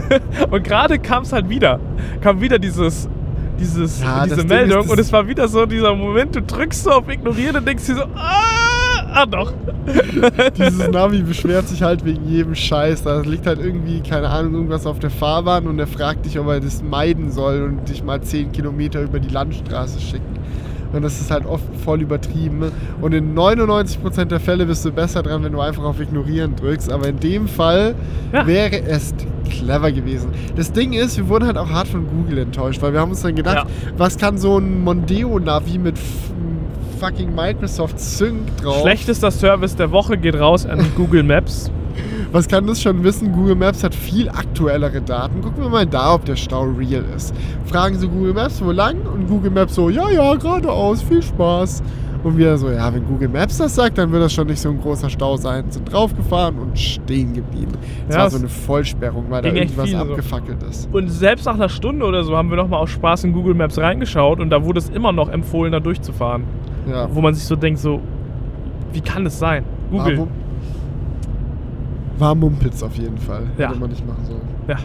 und 0.50 0.64
gerade 0.64 0.98
kam 0.98 1.22
es 1.22 1.32
halt 1.32 1.48
wieder. 1.48 1.80
Kam 2.20 2.40
wieder 2.40 2.58
dieses, 2.58 3.08
dieses, 3.58 4.02
Ja, 4.02 4.24
diese 4.24 4.44
Meldung 4.44 4.88
und 4.88 4.98
es 4.98 5.12
war 5.12 5.26
wieder 5.26 5.48
so 5.48 5.66
dieser 5.66 5.94
Moment, 5.94 6.34
du 6.34 6.42
drückst 6.42 6.84
so 6.84 6.90
auf 6.90 7.08
Ignorieren 7.08 7.56
und 7.56 7.66
denkst 7.66 7.86
dir 7.86 7.96
so, 7.96 8.02
ah, 8.02 9.04
ah 9.12 9.26
doch. 9.26 9.52
Dieses 10.56 10.88
Navi 10.88 11.22
beschwert 11.22 11.68
sich 11.68 11.82
halt 11.82 12.04
wegen 12.04 12.24
jedem 12.28 12.54
Scheiß. 12.54 13.02
Da 13.02 13.20
liegt 13.20 13.46
halt 13.46 13.60
irgendwie, 13.60 14.00
keine 14.00 14.28
Ahnung, 14.28 14.54
irgendwas 14.54 14.86
auf 14.86 14.98
der 14.98 15.10
Fahrbahn 15.10 15.66
und 15.66 15.78
er 15.78 15.86
fragt 15.86 16.24
dich, 16.24 16.38
ob 16.38 16.48
er 16.48 16.60
das 16.60 16.82
meiden 16.82 17.30
soll 17.30 17.62
und 17.62 17.88
dich 17.88 18.02
mal 18.02 18.20
10 18.20 18.52
Kilometer 18.52 19.02
über 19.02 19.20
die 19.20 19.28
Landstraße 19.28 20.00
schicken. 20.00 20.38
Und 20.92 21.02
das 21.02 21.20
ist 21.20 21.30
halt 21.30 21.46
oft 21.46 21.64
voll 21.84 22.02
übertrieben. 22.02 22.70
Und 23.00 23.12
in 23.14 23.34
99% 23.34 24.24
der 24.26 24.40
Fälle 24.40 24.66
bist 24.66 24.84
du 24.84 24.92
besser 24.92 25.22
dran, 25.22 25.42
wenn 25.42 25.52
du 25.52 25.60
einfach 25.60 25.84
auf 25.84 26.00
Ignorieren 26.00 26.54
drückst. 26.56 26.90
Aber 26.92 27.08
in 27.08 27.18
dem 27.18 27.48
Fall 27.48 27.94
Ja. 28.32 28.46
wäre 28.46 28.82
es 28.82 29.14
clever 29.50 29.90
gewesen. 29.92 30.28
Das 30.56 30.72
Ding 30.72 30.92
ist, 30.92 31.16
wir 31.16 31.28
wurden 31.28 31.46
halt 31.46 31.56
auch 31.58 31.68
hart 31.70 31.88
von 31.88 32.06
Google 32.06 32.38
enttäuscht, 32.38 32.80
weil 32.82 32.92
wir 32.92 33.00
haben 33.00 33.10
uns 33.10 33.22
dann 33.22 33.34
gedacht, 33.34 33.66
Ja. 33.66 33.92
was 33.96 34.16
kann 34.18 34.38
so 34.38 34.58
ein 34.58 34.82
Mondeo-Navi 34.84 35.78
mit 35.78 35.98
fucking 37.02 37.34
Microsoft 37.34 37.98
Sync 37.98 38.56
drauf? 38.58 38.82
Schlechtester 38.82 39.32
Service 39.32 39.74
der 39.74 39.90
Woche 39.90 40.16
geht 40.16 40.38
raus 40.38 40.64
an 40.64 40.80
Google 40.96 41.24
Maps. 41.24 41.68
Was 42.30 42.46
kann 42.46 42.64
das 42.66 42.80
schon 42.80 43.02
wissen? 43.02 43.32
Google 43.32 43.56
Maps 43.56 43.82
hat 43.82 43.92
viel 43.92 44.28
aktuellere 44.28 45.02
Daten. 45.02 45.42
Gucken 45.42 45.64
wir 45.64 45.68
mal 45.68 45.84
da, 45.84 46.14
ob 46.14 46.24
der 46.24 46.36
Stau 46.36 46.62
real 46.62 47.04
ist. 47.14 47.34
Fragen 47.66 47.98
Sie 47.98 48.06
Google 48.06 48.34
Maps, 48.34 48.62
wo 48.64 48.70
lang? 48.70 49.02
Und 49.02 49.26
Google 49.26 49.50
Maps 49.50 49.74
so, 49.74 49.90
ja, 49.90 50.08
ja, 50.10 50.34
geradeaus, 50.36 51.02
viel 51.02 51.22
Spaß. 51.22 51.82
Und 52.24 52.38
wir 52.38 52.56
so, 52.56 52.70
ja, 52.70 52.92
wenn 52.94 53.04
Google 53.04 53.28
Maps 53.28 53.58
das 53.58 53.74
sagt, 53.74 53.98
dann 53.98 54.12
wird 54.12 54.22
das 54.22 54.32
schon 54.32 54.46
nicht 54.46 54.60
so 54.60 54.68
ein 54.70 54.80
großer 54.80 55.10
Stau 55.10 55.36
sein. 55.36 55.64
Sind 55.70 55.92
draufgefahren 55.92 56.56
und 56.58 56.78
stehen 56.78 57.32
geblieben. 57.32 57.72
Es 58.08 58.14
Ja, 58.14 58.22
war 58.22 58.30
so 58.30 58.38
eine 58.38 58.48
Vollsperrung, 58.48 59.24
weil 59.28 59.42
da 59.42 59.48
irgendwas 59.52 59.86
viele 59.86 59.98
so. 60.04 60.10
abgefackelt 60.10 60.62
ist. 60.62 60.88
Und 60.92 61.08
selbst 61.08 61.46
nach 61.46 61.54
einer 61.54 61.68
Stunde 61.68 62.06
oder 62.06 62.22
so 62.22 62.36
haben 62.36 62.48
wir 62.50 62.56
nochmal 62.56 62.80
aus 62.80 62.90
Spaß 62.90 63.24
in 63.24 63.32
Google 63.32 63.54
Maps 63.54 63.76
reingeschaut 63.78 64.38
und 64.40 64.50
da 64.50 64.64
wurde 64.64 64.78
es 64.78 64.88
immer 64.90 65.10
noch 65.12 65.28
empfohlen, 65.30 65.72
da 65.72 65.80
durchzufahren. 65.80 66.44
Ja. 66.88 67.08
Wo 67.12 67.20
man 67.20 67.34
sich 67.34 67.44
so 67.44 67.56
denkt, 67.56 67.80
so, 67.80 68.00
wie 68.92 69.00
kann 69.00 69.26
es 69.26 69.38
sein? 69.38 69.64
Google. 69.90 70.18
Aber 70.20 70.28
war 72.18 72.34
Mumpitz 72.34 72.82
auf 72.82 72.94
jeden 72.96 73.18
Fall. 73.18 73.42
Ja. 73.58 73.70
Hätte 73.70 73.80
man 73.80 73.90
nicht 73.90 74.06
machen 74.06 74.24
sollen. 74.24 74.42
ja. 74.68 74.76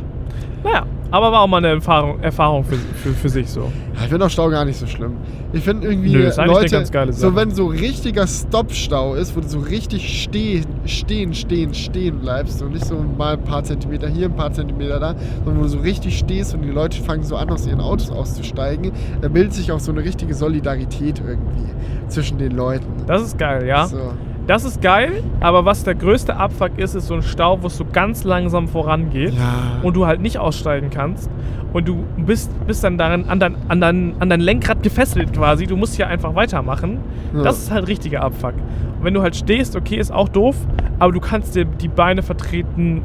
Naja, 0.63 0.85
aber 1.11 1.31
war 1.31 1.41
auch 1.41 1.47
mal 1.47 1.57
eine 1.57 1.69
Erfahrung, 1.69 2.19
Erfahrung 2.21 2.63
für, 2.63 2.75
für, 2.75 3.09
für 3.09 3.29
sich 3.29 3.49
so. 3.49 3.71
Ich 3.95 4.09
finde 4.09 4.25
auch 4.25 4.29
Stau 4.29 4.49
gar 4.49 4.65
nicht 4.65 4.77
so 4.77 4.85
schlimm. 4.85 5.17
Ich 5.53 5.63
finde 5.63 5.87
irgendwie, 5.87 6.11
Nö, 6.11 6.23
ist 6.23 6.37
Leute, 6.37 6.69
ganz 6.69 6.91
geile 6.91 7.13
so 7.13 7.35
wenn 7.35 7.51
so 7.51 7.67
richtiger 7.67 8.27
Stoppstau 8.27 9.15
ist, 9.15 9.35
wo 9.35 9.39
du 9.39 9.47
so 9.47 9.59
richtig 9.59 10.21
stehen, 10.23 10.65
stehen, 10.85 11.33
stehen, 11.33 11.73
stehen 11.73 12.19
bleibst 12.19 12.61
und 12.61 12.73
nicht 12.73 12.85
so 12.85 12.95
mal 13.17 13.33
ein 13.33 13.43
paar 13.43 13.63
Zentimeter 13.63 14.07
hier, 14.07 14.25
ein 14.25 14.35
paar 14.35 14.51
Zentimeter 14.51 14.99
da, 14.99 15.15
sondern 15.43 15.59
wo 15.59 15.63
du 15.63 15.69
so 15.69 15.79
richtig 15.79 16.17
stehst 16.17 16.53
und 16.53 16.61
die 16.61 16.69
Leute 16.69 17.01
fangen 17.01 17.23
so 17.23 17.35
an, 17.37 17.49
aus 17.49 17.65
ihren 17.65 17.81
Autos 17.81 18.11
auszusteigen, 18.11 18.91
da 19.21 19.29
bildet 19.29 19.53
sich 19.53 19.71
auch 19.71 19.79
so 19.79 19.91
eine 19.91 20.03
richtige 20.03 20.33
Solidarität 20.33 21.21
irgendwie 21.25 21.71
zwischen 22.09 22.37
den 22.37 22.51
Leuten. 22.51 22.87
Das 23.07 23.21
ist 23.21 23.37
geil, 23.37 23.65
ja. 23.65 23.87
So. 23.87 24.13
Das 24.47 24.63
ist 24.63 24.81
geil, 24.81 25.23
aber 25.41 25.65
was 25.65 25.83
der 25.83 25.93
größte 25.93 26.37
Abfuck 26.37 26.77
ist, 26.77 26.95
ist 26.95 27.07
so 27.07 27.15
ein 27.15 27.21
Stau, 27.21 27.61
wo 27.61 27.67
es 27.67 27.75
so 27.77 27.85
ganz 27.91 28.23
langsam 28.23 28.67
vorangeht 28.69 29.33
Ja. 29.33 29.81
und 29.83 29.95
du 29.95 30.05
halt 30.07 30.21
nicht 30.21 30.37
aussteigen 30.39 30.89
kannst 30.89 31.29
und 31.73 31.85
du 31.87 32.05
bist, 32.17 32.49
bist 32.65 32.81
dann 32.83 32.97
darin 32.97 33.25
an 33.27 33.39
dein, 33.41 33.55
an, 33.67 33.81
dein, 33.81 34.15
an 34.19 34.29
dein 34.29 34.39
Lenkrad 34.39 34.83
gefesselt 34.83 35.33
quasi. 35.33 35.67
Du 35.67 35.75
musst 35.75 35.95
hier 35.97 36.07
einfach 36.07 36.33
weitermachen. 36.33 36.99
Ja. 37.35 37.43
Das 37.43 37.57
ist 37.57 37.71
halt 37.71 37.87
richtiger 37.89 38.21
Abfuck. 38.23 38.53
Und 38.97 39.03
wenn 39.03 39.13
du 39.13 39.21
halt 39.21 39.35
stehst, 39.35 39.75
okay, 39.75 39.97
ist 39.97 40.13
auch 40.13 40.29
doof, 40.29 40.55
aber 40.97 41.11
du 41.11 41.19
kannst 41.19 41.53
dir 41.55 41.65
die 41.65 41.89
Beine 41.89 42.23
vertreten, 42.23 43.03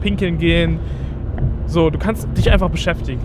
pinkeln 0.00 0.38
gehen. 0.38 0.78
So, 1.66 1.90
du 1.90 1.98
kannst 1.98 2.26
dich 2.36 2.50
einfach 2.50 2.70
beschäftigen. 2.70 3.20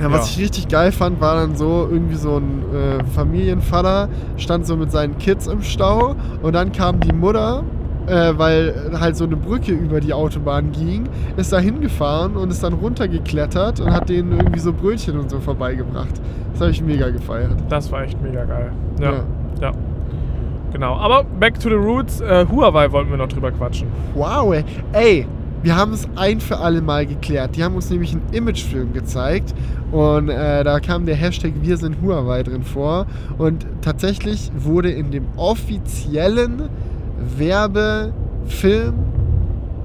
Ja, 0.00 0.10
was 0.10 0.26
Ja. 0.28 0.32
ich 0.36 0.44
richtig 0.46 0.68
geil 0.68 0.90
fand, 0.92 1.20
war 1.20 1.36
dann 1.36 1.54
so 1.56 1.88
irgendwie 1.90 2.16
so 2.16 2.36
ein 2.38 2.62
äh, 2.74 3.04
Familienvater, 3.14 4.08
stand 4.36 4.66
so 4.66 4.76
mit 4.76 4.90
seinen 4.90 5.18
Kids 5.18 5.46
im 5.46 5.62
Stau 5.62 6.16
und 6.42 6.52
dann 6.54 6.72
kam 6.72 6.98
die 7.00 7.12
Mutter, 7.12 7.62
äh, 8.06 8.32
weil 8.36 8.90
halt 8.98 9.16
so 9.16 9.24
eine 9.24 9.36
Brücke 9.36 9.72
über 9.72 10.00
die 10.00 10.12
Autobahn 10.12 10.72
ging, 10.72 11.04
ist 11.36 11.52
da 11.52 11.58
hingefahren 11.58 12.36
und 12.36 12.50
ist 12.50 12.62
dann 12.64 12.72
runtergeklettert 12.74 13.80
und 13.80 13.92
hat 13.92 14.08
denen 14.08 14.32
irgendwie 14.32 14.58
so 14.58 14.72
Brötchen 14.72 15.18
und 15.18 15.30
so 15.30 15.38
vorbeigebracht. 15.38 16.20
Das 16.52 16.60
habe 16.60 16.70
ich 16.72 16.82
mega 16.82 17.08
gefeiert. 17.10 17.52
Das 17.68 17.90
war 17.92 18.02
echt 18.02 18.20
mega 18.20 18.44
geil. 18.44 18.72
Ja. 19.00 19.12
Ja. 19.12 19.18
ja. 19.60 19.72
Genau. 20.72 20.96
Aber 20.96 21.22
back 21.38 21.58
to 21.60 21.68
the 21.68 21.76
roots. 21.76 22.20
Äh, 22.20 22.46
Huawei 22.50 22.90
wollten 22.90 23.10
wir 23.10 23.16
noch 23.16 23.28
drüber 23.28 23.52
quatschen. 23.52 23.86
Wow, 24.14 24.54
ey. 24.92 25.26
Wir 25.64 25.76
haben 25.76 25.94
es 25.94 26.06
ein 26.14 26.40
für 26.40 26.58
alle 26.58 26.82
Mal 26.82 27.06
geklärt. 27.06 27.56
Die 27.56 27.64
haben 27.64 27.74
uns 27.74 27.88
nämlich 27.88 28.12
einen 28.12 28.22
Imagefilm 28.32 28.92
gezeigt 28.92 29.54
und 29.92 30.28
äh, 30.28 30.62
da 30.62 30.78
kam 30.78 31.06
der 31.06 31.16
Hashtag 31.16 31.54
Wir 31.62 31.78
sind 31.78 31.96
Huawei 32.02 32.42
drin 32.42 32.62
vor 32.62 33.06
und 33.38 33.66
tatsächlich 33.80 34.52
wurde 34.54 34.90
in 34.90 35.10
dem 35.10 35.24
offiziellen 35.36 36.68
Werbefilm 37.38 38.94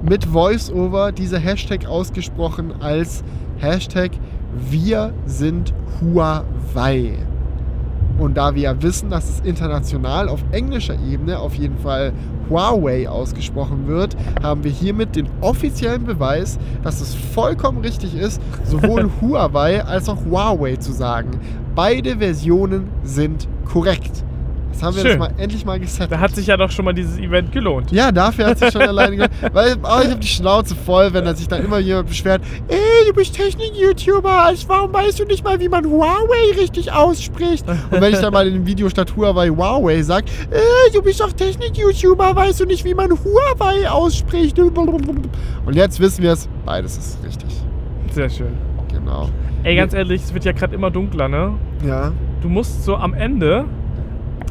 mit 0.03 0.25
Voice-Over 0.25 1.13
dieser 1.13 1.39
Hashtag 1.39 1.85
ausgesprochen 1.85 2.73
als 2.81 3.23
Hashtag 3.57 4.11
Wir 4.69 5.13
sind 5.25 5.73
Huawei. 6.01 7.13
Und 8.17 8.35
da 8.35 8.53
wir 8.53 8.63
ja 8.63 8.81
wissen, 8.81 9.09
dass 9.09 9.29
es 9.29 9.39
international 9.45 10.27
auf 10.27 10.43
englischer 10.51 10.95
Ebene 11.09 11.39
auf 11.39 11.55
jeden 11.55 11.77
Fall 11.77 12.11
Huawei 12.49 13.07
ausgesprochen 13.07 13.87
wird, 13.87 14.15
haben 14.41 14.63
wir 14.63 14.71
hiermit 14.71 15.15
den 15.15 15.29
offiziellen 15.41 16.03
Beweis, 16.03 16.57
dass 16.83 17.01
es 17.01 17.13
vollkommen 17.13 17.79
richtig 17.79 18.15
ist, 18.15 18.41
sowohl 18.63 19.09
Huawei 19.21 19.83
als 19.83 20.09
auch 20.09 20.25
Huawei 20.25 20.75
zu 20.77 20.91
sagen. 20.91 21.39
Beide 21.75 22.17
Versionen 22.17 22.89
sind 23.03 23.47
korrekt. 23.65 24.23
Das 24.71 24.83
haben 24.83 24.95
wir 24.95 25.01
Schön. 25.01 25.11
jetzt 25.11 25.19
mal 25.19 25.31
endlich 25.37 25.65
mal 25.65 25.79
gesetzt. 25.79 26.11
Da 26.11 26.19
hat 26.19 26.35
sich 26.35 26.47
ja 26.47 26.55
doch 26.55 26.71
schon 26.71 26.85
mal 26.85 26.93
dieses 26.93 27.17
Event 27.17 27.51
gelohnt. 27.51 27.91
Ja, 27.91 28.11
dafür 28.11 28.47
hat 28.47 28.59
sich 28.59 28.71
schon 28.71 28.81
alleine 28.81 29.17
ge 29.17 29.27
Weil 29.53 29.75
oh, 29.83 30.01
ich 30.01 30.09
habe 30.09 30.19
die 30.19 30.27
Schnauze 30.27 30.75
voll, 30.75 31.11
wenn 31.13 31.25
da 31.25 31.35
sich 31.35 31.47
dann 31.47 31.63
immer 31.63 31.79
jemand 31.79 32.07
beschwert, 32.07 32.41
ey, 32.67 33.07
du 33.07 33.13
bist 33.13 33.35
Technik-YouTuber, 33.35 34.53
warum 34.67 34.93
weißt 34.93 35.19
du 35.19 35.25
nicht 35.25 35.43
mal, 35.43 35.59
wie 35.59 35.69
man 35.69 35.85
Huawei 35.85 36.57
richtig 36.57 36.91
ausspricht? 36.91 37.67
Und 37.67 38.01
wenn 38.01 38.13
ich 38.13 38.19
dann 38.19 38.31
mal 38.31 38.47
in 38.47 38.53
dem 38.53 38.65
Video 38.65 38.89
statt 38.89 39.13
Huawei 39.15 39.49
Huawei 39.49 40.01
sag, 40.01 40.25
ey, 40.51 40.91
du 40.93 41.01
bist 41.01 41.19
doch 41.19 41.33
Technik-YouTuber, 41.33 42.35
weißt 42.35 42.61
du 42.61 42.65
nicht, 42.65 42.85
wie 42.85 42.93
man 42.93 43.11
Huawei 43.11 43.89
ausspricht? 43.89 44.59
Und 44.59 45.75
jetzt 45.75 45.99
wissen 45.99 46.23
wir 46.23 46.33
es, 46.33 46.47
beides 46.65 46.97
ist 46.97 47.23
richtig. 47.25 47.49
Sehr 48.11 48.29
schön. 48.29 48.57
Genau. 48.91 49.29
Ey, 49.63 49.75
ganz 49.75 49.93
ehrlich, 49.93 50.23
es 50.23 50.33
wird 50.33 50.45
ja 50.45 50.51
gerade 50.51 50.73
immer 50.73 50.89
dunkler, 50.89 51.27
ne? 51.27 51.53
Ja, 51.85 52.11
Du 52.41 52.47
musst 52.47 52.85
so 52.85 52.95
am 52.95 53.13
Ende, 53.13 53.65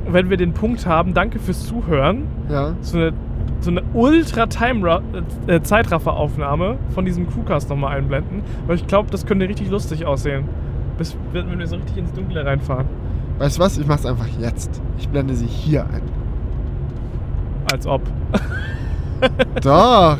wenn 0.07 0.31
wir 0.31 0.37
den 0.37 0.53
Punkt 0.53 0.87
haben, 0.87 1.15
danke 1.15 1.39
fürs 1.39 1.67
Zuhören, 1.67 2.27
ja. 2.49 2.75
so 2.81 2.99
eine, 2.99 3.13
so 3.61 3.71
eine 3.71 3.83
ultra-Zeitrafferaufnahme 3.93 6.79
von 6.91 7.05
diesem 7.05 7.29
Crewcast 7.29 7.71
nochmal 7.71 7.97
einblenden. 7.97 8.43
Weil 8.67 8.77
ich 8.77 8.87
glaube, 8.87 9.11
das 9.11 9.27
könnte 9.27 9.49
richtig 9.49 9.71
lustig 9.71 10.07
aussehen. 10.07 10.45
Bis, 10.97 11.17
wenn 11.33 11.59
wir 11.59 11.67
so 11.67 11.75
richtig 11.77 11.97
ins 11.99 12.13
Dunkle 12.13 12.45
reinfahren. 12.45 12.87
Weißt 13.39 13.59
du 13.59 13.63
was? 13.63 13.79
Ich 13.79 13.87
mach's 13.87 14.05
einfach 14.05 14.27
jetzt. 14.41 14.83
Ich 14.99 15.09
blende 15.09 15.35
sie 15.35 15.47
hier 15.47 15.85
ein. 15.85 16.03
Als 17.71 17.87
ob. 17.87 18.03
Doch. 19.63 20.19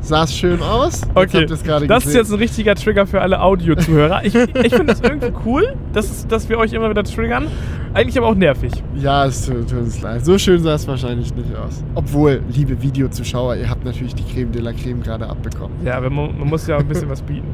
Sah 0.00 0.24
es 0.24 0.34
schön 0.34 0.60
aus? 0.60 1.02
Okay, 1.14 1.46
das 1.46 1.62
ist 1.62 1.64
gesehen. 1.64 2.16
jetzt 2.16 2.32
ein 2.32 2.38
richtiger 2.38 2.74
Trigger 2.74 3.06
für 3.06 3.20
alle 3.20 3.40
Audio-Zuhörer. 3.40 4.24
Ich, 4.24 4.34
ich 4.34 4.74
finde 4.74 4.86
das 4.86 5.00
irgendwie 5.00 5.32
cool, 5.46 5.76
dass, 5.92 6.26
dass 6.26 6.48
wir 6.48 6.58
euch 6.58 6.72
immer 6.72 6.90
wieder 6.90 7.04
triggern. 7.04 7.46
Eigentlich 7.94 8.16
aber 8.16 8.28
auch 8.28 8.34
nervig. 8.34 8.72
Ja, 8.94 9.26
es 9.26 9.44
tut 9.44 9.68
tut 9.68 9.80
uns 9.80 10.00
leid. 10.00 10.24
So 10.24 10.38
schön 10.38 10.62
sah 10.62 10.74
es 10.74 10.88
wahrscheinlich 10.88 11.34
nicht 11.34 11.54
aus. 11.54 11.84
Obwohl, 11.94 12.40
liebe 12.50 12.80
Videozuschauer, 12.80 13.56
ihr 13.56 13.68
habt 13.68 13.84
natürlich 13.84 14.14
die 14.14 14.24
Creme 14.24 14.50
de 14.50 14.62
la 14.62 14.72
Creme 14.72 15.02
gerade 15.02 15.28
abbekommen. 15.28 15.76
Ja, 15.84 15.98
aber 15.98 16.08
man, 16.08 16.38
man 16.38 16.48
muss 16.48 16.66
ja 16.66 16.78
ein 16.78 16.88
bisschen 16.88 17.10
was 17.10 17.20
bieten. 17.20 17.46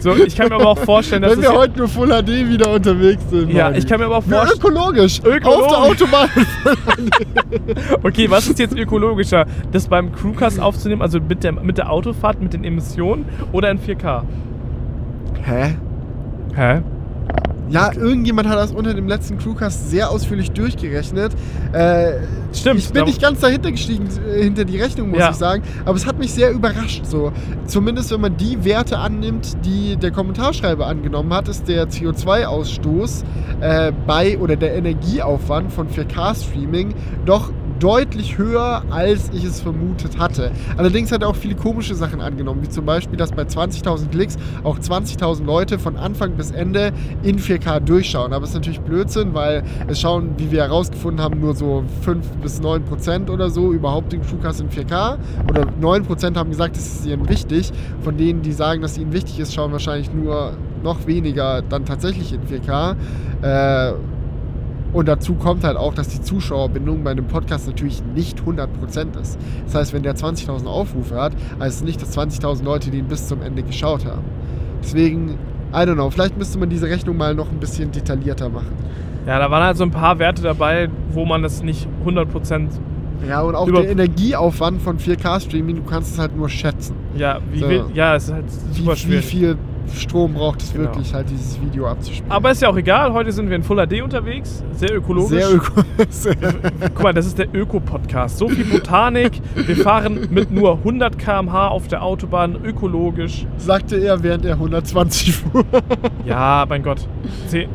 So, 0.00 0.14
ich 0.16 0.34
kann 0.34 0.48
mir 0.48 0.56
aber 0.56 0.70
auch 0.70 0.78
vorstellen, 0.78 1.22
dass 1.22 1.32
Wenn 1.32 1.42
wir 1.42 1.52
heute 1.52 1.78
nur 1.78 1.88
Full 1.88 2.08
HD 2.08 2.48
wieder 2.48 2.72
unterwegs 2.72 3.22
sind. 3.30 3.52
Ja, 3.52 3.64
Manni. 3.64 3.78
ich 3.78 3.86
kann 3.86 4.00
mir 4.00 4.06
aber 4.06 4.16
auch 4.18 4.24
vorstellen. 4.24 4.58
ökologisch. 4.58 5.20
Ökologisch. 5.20 5.46
Auf 5.46 5.68
der 5.68 5.78
Autobahn. 5.78 6.28
Okay, 8.02 8.30
was 8.30 8.46
ist 8.48 8.58
jetzt 8.58 8.76
ökologischer? 8.76 9.46
Das 9.72 9.88
beim 9.88 10.12
Crewcast 10.12 10.60
aufzunehmen, 10.60 11.02
also 11.02 11.20
mit 11.20 11.42
der, 11.44 11.52
mit 11.52 11.78
der 11.78 11.90
Autofahrt, 11.90 12.40
mit 12.40 12.52
den 12.52 12.64
Emissionen 12.64 13.24
oder 13.52 13.70
in 13.70 13.78
4K? 13.78 14.22
Hä? 15.42 15.74
Hä? 16.54 16.82
Ja, 17.70 17.92
irgendjemand 17.92 18.48
hat 18.48 18.56
das 18.58 18.72
unter 18.72 18.92
dem 18.92 19.08
letzten 19.08 19.38
Crewcast 19.38 19.90
sehr 19.90 20.10
ausführlich 20.10 20.50
durchgerechnet. 20.50 21.32
Äh, 21.72 22.12
Stimmt, 22.52 22.78
Ich 22.80 22.92
bin 22.92 23.04
nicht 23.04 23.20
ganz 23.22 23.40
dahinter 23.40 23.70
gestiegen, 23.72 24.06
äh, 24.28 24.42
hinter 24.42 24.64
die 24.64 24.80
Rechnung, 24.80 25.10
muss 25.10 25.18
Ja. 25.18 25.30
ich 25.30 25.36
sagen. 25.36 25.62
Aber 25.84 25.96
es 25.96 26.06
hat 26.06 26.18
mich 26.18 26.32
sehr 26.32 26.50
überrascht. 26.52 27.04
So. 27.06 27.32
Zumindest 27.66 28.10
wenn 28.12 28.20
man 28.20 28.36
die 28.36 28.64
Werte 28.64 28.98
annimmt, 28.98 29.56
die 29.64 29.96
der 29.96 30.10
Kommentarschreiber 30.10 30.86
angenommen 30.86 31.32
hat, 31.32 31.48
ist 31.48 31.66
der 31.66 31.88
CO2-Ausstoß 31.88 33.24
äh, 33.60 33.92
bei 34.06 34.38
oder 34.38 34.56
der 34.56 34.74
Energieaufwand 34.74 35.72
von 35.72 35.88
4K-Streaming 35.88 36.94
doch 37.24 37.50
deutlich 37.78 38.38
höher, 38.38 38.82
als 38.90 39.30
ich 39.32 39.44
es 39.44 39.60
vermutet 39.60 40.18
hatte. 40.18 40.50
Allerdings 40.76 41.12
hat 41.12 41.22
er 41.22 41.28
auch 41.28 41.36
viele 41.36 41.54
komische 41.54 41.94
Sachen 41.94 42.20
angenommen, 42.20 42.62
wie 42.62 42.68
zum 42.68 42.84
Beispiel, 42.84 43.16
dass 43.16 43.32
bei 43.32 43.42
20.000 43.42 44.08
Klicks 44.08 44.36
auch 44.62 44.78
20.000 44.78 45.44
Leute 45.44 45.78
von 45.78 45.96
Anfang 45.96 46.32
bis 46.32 46.50
Ende 46.50 46.92
in 47.22 47.38
4K 47.38 47.80
durchschauen. 47.80 48.32
Aber 48.32 48.44
es 48.44 48.50
ist 48.50 48.56
natürlich 48.56 48.80
Blödsinn, 48.80 49.34
weil 49.34 49.62
es 49.86 50.00
schauen, 50.00 50.34
wie 50.36 50.50
wir 50.50 50.62
herausgefunden 50.62 51.22
haben, 51.22 51.40
nur 51.40 51.54
so 51.54 51.84
5 52.02 52.26
bis 52.42 52.60
9 52.60 52.84
Prozent 52.84 53.30
oder 53.30 53.50
so 53.50 53.72
überhaupt 53.72 54.12
den 54.12 54.22
Crewcast 54.22 54.60
in 54.60 54.70
4K. 54.70 55.18
Oder 55.48 55.66
9 55.80 56.04
Prozent 56.04 56.36
haben 56.36 56.50
gesagt, 56.50 56.76
es 56.76 57.00
ist 57.00 57.06
ihnen 57.06 57.28
wichtig. 57.28 57.72
Von 58.02 58.16
denen, 58.16 58.42
die 58.42 58.52
sagen, 58.52 58.82
dass 58.82 58.98
ihnen 58.98 59.12
wichtig 59.12 59.38
ist, 59.40 59.54
schauen 59.54 59.72
wahrscheinlich 59.72 60.12
nur 60.12 60.52
noch 60.82 61.06
weniger 61.06 61.62
dann 61.62 61.84
tatsächlich 61.84 62.32
in 62.32 62.42
4K. 62.42 62.94
Äh, 63.42 63.94
und 64.94 65.08
dazu 65.08 65.34
kommt 65.34 65.64
halt 65.64 65.76
auch, 65.76 65.92
dass 65.92 66.08
die 66.08 66.22
Zuschauerbindung 66.22 67.02
bei 67.02 67.10
einem 67.10 67.26
Podcast 67.26 67.66
natürlich 67.66 68.02
nicht 68.14 68.40
100% 68.40 69.20
ist. 69.20 69.38
Das 69.66 69.74
heißt, 69.74 69.92
wenn 69.92 70.04
der 70.04 70.14
20.000 70.14 70.66
Aufrufe 70.66 71.20
hat, 71.20 71.32
heißt 71.58 71.78
es 71.78 71.84
nicht, 71.84 72.00
dass 72.00 72.16
20.000 72.16 72.64
Leute 72.64 72.90
den 72.90 73.06
bis 73.06 73.26
zum 73.26 73.42
Ende 73.42 73.64
geschaut 73.64 74.06
haben. 74.06 74.22
Deswegen, 74.82 75.30
I 75.72 75.78
don't 75.78 75.94
know, 75.94 76.08
vielleicht 76.10 76.38
müsste 76.38 76.58
man 76.58 76.70
diese 76.70 76.86
Rechnung 76.86 77.16
mal 77.16 77.34
noch 77.34 77.50
ein 77.50 77.58
bisschen 77.58 77.90
detaillierter 77.90 78.48
machen. 78.48 78.72
Ja, 79.26 79.38
da 79.40 79.50
waren 79.50 79.64
halt 79.64 79.76
so 79.76 79.84
ein 79.84 79.90
paar 79.90 80.18
Werte 80.20 80.42
dabei, 80.42 80.88
wo 81.10 81.24
man 81.24 81.42
das 81.42 81.62
nicht 81.62 81.88
100%. 82.06 82.68
Ja, 83.28 83.40
und 83.42 83.54
auch 83.54 83.66
Über- 83.68 83.82
der 83.82 83.90
Energieaufwand 83.92 84.82
von 84.82 84.98
4K-Streaming, 84.98 85.76
du 85.76 85.82
kannst 85.82 86.12
es 86.14 86.18
halt 86.18 86.36
nur 86.36 86.48
schätzen. 86.48 86.94
Ja, 87.16 87.38
wie 87.52 87.58
So. 87.58 87.68
viel, 87.68 87.84
ja, 87.94 88.14
es 88.16 88.24
ist 88.24 88.32
halt 88.34 88.44
Wie, 88.72 88.78
super 88.80 88.92
wie 88.92 88.96
schwierig. 88.96 89.24
viel 89.24 89.56
Strom 89.94 90.32
braucht 90.32 90.62
es 90.62 90.72
Genau. 90.72 90.86
wirklich, 90.86 91.12
halt 91.12 91.28
dieses 91.30 91.60
Video 91.60 91.86
abzuspielen. 91.86 92.30
Aber 92.32 92.50
ist 92.50 92.62
ja 92.62 92.68
auch 92.70 92.76
egal, 92.76 93.12
heute 93.12 93.30
sind 93.32 93.48
wir 93.50 93.56
in 93.56 93.62
Full 93.62 93.76
HD 93.86 94.00
unterwegs, 94.02 94.64
sehr 94.72 94.94
ökologisch. 94.96 95.38
sehr 95.44 95.54
öko 95.54 95.82
sehr 96.08 96.34
Guck 96.94 97.02
mal, 97.02 97.12
das 97.12 97.26
ist 97.26 97.38
der 97.38 97.54
Öko-Podcast. 97.54 98.38
So 98.38 98.48
viel 98.48 98.64
Botanik. 98.64 99.40
Wir 99.54 99.76
fahren 99.76 100.26
mit 100.30 100.50
nur 100.50 100.78
100 100.78 101.18
km/h 101.18 101.68
auf 101.68 101.86
der 101.86 102.02
Autobahn, 102.02 102.56
ökologisch. 102.64 103.46
sagte 103.58 103.96
er, 103.96 104.22
während 104.22 104.44
er 104.46 104.54
120 104.54 105.34
fuhr. 105.36 105.64
Ja, 106.24 106.64
mein 106.68 106.82
Gott. 106.82 107.06
Zeh- 107.48 107.68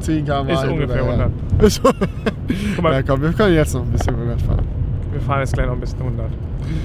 10 0.00 0.24
km 0.24 0.48
Ist 0.48 0.64
ungefähr 0.64 1.02
100. 1.04 1.30
Ist, 1.62 1.82
Guck 1.82 2.82
mal, 2.82 2.92
ja, 2.92 3.02
komm, 3.02 3.22
wir 3.22 3.32
können 3.32 3.54
jetzt 3.54 3.74
noch 3.74 3.82
ein 3.82 3.90
bisschen 3.90 4.14
100 4.14 4.40
fahren. 4.42 4.64
wir 5.12 5.20
fahren 5.20 5.40
jetzt 5.40 5.52
gleich 5.54 5.66
noch 5.66 5.74
ein 5.74 5.80
bisschen 5.80 6.00
100. 6.00 6.26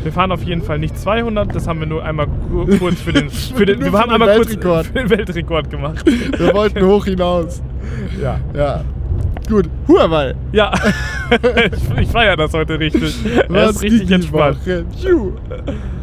Wir 0.04 0.12
fahren 0.12 0.32
auf 0.32 0.44
jeden 0.44 0.62
Fall 0.62 0.80
nicht 0.80 0.98
200, 0.98 1.54
das 1.56 1.68
haben 1.68 1.80
wir 1.80 1.88
nur 1.88 2.04
einmal 2.04 2.28
ku- 2.28 2.66
kurz 2.80 3.00
für 3.02 3.14
den, 3.14 3.30
für 3.56 3.66
den, 3.66 3.80
wir 3.84 3.92
haben 3.92 4.10
einmal 4.10 4.36
kurz 4.36 4.50
Weltrekord. 4.50 4.86
für 4.88 4.94
den 4.94 5.10
Weltrekord 5.10 5.70
gemacht. 5.70 6.06
Wir 6.06 6.54
wollten 6.54 6.86
hoch 6.86 7.06
hinaus. 7.06 7.62
Ja. 8.22 8.40
Ja. 8.54 8.82
Gut, 9.48 9.70
Huawei. 9.88 10.34
Ja, 10.52 10.72
ich, 12.02 12.08
feiere 12.08 12.36
das 12.36 12.54
heute 12.54 12.80
richtig. 12.80 13.16
Was 13.48 13.76
ist 13.78 13.84
richtig 13.84 14.12
entspannt. 14.12 14.58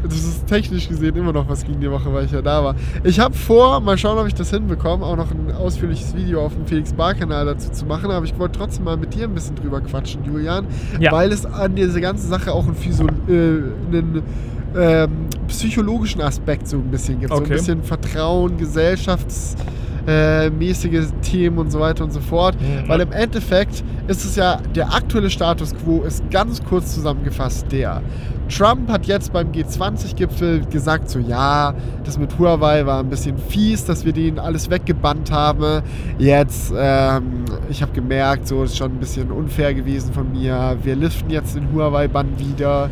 Das 0.02 0.14
ist 0.14 0.46
technisch 0.46 0.88
gesehen 0.88 1.16
immer 1.16 1.32
noch 1.32 1.48
was 1.48 1.64
ging 1.64 1.80
die 1.80 1.90
Woche, 1.90 2.12
weil 2.12 2.24
ich 2.26 2.32
ja 2.32 2.42
da 2.42 2.62
war. 2.62 2.74
Ich 3.04 3.18
habe 3.18 3.34
vor, 3.34 3.80
mal 3.80 3.96
schauen, 3.98 4.18
ob 4.18 4.26
ich 4.26 4.34
das 4.34 4.50
hinbekomme, 4.50 5.04
auch 5.04 5.16
noch 5.16 5.30
ein 5.30 5.52
ausführliches 5.56 6.14
Video 6.14 6.44
auf 6.44 6.54
dem 6.54 6.66
Felix 6.66 6.92
Bar 6.92 7.14
Kanal 7.14 7.46
dazu 7.46 7.70
zu 7.70 7.86
machen. 7.86 8.10
Aber 8.10 8.24
ich 8.24 8.36
wollte 8.38 8.58
trotzdem 8.58 8.84
mal 8.84 8.96
mit 8.96 9.14
dir 9.14 9.24
ein 9.24 9.34
bisschen 9.34 9.56
drüber 9.56 9.80
quatschen, 9.80 10.24
Julian, 10.24 10.66
Ja. 11.00 11.12
weil 11.12 11.32
es 11.32 11.46
an 11.46 11.74
dieser 11.74 12.00
ganzen 12.00 12.28
Sache 12.28 12.52
auch 12.52 12.64
einen, 12.66 12.74
Physio 12.76 13.06
äh, 13.06 13.32
einen 13.32 14.22
ähm, 14.76 15.10
psychologischen 15.48 16.20
Aspekt 16.20 16.68
so 16.68 16.76
ein 16.78 16.90
bisschen 16.90 17.20
gibt. 17.20 17.30
So 17.32 17.36
ein 17.38 17.44
Okay. 17.44 17.54
bisschen 17.54 17.82
Vertrauen, 17.82 18.56
Gesellschafts 18.58 19.56
äh, 20.06 20.50
mäßige 20.50 21.08
Themen 21.22 21.58
und 21.58 21.70
so 21.70 21.80
weiter 21.80 22.04
und 22.04 22.12
so 22.12 22.20
fort. 22.20 22.56
Mhm. 22.60 22.88
Weil 22.88 23.00
im 23.00 23.12
Endeffekt 23.12 23.84
ist 24.08 24.24
es 24.24 24.36
ja, 24.36 24.58
der 24.74 24.92
aktuelle 24.92 25.30
Status 25.30 25.74
quo 25.74 26.02
ist 26.02 26.28
ganz 26.30 26.62
kurz 26.64 26.94
zusammengefasst 26.94 27.66
der. 27.70 28.02
Trump 28.48 28.90
hat 28.90 29.06
jetzt 29.06 29.32
beim 29.32 29.50
G20-Gipfel 29.52 30.66
gesagt, 30.66 31.10
so 31.10 31.18
ja, 31.18 31.74
das 32.04 32.18
mit 32.18 32.38
Huawei 32.38 32.84
war 32.86 33.00
ein 33.00 33.08
bisschen 33.08 33.38
fies, 33.38 33.84
dass 33.84 34.04
wir 34.04 34.12
denen 34.12 34.38
alles 34.38 34.70
weggebannt 34.70 35.30
haben. 35.30 35.82
Jetzt, 36.18 36.72
ähm, 36.76 37.44
ich 37.70 37.82
habe 37.82 37.92
gemerkt, 37.92 38.48
so 38.48 38.64
ist 38.64 38.76
schon 38.76 38.92
ein 38.92 38.98
bisschen 38.98 39.30
unfair 39.30 39.74
gewesen 39.74 40.12
von 40.12 40.30
mir. 40.32 40.76
Wir 40.82 40.96
liften 40.96 41.30
jetzt 41.30 41.56
den 41.56 41.72
Huawei-Bann 41.72 42.38
wieder. 42.38 42.90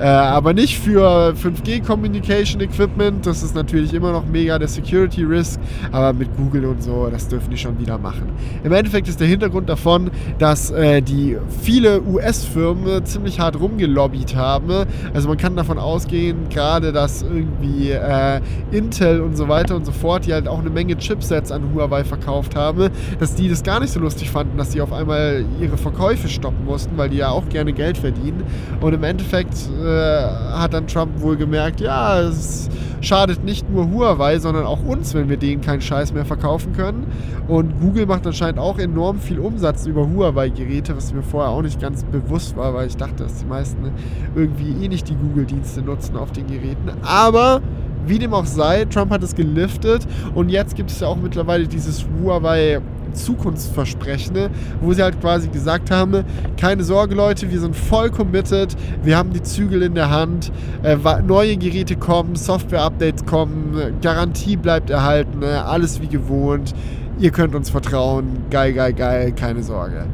Äh, 0.00 0.04
aber 0.04 0.54
nicht 0.54 0.78
für 0.78 1.34
5G 1.34 1.84
Communication 1.84 2.62
Equipment, 2.62 3.26
das 3.26 3.42
ist 3.42 3.54
natürlich 3.54 3.92
immer 3.92 4.12
noch 4.12 4.24
mega 4.24 4.58
der 4.58 4.68
Security 4.68 5.24
Risk, 5.24 5.60
aber 5.92 6.14
mit 6.14 6.34
Google 6.38 6.64
und 6.64 6.82
so, 6.82 7.08
das 7.10 7.28
dürfen 7.28 7.50
die 7.50 7.58
schon 7.58 7.78
wieder 7.78 7.98
machen. 7.98 8.30
Im 8.64 8.72
Endeffekt 8.72 9.08
ist 9.08 9.20
der 9.20 9.28
Hintergrund 9.28 9.68
davon, 9.68 10.10
dass 10.38 10.70
äh, 10.70 11.02
die 11.02 11.36
viele 11.60 12.00
US-Firmen 12.00 13.04
ziemlich 13.04 13.40
hart 13.40 13.60
rumgelobbyt 13.60 14.34
haben. 14.34 14.86
Also 15.14 15.28
man 15.28 15.36
kann 15.36 15.56
davon 15.56 15.78
ausgehen, 15.78 16.48
gerade 16.48 16.92
dass 16.92 17.22
irgendwie 17.22 17.90
äh, 17.90 18.40
Intel 18.70 19.20
und 19.20 19.36
so 19.36 19.48
weiter 19.48 19.76
und 19.76 19.84
so 19.84 19.92
fort, 19.92 20.26
die 20.26 20.32
halt 20.32 20.48
auch 20.48 20.60
eine 20.60 20.70
Menge 20.70 20.96
Chipsets 20.96 21.52
an 21.52 21.74
Huawei 21.74 22.04
verkauft 22.04 22.56
haben, 22.56 22.90
dass 23.18 23.34
die 23.34 23.48
das 23.48 23.62
gar 23.62 23.80
nicht 23.80 23.92
so 23.92 24.00
lustig 24.00 24.30
fanden, 24.30 24.56
dass 24.58 24.70
die 24.70 24.80
auf 24.80 24.92
einmal 24.92 25.44
ihre 25.60 25.76
Verkäufe 25.76 26.28
stoppen 26.28 26.64
mussten, 26.64 26.96
weil 26.96 27.10
die 27.10 27.18
ja 27.18 27.30
auch 27.30 27.48
gerne 27.48 27.72
Geld 27.72 27.98
verdienen. 27.98 28.44
Und 28.80 28.92
im 28.92 29.02
Endeffekt 29.02 29.54
äh, 29.82 30.22
hat 30.52 30.74
dann 30.74 30.86
Trump 30.86 31.20
wohl 31.20 31.36
gemerkt, 31.36 31.80
ja, 31.80 32.20
es 32.20 32.68
schadet 33.00 33.44
nicht 33.44 33.70
nur 33.70 33.90
Huawei, 33.90 34.38
sondern 34.38 34.64
auch 34.66 34.84
uns, 34.84 35.14
wenn 35.14 35.28
wir 35.28 35.36
denen 35.36 35.60
keinen 35.60 35.80
Scheiß 35.80 36.12
mehr 36.12 36.24
verkaufen 36.24 36.72
können. 36.72 37.06
Und 37.48 37.80
Google 37.80 38.06
macht 38.06 38.26
anscheinend 38.26 38.58
auch 38.58 38.78
enorm 38.78 39.18
viel 39.18 39.40
Umsatz 39.40 39.86
über 39.86 40.08
Huawei-Geräte, 40.08 40.96
was 40.96 41.12
mir 41.12 41.22
vorher 41.22 41.50
auch 41.50 41.62
nicht 41.62 41.80
ganz 41.80 42.04
bewusst 42.04 42.56
war, 42.56 42.74
weil 42.74 42.86
ich 42.86 42.96
dachte, 42.96 43.24
dass 43.24 43.38
die 43.38 43.46
meisten 43.46 43.90
irgendwie 44.34 44.79
eh 44.80 44.88
nicht 44.88 45.08
die 45.08 45.14
Google-Dienste 45.14 45.82
nutzen 45.82 46.16
auf 46.16 46.32
den 46.32 46.46
Geräten. 46.46 46.90
Aber 47.02 47.60
wie 48.06 48.18
dem 48.18 48.32
auch 48.32 48.46
sei, 48.46 48.84
Trump 48.86 49.10
hat 49.10 49.22
es 49.22 49.34
geliftet 49.34 50.06
und 50.34 50.48
jetzt 50.48 50.74
gibt 50.74 50.90
es 50.90 51.00
ja 51.00 51.08
auch 51.08 51.16
mittlerweile 51.16 51.66
dieses 51.66 52.06
Huawei 52.22 52.80
Zukunftsversprechen, 53.12 54.50
wo 54.80 54.92
sie 54.92 55.02
halt 55.02 55.20
quasi 55.20 55.48
gesagt 55.48 55.90
haben, 55.90 56.24
keine 56.56 56.84
Sorge 56.84 57.14
Leute, 57.14 57.50
wir 57.50 57.60
sind 57.60 57.74
voll 57.74 58.10
committed, 58.10 58.76
wir 59.02 59.16
haben 59.16 59.32
die 59.32 59.42
Zügel 59.42 59.82
in 59.82 59.94
der 59.94 60.10
Hand, 60.10 60.52
äh, 60.82 60.96
neue 61.26 61.56
Geräte 61.56 61.96
kommen, 61.96 62.36
Software-Updates 62.36 63.26
kommen, 63.26 63.94
Garantie 64.00 64.56
bleibt 64.56 64.90
erhalten, 64.90 65.40
ne, 65.40 65.64
alles 65.64 66.00
wie 66.00 66.08
gewohnt, 66.08 66.74
ihr 67.18 67.30
könnt 67.30 67.54
uns 67.54 67.70
vertrauen, 67.70 68.44
geil, 68.50 68.72
geil, 68.72 68.92
geil, 68.92 69.32
keine 69.32 69.62
Sorge. 69.62 70.06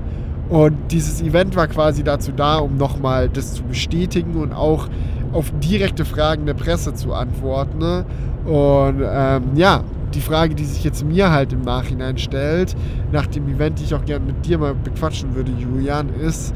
Und 0.49 0.77
dieses 0.91 1.21
Event 1.23 1.57
war 1.57 1.67
quasi 1.67 2.05
dazu 2.05 2.33
da, 2.33 2.59
um 2.59 2.77
nochmal 2.77 3.29
das 3.29 3.55
zu 3.55 3.65
bestätigen 3.65 4.37
und 4.37 4.53
auch 4.53 4.89
auf 5.33 5.53
direkte 5.59 6.05
Fragen 6.05 6.47
der 6.47 6.55
Presse 6.55 6.95
zu 6.95 7.13
antworten. 7.13 7.79
ne? 7.79 8.05
Und 8.45 9.03
ähm, 9.05 9.43
ja, 9.57 9.83
die 10.15 10.21
Frage, 10.21 10.55
die 10.55 10.65
sich 10.65 10.85
jetzt 10.85 11.05
mir 11.05 11.31
halt 11.31 11.53
im 11.53 11.63
Nachhinein 11.63 12.17
stellt, 12.17 12.77
nach 13.13 13.27
dem 13.27 13.49
Event, 13.49 13.81
die 13.81 13.85
ich 13.85 13.95
auch 13.95 14.05
gerne 14.05 14.25
mit 14.25 14.47
dir 14.47 14.59
mal 14.59 14.75
bequatschen 14.75 15.35
würde, 15.35 15.53
Julian, 15.59 16.11
ist, 16.11 16.55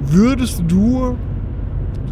würdest 0.00 0.62
du 0.68 1.16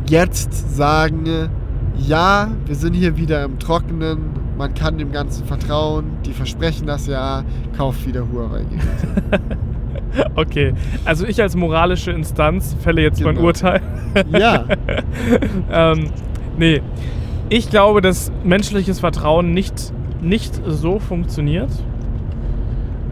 jetzt 0.08 0.76
sagen, 0.76 1.48
ja, 1.96 2.48
wir 2.66 2.74
sind 2.74 2.94
hier 2.94 3.16
wieder 3.16 3.44
im 3.44 3.58
Trockenen, 3.60 4.18
man 4.58 4.74
kann 4.74 4.98
dem 4.98 5.12
Ganzen 5.12 5.46
vertrauen, 5.46 6.04
die 6.26 6.32
versprechen 6.32 6.86
das 6.86 7.06
ja, 7.06 7.44
kauf 7.76 8.04
wieder 8.06 8.26
Huawei-Geräte. 8.30 9.40
Okay, 10.36 10.72
also 11.04 11.26
ich 11.26 11.40
als 11.42 11.56
moralische 11.56 12.10
Instanz 12.12 12.76
fälle 12.80 13.02
jetzt 13.02 13.22
mein 13.22 13.34
Genau. 13.36 13.46
Urteil. 13.48 13.80
ja, 14.32 14.64
ähm, 15.72 16.06
nee, 16.58 16.80
ich 17.48 17.68
glaube, 17.70 18.00
dass 18.00 18.32
menschliches 18.44 19.00
Vertrauen 19.00 19.52
nicht, 19.54 19.92
nicht 20.22 20.60
so 20.66 20.98
funktioniert. 20.98 21.70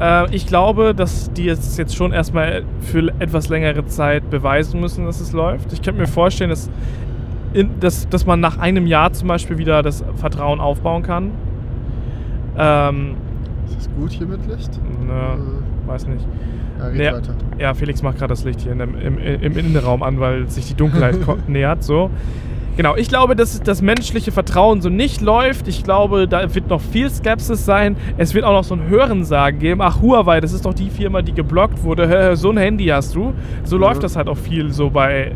Äh, 0.00 0.34
ich 0.34 0.46
glaube, 0.46 0.94
dass 0.94 1.32
die 1.32 1.44
jetzt, 1.44 1.78
jetzt 1.78 1.94
schon 1.96 2.12
erstmal 2.12 2.62
für 2.80 3.12
etwas 3.18 3.48
längere 3.48 3.84
Zeit 3.86 4.30
beweisen 4.30 4.80
müssen, 4.80 5.04
dass 5.04 5.20
es 5.20 5.32
läuft. 5.32 5.72
Ich 5.72 5.82
könnte 5.82 6.00
mir 6.00 6.06
vorstellen, 6.08 6.50
dass, 6.50 6.70
in, 7.52 7.78
dass, 7.80 8.08
dass 8.08 8.26
man 8.26 8.40
nach 8.40 8.58
einem 8.58 8.86
Jahr 8.86 9.12
zum 9.12 9.28
Beispiel 9.28 9.58
wieder 9.58 9.82
das 9.82 10.04
Vertrauen 10.16 10.60
aufbauen 10.60 11.02
kann. 11.02 11.30
Ähm, 12.56 13.14
Ist 13.66 13.76
das 13.76 13.90
gut 13.94 14.12
hier 14.12 14.26
mit 14.26 14.46
Licht? 14.46 14.70
ne, 15.06 15.12
Äh, 15.12 15.88
weiß 15.88 16.06
nicht. 16.06 16.26
Ja, 16.82 16.88
red 16.88 17.00
Ja. 17.00 17.12
weiter. 17.14 17.34
Ja, 17.58 17.74
Felix 17.74 18.02
macht 18.02 18.18
gerade 18.18 18.30
das 18.32 18.44
Licht 18.44 18.60
hier 18.62 18.74
dem, 18.74 18.94
im, 18.98 19.18
im 19.18 19.56
Innenraum 19.58 20.02
an, 20.02 20.20
weil 20.20 20.48
sich 20.48 20.66
die 20.66 20.74
Dunkelheit 20.74 21.16
nähert. 21.48 21.82
So. 21.84 22.10
Genau, 22.76 22.96
ich 22.96 23.08
glaube, 23.08 23.36
dass 23.36 23.60
das 23.60 23.82
menschliche 23.82 24.32
Vertrauen 24.32 24.80
so 24.80 24.88
nicht 24.88 25.20
läuft. 25.20 25.68
Ich 25.68 25.84
glaube, 25.84 26.26
da 26.26 26.54
wird 26.54 26.68
noch 26.70 26.80
viel 26.80 27.10
Skepsis 27.10 27.66
sein. 27.66 27.96
Es 28.16 28.32
wird 28.32 28.46
auch 28.46 28.52
noch 28.54 28.64
so 28.64 28.74
ein 28.74 28.88
Hörensagen 28.88 29.60
geben. 29.60 29.82
Ach, 29.82 30.00
Huawei, 30.00 30.40
das 30.40 30.54
ist 30.54 30.64
doch 30.64 30.72
die 30.72 30.88
Firma, 30.88 31.20
die 31.20 31.32
geblockt 31.34 31.82
wurde. 31.84 32.34
So 32.34 32.48
ein 32.50 32.56
Handy 32.56 32.86
hast 32.86 33.14
du. 33.14 33.34
So 33.64 33.76
Ja. 33.76 33.88
läuft 33.88 34.02
das 34.02 34.16
halt 34.16 34.26
auch 34.28 34.38
viel 34.38 34.70
so 34.72 34.88
bei, 34.88 35.32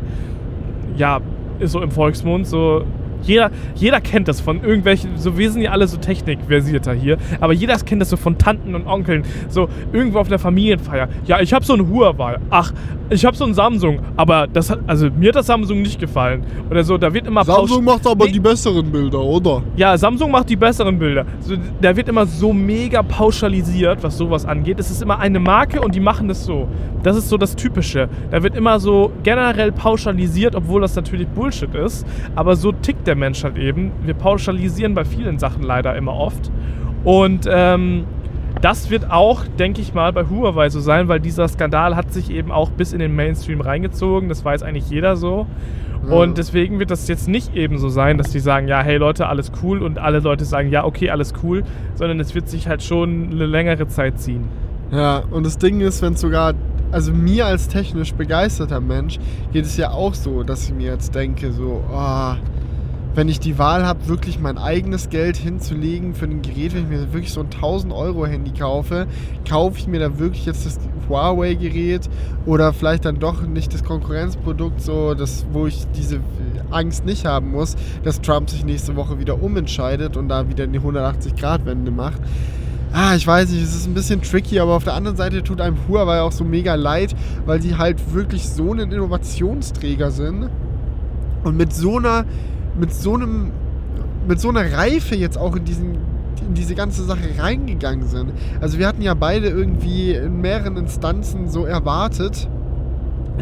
ja, 0.97 1.20
so 1.62 1.82
im 1.82 1.90
Volksmund. 1.90 2.47
So, 2.47 2.84
jeder, 3.27 3.51
jeder 3.74 4.01
kennt 4.01 4.29
das 4.29 4.41
von 4.41 4.62
irgendwelchen, 4.62 5.18
so 5.18 5.37
wir 5.37 5.51
sind 5.51 5.62
ja 5.62 5.72
alle 5.72 5.87
so 5.87 5.97
technikversierter 5.97 6.93
hier, 6.93 7.18
aber 7.41 7.53
jeder 7.53 7.77
kennt 7.79 8.01
das 8.01 8.11
so 8.11 8.16
von 8.16 8.39
Tanten 8.39 8.74
und 8.74 8.87
Onkeln, 8.87 9.24
so 9.49 9.68
irgendwo 9.93 10.18
auf 10.18 10.29
der 10.29 10.39
Familienfeier. 10.39 11.09
Ja, 11.27 11.41
ich 11.41 11.53
habe 11.53 11.64
so 11.64 11.74
ein 11.74 11.89
Huawei. 11.91 12.37
Ach, 12.51 12.72
ich 13.11 13.24
habe 13.24 13.36
so 13.36 13.44
ein 13.44 13.54
Samsung, 13.54 14.00
aber 14.16 14.46
das 14.46 14.70
hat, 14.70 14.80
also 14.86 15.09
mir 15.11 15.28
hat 15.28 15.36
das 15.36 15.46
Samsung 15.46 15.80
nicht 15.82 15.98
gefallen. 16.00 16.42
Oder 16.70 16.82
so, 16.82 16.98
da 16.98 17.12
wird 17.12 17.26
immer 17.26 17.44
Samsung 17.44 17.84
macht 17.84 18.07
aber 18.07 18.26
Nee, 18.26 18.32
die 18.32 18.40
besseren 18.40 18.90
Bilder, 18.90 19.20
oder? 19.20 19.62
ja, 19.76 19.96
Samsung 19.96 20.30
macht 20.30 20.48
die 20.50 20.57
besseren 20.57 20.98
Bilder. 20.98 21.24
So, 21.40 21.54
da 21.80 21.94
wird 21.96 22.09
immer 22.09 22.26
so 22.26 22.52
mega 22.52 23.02
pauschalisiert, 23.02 24.02
was 24.02 24.16
sowas 24.16 24.44
angeht. 24.44 24.80
Es 24.80 24.90
ist 24.90 25.02
immer 25.02 25.18
eine 25.18 25.38
Marke 25.38 25.80
und 25.80 25.94
die 25.94 26.00
machen 26.00 26.28
das 26.28 26.44
so. 26.44 26.68
Das 27.02 27.16
ist 27.16 27.28
so 27.28 27.36
das 27.36 27.54
Typische. 27.54 28.09
Da 28.30 28.42
wird 28.42 28.57
immer 28.57 28.80
so 28.80 29.12
generell 29.22 29.72
pauschalisiert, 29.72 30.54
obwohl 30.57 30.80
das 30.80 30.96
natürlich 30.96 31.28
Bullshit 31.28 31.74
ist. 31.74 32.07
Aber 32.34 32.57
so 32.57 32.72
tickt 32.72 33.07
der 33.07 33.14
Mensch 33.16 33.44
halt 33.44 33.57
eben. 33.59 33.92
Wir 34.04 34.14
pauschalisieren 34.14 34.94
bei 34.94 35.04
vielen 35.04 35.38
Sachen 35.38 35.62
leider 35.62 35.94
immer 35.96 36.14
oft. 36.14 36.50
Und 37.04 37.48
ähm, 37.48 38.04
das 38.61 38.90
wird 38.90 39.11
auch, 39.11 39.44
denke 39.59 39.80
ich 39.80 39.94
mal, 39.94 40.12
bei 40.12 40.24
Huawei 40.24 40.68
so 40.70 40.80
sein, 40.80 41.09
weil 41.09 41.20
dieser 41.20 41.46
Skandal 41.48 41.94
hat 41.94 42.12
sich 42.12 42.30
eben 42.30 42.50
auch 42.50 42.70
bis 42.70 42.92
in 42.92 42.98
den 42.98 43.14
Mainstream 43.14 43.61
reingezogen. 43.61 44.28
Das 44.28 44.44
weiß 44.44 44.62
eigentlich 44.62 44.88
jeder 44.88 45.16
so. 45.16 45.46
Ja. 46.09 46.14
Und 46.14 46.38
deswegen 46.38 46.78
wird 46.78 46.90
das 46.90 47.09
jetzt 47.09 47.28
nicht 47.28 47.54
eben 47.54 47.78
so 47.78 47.88
sein, 47.88 48.16
dass 48.16 48.30
die 48.30 48.38
sagen, 48.38 48.68
ja, 48.68 48.80
hey 48.82 48.96
Leute, 48.96 49.26
alles 49.26 49.52
cool 49.62 49.82
und 49.82 49.98
alle 49.98 50.20
Leute 50.20 50.44
sagen, 50.44 50.70
ja, 50.70 50.84
okay, 50.84 51.11
alles 51.11 51.32
cool, 51.42 51.64
sondern 51.94 52.20
es 52.20 52.34
wird 52.34 52.48
sich 52.48 52.68
halt 52.68 52.82
schon 52.82 53.30
eine 53.32 53.46
längere 53.46 53.88
Zeit 53.88 54.20
ziehen. 54.20 54.48
Ja, 54.90 55.22
und 55.30 55.44
das 55.44 55.59
Ding 55.59 55.80
ist, 55.80 56.02
wenn 56.02 56.14
sogar, 56.14 56.54
also 56.92 57.12
mir 57.12 57.46
als 57.46 57.68
technisch 57.68 58.14
begeisterter 58.14 58.80
Mensch 58.80 59.18
geht 59.52 59.64
es 59.64 59.76
ja 59.76 59.90
auch 59.90 60.14
so, 60.14 60.44
dass 60.44 60.64
ich 60.68 60.74
mir 60.74 60.92
jetzt 60.92 61.14
denke, 61.14 61.50
so, 61.50 61.82
oh, 61.92 62.34
wenn 63.17 63.29
ich 63.31 63.41
die 63.41 63.59
Wahl 63.59 63.87
habe, 63.87 64.09
wirklich 64.09 64.39
mein 64.39 64.59
eigenes 64.59 65.09
Geld 65.09 65.39
hinzulegen 65.39 66.14
für 66.14 66.27
ein 66.27 66.43
Gerät, 66.43 66.75
wenn 66.75 66.85
ich 66.85 66.91
mir 66.91 67.12
wirklich 67.14 67.33
so 67.33 67.41
ein 67.41 67.47
1000 67.47 67.93
Euro 67.93 68.27
Handy 68.27 68.53
kaufe, 68.53 69.07
kaufe 69.49 69.79
ich 69.79 69.89
mir 69.89 69.99
da 69.99 70.19
wirklich 70.19 70.45
jetzt 70.45 70.67
das 70.67 70.79
Huawei-Gerät 71.09 72.11
oder 72.45 72.75
vielleicht 72.75 73.07
dann 73.07 73.19
doch 73.19 73.41
nicht 73.41 73.73
das 73.73 73.83
Konkurrenzprodukt, 73.83 74.83
so 74.83 75.14
das, 75.14 75.47
wo 75.51 75.67
ich 75.67 75.87
diese 75.97 76.21
Angst 76.71 77.07
nicht 77.07 77.25
haben 77.25 77.53
muss, 77.53 77.77
dass 78.05 78.21
Trump 78.21 78.51
sich 78.51 78.67
nächste 78.67 78.97
Woche 78.97 79.19
wieder 79.19 79.43
umentscheidet 79.43 80.19
und 80.19 80.29
da 80.29 80.49
wieder 80.51 80.64
eine 80.64 80.79
180-Grad-Wende 80.79 81.91
macht. 81.91 82.21
Ah, 82.93 83.14
ich 83.17 83.27
weiß 83.27 83.51
nicht, 83.51 83.62
es 83.62 83.75
ist 83.75 83.87
ein 83.87 83.95
bisschen 83.95 84.21
tricky, 84.21 84.61
aber 84.61 84.75
auf 84.75 84.85
der 84.85 84.95
anderen 84.95 85.17
Seite 85.17 85.43
tut 85.43 85.62
einem 85.62 85.77
Huawei 85.89 86.21
auch 86.21 86.33
so 86.33 86.45
mega 86.45 86.75
leid, 86.75 87.17
weil 87.47 87.62
sie 87.62 87.77
halt 87.77 88.12
wirklich 88.12 88.47
so 88.47 88.73
ein 88.73 88.79
Innovationsträger 88.79 90.11
sind 90.11 90.51
und 91.45 91.57
mit 91.57 91.73
so 91.73 91.97
einer, 91.97 92.27
mit 92.79 92.93
so 92.93 93.14
einem, 93.14 93.51
mit 94.29 94.41
so 94.41 94.49
einer 94.49 94.72
Reife 94.72 95.14
jetzt 95.14 95.39
auch 95.39 95.57
in 95.57 95.64
diesen 95.64 95.99
in 96.47 96.55
diese 96.55 96.74
ganze 96.74 97.03
Sache 97.05 97.29
reingegangen 97.39 98.07
sind. 98.07 98.33
Also 98.61 98.79
wir 98.79 98.87
hatten 98.87 99.03
ja 99.03 99.14
beide 99.14 99.49
irgendwie 99.49 100.12
in 100.12 100.41
mehreren 100.41 100.77
Instanzen 100.77 101.49
so 101.49 101.64
erwartet, 101.64 102.49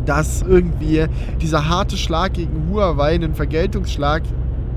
dass 0.07 0.43
irgendwie 0.43 1.07
dieser 1.41 1.69
harte 1.69 1.97
Schlag 1.97 2.35
gegen 2.35 2.69
Huawei 2.71 3.15
einen 3.15 3.35
Vergeltungsschlag 3.35 4.23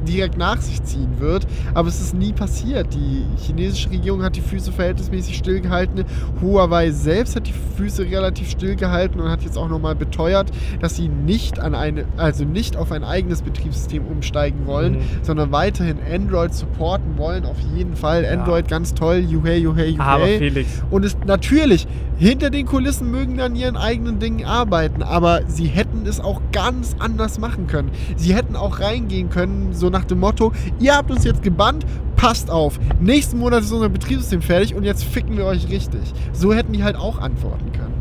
direkt 0.08 0.38
nach 0.38 0.62
sich 0.62 0.82
ziehen 0.84 1.20
wird. 1.20 1.45
Aber 1.74 1.88
es 1.89 1.99
ist 2.01 2.14
nie 2.14 2.34
passiert. 2.34 2.93
Die 2.93 3.24
chinesische 3.45 3.89
Regierung 3.91 4.24
hat 4.24 4.36
die 4.36 4.41
Füße 4.41 4.72
verhältnismäßig 4.72 5.38
stillgehalten. 5.38 6.03
Huawei 6.41 6.91
selbst 6.91 7.36
hat 7.36 7.47
die 7.47 7.53
Füße 7.78 8.03
relativ 8.03 8.49
stillgehalten 8.49 9.20
und 9.20 9.30
hat 9.30 9.43
jetzt 9.43 9.58
auch 9.58 9.70
nochmal 9.70 9.95
beteuert, 9.95 10.51
dass 10.80 10.95
sie 10.95 11.08
nicht 11.10 11.60
an 11.60 11.76
eine, 11.76 12.05
also 12.18 12.43
nicht 12.45 12.76
auf 12.78 12.91
ein 12.91 13.03
eigenes 13.03 13.41
Betriebssystem 13.41 14.05
umsteigen 14.05 14.66
wollen, 14.66 14.93
Mhm. 14.93 14.99
sondern 15.24 15.51
weiterhin 15.51 15.97
Android 16.12 16.53
supporten 16.53 17.18
wollen. 17.18 17.45
Auf 17.45 17.58
jeden 17.76 17.95
Fall. 17.95 18.24
Ja. 18.24 18.32
Android 18.32 18.68
ganz 18.68 18.93
toll. 18.93 19.18
Juhei, 19.18 19.58
juhei, 19.58 19.88
juhei. 19.88 20.03
Aber 20.03 20.26
Felix, 20.28 20.70
Und 20.89 21.03
es 21.05 21.18
natürlich, 21.26 21.88
hinter 22.18 22.49
den 22.49 22.66
Kulissen 22.66 23.12
mögen 23.12 23.38
dann 23.38 23.55
ihren 23.55 23.78
eigenen 23.78 24.20
Dingen 24.20 24.45
arbeiten, 24.45 25.03
aber 25.03 25.41
sie 25.47 25.66
hätten 25.68 26.05
es 26.08 26.20
auch 26.20 26.41
ganz 26.51 26.95
anders 26.99 27.39
machen 27.39 27.68
können. 27.68 27.91
Sie 28.16 28.34
hätten 28.34 28.55
auch 28.55 28.80
reingehen 28.80 29.30
können, 29.30 29.74
so 29.74 29.89
nach 29.89 29.97
dem 30.06 30.20
Motto, 30.20 30.52
ihr 30.80 30.95
habt 30.95 31.12
uns 31.12 31.24
jetzt 31.24 31.41
gebannt, 31.43 31.86
passt 32.16 32.50
auf, 32.50 32.80
nächsten 33.00 33.38
Monat 33.38 33.62
ist 33.62 33.72
unser 33.72 33.89
Betriebssystem 33.89 34.41
fertig 34.41 34.74
und 34.76 34.84
jetzt 34.84 35.04
ficken 35.04 35.38
wir 35.38 35.45
euch 35.45 35.70
richtig. 35.70 36.02
So 36.34 36.54
hätten 36.54 36.74
die 36.74 36.84
halt 36.84 36.95
auch 36.95 37.20
antworten 37.20 37.72
können. 37.72 37.93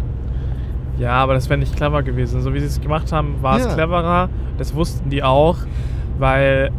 ja, 0.99 1.13
aber 1.13 1.35
das 1.35 1.51
wäre 1.51 1.59
nicht 1.59 1.77
clever 1.77 2.03
gewesen. 2.03 2.41
So 2.41 2.55
wie 2.55 2.61
sie 2.61 2.67
es 2.67 2.81
gemacht 2.81 3.13
haben, 3.13 3.37
war 3.43 3.59
es 3.59 3.65
Ja. 3.67 3.75
cleverer. 3.75 4.29
Das 4.57 4.75
wussten 4.75 5.11
die 5.11 5.23
auch, 5.23 5.59
weil 6.19 6.71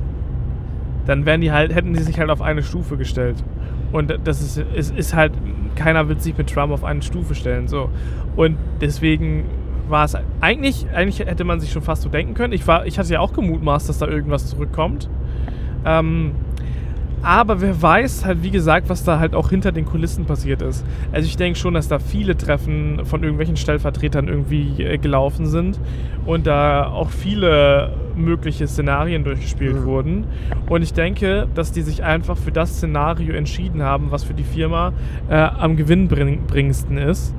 dann 1.06 1.26
wären 1.28 1.42
die 1.42 1.52
halt, 1.52 1.74
hätten 1.76 1.94
die 1.94 2.02
sich 2.02 2.20
halt 2.20 2.32
auf 2.32 2.42
eine 2.42 2.64
Stufe 2.64 2.98
gestellt. 2.98 3.44
Und 3.92 4.18
das 4.24 4.42
ist, 4.42 4.58
es 4.76 4.90
ist 4.90 5.14
halt, 5.14 5.34
keiner 5.76 6.10
will 6.10 6.20
sich 6.20 6.36
mit 6.38 6.52
Trump 6.52 6.74
auf 6.74 6.84
eine 6.84 7.02
Stufe 7.04 7.36
stellen. 7.36 7.68
So. 7.68 7.90
Und 8.36 8.58
deswegen 8.82 9.46
war 9.90 10.06
es 10.06 10.16
eigentlich, 10.42 10.88
eigentlich 10.94 11.20
hätte 11.20 11.44
man 11.44 11.60
sich 11.60 11.72
schon 11.72 11.82
fast 11.82 12.02
so 12.04 12.10
denken 12.10 12.34
können. 12.34 12.54
Ich, 12.54 12.68
war, 12.68 12.86
ich 12.86 13.00
hatte 13.00 13.14
ja 13.14 13.20
auch 13.20 13.34
gemutmaßt, 13.34 13.90
dass 13.90 13.98
da 13.98 14.08
irgendwas 14.08 14.48
zurückkommt. 14.48 15.10
Ähm, 15.86 16.32
aber 17.24 17.62
wer 17.62 17.82
weiß 17.82 18.26
halt, 18.26 18.44
wie 18.44 18.52
gesagt, 18.52 18.90
was 18.90 19.04
da 19.04 19.18
halt 19.20 19.34
auch 19.34 19.50
hinter 19.50 19.72
den 19.72 19.86
Kulissen 19.86 20.26
passiert 20.26 20.62
ist. 20.62 20.86
Also 21.12 21.26
ich 21.26 21.36
denke 21.36 21.58
schon, 21.58 21.74
dass 21.74 21.88
da 21.88 21.98
viele 21.98 22.38
Treffen 22.38 23.02
von 23.06 23.24
irgendwelchen 23.24 23.58
Stellvertretern 23.58 24.28
irgendwie 24.28 24.84
äh, 24.84 24.98
gelaufen 25.00 25.48
sind 25.48 25.80
und 26.26 26.46
da 26.46 26.86
auch 26.88 27.10
viele 27.10 27.92
mögliche 28.16 28.68
Szenarien 28.68 29.24
durchgespielt 29.24 29.82
Mhm. 29.82 29.86
wurden. 29.86 30.24
Und 30.70 30.84
ich 30.84 30.94
denke, 30.94 31.48
dass 31.56 31.72
die 31.72 31.82
sich 31.82 32.04
einfach 32.04 32.38
für 32.38 32.52
das 32.52 32.78
Szenario 32.78 33.34
entschieden 33.34 33.82
haben, 33.82 34.12
was 34.12 34.24
für 34.24 34.34
die 34.36 34.44
Firma 34.44 34.94
äh, 35.28 35.36
am 35.36 35.76
gewinnbringendsten 35.76 36.98
ist. 36.98 37.34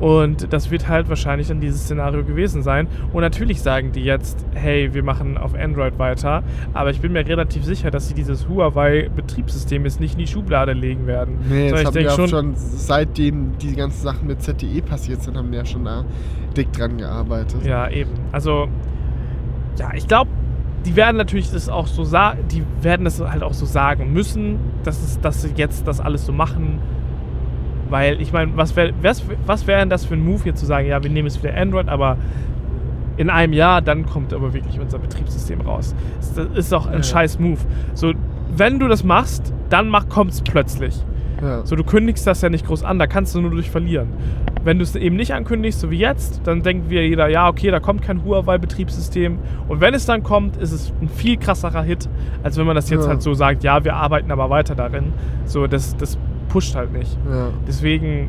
Und 0.00 0.52
das 0.52 0.70
wird 0.70 0.88
halt 0.88 1.08
wahrscheinlich 1.08 1.48
dann 1.48 1.60
dieses 1.60 1.82
Szenario 1.84 2.24
gewesen 2.24 2.62
sein. 2.62 2.88
Und 3.12 3.20
natürlich 3.20 3.60
sagen 3.60 3.92
die 3.92 4.02
jetzt, 4.02 4.44
hey, 4.54 4.92
wir 4.94 5.02
machen 5.02 5.36
auf 5.36 5.54
Android 5.54 5.98
weiter. 5.98 6.42
Aber 6.72 6.90
ich 6.90 7.00
bin 7.00 7.12
mir 7.12 7.26
relativ 7.26 7.64
sicher, 7.64 7.90
dass 7.90 8.08
sie 8.08 8.14
dieses 8.14 8.48
Huawei-Betriebssystem 8.48 9.84
jetzt 9.84 10.00
nicht 10.00 10.14
in 10.14 10.20
die 10.20 10.26
Schublade 10.26 10.72
legen 10.72 11.06
werden. 11.06 11.38
Nee, 11.48 11.70
das 11.70 11.80
ich 11.80 11.86
haben 11.86 11.94
denke 11.94 12.08
wir 12.08 12.12
auch 12.14 12.16
schon, 12.16 12.28
schon, 12.28 12.54
seitdem 12.56 13.58
die 13.58 13.76
ganzen 13.76 14.02
Sachen 14.02 14.26
mit 14.26 14.42
ZTE 14.42 14.80
passiert 14.82 15.22
sind, 15.22 15.36
haben 15.36 15.50
wir 15.50 15.58
ja 15.58 15.66
schon 15.66 15.84
da 15.84 16.04
dick 16.56 16.72
dran 16.72 16.96
gearbeitet. 16.96 17.64
Ja, 17.64 17.88
eben. 17.90 18.10
Also, 18.32 18.68
ja, 19.78 19.90
ich 19.94 20.08
glaube, 20.08 20.30
die 20.86 20.96
werden 20.96 21.16
natürlich 21.16 21.50
das 21.50 21.68
auch 21.68 21.86
so 21.86 22.04
sagen, 22.04 22.40
die 22.50 22.62
werden 22.82 23.04
das 23.04 23.20
halt 23.20 23.42
auch 23.42 23.52
so 23.52 23.66
sagen 23.66 24.12
müssen, 24.12 24.58
dass, 24.84 25.02
es, 25.02 25.20
dass 25.20 25.42
sie 25.42 25.50
jetzt 25.56 25.86
das 25.86 26.00
alles 26.00 26.24
so 26.24 26.32
machen. 26.32 26.78
Weil, 27.90 28.20
ich 28.20 28.32
meine, 28.32 28.52
was 28.56 28.76
wäre 28.76 28.92
was, 29.02 29.24
was 29.46 29.66
wär 29.66 29.78
denn 29.78 29.90
das 29.90 30.04
für 30.04 30.14
ein 30.14 30.24
Move, 30.24 30.42
hier 30.44 30.54
zu 30.54 30.64
sagen, 30.66 30.86
ja, 30.86 31.02
wir 31.02 31.10
nehmen 31.10 31.28
jetzt 31.28 31.42
wieder 31.42 31.56
Android, 31.56 31.88
aber 31.88 32.16
in 33.16 33.28
einem 33.28 33.52
Jahr, 33.52 33.82
dann 33.82 34.06
kommt 34.06 34.32
aber 34.32 34.54
wirklich 34.54 34.80
unser 34.80 34.98
Betriebssystem 34.98 35.60
raus. 35.60 35.94
Das 36.34 36.46
ist 36.54 36.72
doch 36.72 36.86
ein 36.86 36.98
Ja. 36.98 37.02
scheiß 37.02 37.38
Move. 37.38 37.58
So, 37.94 38.12
wenn 38.56 38.78
du 38.78 38.88
das 38.88 39.04
machst, 39.04 39.52
dann 39.68 39.92
kommt 40.08 40.30
es 40.32 40.40
plötzlich. 40.40 40.96
Ja. 41.42 41.64
So, 41.66 41.74
du 41.76 41.84
kündigst 41.84 42.26
das 42.26 42.40
ja 42.42 42.48
nicht 42.48 42.66
groß 42.66 42.82
an, 42.84 42.98
da 42.98 43.06
kannst 43.06 43.34
du 43.34 43.40
nur 43.40 43.50
durch 43.50 43.70
verlieren. 43.70 44.08
Wenn 44.62 44.78
du 44.78 44.82
es 44.84 44.94
eben 44.94 45.16
nicht 45.16 45.32
ankündigst, 45.32 45.80
so 45.80 45.90
wie 45.90 45.96
jetzt, 45.98 46.42
dann 46.44 46.62
denkt 46.62 46.90
wieder 46.90 47.00
jeder, 47.00 47.28
ja, 47.28 47.48
okay, 47.48 47.70
da 47.70 47.80
kommt 47.80 48.02
kein 48.02 48.24
Huawei-Betriebssystem. 48.24 49.38
Und 49.68 49.80
wenn 49.80 49.94
es 49.94 50.04
dann 50.04 50.22
kommt, 50.22 50.56
ist 50.58 50.72
es 50.72 50.92
ein 51.00 51.08
viel 51.08 51.38
krasserer 51.38 51.82
Hit, 51.82 52.08
als 52.42 52.58
wenn 52.58 52.66
man 52.66 52.76
das 52.76 52.90
jetzt 52.90 53.04
Ja. 53.04 53.08
halt 53.10 53.22
so 53.22 53.32
sagt, 53.32 53.64
ja, 53.64 53.84
wir 53.84 53.94
arbeiten 53.96 54.30
aber 54.30 54.50
weiter 54.50 54.74
darin. 54.74 55.12
So, 55.46 55.66
das, 55.66 55.96
das 55.96 56.18
pusht 56.50 56.74
halt 56.74 56.92
nicht. 56.92 57.16
Ja. 57.30 57.48
Deswegen, 57.66 58.28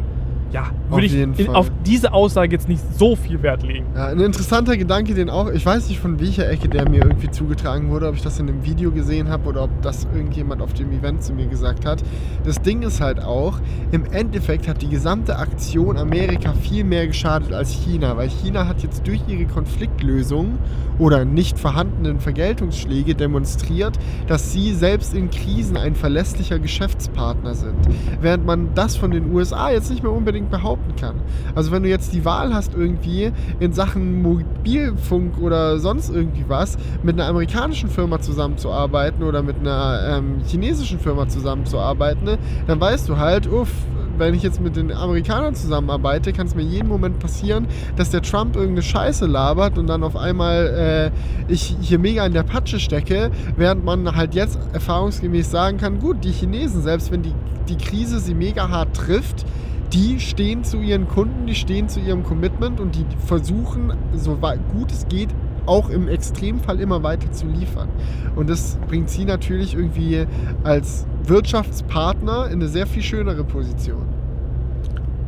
ja, 0.51 0.69
würde 0.89 1.05
ich 1.05 1.15
in, 1.15 1.49
auf 1.49 1.71
diese 1.85 2.13
Aussage 2.13 2.51
jetzt 2.51 2.67
nicht 2.67 2.81
so 2.97 3.15
viel 3.15 3.41
Wert 3.41 3.63
legen. 3.63 3.85
Ja, 3.95 4.07
ein 4.07 4.19
interessanter 4.19 4.75
Gedanke, 4.75 5.13
den 5.13 5.29
auch, 5.29 5.49
ich 5.49 5.65
weiß 5.65 5.87
nicht 5.87 5.99
von 5.99 6.19
welcher 6.19 6.49
Ecke 6.49 6.67
der 6.67 6.89
mir 6.89 7.03
irgendwie 7.03 7.31
zugetragen 7.31 7.89
wurde, 7.89 8.07
ob 8.07 8.15
ich 8.15 8.21
das 8.21 8.39
in 8.39 8.49
einem 8.49 8.65
Video 8.65 8.91
gesehen 8.91 9.29
habe 9.29 9.47
oder 9.47 9.63
ob 9.63 9.81
das 9.81 10.07
irgendjemand 10.13 10.61
auf 10.61 10.73
dem 10.73 10.91
Event 10.91 11.23
zu 11.23 11.33
mir 11.33 11.47
gesagt 11.47 11.85
hat. 11.85 12.03
Das 12.43 12.61
Ding 12.61 12.81
ist 12.81 12.99
halt 12.99 13.23
auch, 13.23 13.59
im 13.91 14.05
Endeffekt 14.05 14.67
hat 14.67 14.81
die 14.81 14.89
gesamte 14.89 15.37
Aktion 15.37 15.97
Amerika 15.97 16.53
viel 16.53 16.83
mehr 16.83 17.07
geschadet 17.07 17.53
als 17.53 17.71
China, 17.71 18.17
weil 18.17 18.29
China 18.29 18.67
hat 18.67 18.83
jetzt 18.83 19.07
durch 19.07 19.21
ihre 19.27 19.45
Konfliktlösung 19.45 20.57
oder 20.99 21.25
nicht 21.25 21.57
vorhandenen 21.57 22.19
Vergeltungsschläge 22.19 23.15
demonstriert, 23.15 23.97
dass 24.27 24.51
sie 24.51 24.73
selbst 24.73 25.13
in 25.13 25.29
Krisen 25.29 25.77
ein 25.77 25.95
verlässlicher 25.95 26.59
Geschäftspartner 26.59 27.55
sind. 27.55 27.77
Während 28.21 28.45
man 28.45 28.69
das 28.75 28.95
von 28.97 29.11
den 29.11 29.33
USA 29.33 29.71
jetzt 29.71 29.89
nicht 29.89 30.03
mehr 30.03 30.11
unbedingt 30.11 30.40
behaupten 30.49 30.95
kann. 30.95 31.15
Also 31.55 31.71
wenn 31.71 31.83
du 31.83 31.89
jetzt 31.89 32.13
die 32.13 32.25
Wahl 32.25 32.53
hast 32.53 32.73
irgendwie 32.73 33.31
in 33.59 33.73
Sachen 33.73 34.21
Mobilfunk 34.21 35.37
oder 35.39 35.79
sonst 35.79 36.09
irgendwie 36.09 36.45
was 36.47 36.77
mit 37.03 37.19
einer 37.19 37.29
amerikanischen 37.29 37.89
Firma 37.89 38.19
zusammenzuarbeiten 38.19 39.23
oder 39.23 39.43
mit 39.43 39.59
einer 39.59 40.17
ähm, 40.17 40.41
chinesischen 40.45 40.99
Firma 40.99 41.27
zusammenzuarbeiten, 41.27 42.23
ne, 42.23 42.37
dann 42.67 42.79
weißt 42.79 43.07
du 43.09 43.17
halt, 43.17 43.47
uff, 43.47 43.69
wenn 44.17 44.33
ich 44.35 44.43
jetzt 44.43 44.61
mit 44.61 44.75
den 44.75 44.91
Amerikanern 44.91 45.55
zusammenarbeite, 45.55 46.31
kann 46.31 46.47
es 46.47 46.55
mir 46.55 46.61
jeden 46.61 46.87
Moment 46.87 47.19
passieren, 47.19 47.67
dass 47.95 48.11
der 48.11 48.21
Trump 48.21 48.55
irgendeine 48.55 48.83
Scheiße 48.83 49.25
labert 49.25 49.77
und 49.77 49.87
dann 49.87 50.03
auf 50.03 50.15
einmal 50.15 51.11
äh, 51.49 51.51
ich 51.51 51.75
hier 51.81 51.99
mega 51.99 52.25
in 52.25 52.33
der 52.33 52.43
Patsche 52.43 52.79
stecke, 52.79 53.31
während 53.57 53.83
man 53.83 54.15
halt 54.15 54.35
jetzt 54.35 54.59
erfahrungsgemäß 54.73 55.49
sagen 55.49 55.77
kann, 55.77 55.99
gut, 55.99 56.23
die 56.23 56.31
Chinesen, 56.31 56.81
selbst 56.83 57.11
wenn 57.11 57.23
die, 57.23 57.33
die 57.67 57.77
Krise 57.77 58.19
sie 58.19 58.35
mega 58.35 58.69
hart 58.69 58.95
trifft, 58.95 59.45
die 59.93 60.19
stehen 60.19 60.63
zu 60.63 60.77
ihren 60.77 61.07
Kunden, 61.07 61.47
die 61.47 61.55
stehen 61.55 61.89
zu 61.89 61.99
ihrem 61.99 62.23
Commitment 62.23 62.79
und 62.79 62.95
die 62.95 63.05
versuchen, 63.25 63.93
so 64.13 64.37
gut 64.73 64.91
es 64.91 65.07
geht, 65.07 65.29
auch 65.65 65.89
im 65.89 66.07
Extremfall 66.07 66.79
immer 66.79 67.03
weiter 67.03 67.31
zu 67.31 67.45
liefern. 67.47 67.89
Und 68.35 68.49
das 68.49 68.77
bringt 68.87 69.09
sie 69.09 69.25
natürlich 69.25 69.75
irgendwie 69.75 70.25
als 70.63 71.05
Wirtschaftspartner 71.25 72.47
in 72.47 72.53
eine 72.53 72.67
sehr 72.67 72.87
viel 72.87 73.03
schönere 73.03 73.43
Position. 73.43 74.03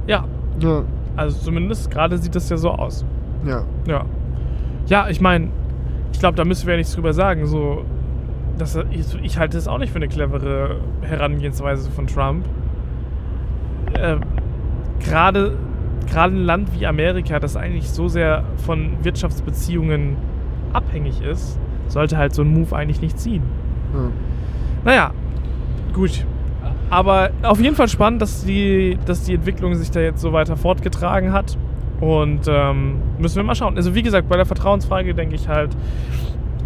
Ja, 0.07 0.26
Ja, 0.60 0.84
also 1.15 1.38
zumindest 1.40 1.91
gerade 1.91 2.18
sieht 2.18 2.35
das 2.35 2.49
ja 2.49 2.57
so 2.57 2.72
aus. 2.72 3.06
ja. 3.45 3.64
Ja. 3.88 4.06
Ja, 4.88 5.07
ich 5.07 5.22
meine, 5.22 5.48
ich 6.11 6.19
glaube, 6.19 6.35
da 6.35 6.44
müssen 6.44 6.68
wir 6.68 6.73
ja 6.73 6.77
nichts 6.77 6.94
drüber 6.94 7.14
sagen. 7.14 7.45
So, 7.45 7.85
dass 8.57 8.76
er, 8.76 8.84
ich, 8.91 9.06
ich 9.23 9.38
halte 9.38 9.56
das 9.56 9.68
auch 9.69 9.77
nicht 9.77 9.91
für 9.91 9.95
eine 9.98 10.10
clevere 10.10 10.81
Herangehensweise 11.02 11.90
von 11.90 12.06
Trump. 12.06 12.45
Äh, 13.94 14.18
Gerade 15.04 15.58
gerade 16.14 16.36
ein 16.36 16.46
Land 16.46 16.70
wie 16.78 16.86
Amerika, 16.86 17.40
das 17.40 17.56
eigentlich 17.56 17.90
so 17.90 18.08
sehr 18.08 18.44
von 18.58 19.04
Wirtschaftsbeziehungen 19.04 20.16
abhängig 20.74 21.22
ist, 21.22 21.60
sollte 21.88 22.18
halt 22.18 22.34
so 22.34 22.44
ein 22.44 22.54
Move 22.54 22.76
eigentlich 22.76 23.02
nicht 23.02 23.20
ziehen. 23.20 23.44
ja. 23.94 24.12
Naja, 24.86 25.12
gut. 25.94 26.26
Aber 26.90 27.32
auf 27.42 27.60
jeden 27.60 27.76
Fall 27.76 27.88
spannend, 27.88 28.22
dass 28.22 28.46
die, 28.46 28.98
dass 29.06 29.24
die 29.24 29.36
Entwicklung 29.36 29.76
sich 29.76 29.90
da 29.92 30.02
jetzt 30.02 30.22
so 30.22 30.34
weiter 30.34 30.58
fortgetragen 30.58 31.34
hat. 31.34 31.58
Und 32.02 32.42
ähm, 32.48 32.96
müssen 33.18 33.38
wir 33.38 33.44
mal 33.44 33.56
schauen. 33.56 33.78
Also 33.78 33.96
wie 33.96 34.04
gesagt, 34.04 34.28
bei 34.28 34.36
der 34.36 34.46
Vertrauensfrage 34.46 35.16
denke 35.16 35.36
ich 35.36 35.48
halt, 35.48 35.76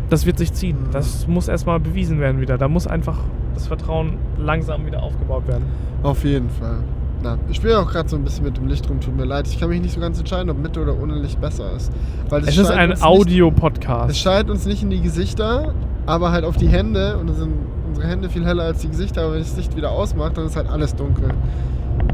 das 0.09 0.25
wird 0.25 0.39
sich 0.39 0.51
ziehen. 0.51 0.77
Das 0.91 1.27
muss 1.27 1.47
erstmal 1.47 1.79
bewiesen 1.79 2.19
werden 2.19 2.41
wieder. 2.41 2.57
Da 2.57 2.67
muss 2.67 2.87
einfach 2.87 3.19
das 3.53 3.67
Vertrauen 3.67 4.17
langsam 4.37 4.85
wieder 4.85 5.03
aufgebaut 5.03 5.47
werden. 5.47 5.65
Auf 6.01 6.23
jeden 6.23 6.49
Fall. 6.49 6.79
Na, 7.23 7.37
ich 7.49 7.55
spiele 7.57 7.79
auch 7.79 7.87
gerade 7.91 8.07
so 8.07 8.15
ein 8.15 8.23
bisschen 8.23 8.43
mit 8.45 8.57
dem 8.57 8.67
Licht 8.67 8.87
rum, 8.89 8.99
tut 9.01 9.15
mir 9.17 9.25
leid. 9.25 9.47
Ich 9.47 9.59
kann 9.59 9.69
mich 9.69 9.81
nicht 9.81 9.93
so 9.93 9.99
ganz 9.99 10.19
entscheiden, 10.19 10.49
ob 10.51 10.59
mit 10.59 10.77
oder 10.77 10.95
ohne 11.01 11.15
Licht 11.15 11.41
besser 11.41 11.71
ist. 11.75 11.91
Weil 12.29 12.43
Es 12.47 12.57
ist 12.57 12.69
ein 12.69 13.01
Audio-Podcast. 13.01 14.11
Es 14.11 14.19
scheint 14.19 14.49
uns 14.51 14.65
nicht 14.67 14.83
in 14.83 14.91
die 14.91 15.01
Gesichter, 15.01 15.73
aber 16.05 16.31
halt 16.31 16.45
auf 16.45 16.57
die 16.57 16.67
Hände. 16.67 17.17
Und 17.17 17.27
dann 17.27 17.35
sind 17.35 17.53
unsere 17.87 18.07
Hände 18.07 18.29
viel 18.29 18.45
heller 18.45 18.63
als 18.63 18.79
die 18.81 18.89
Gesichter. 18.89 19.23
Aber 19.23 19.33
wenn 19.33 19.41
ich 19.41 19.47
das 19.47 19.57
Licht 19.57 19.75
wieder 19.75 19.91
ausmache, 19.91 20.33
dann 20.33 20.45
ist 20.45 20.55
halt 20.55 20.69
alles 20.69 20.95
dunkel. 20.95 21.29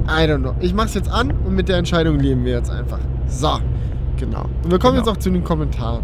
I 0.07 0.23
don't 0.25 0.39
know. 0.39 0.55
Ich 0.61 0.73
mach's 0.73 0.93
jetzt 0.93 1.11
an 1.11 1.31
und 1.45 1.53
mit 1.53 1.67
der 1.67 1.77
Entscheidung 1.77 2.17
leben 2.19 2.45
wir 2.45 2.53
jetzt 2.53 2.71
einfach. 2.71 2.99
So, 3.27 3.59
genau. 4.17 4.45
Und 4.63 4.71
wir 4.71 4.80
kommen 4.80 4.95
Genau. 4.95 5.05
jetzt 5.07 5.17
auch 5.17 5.17
zu 5.21 5.30
den 5.31 5.43
Kommentaren. 5.43 6.01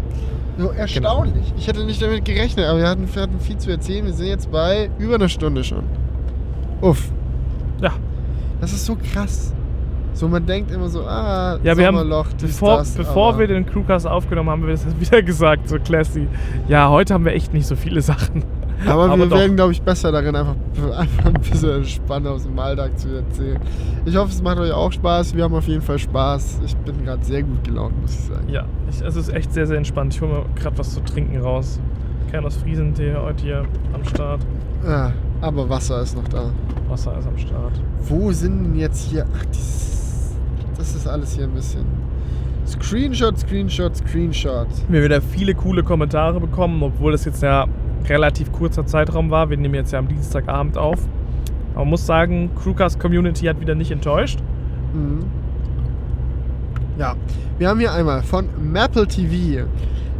So 0.58 0.68
erstaunlich. 0.72 1.54
Ich 1.56 1.66
hätte 1.68 1.84
nicht 1.86 2.02
damit 2.02 2.26
gerechnet, 2.26 2.66
aber 2.66 2.80
wir 2.80 2.88
hatten, 2.88 3.08
wir 3.12 3.22
hatten 3.22 3.40
viel 3.40 3.56
zu 3.56 3.70
erzählen. 3.70 4.04
Wir 4.04 4.12
sind 4.12 4.26
jetzt 4.26 4.50
bei 4.50 4.90
über 4.98 5.14
einer 5.14 5.30
Stunde 5.30 5.64
schon. 5.64 5.84
Uff. 6.82 7.10
Ja. 7.80 7.92
Das 8.60 8.72
ist 8.72 8.84
so 8.84 8.96
krass. 9.12 9.54
So, 10.12 10.28
man 10.28 10.44
denkt 10.44 10.70
immer 10.70 10.88
so, 10.88 11.04
ah, 11.04 11.58
Ja, 11.62 11.76
wir 11.76 11.86
haben, 11.86 11.96
bevor, 12.40 12.78
das, 12.78 12.94
bevor 12.94 13.38
wir 13.38 13.46
den 13.46 13.64
Crewcast 13.64 14.06
aufgenommen 14.06 14.50
haben, 14.50 14.62
haben 14.62 14.68
wir 14.68 14.74
das 14.74 14.86
wieder 15.00 15.22
gesagt, 15.22 15.68
so 15.68 15.78
classy. 15.78 16.26
Ja, 16.68 16.90
heute 16.90 17.14
haben 17.14 17.24
wir 17.24 17.32
echt 17.32 17.54
nicht 17.54 17.66
so 17.66 17.76
viele 17.76 18.02
Sachen. 18.02 18.44
Aber, 18.86 19.04
Aber 19.04 19.18
wir 19.18 19.26
doch. 19.26 19.38
werden, 19.38 19.56
glaube 19.56 19.72
ich, 19.72 19.82
besser 19.82 20.10
darin, 20.10 20.34
einfach, 20.34 20.54
einfach 20.96 21.26
ein 21.26 21.34
bisschen 21.34 21.76
entspannt 21.76 22.26
aus 22.26 22.44
dem 22.44 22.58
Alltag 22.58 22.98
zu 22.98 23.08
erzählen. 23.14 23.60
Ich 24.04 24.16
hoffe, 24.16 24.30
es 24.30 24.42
macht 24.42 24.58
euch 24.58 24.72
auch 24.72 24.90
Spaß. 24.90 25.34
Wir 25.34 25.44
haben 25.44 25.54
auf 25.54 25.68
jeden 25.68 25.82
Fall 25.82 25.98
Spaß. 25.98 26.60
Ich 26.64 26.76
bin 26.78 27.04
gerade 27.04 27.24
sehr 27.24 27.42
gut 27.42 27.62
gelaunt, 27.64 28.00
muss 28.00 28.14
ich 28.14 28.20
sagen. 28.24 28.48
Ja, 28.48 28.64
ich, 28.90 29.00
es 29.02 29.16
ist 29.16 29.28
echt 29.28 29.52
sehr, 29.52 29.66
sehr 29.66 29.76
entspannt. 29.76 30.14
Ich 30.14 30.20
hole 30.20 30.32
mir 30.32 30.44
gerade 30.54 30.78
was 30.78 30.94
zu 30.94 31.00
trinken 31.00 31.38
raus. 31.40 31.78
Kein 32.30 32.44
aus 32.44 32.56
Friesentee 32.58 33.12
heute 33.16 33.42
hier 33.42 33.64
am 33.92 34.04
Start. 34.04 34.40
Ja, 34.86 35.12
aber 35.40 35.68
Wasser 35.68 36.00
ist 36.00 36.14
noch 36.14 36.28
da. 36.28 36.52
Wasser 36.88 37.18
ist 37.18 37.26
am 37.26 37.36
Start. 37.36 37.72
Wo 38.02 38.30
sind 38.30 38.62
denn 38.62 38.76
jetzt 38.76 39.10
hier? 39.10 39.26
Ach, 39.36 39.44
dieses, 39.46 40.36
das 40.76 40.94
ist 40.94 41.08
alles 41.08 41.34
hier 41.34 41.44
ein 41.44 41.54
bisschen. 41.54 41.84
Screenshot, 42.66 43.36
Screenshot, 43.36 43.96
Screenshot. 43.96 44.68
Wir 44.88 45.00
haben 45.00 45.04
wieder 45.06 45.20
viele 45.20 45.54
coole 45.54 45.82
Kommentare 45.82 46.38
bekommen, 46.38 46.80
obwohl 46.84 47.10
das 47.10 47.24
jetzt 47.24 47.42
ja 47.42 47.66
relativ 48.08 48.52
kurzer 48.52 48.86
Zeitraum 48.86 49.30
war. 49.30 49.50
Wir 49.50 49.56
nehmen 49.56 49.74
jetzt 49.74 49.92
ja 49.92 49.98
am 49.98 50.06
Dienstagabend 50.06 50.78
auf. 50.78 51.00
Aber 51.72 51.80
man 51.80 51.90
muss 51.90 52.06
sagen, 52.06 52.50
Crewcast 52.62 53.00
Community 53.00 53.46
hat 53.46 53.60
wieder 53.60 53.74
nicht 53.74 53.90
enttäuscht. 53.90 54.38
Mhm. 54.94 55.24
Ja, 56.96 57.16
wir 57.58 57.68
haben 57.68 57.80
hier 57.80 57.92
einmal 57.92 58.22
von 58.22 58.46
Maple 58.72 59.08
TV. 59.08 59.66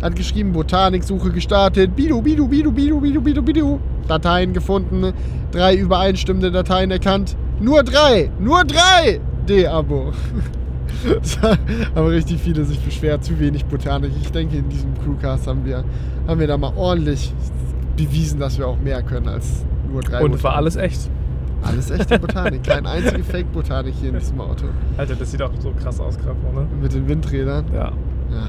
Hat 0.03 0.17
geschrieben, 0.17 0.53
Botaniksuche 0.53 1.31
gestartet. 1.31 1.95
Bidu, 1.95 2.23
bidu, 2.23 2.49
bidu, 2.49 2.73
bidu, 2.73 3.01
bidu, 3.01 3.21
bidu, 3.21 3.43
bidu. 3.43 3.81
Dateien 4.09 4.53
gefunden. 4.53 5.13
Drei 5.53 5.75
übereinstimmende 5.77 6.51
Dateien 6.51 6.91
erkannt. 6.91 7.37
Nur 7.61 7.83
drei! 7.83 8.31
Nur 8.41 8.65
drei! 8.65 9.21
D-Abo. 9.47 10.13
Aber 11.95 12.11
richtig 12.11 12.41
viele 12.41 12.65
sich 12.65 12.81
beschwert, 12.81 13.25
zu 13.25 13.39
wenig 13.39 13.65
Botanik. 13.67 14.13
Ich 14.23 14.33
denke, 14.33 14.57
in 14.59 14.69
diesem 14.69 14.95
Crewcast 15.03 15.47
haben 15.47 15.65
wir, 15.65 15.85
haben 16.27 16.41
wir 16.41 16.47
da 16.47 16.57
mal 16.57 16.73
ordentlich 16.77 17.33
bewiesen, 17.97 18.41
dass 18.41 18.59
wir 18.59 18.67
auch 18.67 18.79
mehr 18.79 19.03
können 19.03 19.29
als 19.29 19.65
nur 19.91 20.03
drei 20.03 20.23
Und 20.23 20.33
war 20.33 20.39
Botanik. 20.39 20.57
alles 20.59 20.77
echt. 20.77 21.11
Alles 21.63 21.91
echte 21.91 22.19
Botanik. 22.19 22.65
Kein 22.65 22.87
einzige 22.87 23.23
Fake-Botanik 23.33 23.95
hier 24.01 24.11
in 24.11 24.19
diesem 24.19 24.41
Auto. 24.41 24.65
Alter, 24.97 25.15
das 25.15 25.31
sieht 25.31 25.43
auch 25.43 25.51
so 25.61 25.73
krass 25.73 26.01
aus 26.01 26.17
gerade, 26.19 26.39
ne? 26.55 26.67
Mit 26.81 26.95
den 26.95 27.07
Windrädern. 27.07 27.67
Ja, 27.75 27.93
Ja. 28.31 28.49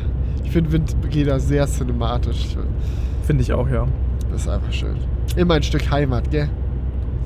Ich 0.51 0.53
finde 0.53 0.73
Windräder 0.73 1.39
sehr 1.39 1.65
cinematisch. 1.65 2.57
finde 3.23 3.41
ich 3.41 3.53
auch, 3.53 3.69
ja. 3.69 3.87
Das 4.29 4.41
ist 4.41 4.49
einfach 4.49 4.73
schön. 4.73 4.95
Immer 5.37 5.53
ein 5.53 5.63
Stück 5.63 5.89
Heimat, 5.89 6.29
gell? 6.29 6.49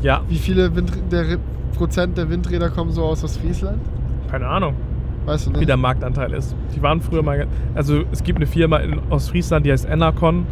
Ja, 0.03 0.21
Wie 0.29 0.35
viele 0.35 0.75
Wind 0.75 0.91
der 1.11 1.39
Prozent 1.75 2.19
der 2.19 2.29
Windräder 2.29 2.69
kommen 2.69 2.91
so 2.91 3.03
aus 3.03 3.23
Ostfriesland? 3.23 3.79
keine 4.29 4.45
Ahnung, 4.45 4.75
Weißt 5.25 5.47
du 5.47 5.49
nicht? 5.49 5.61
wie 5.61 5.65
der 5.65 5.75
Marktanteil 5.75 6.33
ist. 6.33 6.55
Die 6.75 6.83
waren 6.83 7.01
früher 7.01 7.23
mal. 7.23 7.47
Also, 7.73 8.03
es 8.11 8.23
gibt 8.23 8.37
eine 8.37 8.45
Firma 8.45 8.77
in 8.77 8.99
Ostfriesland, 9.09 9.65
die 9.65 9.71
heißt 9.71 9.89
Enercon. 9.89 10.45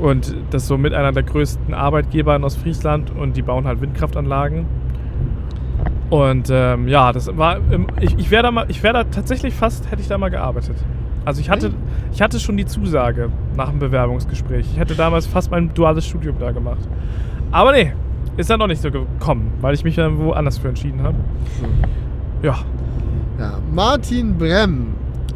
Und 0.00 0.34
das 0.50 0.62
ist 0.62 0.68
so 0.68 0.76
mit 0.78 0.94
einer 0.94 1.12
der 1.12 1.22
größten 1.22 1.72
Arbeitgeber 1.72 2.34
in 2.34 2.42
Ostfriesland. 2.42 3.12
Und 3.16 3.36
die 3.36 3.42
bauen 3.42 3.64
halt 3.64 3.80
Windkraftanlagen. 3.80 4.66
Und 6.10 6.48
ähm, 6.50 6.88
ja, 6.88 7.12
das 7.12 7.28
war. 7.36 7.58
Ich, 8.00 8.18
ich 8.18 8.32
wäre 8.32 8.42
da 8.42 8.50
mal, 8.50 8.64
ich 8.66 8.82
wäre 8.82 8.94
da 8.94 9.04
tatsächlich 9.04 9.54
fast, 9.54 9.88
hätte 9.92 10.02
ich 10.02 10.08
da 10.08 10.18
mal 10.18 10.30
gearbeitet. 10.30 10.74
Also 11.24 11.40
ich 11.40 11.48
hatte, 11.50 11.72
ich 12.12 12.20
hatte 12.20 12.40
schon 12.40 12.56
die 12.56 12.66
Zusage 12.66 13.28
nach 13.56 13.70
dem 13.70 13.78
Bewerbungsgespräch. 13.78 14.66
Ich 14.72 14.78
hätte 14.78 14.94
damals 14.94 15.26
fast 15.26 15.50
mein 15.50 15.72
duales 15.74 16.06
Studium 16.06 16.36
da 16.38 16.50
gemacht. 16.50 16.80
Aber 17.50 17.72
nee, 17.72 17.92
ist 18.36 18.50
dann 18.50 18.58
noch 18.58 18.66
nicht 18.66 18.82
so 18.82 18.90
gekommen, 18.90 19.52
weil 19.60 19.74
ich 19.74 19.84
mich 19.84 19.94
dann 19.96 20.18
woanders 20.18 20.58
für 20.58 20.68
entschieden 20.68 21.02
habe. 21.02 21.16
So. 21.60 21.66
Ja, 22.46 22.56
Ja. 23.38 23.54
Martin 23.72 24.36
Brem 24.36 24.88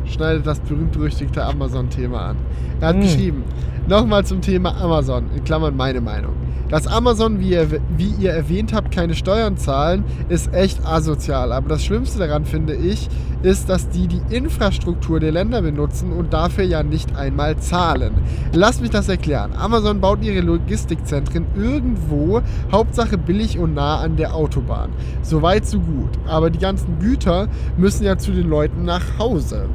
schneidet 0.07 0.47
das 0.47 0.61
berühmt-berüchtigte 0.61 1.43
Amazon-Thema 1.45 2.31
an. 2.31 2.37
Er 2.81 2.89
hat 2.89 2.97
Mm. 2.97 3.01
geschrieben, 3.01 3.45
Nochmal 3.89 4.25
zum 4.27 4.41
Thema 4.41 4.77
Amazon, 4.83 5.27
in 5.37 5.45
Klammern 5.45 5.77
meine 5.77 6.01
Meinung. 6.01 6.33
Dass 6.69 6.87
Amazon, 6.87 7.39
wie 7.39 7.51
ihr, 7.51 7.81
wie 7.97 8.13
ihr 8.19 8.33
erwähnt 8.33 8.73
habt, 8.73 8.91
keine 8.91 9.15
Steuern 9.15 9.57
zahlen, 9.57 10.05
ist 10.29 10.53
echt 10.53 10.85
asozial. 10.85 11.53
Aber 11.53 11.69
das 11.69 11.85
Schlimmste 11.85 12.19
daran, 12.19 12.45
finde 12.45 12.75
ich, 12.75 13.09
ist, 13.43 13.69
dass 13.69 13.89
die 13.89 14.09
die 14.09 14.21
Infrastruktur 14.31 15.21
der 15.21 15.31
Länder 15.31 15.63
benutzen 15.63 16.13
und 16.13 16.33
dafür 16.33 16.65
ja 16.65 16.83
nicht 16.83 17.15
einmal 17.15 17.57
zahlen. 17.59 18.15
Lass 18.53 18.81
mich 18.81 18.91
das 18.91 19.09
erklären. 19.09 19.53
Amazon 19.57 20.01
baut 20.01 20.25
ihre 20.25 20.41
Logistikzentren 20.41 21.47
irgendwo, 21.55 22.43
Hauptsache 22.73 23.17
billig 23.17 23.59
und 23.59 23.75
nah 23.75 24.01
an 24.01 24.17
der 24.17 24.35
Autobahn. 24.35 24.91
Soweit, 25.23 25.67
so 25.67 25.79
gut. 25.79 26.11
Aber 26.27 26.51
die 26.51 26.59
ganzen 26.59 26.99
Güter 26.99 27.49
müssen 27.77 28.05
ja 28.05 28.19
zu 28.19 28.33
den 28.33 28.49
Leuten 28.49 28.85
nach 28.85 29.19
Hause. 29.19 29.69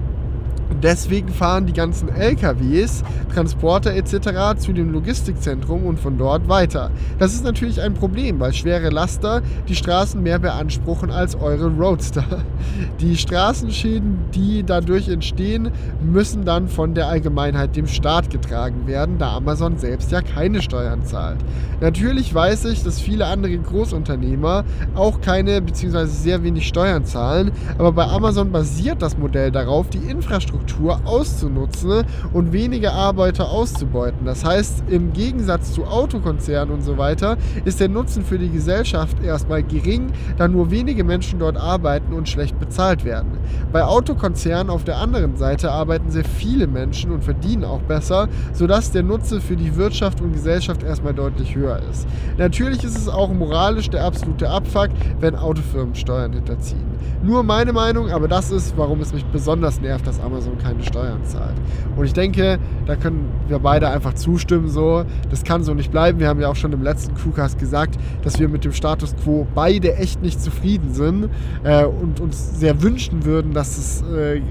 Deswegen 0.81 1.29
fahren 1.29 1.65
die 1.65 1.73
ganzen 1.73 2.09
LKWs, 2.09 3.03
Transporter 3.33 3.93
etc. 3.93 4.57
zu 4.57 4.73
dem 4.73 4.91
Logistikzentrum 4.91 5.85
und 5.85 5.99
von 5.99 6.17
dort 6.17 6.47
weiter. 6.47 6.91
Das 7.19 7.33
ist 7.33 7.43
natürlich 7.43 7.81
ein 7.81 7.93
Problem, 7.93 8.39
weil 8.39 8.53
schwere 8.53 8.89
Laster 8.89 9.41
die 9.67 9.75
Straßen 9.75 10.21
mehr 10.21 10.39
beanspruchen 10.39 11.11
als 11.11 11.35
eure 11.35 11.67
Roadster. 11.67 12.23
Die 12.99 13.17
Straßenschäden, 13.17 14.19
die 14.33 14.63
dadurch 14.63 15.09
entstehen, 15.09 15.71
müssen 16.01 16.45
dann 16.45 16.67
von 16.67 16.93
der 16.93 17.07
Allgemeinheit 17.07 17.75
dem 17.75 17.87
Staat 17.87 18.29
getragen 18.29 18.87
werden, 18.87 19.17
da 19.17 19.35
Amazon 19.35 19.77
selbst 19.77 20.11
ja 20.11 20.21
keine 20.21 20.61
Steuern 20.61 21.03
zahlt. 21.03 21.39
Natürlich 21.79 22.33
weiß 22.33 22.65
ich, 22.65 22.83
dass 22.83 22.99
viele 22.99 23.25
andere 23.25 23.57
Großunternehmer 23.57 24.63
auch 24.95 25.21
keine 25.21 25.61
bzw. 25.61 26.05
sehr 26.05 26.43
wenig 26.43 26.67
Steuern 26.67 27.03
zahlen, 27.05 27.51
aber 27.77 27.91
bei 27.91 28.05
Amazon 28.05 28.51
basiert 28.51 29.01
das 29.01 29.17
Modell 29.17 29.51
darauf, 29.51 29.89
die 29.89 29.97
Infrastruktur 29.97 30.60
Infrastruktur 30.61 31.01
auszunutzen 31.05 32.03
und 32.33 32.53
weniger 32.53 32.93
Arbeiter 32.93 33.49
auszubeuten. 33.49 34.25
Das 34.25 34.45
heißt, 34.45 34.83
im 34.89 35.13
Gegensatz 35.13 35.73
zu 35.73 35.85
Autokonzernen 35.85 36.73
und 36.73 36.81
so 36.81 36.97
weiter 36.97 37.37
ist 37.65 37.79
der 37.79 37.89
Nutzen 37.89 38.23
für 38.23 38.37
die 38.37 38.49
Gesellschaft 38.49 39.21
erstmal 39.23 39.63
gering, 39.63 40.11
da 40.37 40.47
nur 40.47 40.71
wenige 40.71 41.03
Menschen 41.03 41.39
dort 41.39 41.57
arbeiten 41.57 42.13
und 42.13 42.29
schlecht 42.29 42.59
bezahlt 42.59 43.05
werden. 43.05 43.37
Bei 43.71 43.83
Autokonzernen 43.83 44.69
auf 44.69 44.83
der 44.83 44.97
anderen 44.97 45.35
Seite 45.35 45.71
arbeiten 45.71 46.11
sehr 46.11 46.25
viele 46.25 46.67
Menschen 46.67 47.11
und 47.11 47.23
verdienen 47.23 47.63
auch 47.63 47.81
besser, 47.81 48.27
sodass 48.53 48.91
der 48.91 49.03
Nutzen 49.03 49.41
für 49.41 49.55
die 49.55 49.75
Wirtschaft 49.75 50.21
und 50.21 50.33
Gesellschaft 50.33 50.83
erstmal 50.83 51.13
deutlich 51.13 51.55
höher 51.55 51.79
ist. 51.89 52.07
Natürlich 52.37 52.83
ist 52.83 52.97
es 52.97 53.07
auch 53.07 53.31
moralisch 53.33 53.89
der 53.89 54.03
absolute 54.03 54.49
Abfuck, 54.49 54.89
wenn 55.19 55.35
Autofirmen 55.35 55.95
Steuern 55.95 56.33
hinterziehen. 56.33 56.91
Nur 57.23 57.43
meine 57.43 57.71
Meinung, 57.71 58.09
aber 58.09 58.27
das 58.27 58.51
ist, 58.51 58.75
warum 58.77 58.99
es 59.01 59.13
mich 59.13 59.23
besonders 59.25 59.79
nervt, 59.79 60.07
dass 60.07 60.19
Amazon 60.19 60.50
keine 60.57 60.83
Steuern 60.83 61.23
zahlt. 61.25 61.55
Und 61.95 62.05
ich 62.05 62.13
denke, 62.13 62.59
da 62.85 62.95
können 62.95 63.29
wir 63.47 63.59
beide 63.59 63.89
einfach 63.89 64.13
zustimmen. 64.13 64.69
So, 64.69 65.03
das 65.29 65.43
kann 65.43 65.63
so 65.63 65.73
nicht 65.73 65.91
bleiben. 65.91 66.19
Wir 66.19 66.27
haben 66.27 66.39
ja 66.39 66.49
auch 66.49 66.55
schon 66.55 66.73
im 66.73 66.83
letzten 66.83 67.15
Crewcast 67.15 67.59
gesagt, 67.59 67.97
dass 68.23 68.39
wir 68.39 68.47
mit 68.47 68.65
dem 68.65 68.73
Status 68.73 69.15
quo 69.23 69.47
beide 69.53 69.95
echt 69.95 70.21
nicht 70.21 70.41
zufrieden 70.41 70.93
sind 70.93 71.29
äh, 71.63 71.85
und 71.85 72.19
uns 72.19 72.59
sehr 72.59 72.81
wünschen 72.81 73.25
würden, 73.25 73.53
dass 73.53 73.77
es 73.77 74.01
äh, 74.03 74.41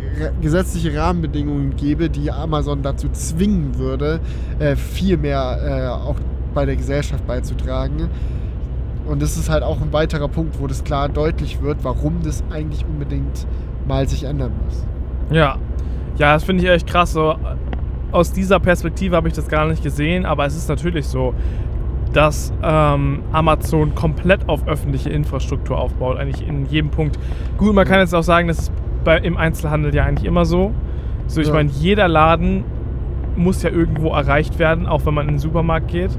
gesetzliche 0.41 0.97
Rahmenbedingungen 0.97 1.77
gäbe, 1.77 2.11
die 2.11 2.31
Amazon 2.31 2.83
dazu 2.83 3.09
zwingen 3.11 3.79
würde, 3.79 4.21
äh, 4.59 4.77
viel 4.77 5.17
mehr 5.17 5.59
äh, 5.63 5.89
auch 5.89 6.17
bei 6.55 6.67
der 6.67 6.77
Gesellschaft 6.77 7.27
beizutragen. 7.27 8.09
Und 9.07 9.23
das 9.23 9.37
ist 9.37 9.51
halt 9.51 9.63
auch 9.63 9.81
ein 9.81 9.93
weiterer 9.93 10.29
Punkt, 10.29 10.61
wo 10.61 10.67
das 10.67 10.85
klar 10.85 11.09
deutlich 11.09 11.63
wird, 11.63 11.79
warum 11.83 12.23
das 12.23 12.45
eigentlich 12.51 12.85
unbedingt 12.85 13.47
mal 13.89 14.09
sich 14.09 14.25
ändern 14.25 14.53
muss. 14.65 14.85
Ja, 15.37 15.59
ja, 16.21 16.35
das 16.35 16.45
finde 16.45 16.63
ich 16.63 16.71
echt 16.71 16.87
krass. 16.87 17.15
So, 17.15 17.35
aus 18.13 18.33
dieser 18.33 18.61
Perspektive 18.61 19.17
habe 19.17 19.29
ich 19.29 19.35
das 19.35 19.49
gar 19.49 19.67
nicht 19.67 19.83
gesehen, 19.83 20.27
aber 20.27 20.45
es 20.45 20.55
ist 20.55 20.69
natürlich 20.69 21.07
so, 21.07 21.35
dass 22.13 22.53
ähm, 22.63 23.23
Amazon 23.33 23.95
komplett 23.95 24.47
auf 24.47 24.69
öffentliche 24.69 25.09
Infrastruktur 25.09 25.79
aufbaut, 25.79 26.19
eigentlich 26.19 26.47
in 26.47 26.67
jedem 26.67 26.91
Punkt. 26.91 27.19
Gut, 27.57 27.75
man 27.75 27.87
kann 27.87 28.01
jetzt 28.01 28.15
auch 28.15 28.23
sagen, 28.23 28.49
das 28.49 28.59
ist 28.59 28.73
bei, 29.03 29.17
im 29.19 29.39
Einzelhandel 29.39 29.95
ja 29.95 30.05
eigentlich 30.05 30.27
immer 30.27 30.45
so. 30.45 30.73
So, 31.27 31.41
ich 31.41 31.49
ja. 31.49 31.55
meine, 31.55 31.71
jeder 31.71 32.07
Laden 32.07 32.65
muss 33.37 33.63
ja 33.63 33.71
irgendwo 33.71 34.09
erreicht 34.09 34.59
werden, 34.59 34.87
auch 34.87 35.07
wenn 35.07 35.15
man 35.15 35.27
in 35.27 35.35
den 35.35 35.41
Supermarkt 35.41 35.89
geht. 35.89 36.11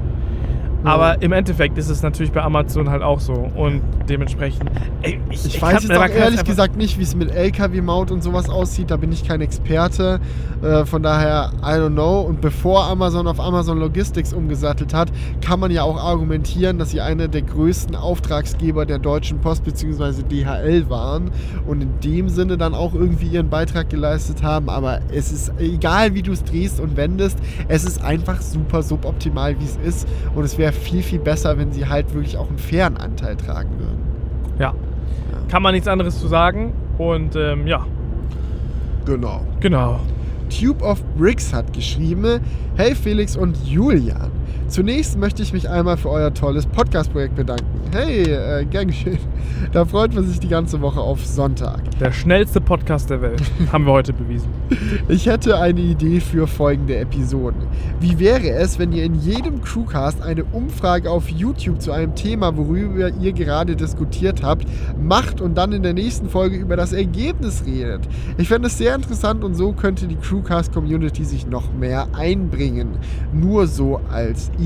Aber 0.84 1.22
im 1.22 1.32
Endeffekt 1.32 1.78
ist 1.78 1.88
es 1.88 2.02
natürlich 2.02 2.32
bei 2.32 2.42
Amazon 2.42 2.90
halt 2.90 3.02
auch 3.02 3.20
so. 3.20 3.32
Und 3.32 3.82
dementsprechend. 4.08 4.70
Ey, 5.02 5.20
ich, 5.30 5.46
ich, 5.46 5.62
weiß 5.62 5.84
jetzt 5.84 5.96
auch 5.96 6.08
ehrlich 6.08 6.44
gesagt 6.44 6.76
nicht, 6.76 6.98
wie 6.98 7.02
es 7.02 7.14
mit 7.14 7.30
LKW-Maut 7.30 8.10
und 8.10 8.22
sowas 8.22 8.48
aussieht. 8.48 8.90
Da 8.90 8.96
bin 8.96 9.12
ich 9.12 9.26
kein 9.26 9.40
Experte. 9.40 10.20
Äh, 10.62 10.84
von 10.84 11.02
daher, 11.02 11.52
I 11.60 11.78
don't 11.78 11.92
know. 11.92 12.20
Und 12.20 12.40
bevor 12.40 12.86
Amazon 12.86 13.26
auf 13.26 13.38
Amazon 13.40 13.78
Logistics 13.78 14.32
umgesattelt 14.32 14.92
hat, 14.92 15.12
kann 15.40 15.60
man 15.60 15.70
ja 15.70 15.82
auch 15.82 16.02
argumentieren, 16.02 16.78
dass 16.78 16.90
sie 16.90 17.00
einer 17.00 17.28
der 17.28 17.42
größten 17.42 17.94
Auftragsgeber 17.94 18.84
der 18.84 18.98
Deutschen 18.98 19.40
Post 19.40 19.64
bzw. 19.64 20.22
DHL 20.22 20.90
waren. 20.90 21.30
Und 21.66 21.82
in 21.82 22.00
dem 22.00 22.28
Sinne 22.28 22.56
dann 22.58 22.74
auch 22.74 22.94
irgendwie 22.94 23.26
ihren 23.26 23.50
Beitrag 23.50 23.88
geleistet 23.88 24.42
haben. 24.42 24.68
Aber 24.68 25.00
es 25.12 25.30
ist 25.30 25.52
egal, 25.58 26.14
wie 26.14 26.22
du 26.22 26.32
es 26.32 26.42
drehst 26.42 26.80
und 26.80 26.96
wendest, 26.96 27.38
es 27.68 27.84
ist 27.84 28.02
einfach 28.02 28.40
super 28.40 28.82
suboptimal, 28.82 29.58
wie 29.60 29.64
es 29.64 29.78
ist. 29.84 30.08
Und 30.34 30.44
es 30.44 30.58
wäre 30.58 30.71
wäre 30.72 30.84
viel, 30.84 31.02
viel 31.02 31.18
besser, 31.18 31.58
wenn 31.58 31.72
sie 31.72 31.86
halt 31.86 32.12
wirklich 32.14 32.36
auch 32.36 32.48
einen 32.48 32.58
fairen 32.58 32.96
Anteil 32.96 33.36
tragen 33.36 33.70
würden. 33.78 34.00
Ja. 34.58 34.68
ja. 34.68 35.38
Kann 35.48 35.62
man 35.62 35.74
nichts 35.74 35.88
anderes 35.88 36.20
zu 36.20 36.28
sagen. 36.28 36.72
Und 36.98 37.36
ähm, 37.36 37.66
ja. 37.66 37.86
Genau. 39.04 39.40
Genau. 39.60 40.00
Tube 40.48 40.82
of 40.82 41.02
Bricks 41.16 41.52
hat 41.52 41.72
geschrieben: 41.72 42.40
Hey 42.76 42.94
Felix 42.94 43.36
und 43.36 43.56
Julian. 43.66 44.30
Zunächst 44.72 45.18
möchte 45.18 45.42
ich 45.42 45.52
mich 45.52 45.68
einmal 45.68 45.98
für 45.98 46.08
euer 46.08 46.32
tolles 46.32 46.64
Podcast-Projekt 46.64 47.36
bedanken. 47.36 47.66
Hey, 47.92 48.22
äh, 48.22 48.64
gern 48.64 48.86
geschehen. 48.86 49.18
Da 49.70 49.84
freut 49.84 50.14
man 50.14 50.24
sich 50.24 50.40
die 50.40 50.48
ganze 50.48 50.80
Woche 50.80 50.98
auf 50.98 51.26
Sonntag. 51.26 51.82
Der 52.00 52.10
schnellste 52.10 52.58
Podcast 52.58 53.10
der 53.10 53.20
Welt. 53.20 53.42
Haben 53.72 53.84
wir 53.84 53.92
heute 53.92 54.14
bewiesen. 54.14 54.48
Ich 55.08 55.26
hätte 55.26 55.58
eine 55.58 55.78
Idee 55.78 56.20
für 56.20 56.46
folgende 56.46 56.96
Episoden. 56.96 57.60
Wie 58.00 58.18
wäre 58.18 58.48
es, 58.48 58.78
wenn 58.78 58.92
ihr 58.92 59.04
in 59.04 59.16
jedem 59.16 59.60
Crewcast 59.60 60.22
eine 60.22 60.44
Umfrage 60.44 61.10
auf 61.10 61.28
YouTube 61.28 61.82
zu 61.82 61.92
einem 61.92 62.14
Thema, 62.14 62.56
worüber 62.56 63.10
ihr 63.20 63.32
gerade 63.32 63.76
diskutiert 63.76 64.42
habt, 64.42 64.64
macht 64.98 65.42
und 65.42 65.54
dann 65.54 65.72
in 65.72 65.82
der 65.82 65.92
nächsten 65.92 66.30
Folge 66.30 66.56
über 66.56 66.76
das 66.76 66.94
Ergebnis 66.94 67.64
redet? 67.66 68.08
Ich 68.38 68.48
fände 68.48 68.68
es 68.68 68.78
sehr 68.78 68.94
interessant 68.94 69.44
und 69.44 69.54
so 69.54 69.72
könnte 69.72 70.06
die 70.06 70.16
Crewcast-Community 70.16 71.24
sich 71.26 71.46
noch 71.46 71.74
mehr 71.74 72.08
einbringen. 72.14 72.96
Nur 73.34 73.66
so 73.66 74.00
als 74.10 74.50
Idee. 74.58 74.61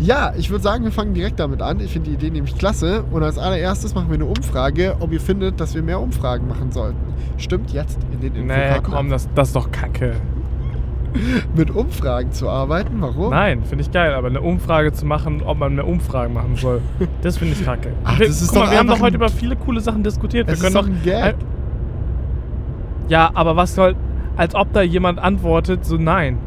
Ja, 0.00 0.32
ich 0.36 0.50
würde 0.50 0.62
sagen, 0.62 0.84
wir 0.84 0.92
fangen 0.92 1.12
direkt 1.12 1.40
damit 1.40 1.60
an. 1.60 1.80
Ich 1.80 1.92
finde 1.92 2.10
die 2.10 2.14
Idee 2.14 2.30
nämlich 2.30 2.56
klasse. 2.56 3.02
Und 3.10 3.22
als 3.24 3.36
allererstes 3.36 3.94
machen 3.94 4.08
wir 4.08 4.14
eine 4.14 4.26
Umfrage, 4.26 4.96
ob 5.00 5.12
ihr 5.12 5.20
findet, 5.20 5.60
dass 5.60 5.74
wir 5.74 5.82
mehr 5.82 6.00
Umfragen 6.00 6.46
machen 6.46 6.70
sollten. 6.70 6.98
Stimmt 7.36 7.72
jetzt 7.72 7.98
in 8.12 8.20
den 8.20 8.34
Infokarten? 8.34 8.82
Nee, 8.82 8.88
komm, 8.88 9.10
das, 9.10 9.28
das 9.34 9.48
ist 9.48 9.56
doch 9.56 9.70
kacke. 9.72 10.14
Mit 11.56 11.70
Umfragen 11.70 12.30
zu 12.30 12.48
arbeiten? 12.48 13.00
Warum? 13.00 13.30
Nein, 13.30 13.64
finde 13.64 13.82
ich 13.82 13.90
geil. 13.90 14.14
Aber 14.14 14.28
eine 14.28 14.40
Umfrage 14.40 14.92
zu 14.92 15.04
machen, 15.04 15.42
ob 15.42 15.58
man 15.58 15.74
mehr 15.74 15.86
Umfragen 15.86 16.32
machen 16.32 16.54
soll, 16.54 16.80
das 17.22 17.38
finde 17.38 17.54
ich 17.54 17.64
kacke. 17.64 17.92
Ach, 18.04 18.18
das 18.18 18.40
ist 18.40 18.48
Guck 18.48 18.54
doch 18.54 18.64
mal, 18.66 18.70
wir 18.70 18.78
haben 18.78 18.88
doch 18.88 19.00
heute 19.00 19.16
über 19.16 19.28
viele 19.28 19.56
coole 19.56 19.80
Sachen 19.80 20.04
diskutiert. 20.04 20.46
Wir 20.46 20.54
können 20.54 20.66
ist 20.66 20.74
doch 20.76 20.86
ein 20.86 21.00
Gag. 21.02 21.34
Ja, 23.08 23.30
aber 23.34 23.56
was 23.56 23.74
soll, 23.74 23.96
als 24.36 24.54
ob 24.54 24.72
da 24.72 24.82
jemand 24.82 25.18
antwortet, 25.18 25.84
so 25.84 25.96
nein. 25.96 26.38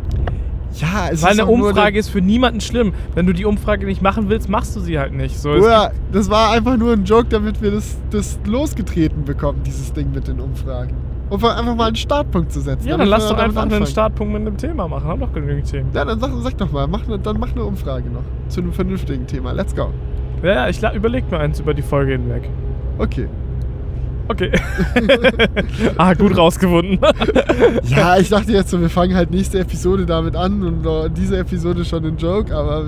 Ja, 0.73 1.09
es 1.11 1.21
Weil 1.21 1.33
ist 1.33 1.39
eine 1.39 1.51
Umfrage 1.51 1.99
ist 1.99 2.09
für 2.09 2.21
niemanden 2.21 2.61
schlimm. 2.61 2.93
Wenn 3.13 3.25
du 3.25 3.33
die 3.33 3.45
Umfrage 3.45 3.85
nicht 3.85 4.01
machen 4.01 4.29
willst, 4.29 4.49
machst 4.49 4.75
du 4.75 4.79
sie 4.79 4.97
halt 4.97 5.13
nicht. 5.13 5.37
So, 5.37 5.51
Oder 5.51 5.91
das 6.11 6.29
war 6.29 6.51
einfach 6.51 6.77
nur 6.77 6.93
ein 6.93 7.03
Joke, 7.03 7.27
damit 7.29 7.61
wir 7.61 7.71
das, 7.71 7.97
das 8.09 8.39
losgetreten 8.45 9.25
bekommen, 9.25 9.61
dieses 9.65 9.91
Ding 9.93 10.11
mit 10.11 10.27
den 10.27 10.39
Umfragen. 10.39 10.95
Um 11.29 11.43
einfach 11.45 11.75
mal 11.75 11.87
einen 11.87 11.95
Startpunkt 11.95 12.51
zu 12.51 12.59
setzen. 12.59 12.89
Ja, 12.89 12.97
dann 12.97 13.07
lass 13.07 13.29
doch 13.29 13.37
einfach 13.37 13.61
anfangen. 13.61 13.83
einen 13.83 13.85
Startpunkt 13.85 14.33
mit 14.33 14.41
einem 14.41 14.57
Thema 14.57 14.89
machen. 14.89 15.07
Haben 15.07 15.21
doch 15.21 15.31
genügend 15.31 15.69
Themen. 15.69 15.89
Ja, 15.93 16.03
dann 16.03 16.19
sag, 16.19 16.29
sag 16.41 16.57
doch 16.57 16.71
mal, 16.71 16.87
mach 16.87 17.07
ne, 17.07 17.17
dann 17.19 17.39
mach 17.39 17.51
eine 17.53 17.63
Umfrage 17.63 18.09
noch. 18.09 18.23
Zu 18.49 18.59
einem 18.59 18.73
vernünftigen 18.73 19.25
Thema. 19.27 19.53
Let's 19.53 19.73
go. 19.73 19.91
Ja, 20.43 20.53
ja 20.53 20.69
ich 20.69 20.83
überleg 20.83 21.31
mir 21.31 21.39
eins 21.39 21.61
über 21.61 21.73
die 21.73 21.81
Folge 21.81 22.13
hinweg. 22.13 22.49
Okay. 22.97 23.29
Okay. 24.27 24.51
ah, 25.97 26.13
gut 26.13 26.37
rausgewunden. 26.37 26.99
ja, 27.83 28.17
ich 28.17 28.29
dachte 28.29 28.51
jetzt 28.51 28.69
so, 28.69 28.79
wir 28.79 28.89
fangen 28.89 29.15
halt 29.15 29.31
nächste 29.31 29.59
Episode 29.59 30.05
damit 30.05 30.35
an 30.35 30.63
und 30.63 31.13
diese 31.17 31.37
Episode 31.37 31.83
schon 31.85 32.05
ein 32.05 32.17
Joke, 32.17 32.55
aber 32.55 32.85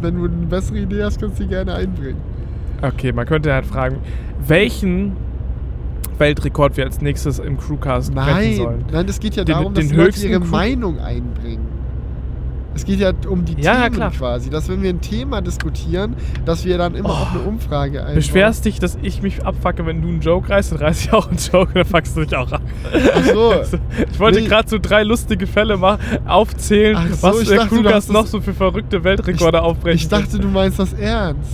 wenn 0.00 0.16
du 0.16 0.24
eine 0.24 0.46
bessere 0.46 0.78
Idee 0.78 1.04
hast, 1.04 1.20
kannst 1.20 1.38
du 1.38 1.44
die 1.44 1.48
gerne 1.48 1.74
einbringen. 1.74 2.20
Okay, 2.82 3.12
man 3.12 3.26
könnte 3.26 3.52
halt 3.52 3.66
fragen, 3.66 3.98
welchen 4.46 5.12
Weltrekord 6.18 6.76
wir 6.76 6.84
als 6.84 7.00
nächstes 7.00 7.38
im 7.38 7.58
Crewcast 7.58 8.14
nein, 8.14 8.56
sollen. 8.56 8.84
Nein, 8.92 9.06
das 9.06 9.20
geht 9.20 9.36
ja 9.36 9.44
darum, 9.44 9.74
den, 9.74 9.88
den 9.88 9.96
dass 9.96 10.06
Leute 10.06 10.26
ihre 10.28 10.40
Crew 10.40 10.50
Meinung 10.50 10.98
einbringen. 10.98 11.66
Es 12.74 12.84
geht 12.84 13.00
ja 13.00 13.12
um 13.28 13.44
die 13.44 13.54
Ja, 13.60 13.74
ja, 13.74 13.82
Themen 13.84 13.96
klar. 13.96 14.10
quasi, 14.12 14.48
dass 14.48 14.68
wenn 14.68 14.80
wir 14.82 14.90
ein 14.90 15.00
Thema 15.00 15.40
diskutieren, 15.40 16.14
dass 16.44 16.64
wir 16.64 16.78
dann 16.78 16.94
immer 16.94 17.10
auch 17.10 17.30
eine 17.32 17.40
Umfrage 17.40 17.98
einbauen. 18.00 18.14
Beschwerst 18.14 18.64
dich, 18.64 18.78
dass 18.78 18.96
ich 19.02 19.22
mich 19.22 19.44
abfacke, 19.44 19.84
wenn 19.86 20.00
du 20.02 20.08
einen 20.08 20.20
Joke 20.20 20.48
reißt, 20.48 20.72
dann 20.72 20.78
reiß 20.78 21.04
ich 21.04 21.12
auch 21.12 21.28
einen 21.28 21.38
Joke, 21.52 21.72
dann 21.74 21.84
fuckst 21.84 22.16
du 22.16 22.24
dich 22.24 22.36
auch 22.36 22.52
ab. 22.52 22.62
Ach 22.92 23.24
so. 23.24 23.54
Ich 24.12 24.18
wollte 24.20 24.40
Nee. 24.40 24.46
gerade 24.46 24.68
so 24.68 24.78
drei 24.80 25.02
lustige 25.02 25.46
Fälle 25.46 25.76
mal 25.76 25.98
aufzählen, 26.26 26.96
so, 27.12 27.22
was 27.22 27.40
ich 27.42 27.48
der 27.48 27.66
dachte, 27.66 28.12
noch 28.12 28.26
so 28.26 28.40
für 28.40 28.54
verrückte 28.54 29.02
Weltrekorde 29.02 29.62
aufbrechen 29.62 29.96
Ich 29.98 30.08
dachte, 30.08 30.38
du 30.38 30.48
meinst 30.48 30.78
das 30.78 30.92
ernst. 30.92 31.50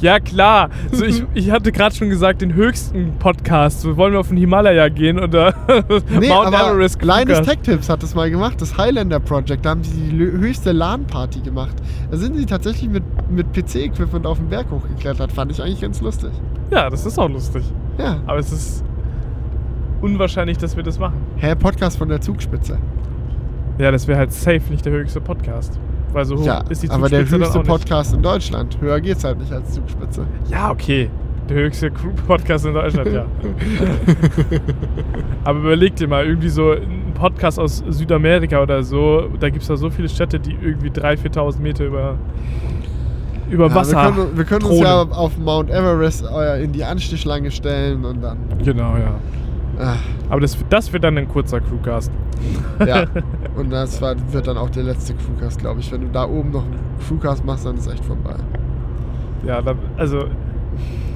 Ja, 0.00 0.18
klar. 0.18 0.70
So, 0.92 1.04
ich, 1.04 1.24
ich 1.34 1.50
hatte 1.50 1.72
gerade 1.72 1.94
schon 1.94 2.08
gesagt, 2.08 2.40
den 2.40 2.54
höchsten 2.54 3.12
Podcast. 3.18 3.82
So, 3.82 3.96
wollen 3.96 4.12
wir 4.14 4.20
auf 4.20 4.28
den 4.28 4.38
Himalaya 4.38 4.88
gehen 4.88 5.18
oder 5.18 5.54
Nee, 6.18 6.28
Mount 6.28 6.48
aber 6.48 6.72
Everest 6.72 7.02
Linus 7.02 7.16
Crewcast. 7.24 7.44
Tech 7.44 7.58
Tips 7.62 7.88
hat 7.88 8.02
das 8.02 8.14
mal 8.14 8.30
gemacht, 8.30 8.60
das 8.60 8.76
Highlander 8.78 9.20
Project. 9.20 9.64
Da 9.64 9.70
haben 9.70 9.84
sie 9.84 10.08
die 10.08 10.18
höchste 10.18 10.72
LAN-Party 10.72 11.40
gemacht. 11.40 11.76
Da 12.10 12.16
sind 12.16 12.36
sie 12.36 12.46
tatsächlich 12.46 12.88
mit, 12.88 13.02
mit 13.30 13.52
PC-Equipment 13.52 14.26
auf 14.26 14.38
den 14.38 14.48
Berg 14.48 14.70
hochgeklettert. 14.70 15.32
Fand 15.32 15.52
ich 15.52 15.62
eigentlich 15.62 15.82
ganz 15.82 16.00
lustig. 16.00 16.30
Ja, 16.70 16.88
das 16.88 17.04
ist 17.04 17.18
auch 17.18 17.28
lustig. 17.28 17.64
Ja. 17.98 18.20
Aber 18.26 18.38
es 18.38 18.52
ist 18.52 18.84
unwahrscheinlich, 20.00 20.56
dass 20.56 20.76
wir 20.76 20.82
das 20.82 20.98
machen. 20.98 21.20
Hä, 21.36 21.54
Podcast 21.54 21.98
von 21.98 22.08
der 22.08 22.20
Zugspitze. 22.20 22.78
Ja, 23.78 23.90
das 23.90 24.06
wäre 24.06 24.18
halt 24.18 24.32
safe 24.32 24.62
nicht 24.70 24.84
der 24.84 24.92
höchste 24.92 25.20
Podcast. 25.20 25.78
Weil 26.12 26.24
so 26.24 26.36
hoch 26.36 26.44
ja, 26.44 26.64
ist 26.68 26.82
die 26.82 26.90
aber 26.90 27.08
der 27.08 27.20
Zugspitze 27.20 27.44
höchste. 27.44 27.60
Podcast 27.60 28.14
in 28.14 28.22
Deutschland. 28.22 28.78
Höher 28.80 29.00
geht's 29.00 29.24
halt 29.24 29.38
nicht 29.38 29.52
als 29.52 29.74
Zugspitze. 29.74 30.26
Ja, 30.48 30.70
okay. 30.70 31.08
Der 31.48 31.56
höchste 31.56 31.90
Crew-Podcast 31.90 32.66
in 32.66 32.74
Deutschland, 32.74 33.12
ja. 33.12 33.26
Aber 35.44 35.58
überleg 35.58 35.96
dir 35.96 36.06
mal, 36.06 36.24
irgendwie 36.24 36.48
so 36.48 36.72
ein 36.72 37.12
Podcast 37.14 37.58
aus 37.58 37.82
Südamerika 37.88 38.62
oder 38.62 38.82
so, 38.84 39.28
da 39.40 39.48
gibt 39.48 39.62
es 39.62 39.68
da 39.68 39.76
so 39.76 39.90
viele 39.90 40.08
Städte, 40.08 40.38
die 40.38 40.56
irgendwie 40.60 40.90
3.000, 40.90 41.34
4.000 41.34 41.60
Meter 41.60 41.84
über, 41.86 42.16
über 43.50 43.66
Ja, 43.66 43.74
Wasser 43.74 43.96
wir 43.96 44.12
können, 44.12 44.36
wir 44.36 44.44
können 44.44 44.64
uns 44.64 44.78
ja 44.78 45.02
auf 45.02 45.38
Mount 45.38 45.70
Everest 45.70 46.24
äh, 46.24 46.62
in 46.62 46.72
die 46.72 46.84
Anstichschlange 46.84 47.50
stellen 47.50 48.04
und 48.04 48.22
dann. 48.22 48.38
Genau, 48.64 48.96
ja. 48.96 49.14
Ah, 49.80 49.96
Aber 50.28 50.40
das, 50.40 50.56
das 50.68 50.92
wird 50.92 51.04
dann 51.04 51.16
ein 51.18 51.28
kurzer 51.28 51.60
Crewcast. 51.60 52.10
ja. 52.86 53.04
und 53.56 53.70
das 53.70 54.00
war, 54.02 54.14
wird 54.32 54.46
dann 54.46 54.58
auch 54.58 54.70
der 54.70 54.82
letzte 54.84 55.14
Crewcast, 55.14 55.58
glaube 55.60 55.80
ich. 55.80 55.90
Wenn 55.90 56.02
du 56.02 56.08
da 56.08 56.24
oben 56.28 56.50
noch 56.50 56.64
einen 56.64 56.78
Crewcast 57.06 57.44
machst, 57.44 57.64
dann 57.66 57.76
ist 57.76 57.86
echt 57.90 58.04
vorbei. 58.04 58.34
Ja, 59.46 59.62
also 59.96 60.24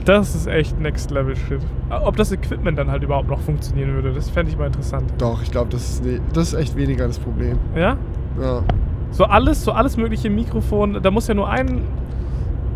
das 0.05 0.35
ist 0.35 0.47
echt 0.47 0.79
Next 0.81 1.11
Level 1.11 1.35
Shit. 1.37 1.61
Ob 1.91 2.17
das 2.17 2.33
Equipment 2.33 2.79
dann 2.79 2.91
halt 2.91 3.03
überhaupt 3.03 3.29
noch 3.29 3.41
funktionieren 3.41 3.95
würde, 3.95 4.13
das 4.13 4.29
fände 4.31 4.51
ich 4.53 4.59
mal 4.59 4.67
interessant. 4.67 5.13
Doch, 5.19 5.43
ich 5.43 5.51
glaube, 5.51 5.71
das, 5.71 5.83
ist 5.89 6.05
ne- 6.05 6.21
das 6.33 6.49
ist 6.49 6.55
echt 6.55 6.77
weniger 6.77 7.07
das 7.07 7.19
Problem. 7.19 7.59
Ja? 7.75 7.97
Ja. 8.41 8.63
So 9.11 9.25
alles, 9.25 9.65
so 9.65 9.73
alles 9.73 9.97
mögliche 9.97 10.29
Mikrofon, 10.29 10.99
da 11.03 11.11
muss 11.11 11.29
ja 11.29 11.35
nur 11.35 11.49
ein, 11.49 11.83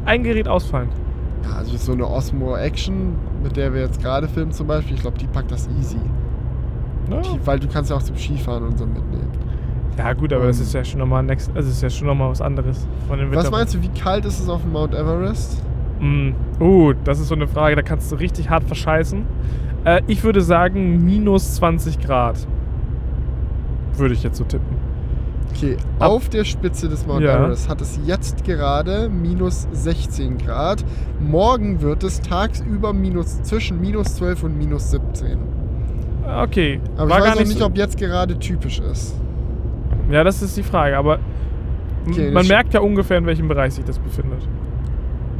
ein 0.06 0.22
Gerät 0.22 0.48
ausfallen. 0.48 0.88
Ja, 1.44 1.56
also 1.56 1.76
so 1.76 1.92
eine 1.92 2.08
Osmo 2.08 2.56
Action, 2.56 3.14
mit 3.42 3.56
der 3.56 3.72
wir 3.72 3.80
jetzt 3.80 4.00
gerade 4.00 4.28
filmen 4.28 4.52
zum 4.52 4.66
Beispiel, 4.66 4.96
ich 4.96 5.02
glaube, 5.02 5.18
die 5.18 5.26
packt 5.26 5.50
das 5.50 5.68
easy. 5.78 5.98
Ja, 7.10 7.20
Die, 7.20 7.46
weil 7.46 7.58
du 7.58 7.68
kannst 7.68 7.90
ja 7.90 7.96
auch 7.96 8.02
zum 8.02 8.16
Skifahren 8.16 8.64
und 8.64 8.78
so 8.78 8.86
mitnehmen. 8.86 9.30
ja 9.96 10.12
gut, 10.12 10.32
aber 10.32 10.46
das 10.46 10.60
ist 10.60 10.74
ja 10.74 10.84
schon 10.84 11.00
nochmal 11.00 11.22
next, 11.22 11.50
also 11.54 11.68
ist 11.68 11.82
ja 11.82 11.90
schon 11.90 12.06
nochmal 12.06 12.30
was 12.30 12.40
anderes 12.40 12.86
von 13.06 13.18
den 13.18 13.34
Was 13.34 13.50
meinst 13.50 13.74
du, 13.74 13.82
wie 13.82 13.88
kalt 13.88 14.24
ist 14.24 14.40
es 14.40 14.48
auf 14.48 14.62
dem 14.62 14.72
Mount 14.72 14.94
Everest? 14.94 15.62
Mm, 16.00 16.30
uh, 16.60 16.92
das 17.04 17.18
ist 17.18 17.28
so 17.28 17.34
eine 17.34 17.48
Frage, 17.48 17.76
da 17.76 17.82
kannst 17.82 18.12
du 18.12 18.16
richtig 18.16 18.50
hart 18.50 18.64
verscheißen. 18.64 19.24
Äh, 19.84 20.02
ich 20.06 20.22
würde 20.22 20.40
sagen 20.40 21.04
minus 21.04 21.54
20 21.56 21.98
Grad. 22.00 22.46
Würde 23.96 24.14
ich 24.14 24.22
jetzt 24.22 24.36
so 24.38 24.44
tippen. 24.44 24.77
Okay, 25.54 25.76
Ab- 25.98 26.10
auf 26.10 26.28
der 26.28 26.44
Spitze 26.44 26.88
des 26.88 27.06
Mount 27.06 27.22
Ja. 27.22 27.36
Everest 27.44 27.68
hat 27.68 27.80
es 27.80 27.98
jetzt 28.06 28.44
gerade 28.44 29.08
minus 29.08 29.66
16 29.72 30.38
Grad. 30.38 30.84
Morgen 31.20 31.80
wird 31.80 32.04
es 32.04 32.20
tagsüber 32.20 32.92
minus, 32.92 33.42
zwischen 33.42 33.80
minus 33.80 34.16
12 34.16 34.44
und 34.44 34.56
minus 34.58 34.90
17. 34.90 35.38
Okay, 36.42 36.80
Aber 36.96 37.10
war 37.10 37.18
ich 37.18 37.24
gar 37.24 37.32
weiß 37.32 37.38
noch 37.40 37.46
nicht 37.46 37.54
nicht, 37.54 37.62
ob 37.62 37.76
jetzt 37.76 37.96
gerade 37.96 38.38
typisch 38.38 38.78
ist. 38.80 39.14
Ja, 40.10 40.22
das 40.24 40.42
ist 40.42 40.56
die 40.56 40.62
Frage, 40.62 40.96
aber 40.96 41.18
Okay, 42.06 42.30
man 42.30 42.46
merkt 42.46 42.72
ja 42.74 42.80
ungefähr, 42.80 43.18
in 43.18 43.26
welchem 43.26 43.48
Bereich 43.48 43.74
sich 43.74 43.84
das 43.84 43.98
befindet. 43.98 44.46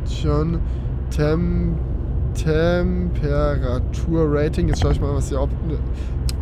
Schon 0.09 0.59
Tem 1.15 1.75
Temperaturrating. 2.35 4.69
Jetzt 4.69 4.83
schaue 4.83 4.93
ich 4.93 5.01
mal, 5.01 5.15
was 5.15 5.29
hier 5.29 5.41
ob 5.41 5.51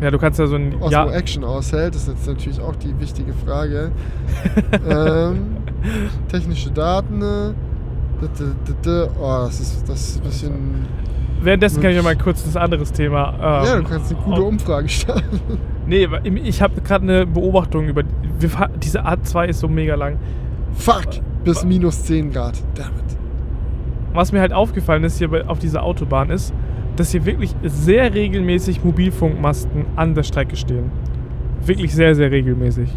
Ja, 0.01 0.11
du 0.11 0.19
kannst 0.19 0.39
ja 0.39 0.45
so 0.45 0.55
ein 0.55 0.75
Osmo 0.75 0.89
ja, 0.91 1.09
Action 1.11 1.43
aushält. 1.43 1.95
Das 1.95 2.03
ist 2.03 2.09
jetzt 2.09 2.27
natürlich 2.27 2.61
auch 2.61 2.75
die 2.75 2.97
wichtige 2.99 3.33
Frage. 3.33 3.91
ähm, 4.89 5.57
technische 6.27 6.71
Daten. 6.71 7.21
äh, 7.21 7.53
Oh, 9.19 9.43
das 9.45 9.59
ist, 9.59 9.89
das 9.89 10.09
ist 10.09 10.17
ein 10.17 10.23
bisschen. 10.23 10.53
Währenddessen 11.41 11.81
kann 11.81 11.91
ich 11.91 11.97
ja 11.97 12.03
mal 12.03 12.15
kurz 12.15 12.43
das 12.43 12.55
anderes 12.55 12.91
Thema. 12.91 13.33
Ähm, 13.33 13.65
ja, 13.65 13.75
du 13.77 13.83
kannst 13.83 14.11
eine 14.11 14.21
gute 14.21 14.43
Umfrage 14.43 14.89
starten. 14.89 15.41
Nee, 15.89 16.05
ich 16.43 16.61
habe 16.61 16.81
gerade 16.81 17.03
eine 17.03 17.25
Beobachtung 17.25 17.87
über. 17.87 18.03
Diese 18.03 19.05
A2 19.05 19.45
ist 19.45 19.61
so 19.61 19.69
mega 19.69 19.95
lang. 19.95 20.17
Fuck! 20.73 21.21
Bis 21.45 21.63
minus 21.63 22.03
10 22.03 22.33
Grad. 22.33 22.61
Damit. 22.75 23.05
Was 24.11 24.33
mir 24.33 24.41
halt 24.41 24.51
aufgefallen 24.51 25.05
ist 25.05 25.17
hier 25.17 25.49
auf 25.49 25.59
dieser 25.59 25.83
Autobahn 25.83 26.29
ist, 26.29 26.53
dass 26.97 27.11
hier 27.11 27.25
wirklich 27.25 27.55
sehr 27.63 28.13
regelmäßig 28.13 28.83
Mobilfunkmasten 28.83 29.85
an 29.95 30.13
der 30.15 30.23
Strecke 30.23 30.55
stehen. 30.55 30.91
Wirklich 31.65 31.93
sehr, 31.95 32.13
sehr 32.15 32.31
regelmäßig. 32.31 32.89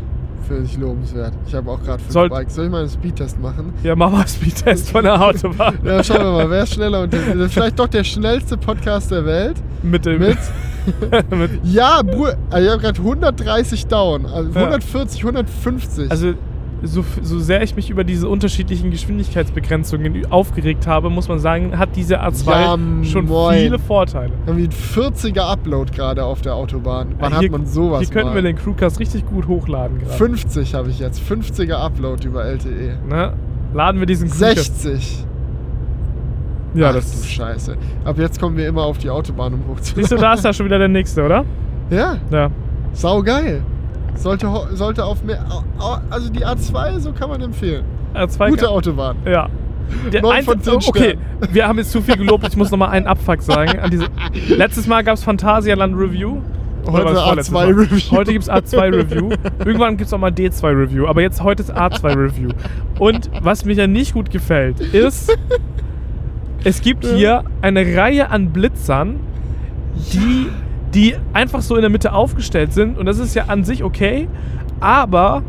Finde 0.49 0.65
ich 0.65 0.77
lobenswert. 0.79 1.33
Ich 1.47 1.55
habe 1.55 1.71
auch 1.71 1.81
gerade 1.83 2.01
fünf 2.01 2.13
Soll- 2.13 2.29
Bikes. 2.29 2.55
Soll 2.57 2.65
ich 2.67 2.71
mal 2.73 2.81
einen 2.81 2.89
Speedtest 2.91 3.41
machen? 3.41 3.73
Ja, 3.85 3.95
mach 3.95 4.11
mal 4.11 4.27
Speedtest 4.27 4.91
von 4.91 5.05
der 5.05 5.21
Autobahn. 5.21 5.79
Ja, 5.85 6.03
schauen 6.03 6.19
wir 6.25 6.33
mal, 6.33 6.51
wer 6.51 6.63
ist 6.65 6.75
schneller? 6.75 7.03
Und 7.03 7.13
der, 7.13 7.49
vielleicht 7.49 7.79
doch 7.79 7.87
der 7.89 8.03
schnellste 8.03 8.57
Podcast 8.57 9.11
der 9.13 9.25
Welt. 9.25 9.57
mit 9.83 10.05
dem. 10.07 10.19
Mit. 10.21 10.39
Ja, 11.63 12.01
Bruder, 12.03 12.37
also 12.51 12.67
ich 12.67 12.73
habe 12.73 12.83
gerade 12.83 12.99
130 12.99 13.87
down. 13.87 14.25
Also 14.27 14.51
Ja. 14.51 14.61
140, 14.65 15.21
150. 15.21 16.11
also, 16.11 16.33
so, 16.83 17.05
so 17.23 17.39
sehr 17.39 17.63
ich 17.63 17.77
mich 17.77 17.91
über 17.91 18.05
diese 18.05 18.29
unterschiedlichen 18.29 18.91
Geschwindigkeitsbegrenzungen 18.91 20.27
aufgeregt 20.31 20.87
habe, 20.87 21.11
muss 21.11 21.29
man 21.29 21.39
sagen, 21.39 21.79
hat 21.79 21.91
diese 21.97 22.23
A2 22.23 22.47
Ja, 22.51 23.05
schon 23.05 23.27
moin. 23.27 23.59
viele 23.59 23.79
Vorteile. 23.79 24.33
haben 24.47 24.57
wir 24.57 24.65
einen 24.65 24.73
40er 24.73 25.43
Upload 25.43 25.93
gerade 25.93 26.25
auf 26.25 26.41
der 26.41 26.55
Autobahn. 26.55 27.15
Wann 27.19 27.39
hier, 27.39 27.49
hat 27.49 27.53
man 27.59 27.67
sowas 27.67 28.01
Hier 28.01 28.09
könnten 28.11 28.31
mal? 28.31 28.37
wir 28.37 28.43
den 28.43 28.57
Crewcast 28.57 28.99
richtig 29.01 29.27
gut 29.27 29.47
hochladen 29.47 29.99
gerade. 29.99 30.13
50 30.13 30.75
habe 30.75 30.89
ich 30.91 30.99
jetzt. 31.01 31.21
50er 31.21 31.75
Upload 31.77 32.27
über 32.27 32.45
LTE. 32.45 32.99
Ne? 33.09 33.33
Laden 33.75 34.01
wir 34.01 34.07
diesen 34.07 34.31
Crewcast. 34.31 34.81
60. 34.83 35.25
Ja, 36.75 36.91
Ach, 36.91 36.95
das 36.95 37.21
du 37.23 37.27
Scheiße. 37.29 37.77
Ab 38.05 38.17
jetzt 38.19 38.41
kommen 38.41 38.57
wir 38.57 38.69
immer 38.69 38.85
auf 38.85 38.97
die 38.99 39.11
Autobahn, 39.11 39.55
um 39.55 39.61
Siehst 39.81 39.97
du, 39.97 40.01
hochzuladen. 40.03 40.21
da 40.23 40.33
ist 40.35 40.45
ja 40.45 40.53
schon 40.53 40.67
wieder 40.67 40.79
der 40.79 40.89
nächste, 40.89 41.25
oder? 41.25 41.45
Ja, 41.91 42.17
Ja. 42.31 42.51
sau 42.93 43.23
geil. 43.23 43.63
Sollte, 44.21 44.49
sollte 44.75 45.05
auf 45.05 45.25
mehr. 45.25 45.45
Also 46.11 46.31
die 46.31 46.45
A2, 46.45 47.01
so 47.01 47.13
kann 47.13 47.31
man 47.31 47.41
empfehlen. 47.41 47.85
A2 48.15 48.51
Gute 48.51 48.69
Autobahn. 48.69 49.17
Ja. 49.25 49.49
Der 50.13 50.23
Neun 50.23 50.33
ein- 50.37 50.45
von 50.45 50.61
zehn 50.61 50.75
oh, 50.75 50.81
Okay, 50.87 51.17
Sternen. 51.17 51.55
wir 51.55 51.67
haben 51.67 51.79
jetzt 51.79 51.91
zu 51.91 52.03
viel 52.03 52.17
gelobt. 52.17 52.47
Ich 52.47 52.57
muss 52.57 52.71
nochmal 52.71 52.91
einen 52.91 53.07
Abfuck 53.07 53.43
sagen. 53.43 53.81
Letztes 54.49 54.87
Mal 54.87 55.03
gab 55.03 55.15
es 55.15 55.25
Phantasialand 55.25 55.97
Review. 55.97 56.39
Heute 56.87 57.05
war 57.05 57.35
das 57.35 57.49
vorletztes 57.49 57.55
A2 57.55 57.55
Mal? 57.55 57.73
Review. 57.73 58.11
Heute 58.11 58.33
gibt 58.33 58.45
es 58.45 58.51
A2 58.51 58.95
Review. 58.95 59.31
Irgendwann 59.65 59.97
gibt 59.97 60.07
es 60.07 60.13
auch 60.13 60.19
mal 60.19 60.31
D2 60.31 60.65
Review. 60.69 61.07
Aber 61.07 61.23
jetzt 61.23 61.43
heute 61.43 61.63
ist 61.63 61.75
A2 61.75 62.17
Review. 62.17 62.51
Und 62.99 63.31
was 63.43 63.65
mir 63.65 63.73
ja 63.73 63.87
nicht 63.87 64.13
gut 64.15 64.31
gefällt, 64.31 64.81
ist, 64.81 65.37
es 66.63 66.83
gibt 66.83 67.07
hier 67.07 67.45
eine 67.63 67.97
Reihe 67.97 68.31
an 68.31 68.51
Blitzern, 68.51 69.21
die, 70.13 70.49
die 70.95 71.17
einfach 71.33 71.63
so 71.63 71.77
in 71.77 71.83
der 71.83 71.91
Mitte 71.91 72.13
aufgestellt 72.13 72.73
sind. 72.73 72.99
Und 72.99 73.07
das 73.07 73.19
ist 73.19 73.35
ja 73.35 73.45
an 73.47 73.65
sich 73.65 73.83
okay. 73.83 74.29
Aber 74.81 75.43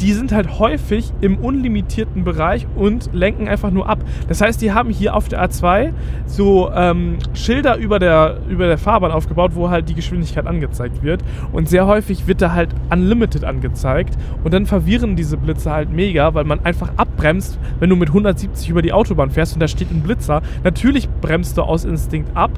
die 0.00 0.12
sind 0.12 0.32
halt 0.32 0.58
häufig 0.58 1.12
im 1.20 1.38
unlimitierten 1.38 2.24
Bereich 2.24 2.66
und 2.74 3.10
lenken 3.12 3.48
einfach 3.48 3.70
nur 3.70 3.88
ab. 3.88 3.98
Das 4.28 4.40
heißt, 4.40 4.60
die 4.60 4.72
haben 4.72 4.90
hier 4.90 5.14
auf 5.14 5.28
der 5.28 5.44
A2 5.44 5.92
so 6.26 6.70
ähm, 6.74 7.18
Schilder 7.34 7.76
über 7.76 7.98
der, 7.98 8.38
über 8.48 8.66
der 8.66 8.78
Fahrbahn 8.78 9.12
aufgebaut, 9.12 9.52
wo 9.54 9.70
halt 9.70 9.88
die 9.88 9.94
Geschwindigkeit 9.94 10.46
angezeigt 10.46 11.02
wird. 11.02 11.22
Und 11.52 11.68
sehr 11.68 11.86
häufig 11.86 12.26
wird 12.26 12.42
da 12.42 12.52
halt 12.52 12.70
Unlimited 12.90 13.44
angezeigt. 13.44 14.16
Und 14.42 14.52
dann 14.52 14.66
verwirren 14.66 15.16
diese 15.16 15.36
Blitzer 15.36 15.72
halt 15.72 15.90
mega, 15.90 16.34
weil 16.34 16.44
man 16.44 16.64
einfach 16.64 16.90
abbremst, 16.96 17.58
wenn 17.78 17.90
du 17.90 17.96
mit 17.96 18.08
170 18.08 18.68
über 18.68 18.82
die 18.82 18.92
Autobahn 18.92 19.30
fährst 19.30 19.54
und 19.54 19.60
da 19.60 19.68
steht 19.68 19.90
ein 19.90 20.02
Blitzer. 20.02 20.42
Natürlich 20.64 21.08
bremst 21.20 21.56
du 21.56 21.62
aus 21.62 21.84
Instinkt 21.84 22.36
ab. 22.36 22.50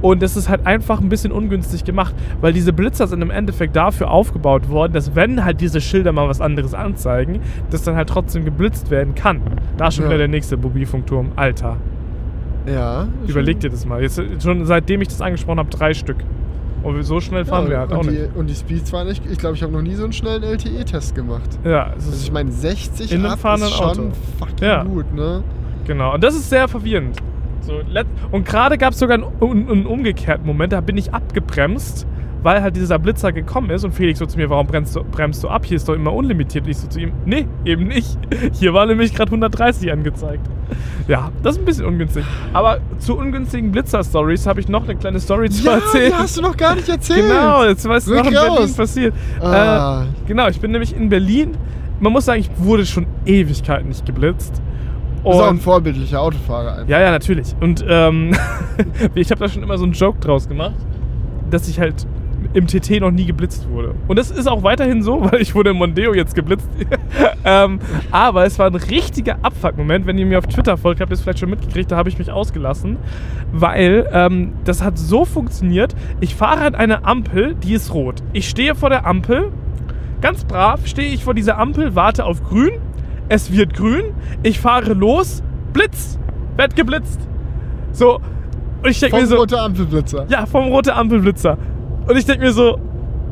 Und 0.00 0.20
das 0.20 0.36
ist 0.36 0.48
halt 0.48 0.66
einfach 0.66 1.00
ein 1.00 1.08
bisschen 1.08 1.32
ungünstig 1.32 1.84
gemacht, 1.84 2.14
weil 2.40 2.52
diese 2.52 2.72
Blitzer 2.72 3.06
sind 3.06 3.22
im 3.22 3.30
Endeffekt 3.30 3.76
dafür 3.76 4.10
aufgebaut 4.10 4.68
worden, 4.68 4.92
dass 4.92 5.14
wenn 5.14 5.44
halt 5.44 5.60
diese 5.60 5.80
Schilder 5.80 6.12
mal 6.12 6.28
was 6.28 6.40
anderes 6.40 6.71
anzeigen, 6.74 7.40
dass 7.70 7.82
dann 7.82 7.96
halt 7.96 8.08
trotzdem 8.08 8.44
geblitzt 8.44 8.90
werden 8.90 9.14
kann. 9.14 9.40
Da 9.76 9.90
schon 9.90 10.04
Ja. 10.04 10.10
wieder 10.10 10.18
der 10.18 10.28
nächste 10.28 10.56
Mobilfunkturm. 10.56 11.32
Alter, 11.36 11.76
Ja. 12.66 13.06
überleg 13.26 13.60
dir 13.60 13.70
das 13.70 13.84
mal. 13.86 14.02
Jetzt, 14.02 14.20
schon 14.42 14.64
seitdem 14.66 15.00
ich 15.02 15.08
das 15.08 15.20
angesprochen 15.20 15.58
habe, 15.58 15.70
drei 15.70 15.94
Stück. 15.94 16.16
Und 16.82 17.00
so 17.04 17.20
schnell 17.20 17.44
fahren 17.44 17.64
ja, 17.66 17.70
wir 17.70 17.78
halt 17.78 17.90
und 17.92 17.96
auch 17.98 18.02
die, 18.02 18.10
nicht. 18.10 18.36
Und 18.36 18.50
die 18.50 18.54
Speeds 18.54 18.92
waren 18.92 19.06
nicht. 19.06 19.22
Ich 19.30 19.38
glaube, 19.38 19.54
ich 19.54 19.62
habe 19.62 19.72
noch 19.72 19.82
nie 19.82 19.94
so 19.94 20.02
einen 20.02 20.12
schnellen 20.12 20.42
LTE-Test 20.42 21.14
gemacht. 21.14 21.48
Ja, 21.64 21.88
es 21.96 22.06
Also 22.06 22.10
ist, 22.10 22.22
ich 22.24 22.32
meine, 22.32 22.50
60 22.50 23.12
In 23.12 23.24
einem 23.24 23.38
fahrenden 23.38 23.68
ist 23.68 23.76
schon 23.76 23.88
Auto. 23.88 24.10
fucking 24.40 24.66
Ja. 24.66 24.82
gut, 24.82 25.14
ne? 25.14 25.44
genau. 25.86 26.14
Und 26.14 26.24
das 26.24 26.34
ist 26.34 26.50
sehr 26.50 26.66
verwirrend. 26.66 27.16
So, 27.60 27.74
und 28.32 28.44
gerade 28.44 28.76
gab 28.78 28.92
es 28.94 28.98
sogar 28.98 29.16
einen, 29.16 29.68
einen 29.68 29.86
umgekehrten 29.86 30.44
Moment, 30.44 30.72
da 30.72 30.80
bin 30.80 30.96
ich 30.96 31.14
abgebremst, 31.14 32.08
weil 32.42 32.60
halt 32.62 32.76
dieser 32.76 32.98
Blitzer 32.98 33.32
gekommen 33.32 33.70
ist 33.70 33.84
und 33.84 33.92
Felix 33.92 34.18
so 34.18 34.26
zu 34.26 34.36
mir, 34.36 34.50
warum 34.50 34.66
bremst 34.66 34.96
du, 34.96 35.04
bremst 35.04 35.42
du 35.44 35.48
ab? 35.48 35.64
Hier 35.64 35.76
ist 35.76 35.88
doch 35.88 35.94
immer 35.94 36.12
unlimitiert. 36.12 36.64
Und 36.64 36.70
ich 36.70 36.78
so 36.78 36.88
zu 36.88 37.00
ihm, 37.00 37.12
nee, 37.24 37.46
eben 37.64 37.86
nicht. 37.86 38.18
Hier 38.52 38.74
war 38.74 38.86
nämlich 38.86 39.14
gerade 39.14 39.28
130 39.30 39.92
angezeigt. 39.92 40.44
Ja, 41.06 41.30
das 41.42 41.54
ist 41.56 41.62
ein 41.62 41.64
bisschen 41.64 41.86
ungünstig. 41.86 42.24
Aber 42.52 42.78
zu 42.98 43.16
ungünstigen 43.16 43.70
Blitzer-Stories 43.72 44.46
habe 44.46 44.60
ich 44.60 44.68
noch 44.68 44.84
eine 44.84 44.96
kleine 44.96 45.20
Story 45.20 45.50
zu 45.50 45.64
Ja, 45.64 45.74
erzählen. 45.74 46.12
die 46.12 46.18
hast 46.18 46.36
du 46.36 46.42
noch 46.42 46.56
gar 46.56 46.74
nicht 46.74 46.88
erzählt. 46.88 47.28
Genau, 47.28 47.64
jetzt 47.64 47.88
weißt 47.88 48.08
du, 48.08 48.12
was 48.12 48.18
Rück 48.20 48.26
in 48.26 48.32
Berlin 48.32 48.74
passiert. 48.74 49.14
Ah. 49.40 50.02
Äh, 50.02 50.06
genau, 50.26 50.48
ich 50.48 50.60
bin 50.60 50.70
nämlich 50.72 50.96
in 50.96 51.08
Berlin. 51.08 51.52
Man 52.00 52.12
muss 52.12 52.24
sagen, 52.24 52.40
ich 52.40 52.50
wurde 52.56 52.84
schon 52.86 53.06
Ewigkeiten 53.26 53.88
nicht 53.88 54.04
geblitzt. 54.04 54.60
Du 55.22 55.28
bist 55.30 55.40
auch 55.40 55.44
ein 55.44 55.50
Und, 55.50 55.62
vorbildlicher 55.62 56.20
Autofahrer. 56.20 56.72
Einfach. 56.78 56.88
ja, 56.88 57.00
ja, 57.00 57.10
natürlich. 57.12 57.54
Und 57.60 57.84
ähm, 57.88 58.32
ich 59.14 59.30
habe 59.30 59.38
da 59.40 59.48
schon 59.48 59.62
immer 59.62 59.78
so 59.78 59.84
einen 59.84 59.92
Joke 59.92 60.18
draus 60.18 60.48
gemacht, 60.48 60.74
dass 61.50 61.68
ich 61.68 61.78
halt 61.78 62.06
im 62.54 62.66
TT 62.66 63.00
noch 63.00 63.10
nie 63.10 63.24
geblitzt 63.24 63.68
wurde. 63.68 63.94
Und 64.08 64.18
das 64.18 64.30
ist 64.30 64.46
auch 64.46 64.62
weiterhin 64.62 65.02
so, 65.02 65.20
weil 65.30 65.40
ich 65.40 65.54
wurde 65.54 65.70
im 65.70 65.76
Mondeo 65.76 66.14
jetzt 66.14 66.34
geblitzt. 66.34 66.68
ähm, 67.44 67.78
aber 68.10 68.44
es 68.44 68.58
war 68.58 68.66
ein 68.66 68.74
richtiger 68.74 69.38
Abfuck-Moment. 69.42 70.06
Wenn 70.06 70.18
ihr 70.18 70.26
mir 70.26 70.38
auf 70.38 70.46
Twitter 70.46 70.76
folgt, 70.76 71.00
habt 71.00 71.10
ihr 71.10 71.14
es 71.14 71.22
vielleicht 71.22 71.38
schon 71.38 71.50
mitgekriegt, 71.50 71.90
da 71.90 71.96
habe 71.96 72.08
ich 72.08 72.18
mich 72.18 72.30
ausgelassen. 72.30 72.96
Weil 73.52 74.08
ähm, 74.12 74.52
das 74.64 74.82
hat 74.82 74.98
so 74.98 75.24
funktioniert. 75.24 75.94
Ich 76.20 76.34
fahre 76.34 76.64
an 76.64 76.74
eine 76.74 77.04
Ampel, 77.04 77.54
die 77.54 77.74
ist 77.74 77.92
rot. 77.94 78.22
Ich 78.32 78.48
stehe 78.48 78.74
vor 78.74 78.90
der 78.90 79.06
Ampel, 79.06 79.52
ganz 80.20 80.44
brav 80.44 80.86
stehe 80.86 81.12
ich 81.12 81.24
vor 81.24 81.34
dieser 81.34 81.58
Ampel, 81.58 81.94
warte 81.94 82.24
auf 82.24 82.42
grün. 82.42 82.72
Es 83.28 83.52
wird 83.52 83.74
grün. 83.74 84.12
Ich 84.42 84.60
fahre 84.60 84.92
los. 84.92 85.42
Blitz. 85.72 86.18
Werd 86.56 86.76
geblitzt. 86.76 87.18
So. 87.92 88.20
Und 88.82 88.90
ich 88.90 89.00
denke 89.00 89.16
Vom 89.16 89.22
mir 89.22 89.28
so. 89.28 89.36
rote 89.36 89.60
Ampelblitzer. 89.60 90.26
Ja, 90.28 90.44
vom 90.44 90.64
rote 90.66 90.94
Ampelblitzer. 90.94 91.56
Und 92.06 92.16
ich 92.16 92.24
denke 92.24 92.44
mir 92.44 92.52
so, 92.52 92.78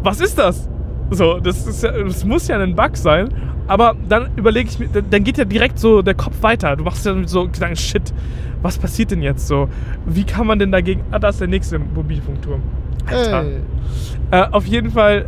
was 0.02 0.20
ist 0.20 0.38
das? 0.38 0.68
So, 1.10 1.40
das, 1.40 1.66
ist 1.66 1.82
ja, 1.82 1.90
das 1.90 2.24
muss 2.24 2.46
ja 2.48 2.58
ein 2.58 2.74
Bug 2.76 2.96
sein. 2.96 3.28
Aber 3.66 3.94
dann 4.08 4.30
überlege 4.36 4.68
ich 4.68 4.78
mir, 4.78 4.88
dann- 4.88 5.22
geht 5.24 5.38
ja 5.38 5.44
direkt 5.44 5.78
so 5.78 6.02
der 6.02 6.14
Kopf 6.14 6.42
weiter. 6.42 6.76
Du 6.76 6.84
machst 6.84 7.06
ja 7.06 7.14
so 7.26 7.46
Gedanken, 7.48 7.76
shit, 7.76 8.12
was 8.62 8.78
passiert 8.78 9.10
denn 9.10 9.22
jetzt 9.22 9.46
so? 9.46 9.68
Wie 10.06 10.24
kann 10.24 10.46
man 10.46 10.58
denn 10.58 10.72
dagegen. 10.72 11.02
Ah, 11.10 11.18
da 11.18 11.28
ist 11.28 11.40
der 11.40 11.48
nächste 11.48 11.78
Mobilfunkturm. 11.78 12.60
Alter. 13.06 13.44
Äh, 14.30 14.46
auf 14.50 14.66
jeden 14.66 14.90
Fall, 14.90 15.26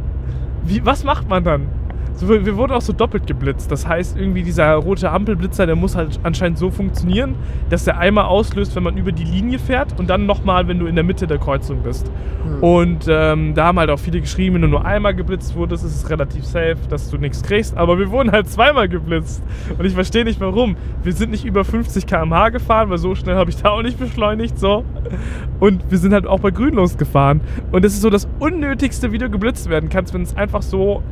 wie, 0.64 0.84
was 0.84 1.04
macht 1.04 1.28
man 1.28 1.42
dann? 1.44 1.66
So, 2.14 2.28
wir, 2.28 2.56
wurden 2.56 2.72
auch 2.72 2.82
so 2.82 2.92
doppelt 2.92 3.26
geblitzt. 3.26 3.70
Das 3.72 3.86
heißt, 3.86 4.16
irgendwie 4.16 4.42
dieser 4.42 4.74
rote 4.74 5.10
Ampelblitzer, 5.10 5.66
der 5.66 5.76
muss 5.76 5.96
halt 5.96 6.20
anscheinend 6.22 6.58
so 6.58 6.70
funktionieren, 6.70 7.34
dass 7.70 7.84
der 7.84 7.98
einmal 7.98 8.26
auslöst, 8.26 8.76
wenn 8.76 8.82
man 8.82 8.96
über 8.96 9.12
die 9.12 9.24
Linie 9.24 9.58
fährt 9.58 9.98
und 9.98 10.08
dann 10.08 10.26
nochmal, 10.26 10.68
wenn 10.68 10.78
du 10.78 10.86
in 10.86 10.94
der 10.94 11.04
Mitte 11.04 11.26
der 11.26 11.38
Kreuzung 11.38 11.82
bist. 11.82 12.10
Hm. 12.44 12.62
Und 12.62 13.06
ähm, 13.08 13.54
da 13.54 13.66
haben 13.66 13.78
halt 13.78 13.90
auch 13.90 13.98
viele 13.98 14.20
geschrieben, 14.20 14.56
wenn 14.56 14.62
du 14.62 14.68
nur 14.68 14.84
einmal 14.84 15.14
geblitzt 15.14 15.56
wurdest, 15.56 15.84
ist 15.84 15.96
es 15.96 16.10
relativ 16.10 16.44
safe, 16.44 16.76
dass 16.88 17.10
du 17.10 17.16
nichts 17.16 17.42
kriegst. 17.42 17.76
Aber 17.76 17.98
wir 17.98 18.10
wurden 18.10 18.30
halt 18.30 18.48
zweimal 18.48 18.88
geblitzt. 18.88 19.42
Und 19.78 19.84
ich 19.84 19.94
verstehe 19.94 20.24
nicht 20.24 20.40
warum. 20.40 20.76
Wir 21.02 21.12
sind 21.12 21.30
nicht 21.30 21.44
über 21.44 21.64
50 21.64 22.06
km/h 22.06 22.50
gefahren, 22.50 22.90
weil 22.90 22.98
so 22.98 23.14
schnell 23.14 23.36
habe 23.36 23.50
ich 23.50 23.56
da 23.56 23.70
auch 23.70 23.82
nicht 23.82 23.98
beschleunigt. 23.98 24.58
So. 24.58 24.84
Und 25.60 25.90
wir 25.90 25.98
sind 25.98 26.12
halt 26.12 26.26
auch 26.26 26.40
bei 26.40 26.50
Grün 26.50 26.74
losgefahren. 26.74 27.40
Und 27.72 27.84
das 27.84 27.94
ist 27.94 28.02
so 28.02 28.10
das 28.10 28.28
Unnötigste, 28.38 29.12
wie 29.12 29.18
du 29.18 29.30
geblitzt 29.30 29.68
werden 29.68 29.88
kannst, 29.88 30.14
wenn 30.14 30.22
es 30.22 30.36
einfach 30.36 30.62
so 30.62 31.02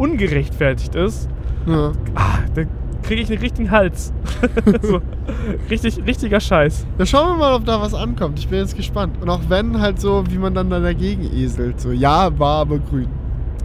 ungerechtfertigt 0.00 0.94
ist. 0.94 1.28
Ja. 1.66 1.92
Ah, 2.14 2.38
da 2.54 2.62
kriege 3.02 3.22
ich 3.22 3.30
einen 3.30 3.40
richtigen 3.40 3.70
Hals. 3.70 4.12
so, 4.82 5.00
richtig, 5.68 6.04
richtiger 6.06 6.40
Scheiß. 6.40 6.86
Ja, 6.98 7.06
schauen 7.06 7.28
wir 7.32 7.36
mal, 7.36 7.54
ob 7.54 7.64
da 7.64 7.80
was 7.80 7.94
ankommt. 7.94 8.38
Ich 8.38 8.48
bin 8.48 8.58
jetzt 8.58 8.76
gespannt. 8.76 9.16
Und 9.20 9.28
auch 9.28 9.40
wenn 9.48 9.80
halt 9.80 10.00
so, 10.00 10.24
wie 10.30 10.38
man 10.38 10.54
dann 10.54 10.70
da 10.70 10.80
dagegen 10.80 11.22
eselt. 11.34 11.80
So, 11.80 11.92
ja, 11.92 12.36
war 12.38 12.60
aber 12.62 12.78
grün. 12.78 13.08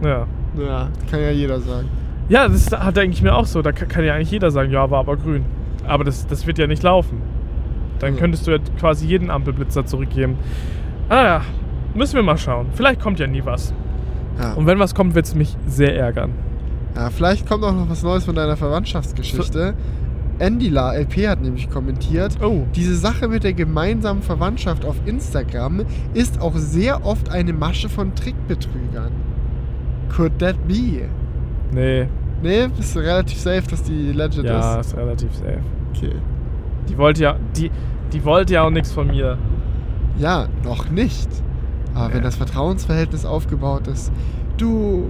Ja. 0.04 0.26
Ja, 0.58 0.88
kann 1.10 1.20
ja 1.20 1.30
jeder 1.30 1.60
sagen. 1.60 1.88
Ja, 2.28 2.48
das 2.48 2.70
hat 2.72 2.96
denke 2.96 3.14
ich 3.14 3.22
mir 3.22 3.34
auch 3.34 3.46
so. 3.46 3.62
Da 3.62 3.72
kann, 3.72 3.88
kann 3.88 4.04
ja 4.04 4.14
eigentlich 4.14 4.30
jeder 4.30 4.50
sagen, 4.50 4.70
ja, 4.70 4.90
war 4.90 5.00
aber 5.00 5.16
grün. 5.16 5.44
Aber 5.86 6.02
das, 6.04 6.26
das 6.26 6.46
wird 6.46 6.58
ja 6.58 6.66
nicht 6.66 6.82
laufen. 6.82 7.20
Dann 7.98 8.14
Ja. 8.14 8.20
könntest 8.20 8.46
du 8.46 8.50
ja 8.52 8.58
quasi 8.78 9.06
jeden 9.06 9.30
Ampelblitzer 9.30 9.86
zurückgeben. 9.86 10.36
Ah 11.08 11.22
ja, 11.24 11.40
müssen 11.94 12.16
wir 12.16 12.22
mal 12.22 12.36
schauen. 12.36 12.66
Vielleicht 12.74 13.00
kommt 13.00 13.18
ja 13.20 13.26
nie 13.26 13.42
was. 13.44 13.72
Ja. 14.40 14.52
Und 14.54 14.66
wenn 14.66 14.78
was 14.78 14.94
kommt, 14.94 15.14
wird 15.14 15.26
es 15.26 15.34
mich 15.34 15.56
sehr 15.66 15.96
ärgern. 15.96 16.32
ja, 16.94 17.10
vielleicht 17.10 17.46
kommt 17.48 17.64
auch 17.64 17.72
noch 17.74 17.88
was 17.88 18.02
Neues 18.02 18.24
von 18.24 18.34
deiner 18.34 18.56
Verwandtschaftsgeschichte. 18.56 19.74
Endila 20.38 20.92
LP 20.94 21.28
hat 21.28 21.40
nämlich 21.40 21.70
kommentiert, 21.70 22.36
Oh. 22.42 22.64
diese 22.74 22.94
Sache 22.94 23.26
mit 23.28 23.42
der 23.44 23.54
gemeinsamen 23.54 24.20
Verwandtschaft 24.20 24.84
auf 24.84 24.96
Instagram 25.06 25.82
ist 26.12 26.40
auch 26.42 26.54
sehr 26.56 27.06
oft 27.06 27.30
eine 27.30 27.54
Masche 27.54 27.88
von 27.88 28.14
Trickbetrügern. 28.14 29.12
Could 30.14 30.38
that 30.40 30.56
be? 30.68 31.08
Nee, 31.72 32.06
Nee, 32.42 32.68
bist 32.76 32.94
du 32.94 33.00
relativ 33.00 33.38
safe, 33.38 33.62
dass 33.70 33.82
die 33.82 34.12
Legend 34.12 34.44
ja, 34.44 34.78
ist? 34.78 34.88
ist 34.88 34.96
relativ 34.98 35.34
safe. 35.34 35.60
Okay. 35.94 36.12
Die 36.86 36.98
wollte 36.98 37.22
ja, 37.22 37.36
die, 37.56 37.70
die 38.12 38.22
wollte 38.24 38.52
ja 38.52 38.62
auch 38.62 38.70
nichts 38.70 38.92
von 38.92 39.06
mir. 39.06 39.38
Ja, 40.18 40.46
noch 40.62 40.90
nicht. 40.90 41.28
Aber 41.96 42.08
Nee. 42.08 42.14
wenn 42.14 42.22
das 42.22 42.36
Vertrauensverhältnis 42.36 43.24
aufgebaut 43.24 43.86
ist, 43.88 44.12
du, 44.58 45.06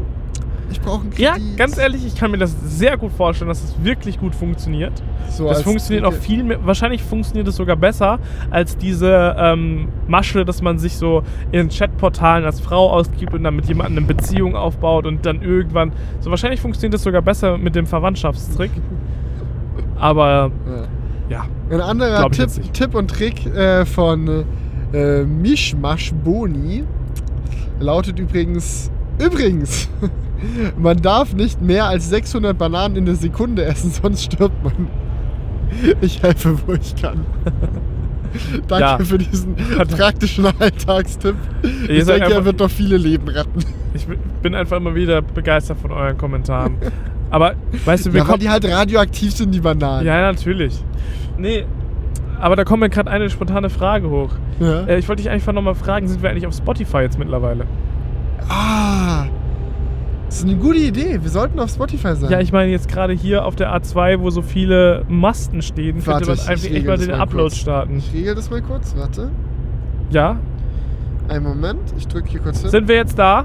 ich 0.71 0.81
brauche 0.81 1.01
einen 1.03 1.11
Kredit. 1.11 1.25
Ja, 1.25 1.35
ganz 1.57 1.77
ehrlich, 1.79 2.07
ich 2.07 2.15
kann 2.15 2.31
mir 2.31 2.39
das 2.39 2.55
sehr 2.65 2.97
gut 2.97 3.11
vorstellen, 3.13 3.49
dass 3.49 3.63
es 3.65 3.75
wirklich 3.85 4.19
gut 4.21 4.35
funktioniert. 4.37 4.93
So 5.29 5.49
Das 5.49 5.63
funktioniert 5.63 6.05
auch 6.05 6.13
viel 6.13 6.45
mehr, 6.45 6.65
wahrscheinlich 6.65 7.03
funktioniert 7.03 7.49
es 7.49 7.57
sogar 7.57 7.75
besser 7.77 8.21
als 8.51 8.77
diese 8.77 9.35
ähm, 9.37 9.89
Masche, 10.07 10.45
dass 10.45 10.63
man 10.63 10.79
sich 10.79 10.97
so 10.97 11.25
in 11.51 11.69
Chatportalen 11.69 12.45
als 12.45 12.61
Frau 12.61 12.91
ausgibt 12.93 13.35
und 13.35 13.43
dann 13.43 13.57
mit 13.57 13.67
jemandem 13.67 13.99
eine 14.05 14.07
Beziehung 14.07 14.55
aufbaut 14.55 15.07
und 15.07 15.27
dann 15.27 15.43
irgendwann. 15.43 15.91
So 16.21 16.31
wahrscheinlich 16.31 16.61
funktioniert 16.61 16.95
es 16.95 17.03
sogar 17.03 17.23
besser 17.23 17.59
mit 17.59 17.75
dem 17.75 17.87
Verwandtschaftstrick. 17.87 18.71
Aber 19.99 20.51
Ja. 21.29 21.47
ja, 21.71 21.75
Ein 21.75 21.81
anderer 21.81 22.31
Tipp. 22.31 22.51
Tipp 22.73 22.95
und 22.95 23.11
Trick 23.11 23.47
äh, 23.47 23.85
von 23.85 24.45
äh, 24.93 25.25
Mischmasch 25.25 26.13
Boni 26.25 26.85
lautet 27.81 28.19
übrigens: 28.19 28.91
Übrigens, 29.19 29.89
man 30.79 30.97
darf 31.01 31.33
nicht 31.35 31.61
mehr 31.61 31.87
als 31.87 32.09
600 32.11 32.57
Bananen 32.57 32.97
in 32.97 33.07
der 33.07 33.17
Sekunde 33.17 33.65
essen, 33.65 33.91
sonst 33.91 34.25
stirbt 34.33 34.63
man. 34.65 34.89
Ich 36.01 36.23
helfe, 36.23 36.57
wo 36.67 36.73
ich 36.75 36.95
kann. 36.95 37.25
Danke 38.69 38.85
Ja. 38.85 38.99
für 38.99 39.19
diesen 39.19 39.57
praktischen 39.57 40.47
Alltagstipp. 40.59 41.37
Ich 41.89 42.05
seid 42.05 42.21
denke, 42.21 42.35
er 42.35 42.45
wird 42.45 42.61
doch 42.61 42.71
viele 42.71 42.97
Leben 42.99 43.29
retten. 43.29 43.61
ich 43.95 44.07
bin 44.43 44.55
einfach 44.55 44.77
immer 44.77 44.95
wieder 44.95 45.23
begeistert 45.23 45.79
von 45.79 45.91
euren 45.91 46.17
Kommentaren. 46.19 46.75
Aber 47.31 47.55
weißt 47.85 48.07
du, 48.07 48.13
wir 48.13 48.21
Ja, 48.23 48.29
weil 48.29 48.39
die 48.39 48.49
halt 48.49 48.65
radioaktiv 48.71 49.33
sind, 49.33 49.53
die 49.55 49.61
Bananen. 49.61 50.07
Ja, 50.07 50.21
natürlich. 50.21 50.83
Nee, 51.39 51.65
aber 52.41 52.57
da 52.57 52.65
kommt 52.65 52.81
mir 52.81 52.89
gerade 52.91 53.11
eine 53.11 53.29
spontane 53.31 53.71
Frage 53.71 54.09
hoch. 54.11 54.31
Ja. 54.61 54.83
Äh, 54.87 54.99
ich 54.99 55.09
wollte 55.09 55.23
dich 55.23 55.31
einfach 55.31 55.53
nochmal 55.53 55.75
fragen, 55.75 56.09
sind 56.09 56.23
wir 56.23 56.31
eigentlich 56.31 56.47
auf 56.47 56.55
Spotify 56.55 56.99
jetzt 56.99 57.19
mittlerweile? 57.19 57.65
Ah, 58.49 59.25
das 60.27 60.39
ist 60.39 60.45
eine 60.45 60.57
gute 60.57 60.79
Idee. 60.79 61.19
Wir 61.23 61.31
sollten 61.31 61.59
auf 61.61 61.71
Spotify 61.71 62.15
sein. 62.17 62.31
Ja, 62.31 62.41
ich 62.41 62.53
meine 62.53 62.71
jetzt 62.71 62.89
gerade 62.89 63.13
hier 63.13 63.45
auf 63.45 63.57
der 63.57 63.75
A2, 63.75 64.21
wo 64.21 64.31
so 64.31 64.43
viele 64.43 65.05
Masten 65.09 65.63
stehen, 65.63 66.05
Warte, 66.07 66.27
könnte 66.27 66.27
man 66.29 66.35
ich- 66.37 66.49
einfach 66.49 66.77
echt 66.77 66.87
mal 66.87 66.99
den 66.99 67.11
mal 67.11 67.21
Upload 67.21 67.43
kurz. 67.45 67.57
starten. 67.57 67.97
Ich 67.99 68.13
regel 68.13 68.35
das 68.35 68.51
mal 68.51 68.63
kurz, 68.63 68.95
warte. 68.97 69.31
Ja? 70.11 70.37
Einen 71.29 71.45
Moment, 71.45 71.81
ich 71.97 72.07
drücke 72.07 72.29
hier 72.29 72.41
kurz 72.41 72.61
hin. 72.61 72.71
Sind 72.71 72.89
wir 72.89 72.97
jetzt 72.97 73.19
da? 73.19 73.45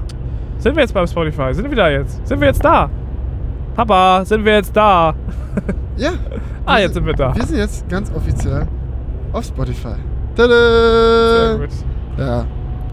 Sind 0.58 0.76
wir 0.76 0.82
jetzt 0.82 0.94
beim 0.94 1.06
Spotify? 1.06 1.52
Sind 1.52 1.68
wir 1.68 1.76
da 1.76 1.88
jetzt? 1.90 2.24
Sind 2.26 2.40
wir 2.40 2.46
jetzt 2.48 2.64
da? 2.64 2.88
Papa, 3.74 4.24
sind 4.24 4.44
wir 4.44 4.54
jetzt 4.54 4.76
da? 4.76 5.14
ja. 5.96 6.10
Ah, 6.64 6.78
jetzt 6.78 6.94
sind 6.94 7.04
wir 7.06 7.14
da. 7.14 7.34
Wir 7.34 7.44
sind 7.44 7.58
jetzt 7.58 7.88
ganz 7.88 8.12
offiziell 8.14 8.68
auf 9.32 9.44
Spotify. 9.44 9.94
Sehr 10.36 10.48
Tada! 10.48 11.56
gut. 11.56 11.68
Ja, 12.18 12.44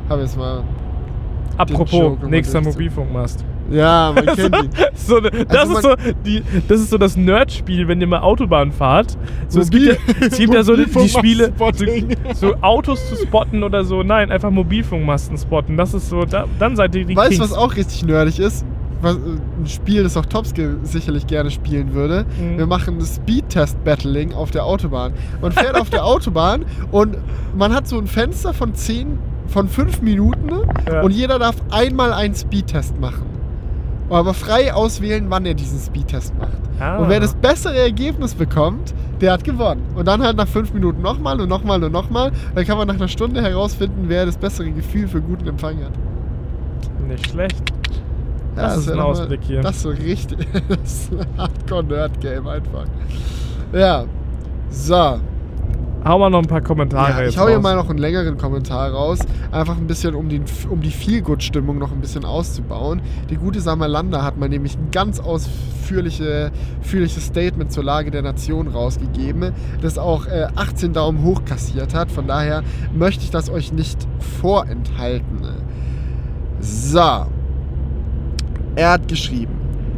habe 0.10 0.22
jetzt 0.22 0.38
mal. 0.38 0.64
Apropos, 1.58 2.18
nächster. 2.28 2.62
Mobilfunkmast. 2.62 3.44
Ja, 3.70 4.12
man 4.16 4.26
kennt 4.36 4.56
ihn. 4.56 4.70
so, 4.96 5.18
eine- 5.18 5.30
das, 5.30 5.60
Also 5.60 5.74
ist 5.78 5.84
so, 5.84 5.96
die, 6.26 6.42
das 6.68 6.80
ist 6.80 6.90
so 6.90 6.98
das 6.98 7.16
Nerd-Spiel, 7.18 7.88
wenn 7.88 8.00
ihr 8.02 8.08
mal 8.08 8.20
Autobahn 8.22 8.72
fahrt. 8.72 9.18
So, 9.48 9.60
es, 9.60 9.70
gibt 9.70 9.86
ja, 9.86 9.94
es 10.22 10.38
gibt 10.38 10.54
ja 10.54 10.64
so 10.64 10.76
die, 10.76 10.86
die 10.86 11.10
Spiele, 11.10 11.52
so, 11.74 11.86
so 12.34 12.56
Autos 12.62 13.08
zu 13.10 13.16
spotten 13.18 13.62
oder 13.62 13.84
so. 13.84 14.02
Nein, 14.02 14.32
einfach 14.32 14.50
Mobilfunkmasten 14.50 15.38
spotten. 15.38 15.78
Das 15.78 15.94
ist 15.94 16.10
so, 16.10 16.24
da, 16.26 16.46
dann 16.58 16.76
seid 16.76 16.96
ihr 16.96 17.06
die 17.06 17.16
Weißt 17.16 17.38
du, 17.38 17.44
was 17.44 17.54
auch 17.54 17.76
richtig 17.76 18.04
nerdig 18.06 18.40
ist? 18.40 18.66
Ein 19.02 19.66
Spiel, 19.66 20.04
das 20.04 20.18
auch 20.18 20.26
Topske 20.26 20.78
sicherlich 20.84 21.26
gerne 21.26 21.52
spielen 21.52 21.94
würde. 21.94 22.26
Mhm. 22.40 22.58
Wir 22.58 22.68
machen 22.68 23.00
Speedtest-Battling 23.02 24.34
auf 24.34 24.52
der 24.52 24.66
Autobahn. 24.66 25.14
Man 25.42 25.52
fährt 25.54 25.80
auf 25.80 25.90
der 25.90 26.06
Autobahn 26.06 26.66
und 26.92 27.18
man 27.56 27.74
hat 27.74 27.88
so 27.88 27.98
ein 27.98 28.08
Fenster 28.08 28.54
von 28.54 28.74
10 28.74 29.18
von 29.48 29.68
fünf 29.68 30.02
Minuten? 30.02 30.50
Ja. 30.88 31.02
und 31.02 31.12
jeder 31.12 31.40
darf 31.40 31.56
einmal 31.72 32.14
einen 32.14 32.36
Speedtest 32.36 33.00
machen. 33.00 33.26
Aber 34.10 34.34
frei 34.34 34.74
auswählen, 34.74 35.26
wann 35.30 35.46
er 35.46 35.54
diesen 35.54 35.80
Speedtest 35.80 36.38
macht. 36.38 36.58
Ah. 36.80 36.98
Und 36.98 37.10
wer 37.10 37.20
das 37.20 37.36
bessere 37.36 37.78
Ergebnis 37.78 38.34
bekommt, 38.34 38.94
der 39.22 39.34
hat 39.34 39.44
gewonnen. 39.44 39.84
Und 39.96 40.08
dann 40.08 40.24
halt 40.24 40.36
nach 40.38 40.48
fünf 40.48 40.74
Minuten 40.74 41.02
nochmal 41.02 41.40
und 41.40 41.50
nochmal 41.50 41.84
und 41.84 41.92
nochmal. 41.92 42.32
Dann 42.56 42.66
kann 42.66 42.78
man 42.78 42.88
nach 42.88 42.96
einer 42.96 43.08
Stunde 43.08 43.42
herausfinden, 43.42 44.06
wer 44.08 44.26
das 44.26 44.38
bessere 44.38 44.72
Gefühl 44.72 45.08
für 45.08 45.22
guten 45.22 45.48
Empfang 45.48 45.78
hat. 45.84 45.92
Nicht 47.08 47.30
schlecht. 47.30 47.74
Das 48.62 48.78
ist 48.78 48.88
wär 48.88 48.96
ein 48.96 49.00
Ausblick 49.00 49.40
hier. 49.44 49.62
Das 49.62 49.78
ist 49.78 49.82
so 49.84 49.90
richtig. 49.90 50.48
Das 50.68 50.80
ist 50.84 51.12
ein 51.12 51.38
Hardcore-Nerd-Game 51.38 52.48
einfach. 52.48 52.86
Ja. 53.74 54.06
So. 54.70 55.20
Hau 56.06 56.18
mal 56.18 56.30
noch 56.30 56.40
ein 56.40 56.48
paar 56.48 56.62
Kommentare 56.62 57.24
Ja, 57.24 57.28
ich 57.28 57.38
hau 57.38 57.48
hier 57.48 57.56
raus. 57.58 57.64
mal 57.64 57.76
noch 57.76 57.90
einen 57.90 58.00
längeren 58.00 58.38
Kommentar 58.38 58.92
raus. 58.92 59.20
Einfach 59.52 59.76
ein 59.76 59.86
bisschen, 59.86 60.16
um, 60.16 60.30
den, 60.30 60.46
um 60.70 60.80
die 60.80 60.92
Feel-Good-Stimmung 60.92 61.78
noch 61.78 61.92
ein 61.92 62.00
bisschen 62.00 62.24
auszubauen. 62.24 63.02
Die 63.30 63.36
gute 63.36 63.60
Samalanda 63.60 64.24
hat 64.24 64.38
mal 64.38 64.48
nämlich 64.48 64.78
ein 64.78 64.92
ganz 64.92 65.20
ausführliche, 65.20 66.52
ausführliches 66.82 67.26
Statement 67.26 67.74
zur 67.74 67.84
Lage 67.84 68.12
der 68.12 68.22
Nation 68.22 68.70
rausgegeben, 68.70 69.52
das 69.82 69.98
auch 69.98 70.26
äh, 70.26 70.48
18 70.56 70.94
Daumen 70.94 71.24
hoch 71.24 71.44
kassiert 71.44 71.94
hat. 71.94 72.12
Von 72.12 72.28
daher 72.28 72.64
möchte 72.98 73.24
ich 73.24 73.32
das 73.32 73.50
euch 73.50 73.74
nicht 73.74 74.08
vorenthalten. 74.40 75.42
So. 76.62 77.26
Er 78.80 78.92
hat 78.92 79.10
geschrieben. 79.10 79.52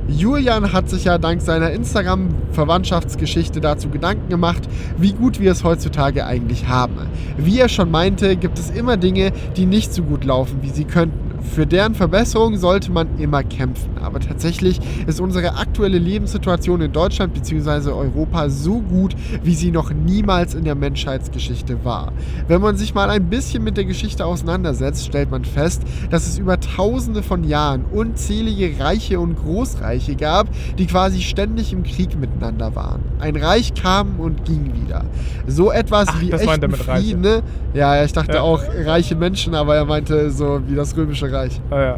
Julian 0.07 0.73
hat 0.73 0.89
sich 0.89 1.03
ja 1.03 1.19
dank 1.19 1.39
seiner 1.43 1.69
Instagram-Verwandtschaftsgeschichte 1.69 3.61
dazu 3.61 3.89
Gedanken 3.89 4.27
gemacht, 4.27 4.67
wie 4.97 5.13
gut 5.13 5.39
wir 5.39 5.51
es 5.51 5.63
heutzutage 5.63 6.25
eigentlich 6.25 6.67
haben. 6.67 6.95
Wie 7.37 7.59
er 7.59 7.69
schon 7.69 7.91
meinte, 7.91 8.35
gibt 8.37 8.57
es 8.57 8.71
immer 8.71 8.97
Dinge, 8.97 9.33
die 9.55 9.67
nicht 9.67 9.93
so 9.93 10.01
gut 10.01 10.23
laufen, 10.23 10.63
wie 10.63 10.71
sie 10.71 10.85
könnten. 10.85 11.30
Für 11.41 11.65
deren 11.65 11.95
Verbesserung 11.95 12.55
sollte 12.57 12.91
man 12.91 13.07
immer 13.19 13.43
kämpfen. 13.43 13.89
Aber 14.01 14.19
tatsächlich 14.19 14.79
ist 15.07 15.19
unsere 15.19 15.55
aktuelle 15.57 15.97
Lebenssituation 15.97 16.81
in 16.81 16.91
Deutschland 16.91 17.33
bzw. 17.33 17.89
Europa 17.91 18.49
so 18.49 18.79
gut, 18.81 19.15
wie 19.43 19.55
sie 19.55 19.71
noch 19.71 19.91
niemals 19.91 20.53
in 20.53 20.63
der 20.63 20.75
Menschheitsgeschichte 20.75 21.83
war. 21.83 22.11
Wenn 22.47 22.61
man 22.61 22.77
sich 22.77 22.93
mal 22.93 23.09
ein 23.09 23.29
bisschen 23.29 23.63
mit 23.63 23.77
der 23.77 23.85
Geschichte 23.85 24.25
auseinandersetzt, 24.25 25.05
stellt 25.05 25.29
man 25.31 25.43
fest, 25.45 25.83
dass 26.09 26.27
es 26.27 26.37
über 26.37 26.59
tausende 26.59 27.23
von 27.23 27.43
Jahren 27.43 27.85
unzählige 27.91 28.79
Reiche 28.83 29.19
und 29.19 29.35
Großreiche 29.35 30.15
gab, 30.15 30.47
die 30.77 30.85
quasi 30.87 31.21
ständig 31.21 31.73
im 31.73 31.83
Krieg 31.83 32.17
miteinander 32.19 32.75
waren. 32.75 33.01
Ein 33.19 33.35
Reich 33.35 33.73
kam 33.73 34.19
und 34.19 34.45
ging 34.45 34.71
wieder. 34.85 35.03
So 35.47 35.71
etwas 35.71 36.07
Ach, 36.09 36.21
wie 36.21 36.31
echten. 36.31 36.71
Frieden. 36.71 37.21
ne? 37.21 37.41
Ja, 37.73 37.95
ja, 37.95 38.03
ich 38.03 38.13
dachte 38.13 38.33
Ja. 38.37 38.41
auch 38.41 38.61
reiche 38.85 39.15
Menschen, 39.15 39.55
aber 39.55 39.75
er 39.75 39.85
meinte 39.85 40.31
so 40.31 40.61
wie 40.67 40.75
das 40.75 40.95
römische 40.95 41.30
Reich. 41.31 41.61
Ah, 41.69 41.81
ja. 41.81 41.97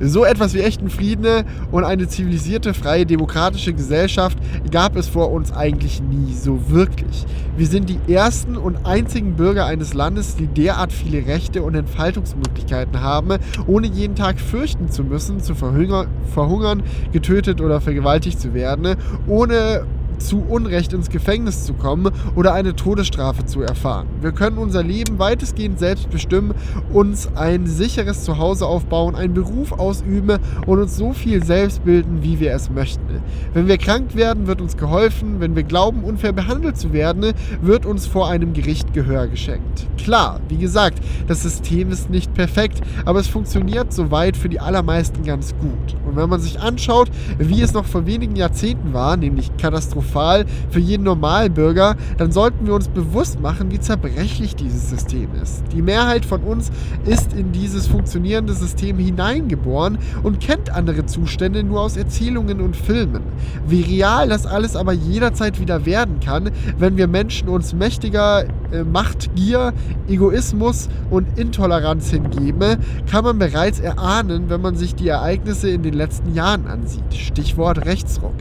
So 0.00 0.24
etwas 0.24 0.54
wie 0.54 0.60
echten 0.60 0.90
Frieden 0.90 1.44
und 1.70 1.84
eine 1.84 2.08
zivilisierte, 2.08 2.74
freie, 2.74 3.06
demokratische 3.06 3.72
Gesellschaft 3.72 4.36
gab 4.70 4.96
es 4.96 5.08
vor 5.08 5.30
uns 5.30 5.52
eigentlich 5.52 6.02
nie 6.02 6.34
so 6.34 6.68
wirklich. 6.68 7.24
Wir 7.56 7.66
sind 7.66 7.88
die 7.88 8.12
ersten 8.12 8.56
und 8.56 8.84
einzigen 8.84 9.36
Bürger 9.36 9.66
eines 9.66 9.94
Landes, 9.94 10.34
die 10.34 10.48
derart 10.48 10.92
viele 10.92 11.26
Rechte 11.26 11.62
und 11.62 11.76
Entfaltungsmöglichkeiten 11.76 13.00
haben, 13.00 13.38
ohne 13.68 13.86
jeden 13.86 14.16
Tag 14.16 14.40
fürchten 14.40 14.90
zu 14.90 15.04
müssen, 15.04 15.40
zu 15.40 15.54
verhungern 15.54 16.82
getötet 17.12 17.60
oder 17.60 17.80
vergewaltigt 17.80 18.40
zu 18.40 18.52
werden, 18.52 18.96
ohne 19.28 19.86
zu 20.18 20.44
Unrecht 20.48 20.92
ins 20.92 21.10
Gefängnis 21.10 21.64
zu 21.64 21.74
kommen 21.74 22.12
oder 22.34 22.54
eine 22.54 22.76
Todesstrafe 22.76 23.44
zu 23.44 23.62
erfahren. 23.62 24.06
Wir 24.20 24.32
können 24.32 24.58
unser 24.58 24.82
Leben 24.82 25.18
weitestgehend 25.18 25.78
selbst 25.78 26.10
bestimmen, 26.10 26.54
uns 26.92 27.28
ein 27.34 27.66
sicheres 27.66 28.24
Zuhause 28.24 28.66
aufbauen, 28.66 29.14
einen 29.14 29.34
Beruf 29.34 29.72
ausüben 29.72 30.38
und 30.66 30.80
uns 30.80 30.96
so 30.96 31.12
viel 31.12 31.44
selbst 31.44 31.84
bilden, 31.84 32.22
wie 32.22 32.40
wir 32.40 32.52
es 32.52 32.70
möchten. 32.70 33.22
Wenn 33.52 33.68
wir 33.68 33.78
krank 33.78 34.14
werden, 34.14 34.46
wird 34.46 34.60
uns 34.60 34.76
geholfen. 34.76 35.40
Wenn 35.40 35.56
wir 35.56 35.62
glauben, 35.62 36.04
unfair 36.04 36.32
behandelt 36.32 36.76
zu 36.76 36.92
werden, 36.92 37.32
wird 37.60 37.86
uns 37.86 38.06
vor 38.06 38.28
einem 38.28 38.52
Gericht 38.52 38.92
Gehör 38.92 39.26
geschenkt. 39.26 39.86
Klar, 39.98 40.40
wie 40.48 40.58
gesagt, 40.58 40.98
das 41.26 41.42
System 41.42 41.90
ist 41.90 42.10
nicht 42.10 42.32
perfekt, 42.34 42.80
aber 43.04 43.20
es 43.20 43.26
funktioniert 43.26 43.92
soweit 43.92 44.36
für 44.36 44.48
die 44.48 44.60
allermeisten 44.60 45.24
ganz 45.24 45.54
gut. 45.56 45.96
Und 46.06 46.16
wenn 46.16 46.28
man 46.28 46.40
sich 46.40 46.60
anschaut, 46.60 47.10
wie 47.38 47.62
es 47.62 47.72
noch 47.72 47.86
vor 47.86 48.06
wenigen 48.06 48.36
Jahrzehnten 48.36 48.92
war, 48.92 49.16
nämlich 49.16 49.56
katastrophal 49.56 50.03
für 50.04 50.78
jeden 50.78 51.04
Normalbürger, 51.04 51.96
dann 52.18 52.32
sollten 52.32 52.66
wir 52.66 52.74
uns 52.74 52.88
bewusst 52.88 53.40
machen, 53.40 53.70
wie 53.70 53.80
zerbrechlich 53.80 54.54
dieses 54.56 54.90
System 54.90 55.28
ist. 55.42 55.64
Die 55.72 55.82
Mehrheit 55.82 56.24
von 56.24 56.42
uns 56.42 56.70
ist 57.04 57.32
in 57.32 57.52
dieses 57.52 57.86
funktionierende 57.86 58.52
System 58.52 58.98
hineingeboren 58.98 59.98
und 60.22 60.40
kennt 60.40 60.70
andere 60.70 61.06
Zustände 61.06 61.62
nur 61.62 61.80
aus 61.80 61.96
Erzählungen 61.96 62.60
und 62.60 62.76
Filmen. 62.76 63.22
Wie 63.66 63.82
real 63.82 64.28
das 64.28 64.46
alles 64.46 64.76
aber 64.76 64.92
jederzeit 64.92 65.60
wieder 65.60 65.86
werden 65.86 66.20
kann, 66.20 66.50
wenn 66.78 66.96
wir 66.96 67.06
Menschen 67.06 67.48
uns 67.48 67.72
mächtiger 67.72 68.44
äh, 68.72 68.84
Macht, 68.84 69.34
Gier, 69.34 69.72
Egoismus 70.08 70.88
und 71.10 71.38
Intoleranz 71.38 72.10
hingeben, 72.10 72.78
kann 73.10 73.24
man 73.24 73.38
bereits 73.38 73.80
erahnen, 73.80 74.44
wenn 74.48 74.60
man 74.60 74.76
sich 74.76 74.94
die 74.94 75.08
Ereignisse 75.08 75.70
in 75.70 75.82
den 75.82 75.94
letzten 75.94 76.34
Jahren 76.34 76.66
ansieht. 76.66 77.14
Stichwort 77.14 77.84
Rechtsruck. 77.84 78.34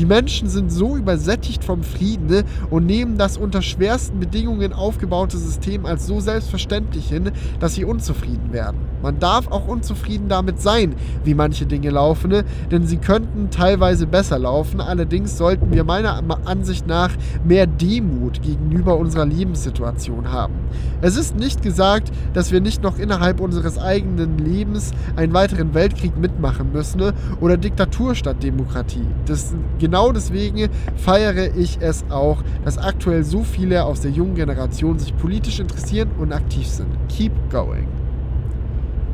Die 0.00 0.06
Menschen 0.06 0.48
sind 0.48 0.72
so 0.72 0.96
übersättigt 0.96 1.62
vom 1.62 1.82
Frieden 1.82 2.28
ne, 2.28 2.44
und 2.70 2.86
nehmen 2.86 3.18
das 3.18 3.36
unter 3.36 3.60
schwersten 3.60 4.18
Bedingungen 4.18 4.72
aufgebaute 4.72 5.36
System 5.36 5.84
als 5.84 6.06
so 6.06 6.20
selbstverständlich 6.20 7.10
hin, 7.10 7.32
dass 7.58 7.74
sie 7.74 7.84
unzufrieden 7.84 8.50
werden. 8.50 8.78
Man 9.02 9.18
darf 9.18 9.48
auch 9.48 9.68
unzufrieden 9.68 10.30
damit 10.30 10.58
sein, 10.58 10.94
wie 11.24 11.34
manche 11.34 11.66
Dinge 11.66 11.90
laufen, 11.90 12.30
ne, 12.30 12.44
denn 12.70 12.86
sie 12.86 12.96
könnten 12.96 13.50
teilweise 13.50 14.06
besser 14.06 14.38
laufen. 14.38 14.80
Allerdings 14.80 15.36
sollten 15.36 15.70
wir 15.70 15.84
meiner 15.84 16.22
Ansicht 16.46 16.86
nach 16.86 17.10
mehr 17.44 17.66
Demut 17.66 18.40
gegenüber 18.40 18.96
unserer 18.96 19.26
Lebenssituation 19.26 20.32
haben. 20.32 20.54
Es 21.02 21.18
ist 21.18 21.36
nicht 21.36 21.62
gesagt, 21.62 22.10
dass 22.32 22.52
wir 22.52 22.62
nicht 22.62 22.82
noch 22.82 22.98
innerhalb 22.98 23.40
unseres 23.40 23.78
eigenen 23.78 24.38
Lebens 24.38 24.92
einen 25.16 25.34
weiteren 25.34 25.74
Weltkrieg 25.74 26.16
mitmachen 26.16 26.72
müssen 26.72 27.00
ne, 27.00 27.12
oder 27.40 27.58
Diktatur 27.58 28.14
statt 28.14 28.42
Demokratie. 28.42 29.06
Das, 29.26 29.54
genau 29.90 30.12
deswegen 30.12 30.68
feiere 30.96 31.56
ich 31.56 31.78
es 31.80 32.04
auch, 32.10 32.42
dass 32.64 32.78
aktuell 32.78 33.24
so 33.24 33.42
viele 33.42 33.84
aus 33.84 34.02
der 34.02 34.12
jungen 34.12 34.36
Generation 34.36 34.98
sich 35.00 35.16
politisch 35.16 35.58
interessieren 35.58 36.10
und 36.18 36.32
aktiv 36.32 36.66
sind. 36.66 36.86
Keep 37.08 37.32
going. 37.50 37.88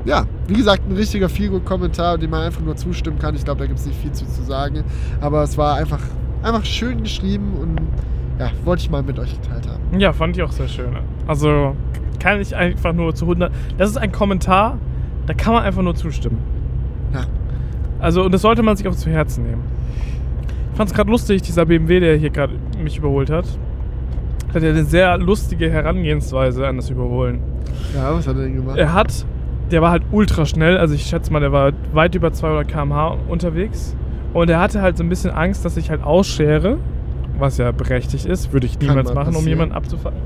Ja, 0.04 0.26
wie 0.46 0.54
gesagt, 0.54 0.82
ein 0.86 0.94
richtiger 0.94 1.30
Feelgood-Kommentar, 1.30 2.18
dem 2.18 2.30
man 2.30 2.42
einfach 2.42 2.60
nur 2.60 2.76
zustimmen 2.76 3.18
kann. 3.18 3.34
Ich 3.34 3.44
glaube, 3.44 3.60
da 3.60 3.66
gibt 3.66 3.78
es 3.78 3.86
nicht 3.86 3.98
viel 3.98 4.12
zu, 4.12 4.26
zu 4.26 4.42
sagen. 4.42 4.84
Aber 5.20 5.42
es 5.42 5.56
war 5.56 5.76
einfach, 5.76 6.00
einfach 6.42 6.64
schön 6.64 7.02
geschrieben 7.02 7.54
und 7.60 7.80
ja, 8.38 8.50
wollte 8.64 8.82
ich 8.82 8.90
mal 8.90 9.02
mit 9.02 9.18
euch 9.18 9.40
geteilt 9.40 9.66
haben. 9.66 9.98
Ja, 9.98 10.12
fand 10.12 10.36
ich 10.36 10.42
auch 10.42 10.52
sehr 10.52 10.68
schön. 10.68 10.94
Also 11.26 11.74
kann 12.20 12.40
ich 12.40 12.54
einfach 12.54 12.92
nur 12.92 13.14
zu 13.14 13.24
100. 13.24 13.50
Das 13.78 13.88
ist 13.88 13.96
ein 13.96 14.12
Kommentar, 14.12 14.78
da 15.26 15.32
kann 15.32 15.54
man 15.54 15.64
einfach 15.64 15.82
nur 15.82 15.94
zustimmen. 15.94 16.38
Ja. 17.14 17.22
Also, 17.98 18.24
und 18.24 18.32
das 18.32 18.42
sollte 18.42 18.62
man 18.62 18.76
sich 18.76 18.86
auch 18.86 18.94
zu 18.94 19.10
Herzen 19.10 19.44
nehmen. 19.44 19.75
Ich 20.76 20.78
fand 20.78 20.90
es 20.90 20.94
gerade 20.94 21.10
lustig, 21.10 21.40
dieser 21.40 21.64
BMW, 21.64 22.00
der 22.00 22.16
hier 22.18 22.28
gerade 22.28 22.52
mich 22.84 22.98
überholt 22.98 23.30
hat, 23.30 23.46
hat 24.52 24.62
ja 24.62 24.68
eine 24.68 24.84
sehr 24.84 25.16
lustige 25.16 25.70
Herangehensweise 25.70 26.66
an 26.68 26.76
das 26.76 26.90
Überholen. 26.90 27.40
Ja, 27.94 28.12
was 28.14 28.28
hat 28.28 28.36
er 28.36 28.42
denn 28.42 28.56
gemacht? 28.56 28.76
Er 28.76 28.92
hat, 28.92 29.24
der 29.70 29.80
war 29.80 29.90
halt 29.90 30.02
ultra 30.12 30.44
schnell, 30.44 30.76
also 30.76 30.94
ich 30.94 31.06
schätze 31.06 31.32
mal, 31.32 31.40
der 31.40 31.50
war 31.50 31.72
weit 31.94 32.14
über 32.14 32.30
200 32.30 32.68
km/h 32.68 33.16
unterwegs. 33.26 33.96
Und 34.34 34.50
er 34.50 34.60
hatte 34.60 34.82
halt 34.82 34.98
so 34.98 35.02
ein 35.02 35.08
bisschen 35.08 35.30
Angst, 35.30 35.64
dass 35.64 35.78
ich 35.78 35.88
halt 35.88 36.02
ausschere, 36.02 36.76
was 37.38 37.56
ja 37.56 37.70
berechtigt 37.72 38.26
ist, 38.26 38.52
würde 38.52 38.66
ich 38.66 38.78
Kann 38.78 38.88
niemals 38.90 39.08
mal 39.08 39.14
machen, 39.14 39.28
um 39.28 39.34
passieren. 39.36 39.48
jemanden 39.48 39.74
abzufangen. 39.74 40.20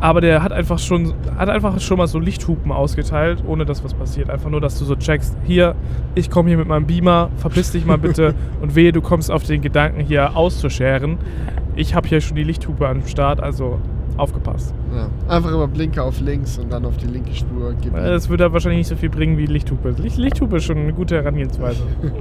Aber 0.00 0.20
der 0.22 0.42
hat 0.42 0.52
einfach 0.52 0.78
schon, 0.78 1.12
hat 1.36 1.50
einfach 1.50 1.78
schon 1.78 1.98
mal 1.98 2.06
so 2.06 2.18
Lichthupen 2.18 2.72
ausgeteilt, 2.72 3.44
ohne 3.46 3.66
dass 3.66 3.84
was 3.84 3.92
passiert. 3.92 4.30
Einfach 4.30 4.48
nur, 4.50 4.60
dass 4.60 4.78
du 4.78 4.84
so 4.86 4.96
checkst, 4.96 5.36
hier, 5.44 5.74
ich 6.14 6.30
komme 6.30 6.48
hier 6.48 6.56
mit 6.58 6.68
meinem 6.68 6.86
Beamer, 6.86 7.28
verpiss 7.36 7.72
dich 7.72 7.84
mal 7.84 7.98
bitte 7.98 8.34
und 8.62 8.74
wehe, 8.74 8.92
du 8.92 9.02
kommst 9.02 9.30
auf 9.30 9.42
den 9.44 9.60
Gedanken, 9.60 10.00
hier 10.00 10.36
auszuscheren. 10.36 11.18
Ich 11.76 11.94
habe 11.94 12.08
hier 12.08 12.20
schon 12.20 12.36
die 12.36 12.44
Lichthupe 12.44 12.88
am 12.88 13.06
Start, 13.06 13.40
also 13.42 13.78
aufgepasst. 14.16 14.74
Ja. 14.94 15.08
Einfach 15.34 15.50
immer 15.50 15.68
Blinker 15.68 16.04
auf 16.04 16.20
links 16.20 16.58
und 16.58 16.72
dann 16.72 16.84
auf 16.84 16.96
die 16.96 17.06
linke 17.06 17.34
Spur 17.34 17.74
geben. 17.74 17.96
Äh, 17.96 18.10
Das 18.10 18.28
würde 18.28 18.52
wahrscheinlich 18.52 18.78
nicht 18.78 18.88
so 18.88 18.96
viel 18.96 19.08
bringen 19.10 19.38
wie 19.38 19.46
Lichthupe. 19.46 19.90
Licht, 19.98 20.16
Lichthupe 20.16 20.56
ist 20.56 20.64
schon 20.64 20.78
eine 20.78 20.92
gute 20.92 21.16
Herangehensweise. 21.16 21.82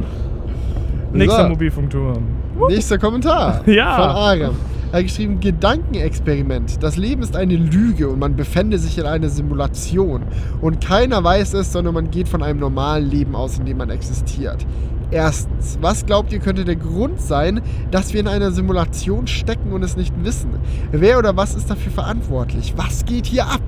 Nächster 1.14 1.44
So. 1.44 1.50
Mobilfunkturm. 1.50 2.24
Nächster 2.70 2.98
Kommentar 2.98 3.62
Ja. 3.68 3.96
von 3.96 4.06
Aram. 4.10 4.56
Er 4.92 4.98
hat 5.00 5.04
geschrieben, 5.04 5.40
Gedankenexperiment. 5.40 6.82
Das 6.82 6.98
Leben 6.98 7.22
ist 7.22 7.36
eine 7.36 7.56
Lüge 7.56 8.10
und 8.10 8.18
man 8.20 8.36
befände 8.36 8.80
sich 8.80 8.98
in 8.98 9.06
einer 9.06 9.30
Simulation. 9.30 10.24
Und 10.62 10.82
keiner 10.84 11.24
weiß 11.24 11.54
es, 11.54 11.72
sondern 11.72 11.94
man 11.94 12.10
geht 12.10 12.28
von 12.28 12.42
einem 12.42 12.60
normalen 12.60 13.08
Leben 13.10 13.36
aus, 13.36 13.60
in 13.60 13.66
dem 13.66 13.78
man 13.78 13.92
existiert. 13.92 14.66
Erstens, 15.12 15.78
was 15.82 16.06
glaubt 16.06 16.32
ihr 16.34 16.40
könnte 16.40 16.66
der 16.66 16.76
Grund 16.76 17.20
sein, 17.22 17.62
dass 17.92 18.14
wir 18.14 18.20
in 18.20 18.28
einer 18.28 18.52
Simulation 18.52 19.26
stecken 19.28 19.72
und 19.74 19.84
es 19.84 19.98
nicht 19.98 20.14
wissen? 20.24 20.52
Wer 20.92 21.18
oder 21.20 21.36
was 21.36 21.56
ist 21.56 21.70
dafür 21.70 21.92
verantwortlich? 21.92 22.74
Was 22.76 23.06
geht 23.06 23.26
hier 23.26 23.46
ab? 23.46 23.62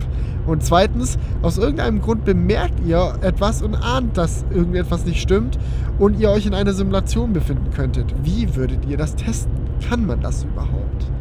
Und 0.45 0.63
zweitens, 0.63 1.17
aus 1.41 1.57
irgendeinem 1.57 2.01
Grund 2.01 2.25
bemerkt 2.25 2.79
ihr 2.85 3.13
etwas 3.21 3.61
und 3.61 3.75
ahnt, 3.75 4.17
dass 4.17 4.45
irgendetwas 4.49 5.05
nicht 5.05 5.21
stimmt 5.21 5.59
und 5.99 6.19
ihr 6.19 6.29
euch 6.29 6.45
in 6.45 6.53
einer 6.53 6.73
Simulation 6.73 7.33
befinden 7.33 7.69
könntet. 7.71 8.13
Wie 8.23 8.55
würdet 8.55 8.85
ihr 8.87 8.97
das 8.97 9.15
testen? 9.15 9.51
Kann 9.87 10.05
man 10.05 10.21
das 10.21 10.43
überhaupt? 10.43 11.11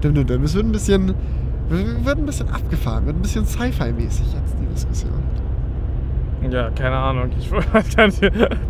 Dum, 0.00 0.14
dum, 0.14 0.26
dum. 0.26 0.44
Es 0.44 0.54
wird 0.54 0.64
ein 0.64 0.72
bisschen, 0.72 1.14
wird 1.68 2.18
ein 2.18 2.26
bisschen 2.26 2.48
abgefahren, 2.48 3.06
wird 3.06 3.16
ein 3.16 3.22
bisschen 3.22 3.44
Sci-Fi-mäßig 3.44 4.32
jetzt 4.32 4.56
die 4.60 4.66
Diskussion. 4.66 5.12
Ja, 6.50 6.70
keine 6.70 6.96
Ahnung. 6.96 7.30
Ich 7.38 7.50
weiß 7.72 7.96
gar 7.96 8.06
nicht, 8.06 8.22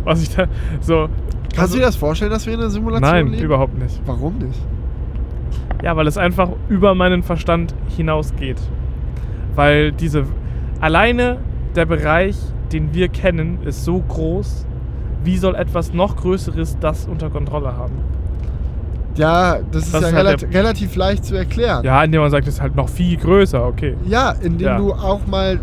was 0.05 0.23
ich 0.23 0.35
da 0.35 0.47
so. 0.81 1.09
Kannst 1.45 1.59
also, 1.59 1.75
du 1.75 1.81
dir 1.81 1.87
das 1.87 1.97
vorstellen, 1.97 2.31
dass 2.31 2.47
wir 2.47 2.55
in 2.55 2.61
einer 2.61 2.71
Simulation 2.71 3.11
Nein, 3.11 3.27
leben? 3.29 3.45
überhaupt 3.45 3.79
nicht. 3.79 4.01
Warum 4.07 4.39
nicht? 4.39 4.61
Ja, 5.83 5.97
weil 5.97 6.07
es 6.07 6.19
einfach 6.19 6.51
über 6.69 6.95
meinen 6.95 7.23
Verstand 7.23 7.75
hinausgeht. 7.97 8.61
Weil 9.55 9.93
diese. 9.93 10.25
Alleine 10.81 11.37
der 11.77 11.85
Bereich, 11.87 12.37
den 12.73 12.95
wir 12.95 13.09
kennen, 13.09 13.59
ist 13.65 13.85
so 13.85 14.01
groß. 14.01 14.67
Wie 15.25 15.37
soll 15.37 15.55
etwas 15.55 15.93
noch 15.93 16.17
Größeres 16.17 16.79
das 16.81 17.07
unter 17.07 17.29
Kontrolle 17.29 17.77
haben? 17.77 17.93
Ja, 19.17 19.59
das 19.71 19.85
ist 19.87 19.95
Das 19.95 20.01
ja 20.03 20.09
ist 20.09 20.15
halt 20.15 20.27
relat 20.43 20.55
relativ 20.55 20.97
leicht 20.97 21.25
zu 21.25 21.37
erklären. 21.37 21.85
Ja, 21.85 22.03
indem 22.03 22.23
man 22.23 22.31
sagt, 22.31 22.49
es 22.49 22.55
ist 22.55 22.61
halt 22.63 22.77
noch 22.77 22.89
viel 22.89 23.17
größer, 23.19 23.67
okay. 23.67 23.97
Ja, 24.07 24.31
indem 24.41 24.67
Ja. 24.69 24.79
du 24.79 24.93
auch 24.95 25.27
mal 25.27 25.61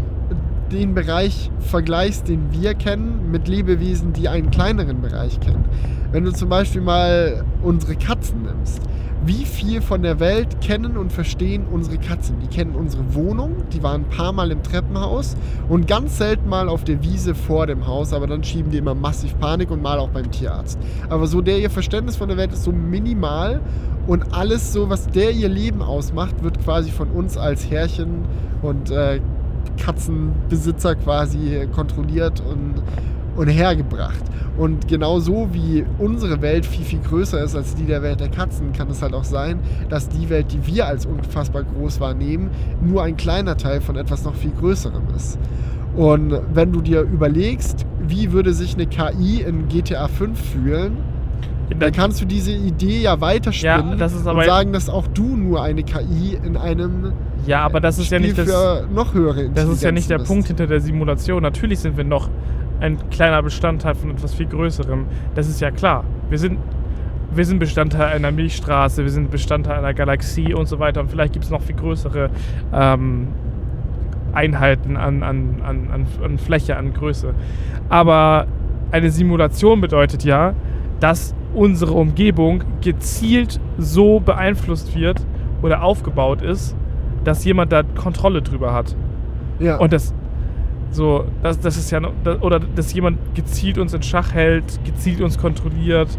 den 0.72 0.93
Bereich 0.93 1.49
vergleichst, 1.59 2.27
den 2.27 2.41
wir 2.51 2.73
kennen, 2.76 3.31
mit 3.31 3.47
Lebewesen, 3.47 4.14
die 4.14 4.27
einen 4.27 4.51
kleineren 4.51 5.01
Bereich 5.01 5.39
kennen. 5.39 5.64
Wenn 6.11 6.26
du 6.26 6.31
zum 6.34 6.49
Beispiel 6.49 6.81
mal 6.81 7.43
unsere 7.64 7.95
Katzen 7.95 8.43
nimmst. 8.43 8.81
Wie 9.27 9.43
viel 9.43 9.81
von 9.81 10.03
der 10.03 10.21
Welt 10.21 10.61
kennen 10.61 10.95
und 10.95 11.11
verstehen 11.11 11.65
unsere 11.69 11.97
Katzen? 11.97 12.39
Die 12.39 12.47
kennen 12.47 12.75
unsere 12.75 13.13
Wohnung, 13.13 13.57
die 13.73 13.83
waren 13.83 14.05
ein 14.05 14.09
paar 14.09 14.31
Mal 14.31 14.51
im 14.51 14.63
Treppenhaus 14.63 15.35
und 15.67 15.85
ganz 15.85 16.17
selten 16.17 16.47
mal 16.47 16.69
auf 16.69 16.85
der 16.85 17.03
Wiese 17.03 17.35
vor 17.35 17.67
dem 17.67 17.85
Haus, 17.87 18.13
aber 18.13 18.25
dann 18.25 18.41
schieben 18.45 18.71
die 18.71 18.77
immer 18.77 18.95
massiv 18.95 19.37
Panik 19.37 19.69
und 19.69 19.81
mal 19.81 19.99
auch 19.99 20.11
beim 20.11 20.31
Tierarzt. 20.31 20.79
Aber 21.09 21.27
so 21.27 21.41
der 21.41 21.59
ihr 21.59 21.69
Verständnis 21.69 22.15
von 22.15 22.29
der 22.29 22.37
Welt 22.37 22.53
ist 22.53 22.63
so 22.63 22.71
minimal 22.71 23.59
und 24.07 24.33
alles 24.33 24.71
so, 24.71 24.89
was 24.89 25.07
der 25.07 25.31
ihr 25.31 25.49
Leben 25.49 25.81
ausmacht, 25.81 26.41
wird 26.41 26.63
quasi 26.63 26.89
von 26.89 27.09
uns 27.09 27.35
als 27.35 27.69
Herrchen 27.69 28.23
und 28.61 28.91
äh, 28.91 29.19
Katzenbesitzer 29.77 30.95
quasi 30.95 31.67
kontrolliert 31.75 32.41
und, 32.49 32.75
und 33.38 33.47
hergebracht. 33.47 34.22
Und 34.57 34.88
genau 34.88 35.19
so 35.19 35.49
wie 35.53 35.85
unsere 35.99 36.41
Welt 36.41 36.65
viel, 36.65 36.84
viel 36.84 36.99
größer 36.99 37.41
ist 37.43 37.55
als 37.55 37.76
die 37.76 37.85
der 37.85 38.01
Welt 38.01 38.19
der 38.19 38.30
Katzen, 38.30 38.73
kann 38.73 38.89
es 38.89 39.01
halt 39.01 39.14
auch 39.14 39.23
sein, 39.23 39.59
dass 39.89 40.09
die 40.09 40.30
Welt, 40.30 40.47
die 40.51 40.65
wir 40.65 40.88
als 40.88 41.05
unfassbar 41.05 41.64
groß 41.64 41.99
wahrnehmen, 41.99 42.49
nur 42.81 43.03
ein 43.03 43.15
kleiner 43.15 43.55
Teil 43.55 43.80
von 43.81 43.95
etwas 43.95 44.23
noch 44.26 44.34
viel 44.35 44.51
Größerem 44.59 45.03
ist. 45.15 45.38
Und 45.95 46.39
wenn 46.53 46.72
du 46.72 46.81
dir 46.81 47.01
überlegst, 47.01 47.85
wie 48.07 48.31
würde 48.31 48.53
sich 48.53 48.73
eine 48.73 48.88
KI 48.88 49.41
in 49.41 49.68
GTA 49.68 50.07
5 50.07 50.39
fühlen, 50.39 50.97
dann 51.80 51.91
kannst 51.91 52.22
du 52.22 52.26
diese 52.26 52.51
Idee 52.51 53.01
ja 53.01 53.19
weiterspinnen 53.19 53.99
Ja, 53.99 54.05
und 54.31 54.45
sagen, 54.45 54.72
dass 54.73 54.89
auch 54.89 55.05
du 55.07 55.35
nur 55.35 55.61
eine 55.61 55.84
KI 55.84 56.38
in 56.43 56.55
einem 56.55 57.11
Ja, 57.45 57.61
aber 57.61 57.80
das 57.81 57.97
ist 57.99 58.05
Spiel 58.05 58.19
ja 58.22 58.26
nicht 58.26 58.38
das. 58.38 58.47
für 58.47 58.88
noch 58.93 59.14
höhere 59.14 59.49
Das 59.49 59.68
ist 59.68 59.84
ja 59.84 59.91
nicht 59.91 60.09
der 60.09 60.18
Intelligenzen 60.19 60.26
Punkt 60.27 60.43
bist. 60.43 60.47
hinter 60.47 60.68
der 60.68 60.80
Simulation. 60.80 61.43
Natürlich 61.43 61.80
sind 61.80 61.97
wir 61.97 62.05
noch 62.05 62.30
ein 62.79 62.97
kleiner 63.09 63.41
Bestandteil 63.41 63.95
von 63.95 64.11
etwas 64.11 64.33
viel 64.33 64.47
Größerem. 64.47 65.05
Das 65.35 65.47
ist 65.47 65.59
ja 65.61 65.71
klar. 65.71 66.03
Wir 66.29 66.37
sind, 66.37 66.59
wir 67.31 67.45
sind 67.45 67.59
Bestandteil 67.59 68.15
einer 68.15 68.31
Milchstraße, 68.31 69.03
wir 69.03 69.11
sind 69.11 69.31
Bestandteil 69.31 69.77
einer 69.77 69.93
Galaxie 69.93 70.53
und 70.53 70.67
so 70.67 70.79
weiter. 70.79 71.01
Und 71.01 71.09
vielleicht 71.09 71.33
gibt 71.33 71.45
es 71.45 71.51
noch 71.51 71.61
viel 71.61 71.75
größere 71.75 72.29
ähm, 72.73 73.27
Einheiten 74.33 74.97
an, 74.97 75.23
an, 75.23 75.61
an, 75.63 75.89
an, 75.91 76.05
an 76.23 76.37
Fläche, 76.37 76.77
an 76.77 76.93
Größe. 76.93 77.33
Aber 77.89 78.47
eine 78.91 79.09
Simulation 79.09 79.81
bedeutet 79.81 80.23
ja, 80.23 80.53
dass 80.99 81.35
unsere 81.53 81.93
Umgebung 81.93 82.63
gezielt 82.81 83.59
so 83.77 84.19
beeinflusst 84.19 84.95
wird 84.95 85.25
oder 85.61 85.83
aufgebaut 85.83 86.41
ist, 86.41 86.75
dass 87.23 87.43
jemand 87.45 87.71
da 87.71 87.83
Kontrolle 87.83 88.41
drüber 88.41 88.73
hat. 88.73 88.95
Ja. 89.59 89.77
Und 89.77 89.91
das 89.91 90.13
so, 90.91 91.26
das, 91.43 91.59
das 91.59 91.77
ist 91.77 91.91
ja 91.91 92.01
das, 92.23 92.41
oder 92.41 92.59
dass 92.59 92.93
jemand 92.93 93.35
gezielt 93.35 93.77
uns 93.77 93.93
in 93.93 94.03
Schach 94.03 94.34
hält, 94.34 94.80
gezielt 94.85 95.22
uns 95.22 95.38
kontrolliert, 95.38 96.09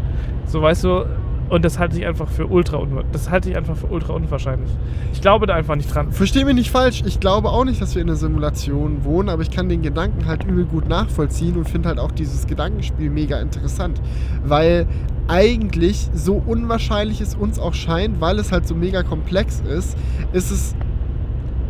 so 0.45 0.61
weißt 0.61 0.83
du, 0.83 1.05
und 1.49 1.65
das 1.65 1.79
halte 1.79 1.97
ich 1.97 2.05
einfach 2.05 2.29
für 2.29 2.45
ultra 2.45 2.79
das 3.11 3.29
halte 3.29 3.49
ich 3.49 3.57
einfach 3.57 3.75
für 3.75 3.87
ultra 3.87 4.13
unwahrscheinlich. 4.13 4.69
Ich 5.13 5.21
glaube 5.21 5.47
da 5.47 5.55
einfach 5.55 5.75
nicht 5.75 5.93
dran. 5.93 6.11
Versteh 6.11 6.45
mich 6.45 6.53
nicht 6.53 6.69
falsch, 6.69 7.03
ich 7.05 7.19
glaube 7.19 7.49
auch 7.49 7.65
nicht, 7.65 7.81
dass 7.81 7.95
wir 7.95 8.01
in 8.01 8.09
einer 8.09 8.17
Simulation 8.17 9.03
wohnen, 9.03 9.29
aber 9.29 9.41
ich 9.41 9.49
kann 9.49 9.67
den 9.67 9.81
Gedanken 9.81 10.27
halt 10.27 10.43
übel 10.43 10.65
gut 10.65 10.87
nachvollziehen 10.87 11.55
und 11.55 11.67
finde 11.67 11.89
halt 11.89 11.99
auch 11.99 12.11
dieses 12.11 12.45
Gedankenspiel 12.45 13.09
mega 13.09 13.39
interessant, 13.39 13.99
weil 14.45 14.85
eigentlich 15.27 16.09
so 16.13 16.41
unwahrscheinlich 16.45 17.21
es 17.21 17.35
uns 17.35 17.59
auch 17.59 17.73
scheint, 17.73 18.21
weil 18.21 18.39
es 18.39 18.51
halt 18.51 18.67
so 18.67 18.75
mega 18.75 19.03
komplex 19.03 19.61
ist, 19.61 19.97
ist 20.33 20.51
es 20.51 20.75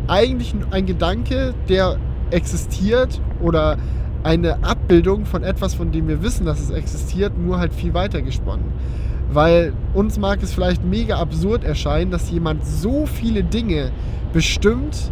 eigentlich 0.08 0.54
ein 0.70 0.86
Gedanke, 0.86 1.54
der 1.68 1.96
existiert 2.30 3.20
oder 3.40 3.76
eine 4.22 4.62
Abbildung 4.62 5.24
von 5.24 5.42
etwas, 5.42 5.74
von 5.74 5.92
dem 5.92 6.08
wir 6.08 6.22
wissen, 6.22 6.44
dass 6.44 6.60
es 6.60 6.70
existiert, 6.70 7.38
nur 7.38 7.58
halt 7.58 7.72
viel 7.72 7.94
weiter 7.94 8.20
gesponnen. 8.22 8.66
Weil 9.32 9.72
uns 9.94 10.18
mag 10.18 10.42
es 10.42 10.52
vielleicht 10.52 10.84
mega 10.84 11.16
absurd 11.16 11.64
erscheinen, 11.64 12.10
dass 12.10 12.30
jemand 12.30 12.66
so 12.66 13.06
viele 13.06 13.44
Dinge 13.44 13.92
bestimmt, 14.32 15.10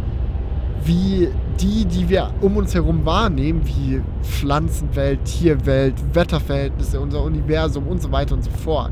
wie 0.83 1.29
die, 1.59 1.85
die 1.85 2.09
wir 2.09 2.31
um 2.41 2.57
uns 2.57 2.73
herum 2.73 3.05
wahrnehmen, 3.05 3.61
wie 3.65 4.01
Pflanzenwelt, 4.21 5.23
Tierwelt, 5.25 5.95
Wetterverhältnisse, 6.13 6.99
unser 6.99 7.23
Universum 7.23 7.87
und 7.87 8.01
so 8.01 8.11
weiter 8.11 8.35
und 8.35 8.43
so 8.43 8.51
fort. 8.51 8.91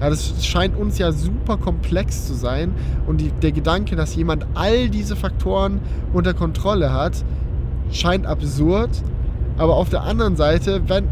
Ja, 0.00 0.10
das 0.10 0.46
scheint 0.46 0.76
uns 0.76 0.98
ja 0.98 1.10
super 1.10 1.56
komplex 1.56 2.26
zu 2.26 2.34
sein 2.34 2.72
und 3.06 3.20
die, 3.20 3.30
der 3.30 3.52
Gedanke, 3.52 3.96
dass 3.96 4.14
jemand 4.14 4.46
all 4.54 4.88
diese 4.88 5.16
Faktoren 5.16 5.80
unter 6.12 6.34
Kontrolle 6.34 6.92
hat, 6.92 7.24
scheint 7.90 8.26
absurd. 8.26 8.90
Aber 9.58 9.74
auf 9.74 9.88
der 9.88 10.02
anderen 10.02 10.36
Seite, 10.36 10.82
wenn, 10.86 11.08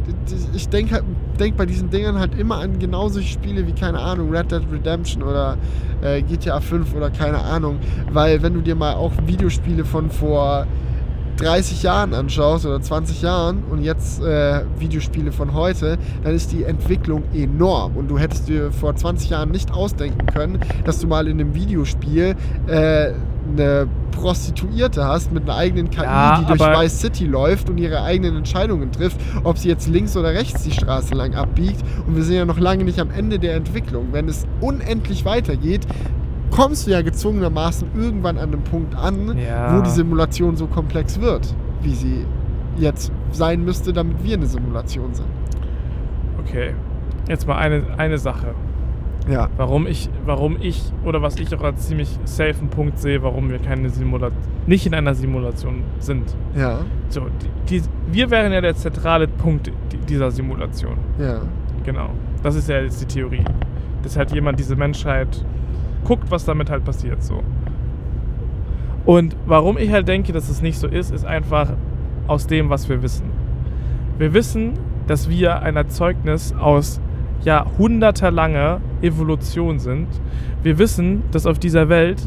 ich 0.54 0.68
denke 0.68 0.94
halt, 0.94 1.04
denk 1.40 1.56
bei 1.56 1.66
diesen 1.66 1.90
Dingern 1.90 2.18
halt 2.18 2.38
immer 2.38 2.58
an 2.58 2.78
genau 2.78 3.08
solche 3.08 3.28
Spiele 3.28 3.66
wie, 3.66 3.72
keine 3.72 3.98
Ahnung, 3.98 4.30
Red 4.30 4.52
Dead 4.52 4.62
Redemption 4.72 5.24
oder 5.24 5.58
äh, 6.00 6.22
GTA 6.22 6.60
5 6.60 6.94
oder 6.94 7.10
keine 7.10 7.38
Ahnung. 7.38 7.80
Weil 8.12 8.42
wenn 8.42 8.54
du 8.54 8.60
dir 8.60 8.76
mal 8.76 8.94
auch 8.94 9.10
Videospiele 9.26 9.84
von 9.84 10.10
vor 10.10 10.66
30 11.38 11.82
Jahren 11.82 12.14
anschaust 12.14 12.64
oder 12.66 12.80
20 12.80 13.22
Jahren 13.22 13.64
und 13.70 13.82
jetzt 13.82 14.22
äh, 14.22 14.62
Videospiele 14.78 15.32
von 15.32 15.52
heute, 15.52 15.98
dann 16.22 16.34
ist 16.34 16.52
die 16.52 16.64
Entwicklung 16.64 17.24
enorm. 17.34 17.96
Und 17.96 18.08
du 18.08 18.18
hättest 18.18 18.48
dir 18.48 18.72
vor 18.72 18.94
20 18.96 19.30
Jahren 19.30 19.50
nicht 19.50 19.72
ausdenken 19.72 20.26
können, 20.26 20.60
dass 20.84 21.00
du 21.00 21.06
mal 21.06 21.26
in 21.26 21.40
einem 21.40 21.54
Videospiel 21.54 22.36
äh, 22.68 23.12
eine 23.52 23.86
Prostituierte 24.12 25.04
hast 25.04 25.32
mit 25.32 25.44
einer 25.44 25.56
eigenen 25.56 25.90
KI, 25.90 26.02
Ja, 26.02 26.38
die 26.40 26.46
durch 26.46 26.60
Vice 26.60 27.00
City 27.00 27.26
läuft 27.26 27.68
und 27.70 27.78
ihre 27.78 28.02
eigenen 28.02 28.36
Entscheidungen 28.36 28.90
trifft, 28.92 29.20
ob 29.44 29.58
sie 29.58 29.68
jetzt 29.68 29.88
links 29.88 30.16
oder 30.16 30.30
rechts 30.30 30.62
die 30.62 30.70
Straße 30.72 31.14
lang 31.14 31.34
abbiegt. 31.34 31.82
Und 32.06 32.16
wir 32.16 32.22
sind 32.22 32.36
ja 32.36 32.44
noch 32.44 32.58
lange 32.58 32.84
nicht 32.84 32.98
am 32.98 33.10
Ende 33.10 33.38
der 33.38 33.54
Entwicklung. 33.56 34.08
Wenn 34.12 34.28
es 34.28 34.46
unendlich 34.60 35.24
weitergeht, 35.24 35.86
kommst 36.50 36.86
du 36.86 36.92
ja 36.92 37.02
gezwungenermaßen 37.02 37.88
irgendwann 37.96 38.38
an 38.38 38.52
einem 38.52 38.62
Punkt 38.64 38.94
an, 38.96 39.36
Ja. 39.38 39.76
wo 39.76 39.82
die 39.82 39.90
Simulation 39.90 40.56
so 40.56 40.66
komplex 40.66 41.20
wird, 41.20 41.54
wie 41.82 41.94
sie 41.94 42.24
jetzt 42.78 43.12
sein 43.32 43.64
müsste, 43.64 43.92
damit 43.92 44.22
wir 44.24 44.36
eine 44.36 44.46
Simulation 44.46 45.12
sind. 45.14 45.26
Okay. 46.40 46.74
Jetzt 47.28 47.46
mal 47.46 47.56
eine, 47.56 47.82
eine 47.98 48.18
Sache. 48.18 48.54
Ja. 49.28 49.48
Warum 49.56 49.86
ich, 49.86 50.08
warum 50.24 50.56
ich, 50.60 50.92
oder 51.04 51.20
was 51.20 51.36
ich 51.38 51.52
auch 51.54 51.62
als 51.62 51.88
ziemlich 51.88 52.16
safen 52.24 52.68
Punkt 52.68 52.98
sehe, 53.00 53.22
warum 53.22 53.50
wir 53.50 53.58
keine 53.58 53.90
Simulation, 53.90 54.40
nicht 54.66 54.86
in 54.86 54.94
einer 54.94 55.14
Simulation 55.14 55.82
sind. 55.98 56.34
Ja. 56.56 56.78
So, 57.08 57.22
die, 57.68 57.80
die, 57.80 57.86
wir 58.12 58.30
wären 58.30 58.52
ja 58.52 58.60
der 58.60 58.76
zentrale 58.76 59.26
Punkt 59.26 59.66
di- 59.66 59.72
dieser 60.08 60.30
Simulation. 60.30 60.96
Ja. 61.18 61.40
Genau. 61.84 62.10
Das 62.42 62.54
ist 62.54 62.68
ja 62.68 62.80
jetzt 62.80 63.00
die 63.00 63.06
Theorie. 63.06 63.42
Dass 64.02 64.16
halt 64.16 64.30
jemand 64.32 64.58
diese 64.60 64.76
Menschheit 64.76 65.44
guckt, 66.04 66.30
was 66.30 66.44
damit 66.44 66.70
halt 66.70 66.84
passiert. 66.84 67.22
So. 67.22 67.42
Und 69.04 69.36
warum 69.46 69.78
ich 69.78 69.90
halt 69.90 70.06
denke, 70.06 70.32
dass 70.32 70.48
es 70.48 70.62
nicht 70.62 70.78
so 70.78 70.86
ist, 70.86 71.10
ist 71.12 71.24
einfach 71.24 71.70
aus 72.28 72.46
dem, 72.46 72.70
was 72.70 72.88
wir 72.88 73.02
wissen. 73.02 73.26
Wir 74.18 74.32
wissen, 74.34 74.74
dass 75.08 75.28
wir 75.28 75.62
ein 75.62 75.76
Erzeugnis 75.76 76.54
aus 76.58 77.00
jahrhundertelanger 77.44 78.80
Evolution 79.02 79.78
sind. 79.78 80.08
Wir 80.62 80.78
wissen, 80.78 81.22
dass 81.30 81.46
auf 81.46 81.58
dieser 81.58 81.88
Welt 81.88 82.22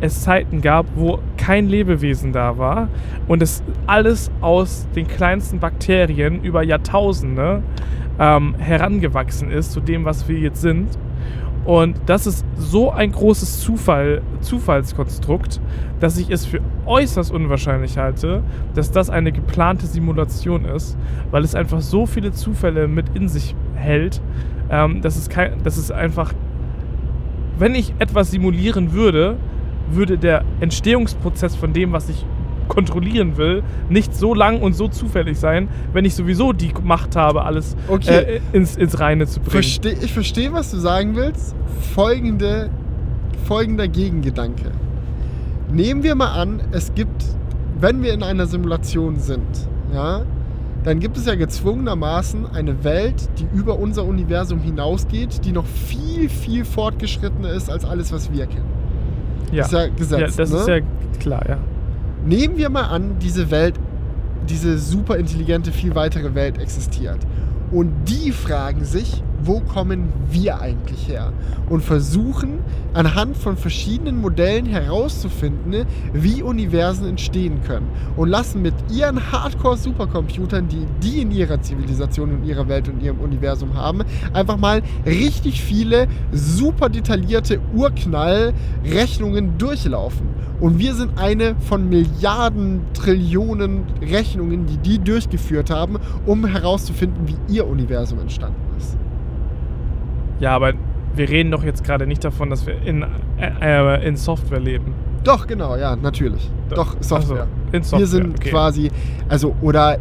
es 0.00 0.22
Zeiten 0.22 0.60
gab, 0.60 0.86
wo 0.96 1.20
kein 1.36 1.68
Lebewesen 1.68 2.32
da 2.32 2.58
war 2.58 2.88
und 3.28 3.42
es 3.42 3.62
alles 3.86 4.30
aus 4.40 4.86
den 4.94 5.06
kleinsten 5.06 5.60
Bakterien 5.60 6.42
über 6.42 6.62
Jahrtausende 6.62 7.62
ähm, 8.18 8.54
herangewachsen 8.58 9.50
ist 9.50 9.72
zu 9.72 9.80
dem, 9.80 10.04
was 10.04 10.28
wir 10.28 10.38
jetzt 10.38 10.60
sind. 10.60 10.88
Und 11.64 11.96
das 12.06 12.26
ist 12.26 12.44
so 12.56 12.90
ein 12.90 13.10
großes 13.12 13.60
Zufall, 13.60 14.22
Zufallskonstrukt, 14.40 15.60
dass 15.98 16.18
ich 16.18 16.30
es 16.30 16.44
für 16.44 16.60
äußerst 16.84 17.32
unwahrscheinlich 17.32 17.96
halte, 17.96 18.42
dass 18.74 18.90
das 18.90 19.08
eine 19.08 19.32
geplante 19.32 19.86
Simulation 19.86 20.66
ist, 20.66 20.98
weil 21.30 21.42
es 21.42 21.54
einfach 21.54 21.80
so 21.80 22.04
viele 22.04 22.32
Zufälle 22.32 22.86
mit 22.86 23.06
in 23.14 23.28
sich 23.28 23.54
hält, 23.74 24.20
ähm, 24.70 25.00
dass, 25.00 25.16
es 25.16 25.30
kein, 25.30 25.62
dass 25.62 25.78
es 25.78 25.90
einfach, 25.90 26.34
wenn 27.58 27.74
ich 27.74 27.94
etwas 27.98 28.30
simulieren 28.30 28.92
würde, 28.92 29.36
würde 29.90 30.18
der 30.18 30.44
Entstehungsprozess 30.60 31.56
von 31.56 31.72
dem, 31.72 31.92
was 31.92 32.10
ich 32.10 32.26
kontrollieren 32.68 33.36
will, 33.36 33.62
nicht 33.88 34.14
so 34.14 34.34
lang 34.34 34.60
und 34.60 34.74
so 34.74 34.88
zufällig 34.88 35.38
sein, 35.38 35.68
wenn 35.92 36.04
ich 36.04 36.14
sowieso 36.14 36.52
die 36.52 36.72
Macht 36.82 37.16
habe, 37.16 37.44
alles 37.44 37.76
Okay. 37.88 38.10
äh, 38.10 38.40
ins, 38.52 38.76
ins 38.76 38.98
Reine 39.00 39.26
zu 39.26 39.40
bringen. 39.40 39.50
Versteh, 39.52 39.96
ich 40.02 40.12
verstehe, 40.12 40.52
was 40.52 40.70
du 40.70 40.78
sagen 40.78 41.14
willst. 41.16 41.54
Folgende, 41.94 42.70
folgender 43.46 43.88
Gegengedanke. 43.88 44.70
Nehmen 45.70 46.02
wir 46.02 46.14
mal 46.14 46.32
an, 46.32 46.60
es 46.72 46.94
gibt, 46.94 47.24
wenn 47.80 48.02
wir 48.02 48.12
in 48.14 48.22
einer 48.22 48.46
Simulation 48.46 49.18
sind, 49.18 49.42
ja, 49.92 50.22
dann 50.84 51.00
gibt 51.00 51.16
es 51.16 51.24
ja 51.26 51.34
gezwungenermaßen 51.34 52.46
eine 52.54 52.84
Welt, 52.84 53.28
die 53.38 53.46
über 53.56 53.78
unser 53.78 54.04
Universum 54.04 54.60
hinausgeht, 54.60 55.44
die 55.44 55.52
noch 55.52 55.64
viel, 55.66 56.28
viel 56.28 56.64
fortgeschrittener 56.64 57.50
ist 57.50 57.70
als 57.70 57.84
alles, 57.86 58.12
was 58.12 58.30
wir 58.32 58.46
kennen. 58.46 58.66
ja. 59.50 59.64
Ist 59.64 59.72
ja 59.72 59.86
gesetzt, 59.88 60.38
ja, 60.38 60.44
das 60.44 60.50
ne? 60.50 60.56
ist 60.58 60.68
ja 60.68 60.78
klar, 61.20 61.42
ja. 61.48 61.56
Nehmen 62.24 62.56
wir 62.56 62.70
mal 62.70 62.84
an, 62.84 63.18
diese 63.20 63.50
Welt, 63.50 63.74
diese 64.48 64.78
super 64.78 65.16
intelligente, 65.16 65.72
viel 65.72 65.94
weitere 65.94 66.34
Welt 66.34 66.58
existiert. 66.58 67.18
Und 67.70 67.92
die 68.08 68.32
fragen 68.32 68.84
sich, 68.84 69.22
wo 69.44 69.60
kommen 69.60 70.12
wir 70.30 70.60
eigentlich 70.60 71.08
her? 71.08 71.32
Und 71.68 71.82
versuchen 71.82 72.58
anhand 72.92 73.36
von 73.36 73.56
verschiedenen 73.56 74.20
Modellen 74.20 74.66
herauszufinden, 74.66 75.86
wie 76.12 76.42
Universen 76.42 77.06
entstehen 77.08 77.62
können. 77.66 77.88
Und 78.16 78.28
lassen 78.28 78.62
mit 78.62 78.74
ihren 78.90 79.32
Hardcore-Supercomputern, 79.32 80.68
die 80.68 80.86
die 81.02 81.22
in 81.22 81.30
ihrer 81.30 81.60
Zivilisation, 81.60 82.30
in 82.30 82.44
ihrer 82.44 82.68
Welt 82.68 82.88
und 82.88 83.02
ihrem 83.02 83.20
Universum 83.20 83.74
haben, 83.74 84.02
einfach 84.32 84.56
mal 84.56 84.82
richtig 85.04 85.62
viele 85.62 86.08
super 86.32 86.88
detaillierte 86.88 87.60
Urknall-Rechnungen 87.74 89.58
durchlaufen. 89.58 90.28
Und 90.60 90.78
wir 90.78 90.94
sind 90.94 91.18
eine 91.18 91.56
von 91.60 91.88
Milliarden, 91.88 92.82
Trillionen 92.94 93.84
Rechnungen, 94.00 94.66
die 94.66 94.78
die 94.78 94.98
durchgeführt 94.98 95.70
haben, 95.70 95.98
um 96.26 96.46
herauszufinden, 96.46 97.26
wie 97.26 97.54
ihr 97.54 97.66
Universum 97.66 98.20
entstanden 98.20 98.60
ist. 98.78 98.96
Ja, 100.40 100.54
aber 100.54 100.72
wir 101.14 101.28
reden 101.28 101.50
doch 101.50 101.64
jetzt 101.64 101.84
gerade 101.84 102.06
nicht 102.06 102.24
davon, 102.24 102.50
dass 102.50 102.66
wir 102.66 102.80
in, 102.82 103.02
äh, 103.38 103.96
äh, 103.98 104.06
in 104.06 104.16
Software 104.16 104.60
leben. 104.60 104.94
Doch, 105.22 105.46
genau, 105.46 105.76
ja, 105.76 105.96
natürlich. 105.96 106.50
Doch, 106.68 106.96
Software. 107.00 107.42
Also, 107.42 107.52
in 107.72 107.82
Software. 107.82 107.98
Wir 108.00 108.06
sind 108.06 108.38
okay. 108.38 108.50
quasi, 108.50 108.90
also, 109.28 109.54
oder 109.62 109.98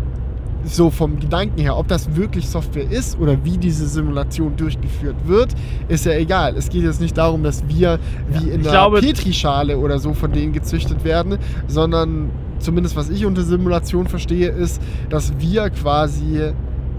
so 0.66 0.90
vom 0.90 1.20
Gedanken 1.20 1.60
her, 1.60 1.78
ob 1.78 1.88
das 1.88 2.16
wirklich 2.16 2.48
Software 2.48 2.90
ist 2.90 3.20
oder 3.20 3.38
wie 3.44 3.58
diese 3.58 3.88
Simulation 3.88 4.56
durchgeführt 4.56 5.16
wird, 5.26 5.50
ist 5.88 6.06
ja 6.06 6.14
egal. 6.14 6.56
Es 6.56 6.70
geht 6.70 6.84
jetzt 6.84 7.02
nicht 7.02 7.18
darum, 7.18 7.44
dass 7.44 7.68
wir 7.68 8.00
wie 8.30 8.50
in 8.50 8.62
ich 8.62 8.68
einer 8.68 8.72
glaube- 8.72 9.00
Petrischale 9.02 9.78
oder 9.78 10.00
so 10.00 10.14
von 10.14 10.32
denen 10.32 10.54
gezüchtet 10.54 11.04
werden, 11.04 11.38
sondern 11.68 12.30
zumindest 12.60 12.96
was 12.96 13.10
ich 13.10 13.26
unter 13.26 13.42
Simulation 13.42 14.08
verstehe, 14.08 14.50
ist, 14.50 14.82
dass 15.10 15.34
wir 15.40 15.70
quasi, 15.70 16.54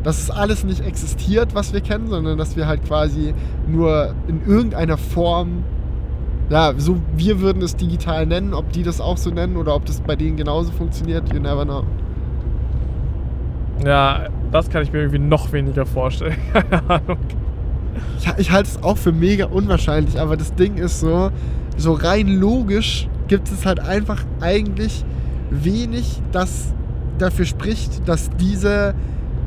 dass 0.04 0.22
es 0.22 0.30
alles 0.30 0.64
nicht 0.64 0.86
existiert, 0.86 1.54
was 1.54 1.72
wir 1.72 1.80
kennen, 1.80 2.06
sondern 2.06 2.38
dass 2.38 2.56
wir 2.56 2.66
halt 2.66 2.84
quasi 2.84 3.34
nur 3.66 4.14
in 4.28 4.46
irgendeiner 4.46 4.96
Form 4.96 5.64
ja, 6.50 6.74
so 6.76 7.00
wir 7.16 7.40
würden 7.40 7.62
es 7.62 7.74
digital 7.74 8.26
nennen, 8.26 8.52
ob 8.52 8.70
die 8.70 8.82
das 8.82 9.00
auch 9.00 9.16
so 9.16 9.30
nennen 9.30 9.56
oder 9.56 9.74
ob 9.74 9.86
das 9.86 10.00
bei 10.00 10.14
denen 10.14 10.36
genauso 10.36 10.72
funktioniert, 10.72 11.32
you 11.32 11.40
never 11.40 11.64
know. 11.64 11.84
Ja, 13.84 14.28
das 14.52 14.70
kann 14.70 14.82
ich 14.82 14.92
mir 14.92 14.98
irgendwie 15.00 15.18
noch 15.18 15.52
weniger 15.52 15.86
vorstellen. 15.86 16.36
Keine 16.52 16.90
Ahnung. 16.90 17.18
Ich, 18.18 18.28
ich 18.38 18.50
halte 18.50 18.68
es 18.68 18.82
auch 18.82 18.96
für 18.96 19.12
mega 19.12 19.46
unwahrscheinlich, 19.46 20.20
aber 20.20 20.36
das 20.36 20.54
Ding 20.54 20.76
ist 20.76 21.00
so, 21.00 21.30
so 21.76 21.92
rein 21.92 22.28
logisch 22.28 23.08
gibt 23.28 23.50
es 23.50 23.64
halt 23.64 23.80
einfach 23.80 24.22
eigentlich 24.40 25.04
wenig, 25.50 26.20
das 26.30 26.74
dafür 27.18 27.46
spricht, 27.46 28.06
dass 28.06 28.30
diese, 28.38 28.94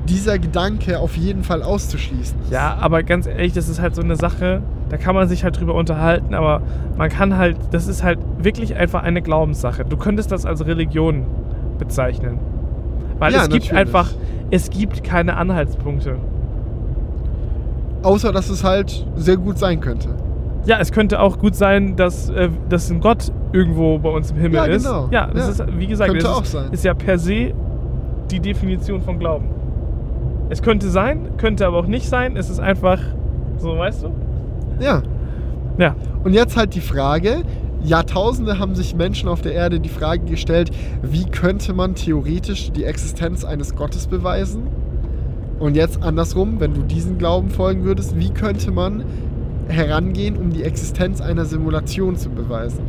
dieser 0.10 0.40
Gedanke 0.40 1.00
auf 1.00 1.16
jeden 1.18 1.44
Fall 1.44 1.62
auszuschließen 1.64 2.40
ist. 2.44 2.52
Ja, 2.52 2.78
aber 2.80 3.04
ganz 3.04 3.28
ehrlich, 3.28 3.54
das 3.54 3.68
ist 3.70 3.82
halt 3.82 3.96
so 3.96 4.02
eine 4.02 4.16
Sache, 4.16 4.62
da 4.90 4.98
kann 4.98 5.16
man 5.16 5.28
sich 5.28 5.44
halt 5.44 5.60
drüber 5.60 5.74
unterhalten, 5.76 6.34
aber 6.34 6.62
man 6.98 7.10
kann 7.10 7.38
halt, 7.38 7.58
das 7.72 7.88
ist 7.88 8.04
halt 8.04 8.20
wirklich 8.42 8.76
einfach 8.76 9.04
eine 9.04 9.22
Glaubenssache. 9.22 9.84
Du 9.86 9.98
könntest 9.98 10.32
das 10.32 10.46
als 10.46 10.66
Religion 10.66 11.26
bezeichnen. 11.78 12.40
Weil 13.20 13.34
Ja, 13.34 13.40
es 13.40 13.50
gibt 13.50 13.66
natürlich. 13.66 13.74
einfach, 13.80 14.12
es 14.52 14.70
gibt 14.70 15.04
keine 15.04 15.36
Anhaltspunkte. 15.38 16.16
Außer, 18.04 18.32
dass 18.32 18.50
es 18.50 18.64
halt 18.64 19.06
sehr 19.16 19.38
gut 19.38 19.58
sein 19.58 19.80
könnte. 19.80 20.10
Ja, 20.66 20.78
es 20.80 20.92
könnte 20.92 21.20
auch 21.20 21.40
gut 21.40 21.56
sein, 21.56 21.96
dass, 21.96 22.30
äh, 22.30 22.50
dass 22.70 22.90
ein 22.92 23.00
Gott 23.00 23.32
irgendwo 23.54 23.98
bei 24.00 24.10
uns 24.10 24.32
im 24.32 24.38
Himmel 24.38 24.56
Ja, 24.58 24.66
ist. 24.66 24.84
genau. 24.86 25.08
Ja, 25.12 25.28
das 25.34 25.58
Ja. 25.58 25.66
ist, 25.66 25.80
wie 25.80 25.88
gesagt, 25.88 26.12
Könnte 26.12 26.26
das 26.26 26.36
auch 26.36 26.44
ist, 26.44 26.52
sein. 26.52 26.66
ist 26.72 26.84
ja 26.84 26.94
per 26.94 27.18
se 27.18 27.54
die 28.30 28.40
Definition 28.40 29.02
von 29.02 29.18
Glauben. 29.18 29.46
Es 30.50 30.62
könnte 30.62 30.90
sein, 30.90 31.38
könnte 31.38 31.66
aber 31.68 31.78
auch 31.78 31.88
nicht 31.88 32.08
sein. 32.08 32.38
Es 32.38 32.50
ist 32.50 32.60
einfach 32.60 33.00
so, 33.58 33.78
weißt 33.78 34.04
du? 34.04 34.12
Ja. 34.80 35.04
Ja. 35.78 35.96
Und 36.24 36.34
jetzt 36.34 36.58
halt 36.58 36.74
die 36.76 36.82
Frage, 36.82 37.44
Jahrtausende 37.84 38.60
haben 38.60 38.76
sich 38.76 38.96
Menschen 38.96 39.30
auf 39.30 39.42
der 39.42 39.54
Erde 39.54 39.80
die 39.80 39.90
Frage 39.90 40.26
gestellt, 40.26 40.72
wie 41.02 41.26
könnte 41.26 41.74
man 41.74 41.96
theoretisch 41.96 42.72
die 42.72 42.84
Existenz 42.84 43.44
eines 43.44 43.76
Gottes 43.76 44.08
beweisen? 44.08 44.64
Und 45.60 45.76
jetzt 45.76 46.04
andersrum, 46.04 46.60
wenn 46.60 46.74
du 46.74 46.82
diesen 46.82 47.18
Glauben 47.18 47.50
folgen 47.50 47.84
würdest, 47.84 48.18
wie 48.18 48.30
könnte 48.30 48.72
man 48.72 49.04
herangehen, 49.68 50.38
um 50.38 50.52
die 50.52 50.64
Existenz 50.64 51.22
einer 51.22 51.46
Simulation 51.46 52.16
zu 52.16 52.30
beweisen? 52.30 52.84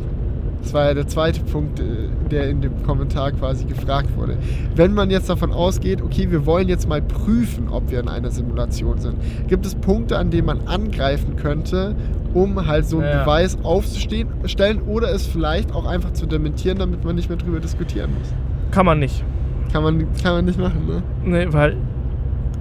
Das 0.61 0.73
war 0.73 0.85
ja 0.85 0.93
der 0.93 1.07
zweite 1.07 1.39
Punkt, 1.41 1.79
äh, 1.79 1.83
der 2.29 2.49
in 2.49 2.61
dem 2.61 2.83
Kommentar 2.83 3.31
quasi 3.31 3.65
gefragt 3.65 4.09
wurde. 4.17 4.37
Wenn 4.75 4.93
man 4.93 5.09
jetzt 5.09 5.29
davon 5.29 5.53
ausgeht, 5.53 6.01
okay, 6.01 6.29
wir 6.29 6.45
wollen 6.45 6.67
jetzt 6.67 6.87
mal 6.87 7.01
prüfen, 7.01 7.69
ob 7.69 7.89
wir 7.91 7.99
in 8.01 8.09
einer 8.09 8.29
Simulation 8.29 8.99
sind, 8.99 9.15
gibt 9.47 9.65
es 9.65 9.73
Punkte, 9.75 10.17
an 10.17 10.29
denen 10.31 10.45
man 10.47 10.67
angreifen 10.67 11.37
könnte, 11.37 11.95
um 12.33 12.67
halt 12.67 12.85
so 12.85 12.97
einen 12.97 13.07
Ja. 13.07 13.23
Beweis 13.23 13.57
aufzustellen 13.63 14.81
oder 14.87 15.11
es 15.13 15.25
vielleicht 15.25 15.73
auch 15.73 15.85
einfach 15.85 16.11
zu 16.13 16.25
dementieren, 16.25 16.77
damit 16.77 17.03
man 17.03 17.15
nicht 17.15 17.29
mehr 17.29 17.37
drüber 17.37 17.59
diskutieren 17.59 18.11
muss. 18.19 18.33
Kann 18.71 18.85
man 18.85 18.99
nicht. 18.99 19.23
Kann 19.71 19.83
man, 19.83 19.99
kann 20.21 20.33
man 20.33 20.45
nicht 20.45 20.59
machen, 20.59 20.85
ne? 20.87 21.03
Nee, 21.23 21.53
weil. 21.53 21.75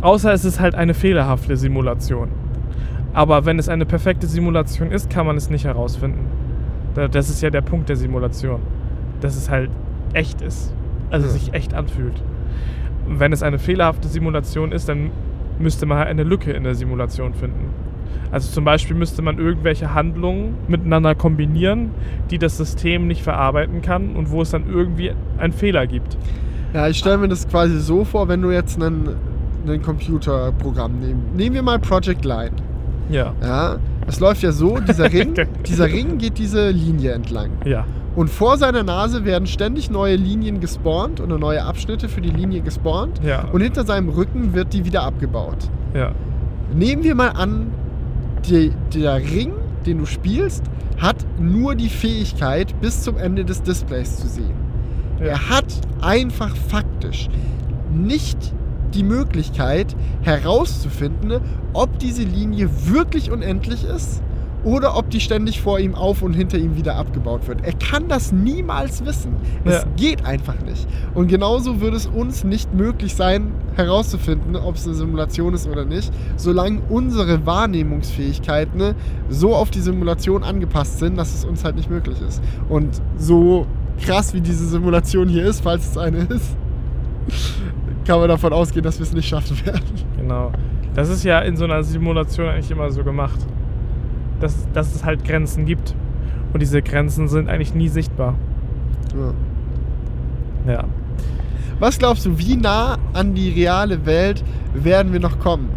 Außer 0.01 0.33
es 0.33 0.45
ist 0.45 0.61
halt 0.61 0.77
eine 0.77 0.95
fehlerhafte 0.95 1.57
Simulation. 1.57 2.29
Aber 3.13 3.45
wenn 3.47 3.59
es 3.59 3.69
eine 3.69 3.85
perfekte 3.85 4.29
Simulation 4.29 4.93
ist, 4.93 5.11
kann 5.11 5.27
man 5.27 5.37
es 5.37 5.51
nicht 5.51 5.65
herausfinden. 5.65 6.21
Da- 6.99 7.09
Das 7.09 7.31
ist 7.31 7.41
ja 7.43 7.51
der 7.51 7.61
Punkt 7.63 7.89
der 7.89 7.97
Simulation. 7.97 8.61
Dass 9.21 9.37
es 9.37 9.49
halt 9.49 9.71
echt 10.15 10.43
ist. 10.43 10.73
Also 11.11 11.27
Ja. 11.27 11.33
sich 11.33 11.55
echt 11.55 11.73
anfühlt. 11.75 12.23
Und 13.09 13.21
wenn 13.21 13.33
es 13.33 13.43
eine 13.43 13.59
fehlerhafte 13.59 14.09
Simulation 14.09 14.73
ist, 14.73 14.89
dann 14.89 15.11
müsste 15.61 15.87
man 15.87 15.99
halt 15.99 16.09
eine 16.09 16.25
Lücke 16.25 16.51
in 16.53 16.65
der 16.65 16.75
Simulation 16.75 17.35
finden. 17.35 17.71
Also 18.31 18.51
zum 18.53 18.65
Beispiel 18.65 18.95
müsste 18.97 19.23
man 19.23 19.39
irgendwelche 19.39 19.95
Handlungen 19.95 20.55
miteinander 20.69 21.15
kombinieren, 21.15 21.91
die 22.31 22.39
das 22.39 22.59
System 22.59 23.07
nicht 23.07 23.23
verarbeiten 23.23 23.81
kann 23.81 24.17
und 24.17 24.31
wo 24.31 24.43
es 24.43 24.51
dann 24.51 24.65
irgendwie 24.69 25.13
einen 25.39 25.53
Fehler 25.53 25.87
gibt. 25.87 26.19
Ja, 26.75 26.89
ich 26.89 26.99
stelle 26.99 27.17
mir 27.19 27.29
das 27.29 27.49
quasi 27.49 27.79
so 27.81 28.05
vor, 28.05 28.29
wenn 28.29 28.43
du 28.43 28.51
jetzt 28.51 28.81
einen, 28.83 29.17
ein 29.67 29.81
Computerprogramm 29.81 30.99
nehmen. 31.01 31.23
Nehmen 31.37 31.55
wir 31.55 31.63
mal 31.63 31.79
Project 31.79 32.25
Line. 32.27 32.51
Ja. 33.09 33.33
Ja, 33.43 33.77
es 34.09 34.21
läuft 34.21 34.43
ja 34.43 34.53
so, 34.53 34.79
dieser 34.79 35.13
Ring, 35.13 35.35
dieser 35.67 35.87
Ring 35.87 36.19
geht 36.19 36.39
diese 36.39 36.71
Linie 36.71 37.13
entlang. 37.13 37.51
Ja. 37.65 37.85
Und 38.17 38.29
vor 38.29 38.57
seiner 38.57 38.83
Nase 38.83 39.25
werden 39.25 39.47
ständig 39.47 39.91
neue 39.91 40.17
Linien 40.17 40.59
gespawnt 40.61 41.21
oder 41.21 41.39
neue 41.39 41.63
Abschnitte 41.63 42.09
für 42.09 42.21
die 42.21 42.31
Linie 42.31 42.63
gespawnt. 42.63 43.21
Ja. 43.23 43.45
Und 43.53 43.61
hinter 43.61 43.85
seinem 43.85 44.09
Rücken 44.09 44.55
wird 44.55 44.73
die 44.73 44.85
wieder 44.85 45.03
abgebaut. 45.05 45.71
Ja. 45.95 46.13
Nehmen 46.75 47.05
wir 47.05 47.15
mal 47.15 47.29
an, 47.29 47.71
die, 48.49 48.73
der 48.93 49.17
Ring, 49.17 49.53
den 49.87 49.99
du 49.99 50.07
spielst, 50.07 50.65
hat 50.99 51.17
nur 51.39 51.75
die 51.75 51.89
Fähigkeit, 51.89 52.75
bis 52.81 53.03
zum 53.03 53.19
Ende 53.19 53.45
des 53.45 53.63
Displays 53.63 54.17
zu 54.17 54.27
sehen. 54.27 54.57
Ja. 55.21 55.27
Er 55.27 55.49
hat 55.51 55.81
einfach 56.01 56.57
faktisch 56.57 57.29
nicht 57.93 58.53
die 58.95 59.03
Möglichkeit 59.03 59.95
herauszufinden, 60.23 61.41
ob 61.73 61.99
diese 61.99 62.23
Linie 62.23 62.69
wirklich 62.87 63.31
unendlich 63.31 63.85
ist 63.85 64.23
oder 64.65 64.97
ob 64.97 65.09
die 65.11 65.21
ständig 65.21 65.61
vor 65.61 65.79
ihm 65.79 65.95
auf 65.95 66.21
und 66.21 66.33
hinter 66.33 66.59
ihm 66.59 66.77
wieder 66.77 66.97
abgebaut 66.97 67.47
wird. 67.47 67.65
Er 67.65 67.73
kann 67.75 68.09
das 68.09 68.33
niemals 68.33 69.05
wissen. 69.05 69.37
Es 69.65 69.83
Ja. 69.83 69.89
geht 69.97 70.25
einfach 70.27 70.61
nicht. 70.67 70.87
Und 71.15 71.29
genauso 71.29 71.81
würde 71.81 71.97
es 71.97 72.07
uns 72.07 72.43
nicht 72.43 72.75
möglich 72.75 73.15
sein, 73.15 73.53
herauszufinden, 73.77 74.57
ob 74.57 74.75
es 74.75 74.85
eine 74.87 74.95
Simulation 74.97 75.55
ist 75.55 75.69
oder 75.69 75.85
nicht, 75.85 76.13
solange 76.37 76.81
unsere 76.89 77.47
Wahrnehmungsfähigkeiten 77.47 78.79
ne, 78.79 78.95
so 79.29 79.55
auf 79.55 79.71
die 79.71 79.81
Simulation 79.81 80.43
angepasst 80.43 80.99
sind, 80.99 81.17
dass 81.17 81.33
es 81.35 81.45
uns 81.45 81.65
halt 81.65 81.77
nicht 81.77 81.89
möglich 81.89 82.17
ist. 82.27 82.43
Und 82.69 83.01
so 83.17 83.65
krass 84.05 84.35
wie 84.35 84.41
diese 84.41 84.67
Simulation 84.67 85.29
hier 85.29 85.47
ist, 85.47 85.61
falls 85.61 85.89
es 85.93 85.97
eine 85.97 86.19
ist, 86.31 86.57
kann 88.09 88.21
man 88.21 88.29
davon 88.31 88.55
ausgehen, 88.55 88.83
dass 88.83 88.99
wir 88.99 89.05
es 89.05 89.13
nicht 89.13 89.29
schaffen 89.29 89.65
werden. 89.67 89.83
Genau. 90.17 90.51
Das 90.95 91.11
ist 91.11 91.25
ja 91.25 91.41
in 91.41 91.57
so 91.57 91.65
einer 91.65 91.83
Simulation 91.85 92.49
eigentlich 92.49 92.71
immer 92.71 92.91
so 92.91 93.05
gemacht. 93.05 93.39
Dass, 94.41 94.67
dass 94.73 94.95
es 94.95 95.05
halt 95.05 95.25
Grenzen 95.25 95.67
gibt. 95.67 95.95
Und 96.55 96.61
diese 96.61 96.81
Grenzen 96.81 97.29
sind 97.29 97.51
eigentlich 97.51 97.75
nie 97.75 97.89
sichtbar. 97.89 98.35
Ja. 100.67 100.73
Ja. 100.73 100.85
Was 101.79 101.99
glaubst 101.99 102.25
du, 102.25 102.39
wie 102.39 102.57
nah 102.57 102.97
an 103.13 103.35
die 103.35 103.51
reale 103.51 104.07
Welt 104.07 104.43
werden 104.73 105.13
wir 105.13 105.21
noch 105.21 105.39
kommen, 105.39 105.69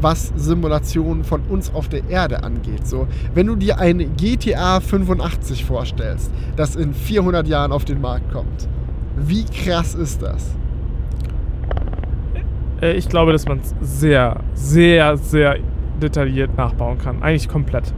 was 0.00 0.32
Simulationen 0.36 1.24
von 1.24 1.40
uns 1.48 1.72
auf 1.74 1.88
der 1.88 2.06
Erde 2.10 2.42
angeht? 2.42 2.86
So, 2.86 3.08
wenn 3.32 3.46
du 3.46 3.56
dir 3.56 3.78
ein 3.78 4.14
GTA 4.16 4.80
85 4.80 5.64
vorstellst, 5.64 6.30
das 6.54 6.76
in 6.76 6.92
400 6.92 7.48
Jahren 7.48 7.72
auf 7.72 7.86
den 7.86 8.02
Markt 8.02 8.30
kommt, 8.30 8.68
wie 9.16 9.44
krass 9.44 9.94
ist 9.94 10.20
das? 10.20 10.54
Äh, 12.80 12.92
Ich 12.96 13.08
glaube, 13.08 13.32
dass 13.32 13.46
man 13.46 13.60
es 13.60 13.74
sehr, 13.80 14.40
sehr, 14.54 15.16
sehr 15.16 15.58
detailliert 16.00 16.56
nachbauen 16.56 16.98
kann. 16.98 17.22
Eigentlich 17.22 17.48
komplett. 17.48 17.92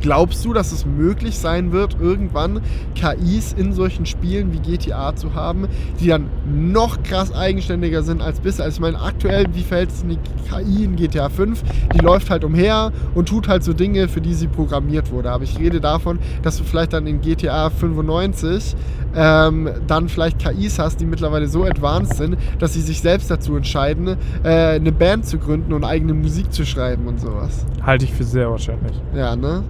Glaubst 0.00 0.44
du, 0.44 0.52
dass 0.52 0.72
es 0.72 0.86
möglich 0.86 1.38
sein 1.38 1.72
wird, 1.72 1.96
irgendwann 2.00 2.60
KIs 2.94 3.52
in 3.52 3.72
solchen 3.72 4.06
Spielen 4.06 4.52
wie 4.52 4.58
GTA 4.58 5.16
zu 5.16 5.34
haben, 5.34 5.68
die 6.00 6.08
dann 6.08 6.28
noch 6.46 7.02
krass 7.02 7.32
eigenständiger 7.34 8.02
sind 8.02 8.22
als 8.22 8.40
bisher? 8.40 8.64
Also 8.64 8.76
ich 8.76 8.80
meine, 8.80 9.00
aktuell, 9.00 9.46
wie 9.52 9.62
verhält 9.62 9.92
sich 9.92 10.04
eine 10.04 10.18
KI 10.48 10.84
in 10.84 10.96
GTA 10.96 11.28
5? 11.28 11.62
Die 11.94 11.98
läuft 11.98 12.30
halt 12.30 12.44
umher 12.44 12.92
und 13.14 13.28
tut 13.28 13.48
halt 13.48 13.64
so 13.64 13.72
Dinge, 13.72 14.08
für 14.08 14.20
die 14.20 14.34
sie 14.34 14.48
programmiert 14.48 15.10
wurde. 15.10 15.30
Aber 15.30 15.44
ich 15.44 15.58
rede 15.58 15.80
davon, 15.80 16.18
dass 16.42 16.58
du 16.58 16.64
vielleicht 16.64 16.92
dann 16.92 17.06
in 17.06 17.20
GTA 17.20 17.70
95 17.70 18.76
ähm, 19.16 19.70
dann 19.86 20.08
vielleicht 20.08 20.38
KIs 20.38 20.78
hast, 20.78 21.00
die 21.00 21.06
mittlerweile 21.06 21.48
so 21.48 21.64
advanced 21.64 22.16
sind, 22.16 22.36
dass 22.58 22.74
sie 22.74 22.82
sich 22.82 23.00
selbst 23.00 23.30
dazu 23.30 23.56
entscheiden, 23.56 24.16
äh, 24.44 24.48
eine 24.48 24.92
Band 24.92 25.26
zu 25.26 25.38
gründen 25.38 25.72
und 25.72 25.84
eigene 25.84 26.14
Musik 26.14 26.52
zu 26.52 26.66
schreiben 26.66 27.06
und 27.06 27.20
sowas. 27.20 27.64
Halte 27.82 28.04
ich 28.04 28.12
für 28.12 28.24
sehr 28.24 28.50
wahrscheinlich. 28.50 29.00
Ja, 29.14 29.34
ne? 29.34 29.64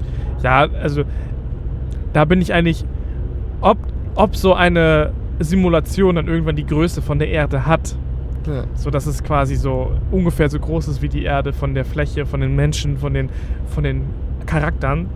Ja, 0.47 0.69
also 0.81 1.03
da 2.13 2.25
bin 2.25 2.41
ich 2.41 2.53
eigentlich, 2.55 2.85
ob, 3.61 3.79
ob 4.15 4.37
so 4.37 4.55
eine 4.55 5.11
Simulation 5.41 6.15
dann 6.15 6.29
irgendwann 6.29 6.55
die 6.55 6.65
Größe 6.67 7.03
von 7.03 7.19
der 7.19 7.29
Erde 7.31 7.67
hat, 7.67 7.97
Ja. 8.47 8.63
so 8.75 8.91
dass 8.91 9.07
es 9.07 9.25
quasi 9.25 9.57
so 9.57 9.91
ungefähr 10.13 10.49
so 10.49 10.61
groß 10.61 10.87
ist 10.87 11.03
wie 11.03 11.09
die 11.09 11.25
Erde 11.25 11.53
von 11.53 11.75
der 11.75 11.85
Fläche, 11.85 12.27
von 12.27 12.41
den 12.41 12.55
Menschen, 12.55 12.97
von 12.97 13.13
den, 13.13 13.29
von 13.67 13.83
den 13.83 14.03
Charakteren. 14.47 15.09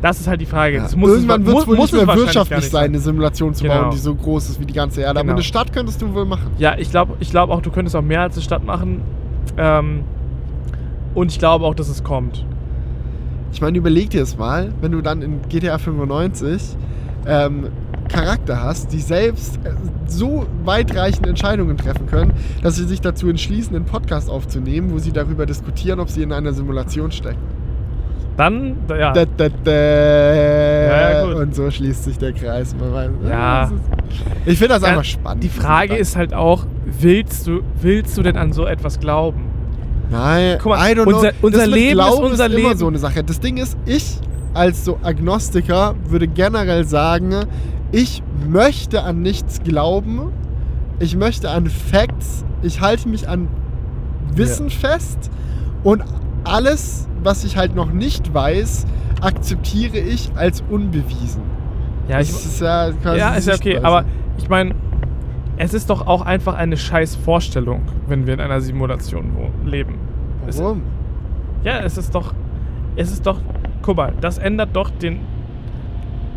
Das 0.00 0.18
ist 0.18 0.28
halt 0.28 0.40
die 0.40 0.46
Frage. 0.46 0.76
Ja. 0.78 0.84
Irgendwann 0.84 1.42
es, 1.42 1.46
wird 1.46 1.58
es 1.58 1.66
wohl 1.68 1.76
muss 1.76 1.92
nicht 1.92 2.06
mehr 2.06 2.16
wirtschaftlich 2.16 2.60
nicht 2.60 2.70
sein, 2.70 2.84
eine 2.84 2.98
Simulation 3.00 3.52
zu 3.52 3.64
Genau. 3.64 3.82
bauen, 3.82 3.90
die 3.90 3.98
so 3.98 4.14
groß 4.14 4.48
ist 4.48 4.58
wie 4.58 4.64
die 4.64 4.72
ganze 4.72 5.02
Erde. 5.02 5.20
Aber 5.20 5.26
Genau. 5.26 5.34
eine 5.34 5.42
Stadt 5.42 5.74
könntest 5.74 6.00
du 6.00 6.14
wohl 6.14 6.24
machen. 6.24 6.50
Ja, 6.56 6.74
ich 6.78 6.90
glaube 6.90 7.12
ich 7.20 7.28
glaub 7.30 7.50
auch, 7.50 7.60
du 7.60 7.70
könntest 7.70 7.94
auch 7.94 8.02
mehr 8.02 8.22
als 8.22 8.34
eine 8.36 8.42
Stadt 8.42 8.64
machen. 8.64 9.02
Ähm, 9.58 10.04
und 11.14 11.30
ich 11.30 11.38
glaube 11.38 11.66
auch, 11.66 11.74
dass 11.74 11.90
es 11.90 12.02
kommt. 12.02 12.46
Ich 13.52 13.60
meine, 13.60 13.76
überleg 13.78 14.10
dir 14.10 14.22
es 14.22 14.36
mal, 14.38 14.72
wenn 14.80 14.92
du 14.92 15.00
dann 15.00 15.22
in 15.22 15.40
GTA 15.48 15.78
95 15.78 16.76
ähm, 17.26 17.66
Charakter 18.08 18.62
hast, 18.62 18.92
die 18.92 19.00
selbst 19.00 19.56
äh, 19.64 19.70
so 20.06 20.46
weitreichende 20.64 21.28
Entscheidungen 21.30 21.76
treffen 21.76 22.06
können, 22.06 22.32
dass 22.62 22.76
sie 22.76 22.84
sich 22.84 23.00
dazu 23.00 23.28
entschließen, 23.28 23.74
einen 23.74 23.84
Podcast 23.84 24.30
aufzunehmen, 24.30 24.90
wo 24.92 24.98
sie 24.98 25.12
darüber 25.12 25.46
diskutieren, 25.46 26.00
ob 26.00 26.10
sie 26.10 26.22
in 26.22 26.32
einer 26.32 26.52
Simulation 26.52 27.12
stecken. 27.12 27.38
Dann, 28.36 28.76
da- 28.86 28.96
ja. 28.96 29.12
Da, 29.12 29.24
da, 29.36 29.48
da. 29.64 29.70
ja, 29.72 31.24
gut. 31.26 31.34
Und 31.34 31.54
so 31.54 31.70
schließt 31.70 32.04
sich 32.04 32.18
der 32.18 32.32
Kreis. 32.32 32.74
Weiß, 32.78 33.10
Ja. 33.28 33.62
das 33.62 33.72
ist- 33.72 33.80
Ich 34.46 34.58
finde 34.58 34.74
das 34.74 34.82
Ja, 34.82 34.88
einfach 34.90 35.04
spannend. 35.04 35.44
Die 35.44 35.48
Frage 35.48 35.94
ist 35.96 36.16
halt 36.16 36.32
auch, 36.32 36.64
willst 36.86 37.46
du, 37.46 37.60
willst 37.80 38.16
du 38.16 38.22
denn 38.22 38.36
an 38.36 38.52
so 38.52 38.64
etwas 38.66 38.98
glauben? 38.98 39.49
Nein, 40.10 40.58
Guck 40.60 40.72
mal, 40.72 40.90
I 40.90 40.94
don't 40.94 41.06
unser- 41.06 41.32
know. 41.32 41.38
unser 41.46 41.66
Leben 41.66 41.98
ist 42.00 42.06
Glauben 42.06 42.24
unser 42.32 42.46
immer 42.46 42.54
Leben. 42.56 42.78
so 42.78 42.86
eine 42.88 42.98
Sache. 42.98 43.22
Das 43.24 43.40
Ding 43.40 43.56
ist, 43.58 43.76
ich 43.86 44.18
als 44.54 44.84
so 44.84 44.98
Agnostiker 45.02 45.94
würde 46.08 46.26
generell 46.26 46.84
sagen, 46.84 47.34
ich 47.92 48.22
möchte 48.48 49.02
an 49.04 49.22
nichts 49.22 49.62
glauben. 49.62 50.32
Ich 50.98 51.16
möchte 51.16 51.50
an 51.50 51.66
Facts. 51.66 52.44
Ich 52.62 52.80
halte 52.80 53.08
mich 53.08 53.28
an 53.28 53.48
Wissen 54.34 54.70
fest. 54.70 55.30
Und 55.84 56.02
alles, 56.44 57.08
was 57.22 57.44
ich 57.44 57.56
halt 57.56 57.74
noch 57.74 57.92
nicht 57.92 58.34
weiß, 58.34 58.86
akzeptiere 59.20 59.98
ich 59.98 60.30
als 60.34 60.62
unbewiesen. 60.68 61.42
Ja, 62.08 62.20
ich, 62.20 62.30
das 62.30 62.44
ist 62.46 62.60
ja 62.60 62.90
quasi 63.02 63.18
ja 63.18 63.34
ist 63.34 63.46
ja 63.46 63.54
okay, 63.54 63.78
aber 63.78 64.04
ich 64.36 64.48
meine, 64.48 64.74
es 65.62 65.74
ist 65.74 65.90
doch 65.90 66.06
auch 66.06 66.22
einfach 66.22 66.54
eine 66.54 66.78
scheiß 66.78 67.16
Vorstellung, 67.16 67.82
wenn 68.08 68.26
wir 68.26 68.32
in 68.34 68.40
einer 68.40 68.62
Simulation 68.62 69.30
leben. 69.64 69.96
Es- 70.46 70.58
Warum? 70.58 70.80
Ja, 71.64 71.80
es 71.80 71.98
ist 71.98 72.14
doch, 72.14 72.32
es 72.96 73.12
ist 73.12 73.26
doch, 73.26 73.38
guck 73.82 73.98
mal, 73.98 74.14
das 74.22 74.38
ändert 74.38 74.70
doch 74.74 74.88
den, 74.88 75.20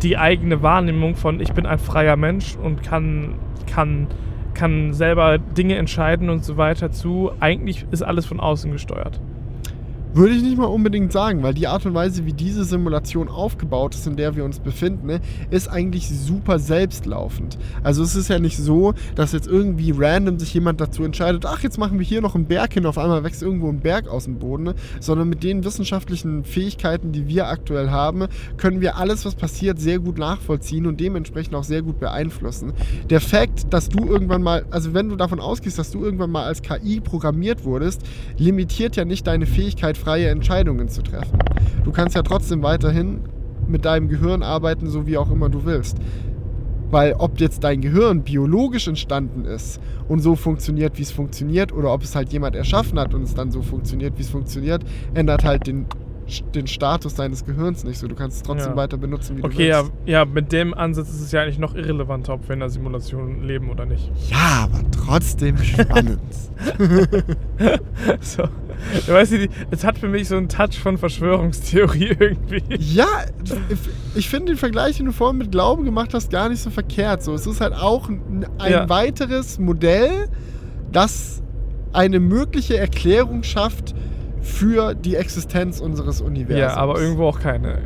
die 0.02 0.18
eigene 0.18 0.62
Wahrnehmung 0.62 1.16
von, 1.16 1.40
ich 1.40 1.52
bin 1.54 1.64
ein 1.64 1.78
freier 1.78 2.16
Mensch 2.16 2.56
und 2.62 2.82
kann, 2.82 3.36
kann, 3.66 4.08
kann 4.52 4.92
selber 4.92 5.38
Dinge 5.38 5.76
entscheiden 5.76 6.28
und 6.28 6.44
so 6.44 6.58
weiter 6.58 6.90
zu. 6.92 7.30
Eigentlich 7.40 7.86
ist 7.90 8.02
alles 8.02 8.26
von 8.26 8.40
außen 8.40 8.70
gesteuert. 8.72 9.20
Würde 10.16 10.32
ich 10.32 10.44
nicht 10.44 10.56
mal 10.56 10.66
unbedingt 10.66 11.10
sagen, 11.10 11.42
weil 11.42 11.54
die 11.54 11.66
Art 11.66 11.84
und 11.86 11.94
Weise, 11.94 12.24
wie 12.24 12.32
diese 12.32 12.64
Simulation 12.64 13.26
aufgebaut 13.26 13.96
ist, 13.96 14.06
in 14.06 14.14
der 14.14 14.36
wir 14.36 14.44
uns 14.44 14.60
befinden, 14.60 15.08
ne, 15.08 15.20
ist 15.50 15.66
eigentlich 15.66 16.08
super 16.08 16.60
selbstlaufend. 16.60 17.58
Also 17.82 18.04
es 18.04 18.14
ist 18.14 18.28
ja 18.28 18.38
nicht 18.38 18.56
so, 18.56 18.94
dass 19.16 19.32
jetzt 19.32 19.48
irgendwie 19.48 19.92
random 19.92 20.38
sich 20.38 20.54
jemand 20.54 20.80
dazu 20.80 21.02
entscheidet, 21.02 21.44
ach, 21.46 21.64
jetzt 21.64 21.78
machen 21.78 21.98
wir 21.98 22.06
hier 22.06 22.20
noch 22.20 22.36
einen 22.36 22.46
Berg 22.46 22.74
hin, 22.74 22.86
auf 22.86 22.96
einmal 22.96 23.24
wächst 23.24 23.42
irgendwo 23.42 23.68
ein 23.68 23.80
Berg 23.80 24.06
aus 24.06 24.26
dem 24.26 24.38
Boden, 24.38 24.62
ne, 24.62 24.74
sondern 25.00 25.28
mit 25.28 25.42
den 25.42 25.64
wissenschaftlichen 25.64 26.44
Fähigkeiten, 26.44 27.10
die 27.10 27.26
wir 27.26 27.48
aktuell 27.48 27.90
haben, 27.90 28.28
können 28.56 28.80
wir 28.80 28.96
alles, 28.96 29.24
was 29.24 29.34
passiert, 29.34 29.80
sehr 29.80 29.98
gut 29.98 30.16
nachvollziehen 30.16 30.86
und 30.86 31.00
dementsprechend 31.00 31.56
auch 31.56 31.64
sehr 31.64 31.82
gut 31.82 31.98
beeinflussen. 31.98 32.72
Der 33.10 33.20
Fakt, 33.20 33.72
dass 33.72 33.88
du 33.88 34.06
irgendwann 34.06 34.44
mal, 34.44 34.64
also 34.70 34.94
wenn 34.94 35.08
du 35.08 35.16
davon 35.16 35.40
ausgehst, 35.40 35.76
dass 35.76 35.90
du 35.90 36.04
irgendwann 36.04 36.30
mal 36.30 36.44
als 36.44 36.62
KI 36.62 37.00
programmiert 37.00 37.64
wurdest, 37.64 38.02
limitiert 38.38 38.94
ja 38.94 39.04
nicht 39.04 39.26
deine 39.26 39.46
Fähigkeit, 39.46 40.03
freie 40.04 40.28
Entscheidungen 40.28 40.88
zu 40.88 41.02
treffen. 41.02 41.38
Du 41.84 41.90
kannst 41.90 42.14
ja 42.14 42.22
trotzdem 42.22 42.62
weiterhin 42.62 43.20
mit 43.66 43.84
deinem 43.86 44.08
Gehirn 44.08 44.42
arbeiten, 44.42 44.88
so 44.88 45.06
wie 45.06 45.16
auch 45.16 45.30
immer 45.30 45.48
du 45.48 45.64
willst. 45.64 45.96
Weil 46.90 47.14
ob 47.14 47.40
jetzt 47.40 47.64
dein 47.64 47.80
Gehirn 47.80 48.22
biologisch 48.22 48.86
entstanden 48.86 49.46
ist 49.46 49.80
und 50.06 50.20
so 50.20 50.36
funktioniert, 50.36 50.98
wie 50.98 51.02
es 51.02 51.10
funktioniert, 51.10 51.72
oder 51.72 51.92
ob 51.92 52.02
es 52.02 52.14
halt 52.14 52.32
jemand 52.32 52.54
erschaffen 52.54 53.00
hat 53.00 53.14
und 53.14 53.22
es 53.22 53.34
dann 53.34 53.50
so 53.50 53.62
funktioniert, 53.62 54.18
wie 54.18 54.22
es 54.22 54.30
funktioniert, 54.30 54.84
ändert 55.14 55.44
halt 55.44 55.66
den, 55.66 55.86
den 56.54 56.66
Status 56.66 57.14
deines 57.14 57.44
Gehirns 57.44 57.84
nicht 57.84 57.98
so. 57.98 58.08
Du 58.08 58.14
kannst 58.14 58.38
es 58.38 58.42
trotzdem 58.42 58.72
Ja. 58.72 58.76
weiter 58.76 58.96
benutzen, 58.96 59.36
wie 59.36 59.42
du 59.42 59.46
Okay, 59.48 59.68
ja, 59.68 59.80
willst. 59.82 59.92
ja, 60.06 60.24
mit 60.24 60.52
dem 60.52 60.72
Ansatz 60.74 61.10
ist 61.10 61.20
es 61.20 61.32
ja 61.32 61.42
eigentlich 61.42 61.58
noch 61.58 61.74
irrelevanter, 61.74 62.32
ob 62.34 62.48
wir 62.48 62.54
in 62.54 62.62
einer 62.62 62.70
Simulation 62.70 63.42
leben 63.42 63.68
oder 63.70 63.84
nicht. 63.86 64.10
Ja, 64.30 64.64
aber 64.70 64.80
trotzdem 64.90 65.56
spannend. 65.58 66.20
So. 68.20 68.44
Du 69.06 69.12
weißt, 69.12 69.32
es 69.70 69.84
hat 69.84 69.98
für 69.98 70.08
mich 70.08 70.28
so 70.28 70.36
einen 70.36 70.48
Touch 70.48 70.78
von 70.82 70.98
Verschwörungstheorie 70.98 72.16
irgendwie. 72.18 72.62
Ja, 72.78 73.06
ich 74.14 74.28
finde 74.28 74.52
den 74.52 74.56
Vergleich, 74.58 74.96
den 74.98 75.06
du 75.06 75.12
vorhin 75.12 75.38
mit 75.38 75.52
Glauben 75.52 75.84
gemacht 75.84 76.12
hast, 76.12 76.30
gar 76.30 76.48
nicht 76.48 76.60
so 76.60 76.70
verkehrt. 76.70 77.22
So, 77.22 77.34
es 77.34 77.46
ist 77.46 77.60
halt 77.60 77.72
auch 77.74 78.08
ein, 78.08 78.46
ein 78.58 78.72
Ja. 78.72 78.88
weiteres 78.88 79.58
Modell, 79.58 80.28
das 80.92 81.42
eine 81.92 82.20
mögliche 82.20 82.76
Erklärung 82.76 83.42
schafft 83.42 83.94
für 84.44 84.94
die 84.94 85.16
Existenz 85.16 85.80
unseres 85.80 86.20
Universums. 86.20 86.60
Ja, 86.60 86.76
aber 86.76 87.00
irgendwo 87.00 87.24
auch 87.26 87.40
keine. 87.40 87.78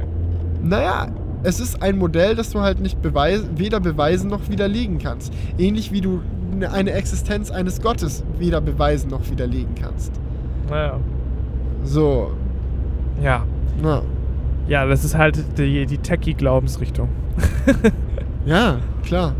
Naja, 0.62 1.08
es 1.44 1.60
ist 1.60 1.82
ein 1.82 1.96
Modell, 1.98 2.34
das 2.34 2.50
du 2.50 2.60
halt 2.60 2.80
nicht 2.80 3.00
beweis 3.00 3.42
weder 3.56 3.80
beweisen 3.80 4.28
noch 4.28 4.50
widerlegen 4.50 4.98
kannst. 4.98 5.32
Ähnlich 5.56 5.92
wie 5.92 6.00
du 6.00 6.20
ne- 6.52 6.70
eine 6.70 6.90
Existenz 6.92 7.50
eines 7.50 7.80
Gottes 7.80 8.24
weder 8.38 8.60
beweisen 8.60 9.08
noch 9.10 9.30
widerlegen 9.30 9.74
kannst. 9.80 10.12
Naja. 10.68 10.98
So, 11.84 12.32
Ja. 13.22 13.44
na. 13.80 14.02
Ja, 14.66 14.84
das 14.84 15.04
ist 15.04 15.16
halt 15.16 15.42
die, 15.56 15.86
die 15.86 15.98
Techie-Glaubensrichtung. 15.98 17.08
Ja, 18.46 18.78
klar. 19.04 19.34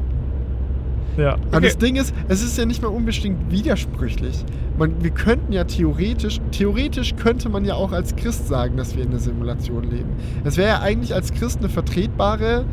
Ja. 1.18 1.34
Aber 1.34 1.56
Okay. 1.58 1.66
das 1.66 1.78
Ding 1.78 1.96
ist, 1.96 2.14
es 2.28 2.42
ist 2.42 2.56
ja 2.56 2.64
nicht 2.64 2.80
mal 2.80 2.88
unbedingt 2.88 3.50
widersprüchlich. 3.50 4.44
Man, 4.78 5.02
wir 5.02 5.10
könnten 5.10 5.52
ja 5.52 5.64
theoretisch, 5.64 6.38
theoretisch 6.52 7.16
könnte 7.16 7.48
man 7.48 7.64
ja 7.64 7.74
auch 7.74 7.92
als 7.92 8.14
Christ 8.16 8.46
sagen, 8.48 8.76
dass 8.76 8.96
wir 8.96 9.02
in 9.02 9.10
einer 9.10 9.18
Simulation 9.18 9.82
leben. 9.90 10.10
Es 10.44 10.56
wäre 10.56 10.68
ja 10.68 10.80
eigentlich 10.80 11.14
als 11.14 11.32
Christ 11.34 11.58
eine 11.58 11.68
vertretbare 11.68 12.64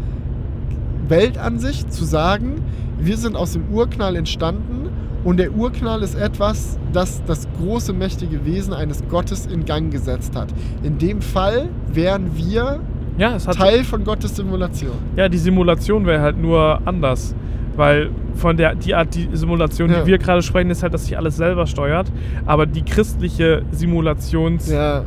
Weltansicht 1.08 1.92
zu 1.92 2.06
sagen, 2.06 2.62
wir 3.00 3.18
sind 3.18 3.36
aus 3.36 3.54
dem 3.54 3.64
Urknall 3.72 4.16
entstanden 4.16 4.90
und 5.24 5.38
der 5.38 5.54
Urknall 5.56 6.02
ist 6.02 6.16
etwas, 6.16 6.78
das 6.94 7.24
das 7.26 7.48
große, 7.60 7.94
mächtige 7.94 8.46
Wesen 8.46 8.74
eines 8.74 9.04
Gottes 9.10 9.46
in 9.48 9.66
Gang 9.66 9.92
gesetzt 9.92 10.36
hat. 10.36 10.50
In 10.84 10.98
dem 10.98 11.22
Fall 11.22 11.70
wären 11.92 12.36
wir 12.38 12.80
ja, 13.18 13.38
Teil 13.38 13.84
von 13.84 14.04
Gottes 14.04 14.36
Simulation. 14.36 14.92
Ja, 15.16 15.30
die 15.30 15.38
Simulation 15.38 16.06
wäre 16.06 16.22
halt 16.22 16.38
nur 16.38 16.82
anders. 16.86 17.34
Weil 17.76 18.10
von 18.36 18.56
der 18.58 18.76
die 18.76 18.96
Art 18.96 19.14
die 19.16 19.28
Simulation, 19.34 19.90
Ja. 19.92 20.02
die 20.02 20.08
wir 20.08 20.18
gerade 20.18 20.42
sprechen, 20.42 20.70
ist 20.70 20.82
halt, 20.84 20.94
dass 20.94 21.06
sich 21.06 21.18
alles 21.18 21.36
selber 21.36 21.68
steuert. 21.68 22.12
Aber 22.46 22.66
die 22.66 22.84
christliche 22.84 23.64
Simulations 23.72 24.70
Ja. 24.72 25.00
äh, 25.00 25.04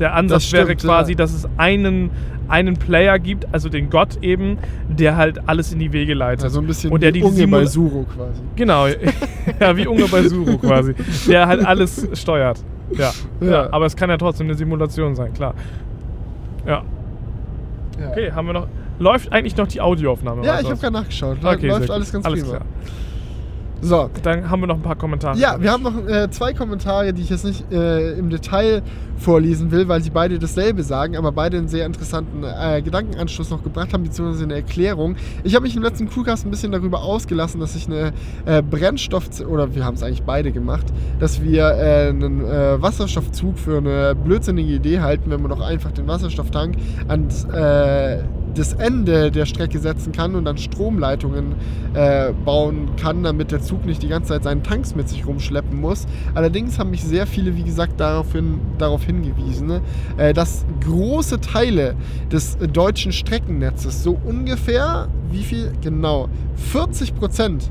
der 0.00 0.14
Ansatz 0.14 0.44
Das 0.44 0.52
wäre 0.52 0.64
stimmt, 0.66 0.80
quasi, 0.82 1.12
ja. 1.12 1.16
dass 1.18 1.32
es 1.32 1.48
einen, 1.56 2.10
einen 2.48 2.76
Player 2.76 3.18
gibt, 3.18 3.46
also 3.52 3.68
den 3.68 3.88
Gott 3.90 4.18
eben, 4.22 4.58
der 4.88 5.16
halt 5.16 5.48
alles 5.48 5.72
in 5.72 5.78
die 5.78 5.92
Wege 5.92 6.14
leitet. 6.14 6.44
Also 6.44 6.60
ein 6.60 6.66
bisschen 6.66 6.90
Und 6.90 7.02
der 7.02 7.10
wie 7.14 7.18
die 7.20 7.24
Unge 7.24 7.46
bei 7.46 7.62
Simula- 7.62 7.66
Suro 7.66 8.06
quasi. 8.16 8.40
Genau, 8.56 8.86
ja, 9.60 9.76
wie 9.76 9.86
Unge 9.86 10.06
bei 10.10 10.22
Suru 10.22 10.58
quasi. 10.58 10.94
Der 11.28 11.46
halt 11.46 11.64
alles 11.64 12.08
steuert. 12.14 12.64
Ja. 12.96 13.12
ja. 13.40 13.68
Aber 13.70 13.84
es 13.86 13.94
kann 13.94 14.08
ja 14.10 14.16
trotzdem 14.16 14.46
eine 14.46 14.54
Simulation 14.54 15.14
sein, 15.14 15.32
klar. 15.34 15.54
Ja. 16.66 16.82
Okay, 18.10 18.32
haben 18.32 18.46
wir 18.46 18.52
noch. 18.54 18.66
Läuft 18.98 19.32
eigentlich 19.32 19.56
noch 19.56 19.68
die 19.68 19.80
Audioaufnahme? 19.80 20.44
Ja, 20.44 20.60
ich 20.60 20.66
habe 20.66 20.76
gerade 20.76 20.92
nachgeschaut. 20.92 21.38
Okay, 21.42 21.68
Läuft 21.68 21.90
alles 21.90 22.12
ganz 22.12 22.24
Alles 22.26 22.42
prima. 22.42 22.56
klar. 22.56 22.66
So. 23.80 24.10
Dann 24.22 24.50
haben 24.50 24.60
wir 24.60 24.66
noch 24.66 24.76
ein 24.76 24.82
paar 24.82 24.96
Kommentare. 24.96 25.38
Ja, 25.38 25.60
wir 25.60 25.72
haben 25.72 25.82
noch 25.82 26.06
äh, 26.06 26.30
zwei 26.30 26.52
Kommentare, 26.52 27.12
die 27.12 27.22
ich 27.22 27.30
jetzt 27.30 27.44
nicht 27.44 27.70
äh, 27.72 28.12
im 28.18 28.30
Detail 28.30 28.82
vorlesen 29.18 29.70
will, 29.70 29.88
weil 29.88 30.02
sie 30.02 30.10
beide 30.10 30.38
dasselbe 30.38 30.82
sagen, 30.82 31.16
aber 31.16 31.32
beide 31.32 31.58
einen 31.58 31.68
sehr 31.68 31.86
interessanten 31.86 32.44
äh, 32.44 32.82
Gedankenanschluss 32.82 33.50
noch 33.50 33.62
gebracht 33.62 33.92
haben, 33.92 34.04
beziehungsweise 34.04 34.44
eine 34.44 34.54
Erklärung. 34.54 35.16
Ich 35.44 35.54
habe 35.54 35.64
mich 35.64 35.76
im 35.76 35.82
letzten 35.82 36.08
Crewcast 36.08 36.46
ein 36.46 36.50
bisschen 36.50 36.72
darüber 36.72 37.02
ausgelassen, 37.02 37.60
dass 37.60 37.74
ich 37.74 37.86
eine 37.86 38.12
äh, 38.46 38.62
Brennstoff... 38.62 39.28
oder 39.46 39.74
wir 39.74 39.84
haben 39.84 39.94
es 39.94 40.02
eigentlich 40.02 40.22
beide 40.22 40.52
gemacht, 40.52 40.86
dass 41.18 41.42
wir 41.42 41.64
äh, 41.64 42.08
einen 42.08 42.44
äh, 42.44 42.80
Wasserstoffzug 42.80 43.58
für 43.58 43.78
eine 43.78 44.14
blödsinnige 44.14 44.74
Idee 44.74 45.00
halten, 45.00 45.30
wenn 45.30 45.42
man 45.42 45.50
doch 45.50 45.60
einfach 45.60 45.92
den 45.92 46.06
Wasserstofftank 46.06 46.76
ans 47.08 47.46
das 48.54 48.72
Ende 48.72 49.30
der 49.30 49.46
Strecke 49.46 49.78
setzen 49.78 50.12
kann 50.12 50.34
und 50.34 50.44
dann 50.44 50.58
Stromleitungen 50.58 51.54
bauen 52.44 52.90
kann, 53.00 53.22
damit 53.22 53.52
der 53.52 53.60
Zug 53.68 53.84
nicht 53.84 54.02
die 54.02 54.08
ganze 54.08 54.30
Zeit 54.30 54.44
seinen 54.44 54.62
Tanks 54.62 54.94
mit 54.94 55.08
sich 55.08 55.26
rumschleppen 55.26 55.78
muss. 55.78 56.06
Allerdings 56.34 56.78
haben 56.78 56.90
mich 56.90 57.04
sehr 57.04 57.26
viele, 57.26 57.54
wie 57.54 57.62
gesagt, 57.62 58.00
daraufhin, 58.00 58.60
darauf 58.78 59.04
hingewiesen, 59.04 59.80
äh, 60.16 60.32
dass 60.32 60.64
große 60.84 61.40
Teile 61.40 61.94
des 62.32 62.56
deutschen 62.72 63.12
Streckennetzes, 63.12 64.02
so 64.02 64.18
ungefähr, 64.24 65.08
wie 65.30 65.42
viel? 65.42 65.72
Genau, 65.82 66.28
40 66.56 67.14
Prozent 67.14 67.70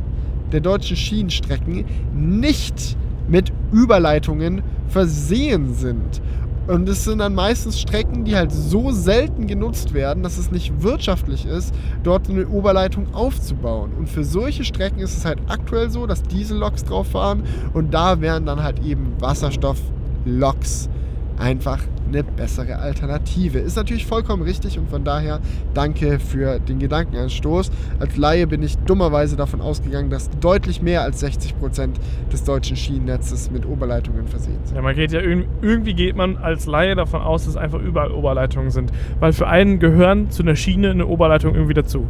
der 0.52 0.62
deutschen 0.62 0.96
Schienenstrecken 0.96 1.86
nicht 2.14 2.96
mit 3.28 3.52
Überleitungen 3.74 4.62
versehen 4.88 5.74
sind. 5.74 6.22
Und 6.68 6.90
es 6.90 7.06
sind 7.06 7.20
dann 7.20 7.34
meistens 7.34 7.80
Strecken, 7.80 8.26
die 8.26 8.36
halt 8.36 8.52
so 8.52 8.92
selten 8.92 9.48
genutzt 9.48 9.94
werden, 9.94 10.22
dass 10.22 10.38
es 10.38 10.52
nicht 10.52 10.84
wirtschaftlich 10.84 11.46
ist, 11.46 11.74
dort 12.04 12.30
eine 12.30 12.46
Oberleitung 12.48 13.14
aufzubauen. 13.14 13.92
Und 13.98 14.10
für 14.10 14.26
solche 14.26 14.66
Strecken 14.66 15.00
ist 15.00 15.18
es 15.18 15.24
halt 15.24 15.40
aktuell 15.48 15.90
so, 15.90 16.06
dass 16.06 16.24
Dieselloks 16.24 16.84
drauf 16.84 17.08
fahren 17.08 17.44
und 17.74 17.94
da 17.94 18.20
wären 18.20 18.46
dann 18.46 18.62
halt 18.62 18.84
eben 18.84 19.14
Wasserstoffloks 19.20 20.90
einfach 21.38 21.80
eine 22.08 22.24
bessere 22.24 22.78
Alternative. 22.80 23.60
Ist 23.60 23.76
natürlich 23.78 24.06
vollkommen 24.06 24.44
richtig 24.44 24.78
und 24.80 24.90
von 24.90 25.04
daher 25.04 25.40
danke 25.74 26.20
für 26.20 26.60
den 26.60 26.80
Gedankenanstoß. 26.80 27.72
Als 28.00 28.18
Laie 28.18 28.48
bin 28.48 28.64
ich 28.64 28.78
dummerweise 28.80 29.36
davon 29.36 29.62
ausgegangen, 29.62 30.10
dass 30.10 30.30
deutlich 30.40 30.82
mehr 30.82 31.02
als 31.02 31.20
60 31.20 31.60
Prozent 31.60 32.00
des 32.32 32.44
deutschen 32.44 32.78
Schienennetzes 32.78 33.52
mit 33.52 33.66
Oberleitungen 33.66 34.28
versehen 34.28 34.58
sind. 34.64 34.76
Ja, 34.76 34.82
man 34.82 34.96
geht 34.96 35.12
ja 35.12 35.20
irg- 35.20 35.46
irgendwie 35.62 35.94
geht 35.94 36.16
man 36.16 36.38
als 36.38 36.66
Laie 36.66 36.96
davon 36.96 37.22
aus, 37.22 37.46
dass 37.46 37.58
einfach 37.58 37.80
überall 37.82 38.12
Oberleitungen 38.12 38.72
sind. 38.72 38.92
Weil 39.20 39.34
für 39.34 39.48
einen 39.48 39.80
gehören 39.80 40.30
zu 40.32 40.44
einer 40.44 40.56
Schiene 40.56 40.92
eine 40.92 41.06
Oberleitung 41.08 41.56
irgendwie 41.56 41.74
dazu. 41.74 42.06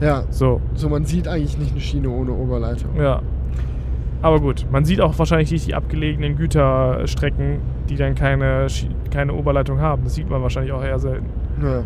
Ja, 0.00 0.24
So, 0.30 0.60
so 0.74 0.88
man 0.88 1.04
sieht 1.06 1.26
eigentlich 1.28 1.56
nicht 1.58 1.72
eine 1.72 1.80
Schiene 1.80 2.10
ohne 2.10 2.32
Oberleitung. 2.32 2.90
ja. 2.98 3.22
Aber 4.22 4.40
gut, 4.40 4.66
man 4.70 4.84
sieht 4.84 5.00
auch 5.00 5.18
wahrscheinlich 5.18 5.50
nicht 5.50 5.66
die 5.66 5.74
abgelegenen 5.74 6.36
Güterstrecken, 6.36 7.60
die 7.88 7.96
dann 7.96 8.14
keine, 8.14 8.66
keine 9.10 9.34
Oberleitung 9.34 9.80
haben. 9.80 10.04
Das 10.04 10.14
sieht 10.14 10.28
man 10.28 10.42
wahrscheinlich 10.42 10.72
auch 10.72 10.82
eher 10.82 10.98
selten. 10.98 11.26
Ja. 11.62 11.82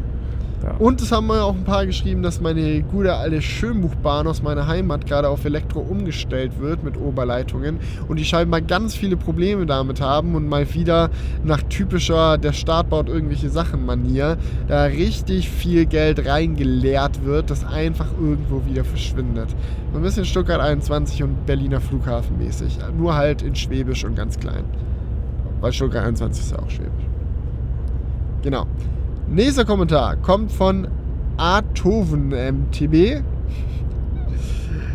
Und 0.78 1.00
es 1.00 1.10
haben 1.10 1.26
mir 1.26 1.42
auch 1.42 1.54
ein 1.54 1.64
paar 1.64 1.86
geschrieben, 1.86 2.22
dass 2.22 2.40
meine 2.40 2.82
gute 2.82 3.14
alte 3.14 3.40
Schönbuchbahn 3.40 4.26
aus 4.26 4.42
meiner 4.42 4.66
Heimat 4.66 5.06
gerade 5.06 5.28
auf 5.28 5.44
Elektro 5.44 5.80
umgestellt 5.80 6.60
wird 6.60 6.84
mit 6.84 6.98
Oberleitungen 6.98 7.78
und 8.08 8.18
die 8.18 8.24
scheinbar 8.24 8.60
ganz 8.60 8.94
viele 8.94 9.16
Probleme 9.16 9.66
damit 9.66 10.00
haben 10.00 10.34
und 10.34 10.48
mal 10.48 10.72
wieder 10.74 11.10
nach 11.44 11.62
typischer 11.62 12.36
der 12.36 12.52
Staat 12.52 12.90
baut 12.90 13.08
irgendwelche 13.08 13.48
Sachen 13.48 13.86
Manier 13.86 14.36
da 14.68 14.84
richtig 14.84 15.48
viel 15.48 15.86
Geld 15.86 16.26
reingeleert 16.26 17.24
wird, 17.24 17.50
das 17.50 17.64
einfach 17.64 18.08
irgendwo 18.20 18.64
wieder 18.66 18.84
verschwindet. 18.84 19.48
So 19.92 19.98
ein 19.98 20.02
bisschen 20.02 20.24
Stuttgart 20.24 20.60
21 20.60 21.22
und 21.22 21.46
Berliner 21.46 21.80
Flughafen 21.80 22.38
mäßig, 22.38 22.78
nur 22.96 23.14
halt 23.14 23.42
in 23.42 23.54
Schwäbisch 23.54 24.04
und 24.04 24.14
ganz 24.14 24.38
klein. 24.38 24.64
Weil 25.60 25.72
Stuttgart 25.72 26.04
21 26.04 26.44
ist 26.44 26.52
ja 26.52 26.58
auch 26.58 26.70
Schwäbisch. 26.70 27.06
Genau. 28.42 28.66
Nächster 29.32 29.64
Kommentar 29.64 30.16
kommt 30.16 30.50
von 30.50 30.88
Atoven 31.36 32.30
MTB. 32.30 33.22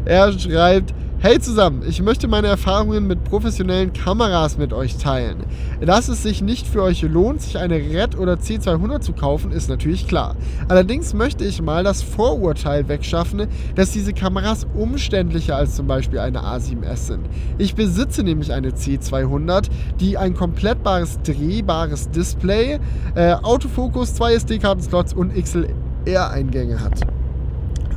Er 0.04 0.34
schreibt: 0.34 0.94
Hey 1.20 1.40
zusammen, 1.40 1.82
ich 1.88 2.02
möchte 2.04 2.28
meine 2.28 2.48
Erfahrungen 2.48 3.08
mit 3.08 3.24
professionellen 3.24 3.94
Kameras 3.94 4.58
mit 4.58 4.74
euch 4.74 4.98
teilen. 4.98 5.38
Dass 5.82 6.10
es 6.10 6.22
sich 6.22 6.42
nicht 6.42 6.68
für 6.68 6.84
euch 6.84 7.02
lohnt, 7.02 7.42
sich 7.42 7.58
eine 7.58 7.76
Red 7.76 8.18
oder 8.18 8.34
C200 8.34 9.00
zu 9.00 9.14
kaufen, 9.14 9.52
ist 9.52 9.70
natürlich 9.70 10.08
klar. 10.08 10.36
Allerdings 10.68 11.14
möchte 11.14 11.44
ich 11.46 11.62
mal 11.62 11.84
das 11.84 12.04
Vorurteil 12.04 12.90
wegschaffen, 12.90 13.48
dass 13.76 13.92
diese 13.92 14.14
Kameras 14.14 14.68
umständlicher 14.76 15.56
als 15.56 15.76
zum 15.76 15.88
Beispiel 15.88 16.20
eine 16.20 16.42
A7S 16.42 16.98
sind. 16.98 17.26
Ich 17.58 17.74
besitze 17.74 18.22
nämlich 18.22 18.54
eine 18.54 18.72
C200, 18.72 19.70
die 20.00 20.18
ein 20.18 20.36
komplettbares 20.36 21.20
drehbares 21.24 22.12
Display, 22.12 22.78
äh, 23.16 23.34
Autofokus, 23.34 24.14
zwei 24.14 24.34
SD-Kartenslots 24.34 25.14
und 25.14 25.34
XLR-Eingänge 25.34 26.82
hat. 26.82 27.00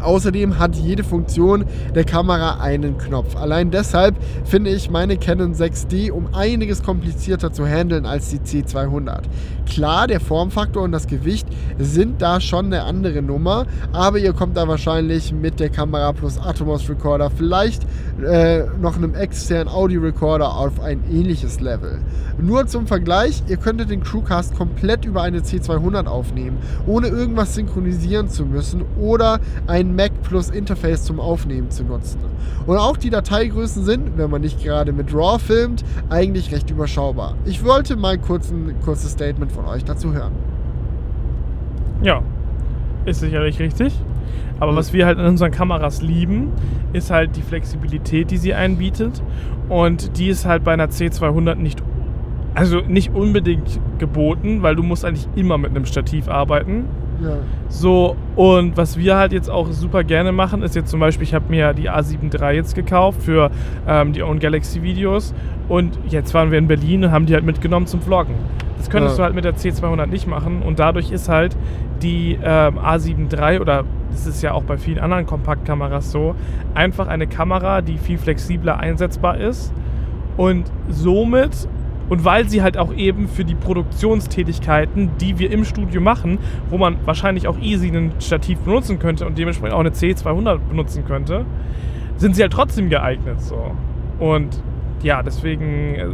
Außerdem 0.02 0.58
hat 0.58 0.76
jede 0.76 1.04
Funktion 1.04 1.64
der 1.94 2.04
Kamera 2.04 2.60
einen 2.60 2.98
Knopf. 2.98 3.36
Allein 3.36 3.70
deshalb 3.70 4.16
finde 4.44 4.70
ich 4.70 4.90
meine 4.90 5.16
Canon 5.16 5.54
6D 5.54 6.10
um 6.10 6.34
einiges 6.34 6.82
komplizierter 6.82 7.52
zu 7.52 7.66
handeln 7.66 8.06
als 8.06 8.30
die 8.30 8.38
C200. 8.38 9.22
Klar, 9.68 10.06
der 10.06 10.18
Formfaktor 10.18 10.82
und 10.82 10.92
das 10.92 11.06
Gewicht 11.06 11.46
sind 11.78 12.22
da 12.22 12.40
schon 12.40 12.66
eine 12.66 12.84
andere 12.84 13.20
Nummer, 13.20 13.66
aber 13.92 14.18
ihr 14.18 14.32
kommt 14.32 14.56
da 14.56 14.66
wahrscheinlich 14.66 15.32
mit 15.32 15.60
der 15.60 15.68
Kamera 15.68 16.12
plus 16.12 16.38
Atomos 16.38 16.88
Recorder 16.88 17.30
vielleicht 17.30 17.82
äh, 18.24 18.64
noch 18.80 18.96
einem 18.96 19.14
externen 19.14 19.68
Audio 19.68 20.00
Recorder 20.00 20.56
auf 20.56 20.80
ein 20.80 21.04
ähnliches 21.10 21.60
Level. 21.60 21.98
Nur 22.40 22.66
zum 22.66 22.86
Vergleich, 22.86 23.42
ihr 23.46 23.58
könntet 23.58 23.90
den 23.90 24.02
Crewcast 24.02 24.56
komplett 24.56 25.04
über 25.04 25.22
eine 25.22 25.40
C200 25.40 26.06
aufnehmen, 26.06 26.58
ohne 26.86 27.08
irgendwas 27.08 27.54
synchronisieren 27.54 28.28
zu 28.28 28.46
müssen 28.46 28.84
oder 28.98 29.38
ein 29.66 29.94
Mac 29.94 30.12
Plus 30.22 30.48
Interface 30.50 31.04
zum 31.04 31.20
Aufnehmen 31.20 31.70
zu 31.70 31.84
nutzen. 31.84 32.20
Und 32.66 32.76
auch 32.78 32.96
die 32.96 33.10
Dateigrößen 33.10 33.84
sind, 33.84 34.16
wenn 34.16 34.30
man 34.30 34.40
nicht 34.40 34.62
gerade 34.62 34.92
mit 34.92 35.12
RAW 35.12 35.38
filmt, 35.38 35.84
eigentlich 36.08 36.52
recht 36.52 36.70
überschaubar. 36.70 37.34
Ich 37.44 37.64
wollte 37.64 37.96
mal 37.96 38.18
kurz 38.18 38.50
ein 38.50 38.74
kurzes 38.84 39.12
Statement 39.12 39.52
von 39.58 39.66
euch 39.74 39.84
dazu 39.84 40.12
hören. 40.12 40.32
Ja, 42.02 42.22
ist 43.06 43.20
sicherlich 43.20 43.58
richtig. 43.58 43.92
Aber 44.60 44.72
Mhm. 44.72 44.76
was 44.76 44.92
wir 44.92 45.06
halt 45.06 45.18
an 45.18 45.26
unseren 45.26 45.50
Kameras 45.50 46.00
lieben, 46.00 46.52
ist 46.92 47.10
halt 47.10 47.36
die 47.36 47.42
Flexibilität, 47.42 48.30
die 48.30 48.36
sie 48.36 48.54
einbietet. 48.54 49.22
Und 49.68 50.16
die 50.18 50.28
ist 50.28 50.46
halt 50.46 50.62
bei 50.64 50.72
einer 50.72 50.88
C200 50.90 51.56
nicht, 51.56 51.82
also 52.54 52.80
nicht 52.86 53.12
unbedingt 53.14 53.80
geboten, 53.98 54.62
weil 54.62 54.76
du 54.76 54.82
musst 54.82 55.04
eigentlich 55.04 55.28
immer 55.34 55.58
mit 55.58 55.70
einem 55.70 55.84
Stativ 55.86 56.28
arbeiten. 56.28 56.84
Ja. 57.20 57.30
So, 57.68 58.14
und 58.36 58.76
was 58.76 58.96
wir 58.96 59.16
halt 59.16 59.32
jetzt 59.32 59.50
auch 59.50 59.66
super 59.72 60.04
gerne 60.04 60.30
machen, 60.30 60.62
ist 60.62 60.76
jetzt 60.76 60.90
zum 60.90 61.00
Beispiel, 61.00 61.24
ich 61.24 61.34
habe 61.34 61.46
mir 61.50 61.74
die 61.74 61.90
A7 61.90 62.32
III 62.32 62.54
jetzt 62.54 62.76
gekauft 62.76 63.22
für 63.22 63.50
ähm, 63.88 64.12
die 64.12 64.22
Own 64.22 64.38
Galaxy 64.38 64.82
Videos 64.84 65.34
und 65.68 65.98
jetzt 66.08 66.32
waren 66.32 66.52
wir 66.52 66.58
in 66.58 66.68
Berlin 66.68 67.04
und 67.04 67.10
haben 67.10 67.26
die 67.26 67.34
halt 67.34 67.44
mitgenommen 67.44 67.86
zum 67.86 68.00
Vloggen. 68.00 68.34
Das 68.78 68.88
könntest 68.90 69.16
Ja. 69.18 69.22
du 69.22 69.24
halt 69.24 69.34
mit 69.34 69.44
der 69.44 69.54
C200 69.56 70.06
nicht 70.06 70.26
machen 70.26 70.62
und 70.62 70.78
dadurch 70.78 71.10
ist 71.10 71.28
halt 71.28 71.56
die 72.02 72.38
ähm, 72.42 72.78
A7 72.78 73.32
III 73.32 73.60
oder 73.60 73.84
das 74.10 74.26
ist 74.26 74.42
ja 74.42 74.52
auch 74.52 74.62
bei 74.62 74.78
vielen 74.78 74.98
anderen 75.00 75.26
Kompaktkameras 75.26 76.10
so, 76.10 76.34
einfach 76.74 77.08
eine 77.08 77.26
Kamera, 77.26 77.82
die 77.82 77.98
viel 77.98 78.18
flexibler 78.18 78.78
einsetzbar 78.80 79.36
ist 79.38 79.72
und 80.36 80.70
somit 80.88 81.68
und 82.08 82.24
weil 82.24 82.48
sie 82.48 82.62
halt 82.62 82.78
auch 82.78 82.94
eben 82.94 83.28
für 83.28 83.44
die 83.44 83.54
Produktionstätigkeiten, 83.54 85.10
die 85.20 85.38
wir 85.38 85.50
im 85.50 85.64
Studio 85.64 86.00
machen, 86.00 86.38
wo 86.70 86.78
man 86.78 86.96
wahrscheinlich 87.04 87.46
auch 87.48 87.58
easy 87.60 87.88
ein 87.88 88.12
Stativ 88.20 88.58
benutzen 88.60 88.98
könnte 88.98 89.26
und 89.26 89.36
dementsprechend 89.38 89.74
auch 89.74 89.80
eine 89.80 89.90
C200 89.90 90.58
benutzen 90.70 91.04
könnte, 91.04 91.44
sind 92.16 92.34
sie 92.34 92.42
halt 92.42 92.52
trotzdem 92.52 92.88
geeignet 92.88 93.40
so. 93.42 93.72
Und 94.18 94.62
ja, 95.02 95.22
deswegen 95.22 95.94
äh, 95.94 96.06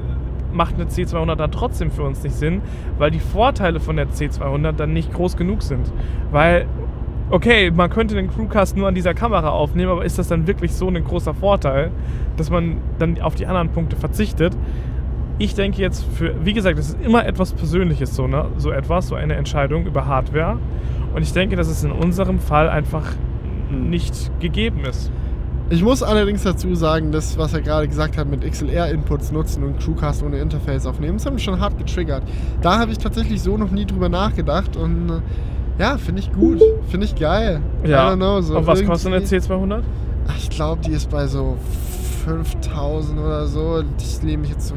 macht 0.55 0.75
eine 0.75 0.85
C200 0.85 1.37
dann 1.37 1.51
trotzdem 1.51 1.91
für 1.91 2.03
uns 2.03 2.23
nicht 2.23 2.35
Sinn, 2.35 2.63
weil 2.99 3.11
die 3.11 3.21
Vorteile 3.21 3.81
von 3.81 3.97
der 3.97 4.09
C200 4.09 4.73
dann 4.73 4.93
nicht 4.93 5.13
groß 5.13 5.37
genug 5.37 5.63
sind. 5.63 5.93
Weil, 6.31 6.67
okay, 7.31 7.71
man 7.71 7.91
könnte 7.91 8.15
den 8.15 8.31
Crewcast 8.31 8.77
nur 8.77 8.89
an 8.89 8.95
dieser 8.95 9.15
Kamera 9.15 9.51
aufnehmen, 9.51 9.91
aber 9.91 10.05
ist 10.05 10.19
das 10.19 10.29
dann 10.29 10.47
wirklich 10.47 10.73
so 10.73 10.89
ein 10.89 11.03
großer 11.03 11.35
Vorteil, 11.35 11.91
dass 12.37 12.51
man 12.51 12.79
dann 12.99 13.21
auf 13.21 13.35
die 13.35 13.47
anderen 13.47 13.71
Punkte 13.71 13.97
verzichtet? 13.97 14.57
Ich 15.39 15.55
denke 15.55 15.83
jetzt 15.83 16.05
für, 16.05 16.35
wie 16.45 16.53
gesagt, 16.53 16.79
es 16.79 16.91
ist 16.91 16.99
immer 17.05 17.27
etwas 17.27 17.53
Persönliches, 17.53 18.15
so, 18.15 18.29
ne? 18.29 18.47
so 18.57 18.71
etwas, 18.71 19.09
so 19.09 19.17
eine 19.17 19.35
Entscheidung 19.35 19.85
über 19.85 20.07
Hardware. 20.07 20.59
Und 21.15 21.23
ich 21.23 21.33
denke, 21.33 21.57
dass 21.57 21.69
es 21.69 21.83
in 21.83 21.93
unserem 21.93 22.39
Fall 22.39 22.69
einfach 22.69 23.13
nicht 23.71 24.31
gegeben 24.41 24.85
ist. 24.85 25.11
Ich 25.71 25.83
muss 25.83 26.03
allerdings 26.03 26.43
dazu 26.43 26.75
sagen, 26.75 27.11
das, 27.11 27.39
was 27.39 27.55
er 27.55 27.63
gerade 27.63 27.89
gesagt 27.89 28.19
hat, 28.19 28.29
mit 28.29 28.43
XLR-Inputs 28.49 29.33
nutzen 29.33 29.65
und 29.65 29.81
Crewcast 29.81 30.23
ohne 30.23 30.39
Interface 30.39 30.87
aufnehmen, 30.87 31.15
das 31.17 31.25
hat 31.27 31.33
mich 31.35 31.43
schon 31.43 31.59
hart 31.59 31.79
getriggert. 31.79 32.23
Da 32.61 32.79
habe 32.79 32.93
ich 32.93 32.99
tatsächlich 32.99 33.41
so 33.41 33.57
noch 33.57 33.71
nie 33.71 33.87
drüber 33.87 34.09
nachgedacht 34.11 34.77
und 34.77 35.09
äh, 35.11 35.83
ja, 35.83 35.97
finde 35.99 36.21
ich 36.21 36.31
gut. 36.33 36.63
Finde 36.89 37.07
ich 37.07 37.15
geil. 37.17 37.61
I 37.85 37.89
don't 37.89 38.17
know, 38.17 38.41
so 38.43 38.59
Und 38.59 38.67
was 38.67 38.85
kostet 38.85 39.13
eine 39.13 39.25
irgendwie- 39.25 39.37
C200? 39.37 39.81
Ach, 40.29 40.37
Ich 40.39 40.51
glaube, 40.51 40.83
die 40.87 40.93
ist 40.93 41.11
bei 41.11 41.27
so 41.27 41.57
5000 42.27 43.19
oder 43.19 43.47
so. 43.47 43.83
Ich 43.99 44.23
lehne 44.23 44.39
mich 44.43 44.51
jetzt 44.51 44.69
zu. 44.69 44.75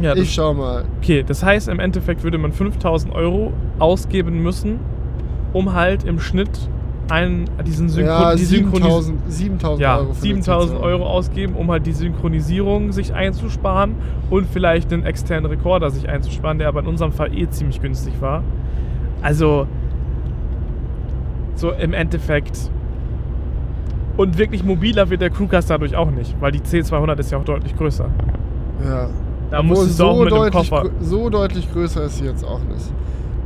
Ja, 0.00 0.14
ich 0.14 0.32
schau 0.32 0.54
mal. 0.54 0.84
okay, 1.02 1.24
das 1.26 1.42
heißt, 1.42 1.68
im 1.68 1.80
Endeffekt 1.80 2.22
würde 2.22 2.38
man 2.38 2.52
5000 2.52 3.14
Euro 3.14 3.52
ausgeben 3.78 4.42
müssen, 4.42 4.80
um 5.52 5.72
halt 5.72 6.04
im 6.04 6.20
Schnitt 6.20 6.50
einen, 7.08 7.44
diesen 7.64 7.88
Synchron 7.88 8.12
Ja, 8.20 8.34
die 8.34 8.44
Synchronis 8.44 8.82
7000 9.06 9.32
7000 9.32 9.80
ja, 9.80 9.96
Euro. 9.98 10.04
für 10.06 10.10
eine 10.10 10.20
7000 10.34 10.78
C200. 10.78 10.82
Euro 10.82 11.06
ausgeben, 11.06 11.54
um 11.54 11.70
halt 11.70 11.86
die 11.86 11.92
Synchronisierung 11.92 12.92
sich 12.92 13.14
einzusparen 13.14 13.94
und 14.30 14.46
vielleicht 14.50 14.92
einen 14.92 15.04
externen 15.04 15.46
Rekorder 15.50 15.90
sich 15.90 16.08
einzusparen, 16.08 16.58
der 16.58 16.68
aber 16.68 16.80
in 16.80 16.86
unserem 16.86 17.12
Fall 17.12 17.32
eh 17.36 17.48
ziemlich 17.48 17.80
günstig 17.80 18.14
war. 18.20 18.42
Also, 19.22 19.66
so 21.54 21.70
im 21.72 21.92
Endeffekt. 21.94 22.70
Und 24.16 24.38
wirklich 24.38 24.64
mobiler 24.64 25.10
wird 25.10 25.20
der 25.20 25.30
Crewcast 25.30 25.68
dadurch 25.70 25.94
auch 25.94 26.10
nicht, 26.10 26.34
weil 26.40 26.50
die 26.52 26.60
C200 26.60 27.18
ist 27.18 27.30
ja 27.30 27.38
auch 27.38 27.44
deutlich 27.44 27.76
größer. 27.76 28.06
Ja. 28.84 29.08
Da 29.50 29.62
musstest 29.62 30.00
du 30.00 30.04
auch 30.06 30.18
mit 30.18 30.30
dem 30.32 30.36
deutlich, 30.38 30.70
Koffer. 30.70 30.86
grö- 30.86 30.90
so 31.00 31.28
deutlich 31.30 31.70
größer 31.72 32.04
ist 32.04 32.18
sie 32.18 32.24
jetzt 32.24 32.44
auch 32.44 32.60
nicht. 32.60 32.90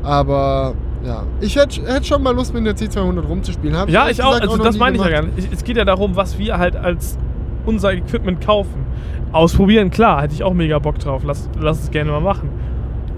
Aber 0.02 0.74
ja, 1.04 1.24
ich 1.40 1.56
hätte 1.56 1.82
hätt 1.86 2.06
schon 2.06 2.22
mal 2.22 2.34
Lust, 2.34 2.52
mit 2.54 2.64
der 2.66 2.76
C200 2.76 3.26
rumzuspielen. 3.26 3.76
Hab 3.76 3.88
Ja, 3.88 4.08
ich 4.08 4.22
auch. 4.22 4.38
Also 4.40 4.56
noch 4.56 4.64
das 4.64 4.78
meine 4.78 4.96
ich 4.96 5.02
ja 5.02 5.10
gar 5.10 5.22
nicht. 5.22 5.38
Ich- 5.38 5.52
Es 5.52 5.64
geht 5.64 5.76
ja 5.76 5.84
darum, 5.84 6.16
was 6.16 6.38
wir 6.38 6.58
halt 6.58 6.76
als 6.76 7.16
unser 7.66 7.92
Equipment 7.92 8.40
kaufen. 8.44 8.84
Ausprobieren, 9.32 9.90
klar, 9.90 10.22
hätte 10.22 10.34
ich 10.34 10.42
auch 10.42 10.54
mega 10.54 10.78
Bock 10.78 10.98
drauf. 10.98 11.22
Lass, 11.24 11.48
lass 11.58 11.84
es 11.84 11.90
gerne 11.90 12.10
mal 12.10 12.20
machen. 12.20 12.48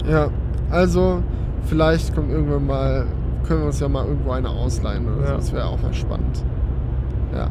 Ja, 0.09 0.27
also 0.69 1.23
vielleicht 1.65 2.13
kommt 2.13 2.31
irgendwann 2.31 2.67
mal, 2.67 3.05
können 3.47 3.61
wir 3.61 3.67
uns 3.67 3.79
ja 3.79 3.89
mal 3.89 4.05
irgendwo 4.05 4.31
eine 4.31 4.49
ausleihen 4.49 5.05
oder 5.07 5.15
so. 5.25 5.31
Ja. 5.31 5.35
Das 5.37 5.53
wäre 5.53 5.65
auch 5.65 5.81
mal 5.81 5.93
spannend. 5.93 6.43
Ja. 7.35 7.47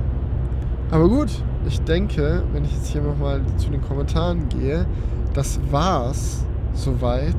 Aber 0.90 1.08
gut, 1.08 1.28
ich 1.66 1.80
denke, 1.82 2.42
wenn 2.52 2.64
ich 2.64 2.72
jetzt 2.72 2.88
hier 2.88 3.02
nochmal 3.02 3.40
zu 3.56 3.70
den 3.70 3.80
Kommentaren 3.82 4.48
gehe, 4.48 4.86
das 5.34 5.58
war's 5.70 6.44
soweit. 6.74 7.34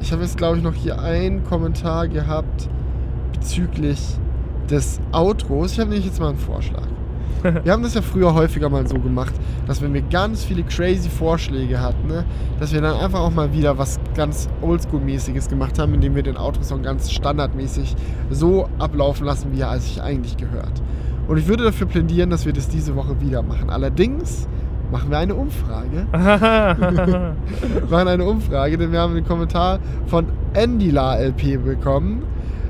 Ich 0.00 0.12
habe 0.12 0.22
jetzt, 0.22 0.36
glaube 0.36 0.58
ich, 0.58 0.62
noch 0.62 0.74
hier 0.74 1.00
einen 1.00 1.44
Kommentar 1.44 2.08
gehabt 2.08 2.68
bezüglich 3.32 4.00
des 4.70 5.00
Outros. 5.12 5.72
Ich 5.72 5.80
habe 5.80 5.90
nämlich 5.90 6.06
jetzt 6.06 6.20
mal 6.20 6.30
einen 6.30 6.38
Vorschlag. 6.38 6.86
Wir 7.64 7.72
haben 7.72 7.82
das 7.82 7.94
ja 7.94 8.02
früher 8.02 8.34
häufiger 8.34 8.68
mal 8.68 8.86
so 8.86 8.98
gemacht, 8.98 9.34
dass 9.66 9.80
wenn 9.82 9.92
wir 9.94 10.02
ganz 10.02 10.44
viele 10.44 10.62
crazy 10.64 11.08
Vorschläge 11.08 11.80
hatten, 11.80 12.08
ne, 12.08 12.24
dass 12.58 12.72
wir 12.72 12.80
dann 12.80 12.96
einfach 12.98 13.20
auch 13.20 13.30
mal 13.30 13.52
wieder 13.52 13.78
was 13.78 14.00
ganz 14.14 14.48
Oldschool-mäßiges 14.62 15.48
gemacht 15.48 15.78
haben, 15.78 15.94
indem 15.94 16.14
wir 16.14 16.22
den 16.22 16.36
Outro-Song 16.36 16.82
ganz 16.82 17.12
standardmäßig 17.12 17.94
so 18.30 18.68
ablaufen 18.78 19.26
lassen, 19.26 19.52
wie 19.52 19.60
er 19.60 19.78
sich 19.78 20.02
eigentlich 20.02 20.36
gehört. 20.36 20.82
Und 21.28 21.36
ich 21.36 21.46
würde 21.46 21.64
dafür 21.64 21.86
plädieren, 21.86 22.30
dass 22.30 22.46
wir 22.46 22.52
das 22.52 22.68
diese 22.68 22.96
Woche 22.96 23.20
wieder 23.20 23.42
machen. 23.42 23.70
Allerdings 23.70 24.48
machen 24.90 25.10
wir 25.10 25.18
eine 25.18 25.34
Umfrage. 25.34 26.06
Wir 26.12 27.90
machen 27.90 28.08
eine 28.08 28.24
Umfrage, 28.24 28.78
denn 28.78 28.92
wir 28.92 29.00
haben 29.00 29.16
einen 29.16 29.26
Kommentar 29.26 29.78
von 30.06 30.26
Endila 30.54 31.16
LP 31.16 31.62
bekommen, 31.64 32.22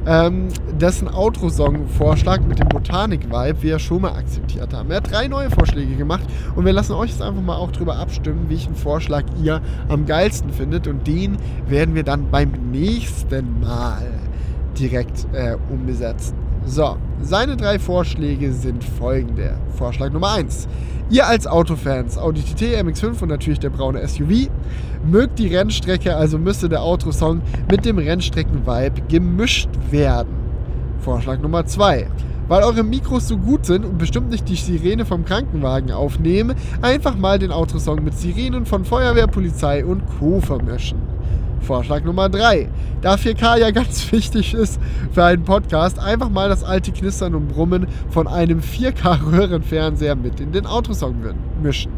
ähm, 0.06 0.48
dessen 0.80 1.08
Outro-Song-Vorschlag 1.08 2.40
mit 2.42 2.58
dem 2.58 2.68
Botanik-Vibe 2.68 3.62
wir 3.62 3.78
schon 3.78 4.02
mal 4.02 4.12
akzeptiert 4.12 4.72
haben. 4.72 4.90
Er 4.90 4.98
hat 4.98 5.10
drei 5.10 5.26
neue 5.26 5.50
Vorschläge 5.50 5.96
gemacht 5.96 6.24
und 6.54 6.64
wir 6.64 6.72
lassen 6.72 6.92
euch 6.92 7.10
jetzt 7.10 7.22
einfach 7.22 7.42
mal 7.42 7.56
auch 7.56 7.72
drüber 7.72 7.96
abstimmen, 7.96 8.46
welchen 8.48 8.76
Vorschlag 8.76 9.24
ihr 9.42 9.60
am 9.88 10.06
geilsten 10.06 10.52
findet 10.52 10.86
und 10.86 11.06
den 11.06 11.36
werden 11.68 11.94
wir 11.94 12.04
dann 12.04 12.30
beim 12.30 12.52
nächsten 12.70 13.60
Mal 13.60 14.06
direkt 14.78 15.26
äh, 15.32 15.56
umsetzen. 15.70 16.36
So, 16.64 16.96
seine 17.22 17.56
drei 17.56 17.78
Vorschläge 17.78 18.52
sind 18.52 18.82
folgende. 18.82 19.54
Vorschlag 19.76 20.12
Nummer 20.12 20.32
1. 20.32 20.68
Ihr 21.08 21.24
als 21.24 21.46
Autofans, 21.46 22.18
Audi 22.18 22.42
TT, 22.42 22.82
MX5 22.82 23.22
und 23.22 23.28
natürlich 23.28 23.60
der 23.60 23.70
braune 23.70 24.06
SUV, 24.06 24.48
mögt 25.08 25.38
die 25.38 25.54
Rennstrecke, 25.54 26.16
also 26.16 26.36
müsste 26.36 26.68
der 26.68 26.82
Outro-Song 26.82 27.42
mit 27.70 27.84
dem 27.84 27.98
Rennstrecken-Vibe 27.98 29.02
gemischt 29.08 29.68
werden. 29.92 30.34
Vorschlag 30.98 31.38
Nummer 31.38 31.64
2. 31.64 32.08
Weil 32.48 32.62
eure 32.64 32.82
Mikros 32.82 33.28
so 33.28 33.38
gut 33.38 33.66
sind 33.66 33.84
und 33.84 33.98
bestimmt 33.98 34.30
nicht 34.30 34.48
die 34.48 34.56
Sirene 34.56 35.04
vom 35.04 35.24
Krankenwagen 35.24 35.92
aufnehmen, 35.92 36.56
einfach 36.82 37.16
mal 37.16 37.38
den 37.38 37.52
Outro-Song 37.52 38.02
mit 38.02 38.18
Sirenen 38.18 38.66
von 38.66 38.84
Feuerwehr, 38.84 39.28
Polizei 39.28 39.84
und 39.84 40.02
Co. 40.18 40.40
vermischen. 40.40 40.98
Vorschlag 41.66 42.04
Nummer 42.04 42.28
3. 42.28 42.68
Da 43.02 43.14
4K 43.16 43.58
ja 43.58 43.70
ganz 43.72 44.10
wichtig 44.12 44.54
ist 44.54 44.80
für 45.12 45.24
einen 45.24 45.42
Podcast, 45.42 45.98
einfach 45.98 46.30
mal 46.30 46.48
das 46.48 46.62
alte 46.64 46.92
Knistern 46.92 47.34
und 47.34 47.48
Brummen 47.48 47.86
von 48.08 48.28
einem 48.28 48.60
4K-Röhrenfernseher 48.60 50.14
mit 50.14 50.40
in 50.40 50.52
den 50.52 50.64
Outro-Song 50.66 51.16
mischen. 51.62 51.92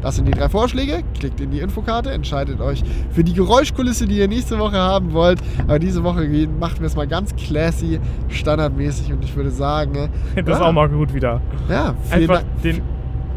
Das 0.00 0.16
sind 0.16 0.26
die 0.28 0.32
drei 0.32 0.50
Vorschläge. 0.50 1.02
Klickt 1.18 1.40
in 1.40 1.50
die 1.50 1.60
Infokarte, 1.60 2.10
entscheidet 2.10 2.60
euch 2.60 2.82
für 3.10 3.24
die 3.24 3.32
Geräuschkulisse, 3.32 4.06
die 4.06 4.18
ihr 4.18 4.28
nächste 4.28 4.58
Woche 4.58 4.76
haben 4.76 5.14
wollt. 5.14 5.40
Aber 5.66 5.78
diese 5.78 6.04
Woche 6.04 6.26
machen 6.60 6.80
wir 6.80 6.86
es 6.86 6.96
mal 6.96 7.06
ganz 7.06 7.34
classy, 7.36 7.98
standardmäßig 8.28 9.12
und 9.12 9.24
ich 9.24 9.34
würde 9.34 9.50
sagen, 9.50 10.10
Das 10.34 10.44
ist 10.46 10.60
ja, 10.60 10.68
auch 10.68 10.72
mal 10.72 10.90
gut 10.90 11.14
wieder. 11.14 11.40
Ja, 11.70 11.94
Einfach 12.10 12.42
Dank. 12.42 12.62
den. 12.62 12.82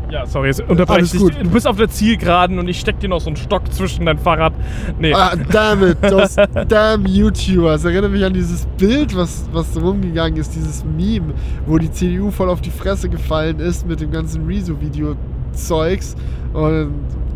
Ja, 0.10 0.26
sorry, 0.26 0.48
jetzt 0.48 0.62
unterbreche 0.62 1.00
Alles 1.00 1.14
ich 1.14 1.20
gut. 1.20 1.36
Du 1.42 1.50
bist 1.50 1.68
auf 1.68 1.78
der 1.78 1.90
Zielgeraden 1.90 2.60
und 2.60 2.68
ich 2.68 2.80
steck 2.80 3.00
dir 3.00 3.10
noch 3.10 3.20
so 3.20 3.28
einen 3.28 3.36
Stock 3.36 3.72
zwischen 3.74 4.06
dein 4.06 4.18
Fahrrad. 4.18 4.54
Nee. 5.00 5.14
Ah, 5.14 5.36
damn 5.52 5.84
it, 5.86 6.02
those 6.02 6.36
damn 6.68 7.06
YouTubers. 7.06 7.84
Erinnere 7.84 8.10
mich 8.10 8.24
an 8.24 8.34
dieses 8.34 8.66
Bild, 8.78 9.16
was, 9.16 9.48
was 9.52 9.76
rumgegangen 9.80 10.40
ist, 10.40 10.56
dieses 10.56 10.86
Meme, 10.86 11.34
wo 11.66 11.78
die 11.78 11.92
CDU 11.92 12.32
voll 12.32 12.50
auf 12.50 12.62
die 12.62 12.72
Fresse 12.72 13.10
gefallen 13.10 13.60
ist 13.60 13.86
mit 13.86 14.00
dem 14.00 14.12
ganzen 14.12 14.48
Rezo-Video-Zeugs. 15.58 16.16
Und 16.54 16.94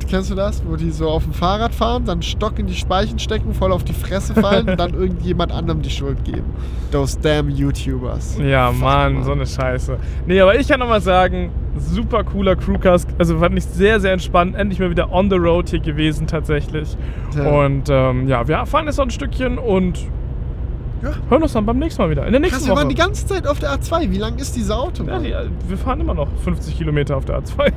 kennst 0.10 0.32
du 0.32 0.36
das? 0.36 0.64
Wo 0.66 0.76
die 0.76 0.92
so 0.92 1.10
auf 1.10 1.24
dem 1.24 1.34
Fahrrad 1.34 1.74
fahren, 1.74 2.06
dann 2.06 2.22
Stock 2.22 2.60
in 2.60 2.68
die 2.68 2.74
Speichen 2.74 3.20
stecken, 3.20 3.54
voll 3.54 3.72
auf 3.72 3.84
die 3.84 3.94
Fresse 3.94 4.34
fallen 4.34 4.70
und 4.70 4.80
dann 4.80 4.94
irgendjemand 5.00 5.52
anderem 5.52 5.82
die 5.82 5.90
Schuld 5.90 6.24
geben. 6.24 6.46
Those 6.92 7.18
damn 7.22 7.50
YouTubers. 7.50 8.38
Ja, 8.40 8.72
Fuck, 8.72 8.82
Mann, 8.82 9.24
so 9.24 9.32
eine 9.32 9.46
Scheiße. 9.46 9.98
Nee, 10.26 10.42
aber 10.42 10.60
ich 10.60 10.68
kann 10.68 10.80
noch 10.80 10.90
mal 10.90 11.02
sagen, 11.02 11.52
super 11.78 12.24
cooler 12.24 12.56
Crewcast. 12.56 13.08
Also 13.18 13.38
fand 13.40 13.58
ich 13.58 13.66
sehr, 13.66 14.00
sehr 14.00 14.14
entspannt. 14.14 14.56
Endlich 14.56 14.80
mal 14.80 14.90
wieder 14.90 15.12
on 15.12 15.30
the 15.30 15.38
road 15.38 15.70
hier 15.70 15.80
gewesen 15.80 16.28
tatsächlich. 16.28 16.98
Ja. 17.36 17.50
Und 17.50 17.84
ähm, 17.90 18.28
ja, 18.28 18.48
wir 18.48 18.66
fahren 18.66 18.88
jetzt 18.88 18.98
noch 18.98 19.06
ein 19.06 19.12
Stückchen 19.12 19.58
und 19.58 20.00
Ja. 21.02 21.12
hören 21.30 21.44
uns 21.44 21.54
dann 21.54 21.66
beim 21.66 21.80
nächsten 21.80 22.02
Mal 22.02 22.10
wieder. 22.10 22.26
In 22.26 22.32
der 22.32 22.40
nächsten 22.40 22.58
Krass, 22.58 22.68
wir 22.68 22.72
Woche. 22.74 22.82
waren 22.82 22.90
die 22.90 22.96
ganze 22.96 23.26
Zeit 23.26 23.48
auf 23.48 23.60
der 23.60 23.72
A2. 23.74 24.12
Wie 24.12 24.18
lang 24.18 24.38
ist 24.38 24.56
diese 24.56 24.74
ja, 24.74 24.78
Autobahn? 24.78 25.24
die, 25.24 25.34
wir 25.68 25.78
fahren 25.78 26.00
immer 26.00 26.14
noch 26.14 26.28
50 26.44 26.78
Kilometer 26.78 27.18
auf 27.18 27.26
der 27.26 27.40
A2. 27.40 27.72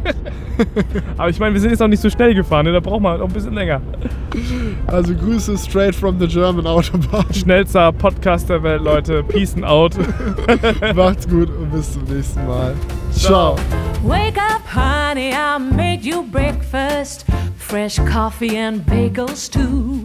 aber 1.16 1.28
ich 1.30 1.38
meine, 1.38 1.54
wir 1.54 1.60
sind 1.60 1.70
jetzt 1.70 1.82
auch 1.82 1.88
nicht 1.88 2.02
so 2.02 2.10
schnell 2.10 2.34
gefahren. 2.34 2.66
Ne? 2.66 2.72
Da 2.72 2.80
braucht 2.80 3.00
man 3.00 3.12
halt 3.12 3.22
auch 3.22 3.28
ein 3.28 3.32
bisschen 3.32 3.54
länger. 3.54 3.80
Also 4.86 5.14
Grüße 5.14 5.56
straight 5.56 5.94
from 5.94 6.18
the 6.18 6.26
German 6.26 6.66
Autobahn. 6.66 7.24
Schnellster 7.32 7.92
Podcast 7.92 8.48
der 8.50 8.62
Welt, 8.62 8.82
Leute. 8.82 9.22
Peace 9.22 9.54
and 9.54 9.64
out. 9.64 9.94
Macht's 10.94 11.28
gut 11.28 11.48
und 11.48 11.70
bis 11.72 11.92
zum 11.92 12.04
nächsten 12.04 12.46
Mal. 12.46 12.74
Ciao. 13.12 13.56
Wake 14.02 14.36
up, 14.36 14.62
honey, 14.74 15.32
I 15.32 15.58
made 15.58 16.02
you 16.02 16.24
breakfast. 16.30 17.24
Fresh 17.56 17.98
coffee 18.04 18.58
and 18.58 18.84
bagels 18.84 19.48
too. 19.48 20.04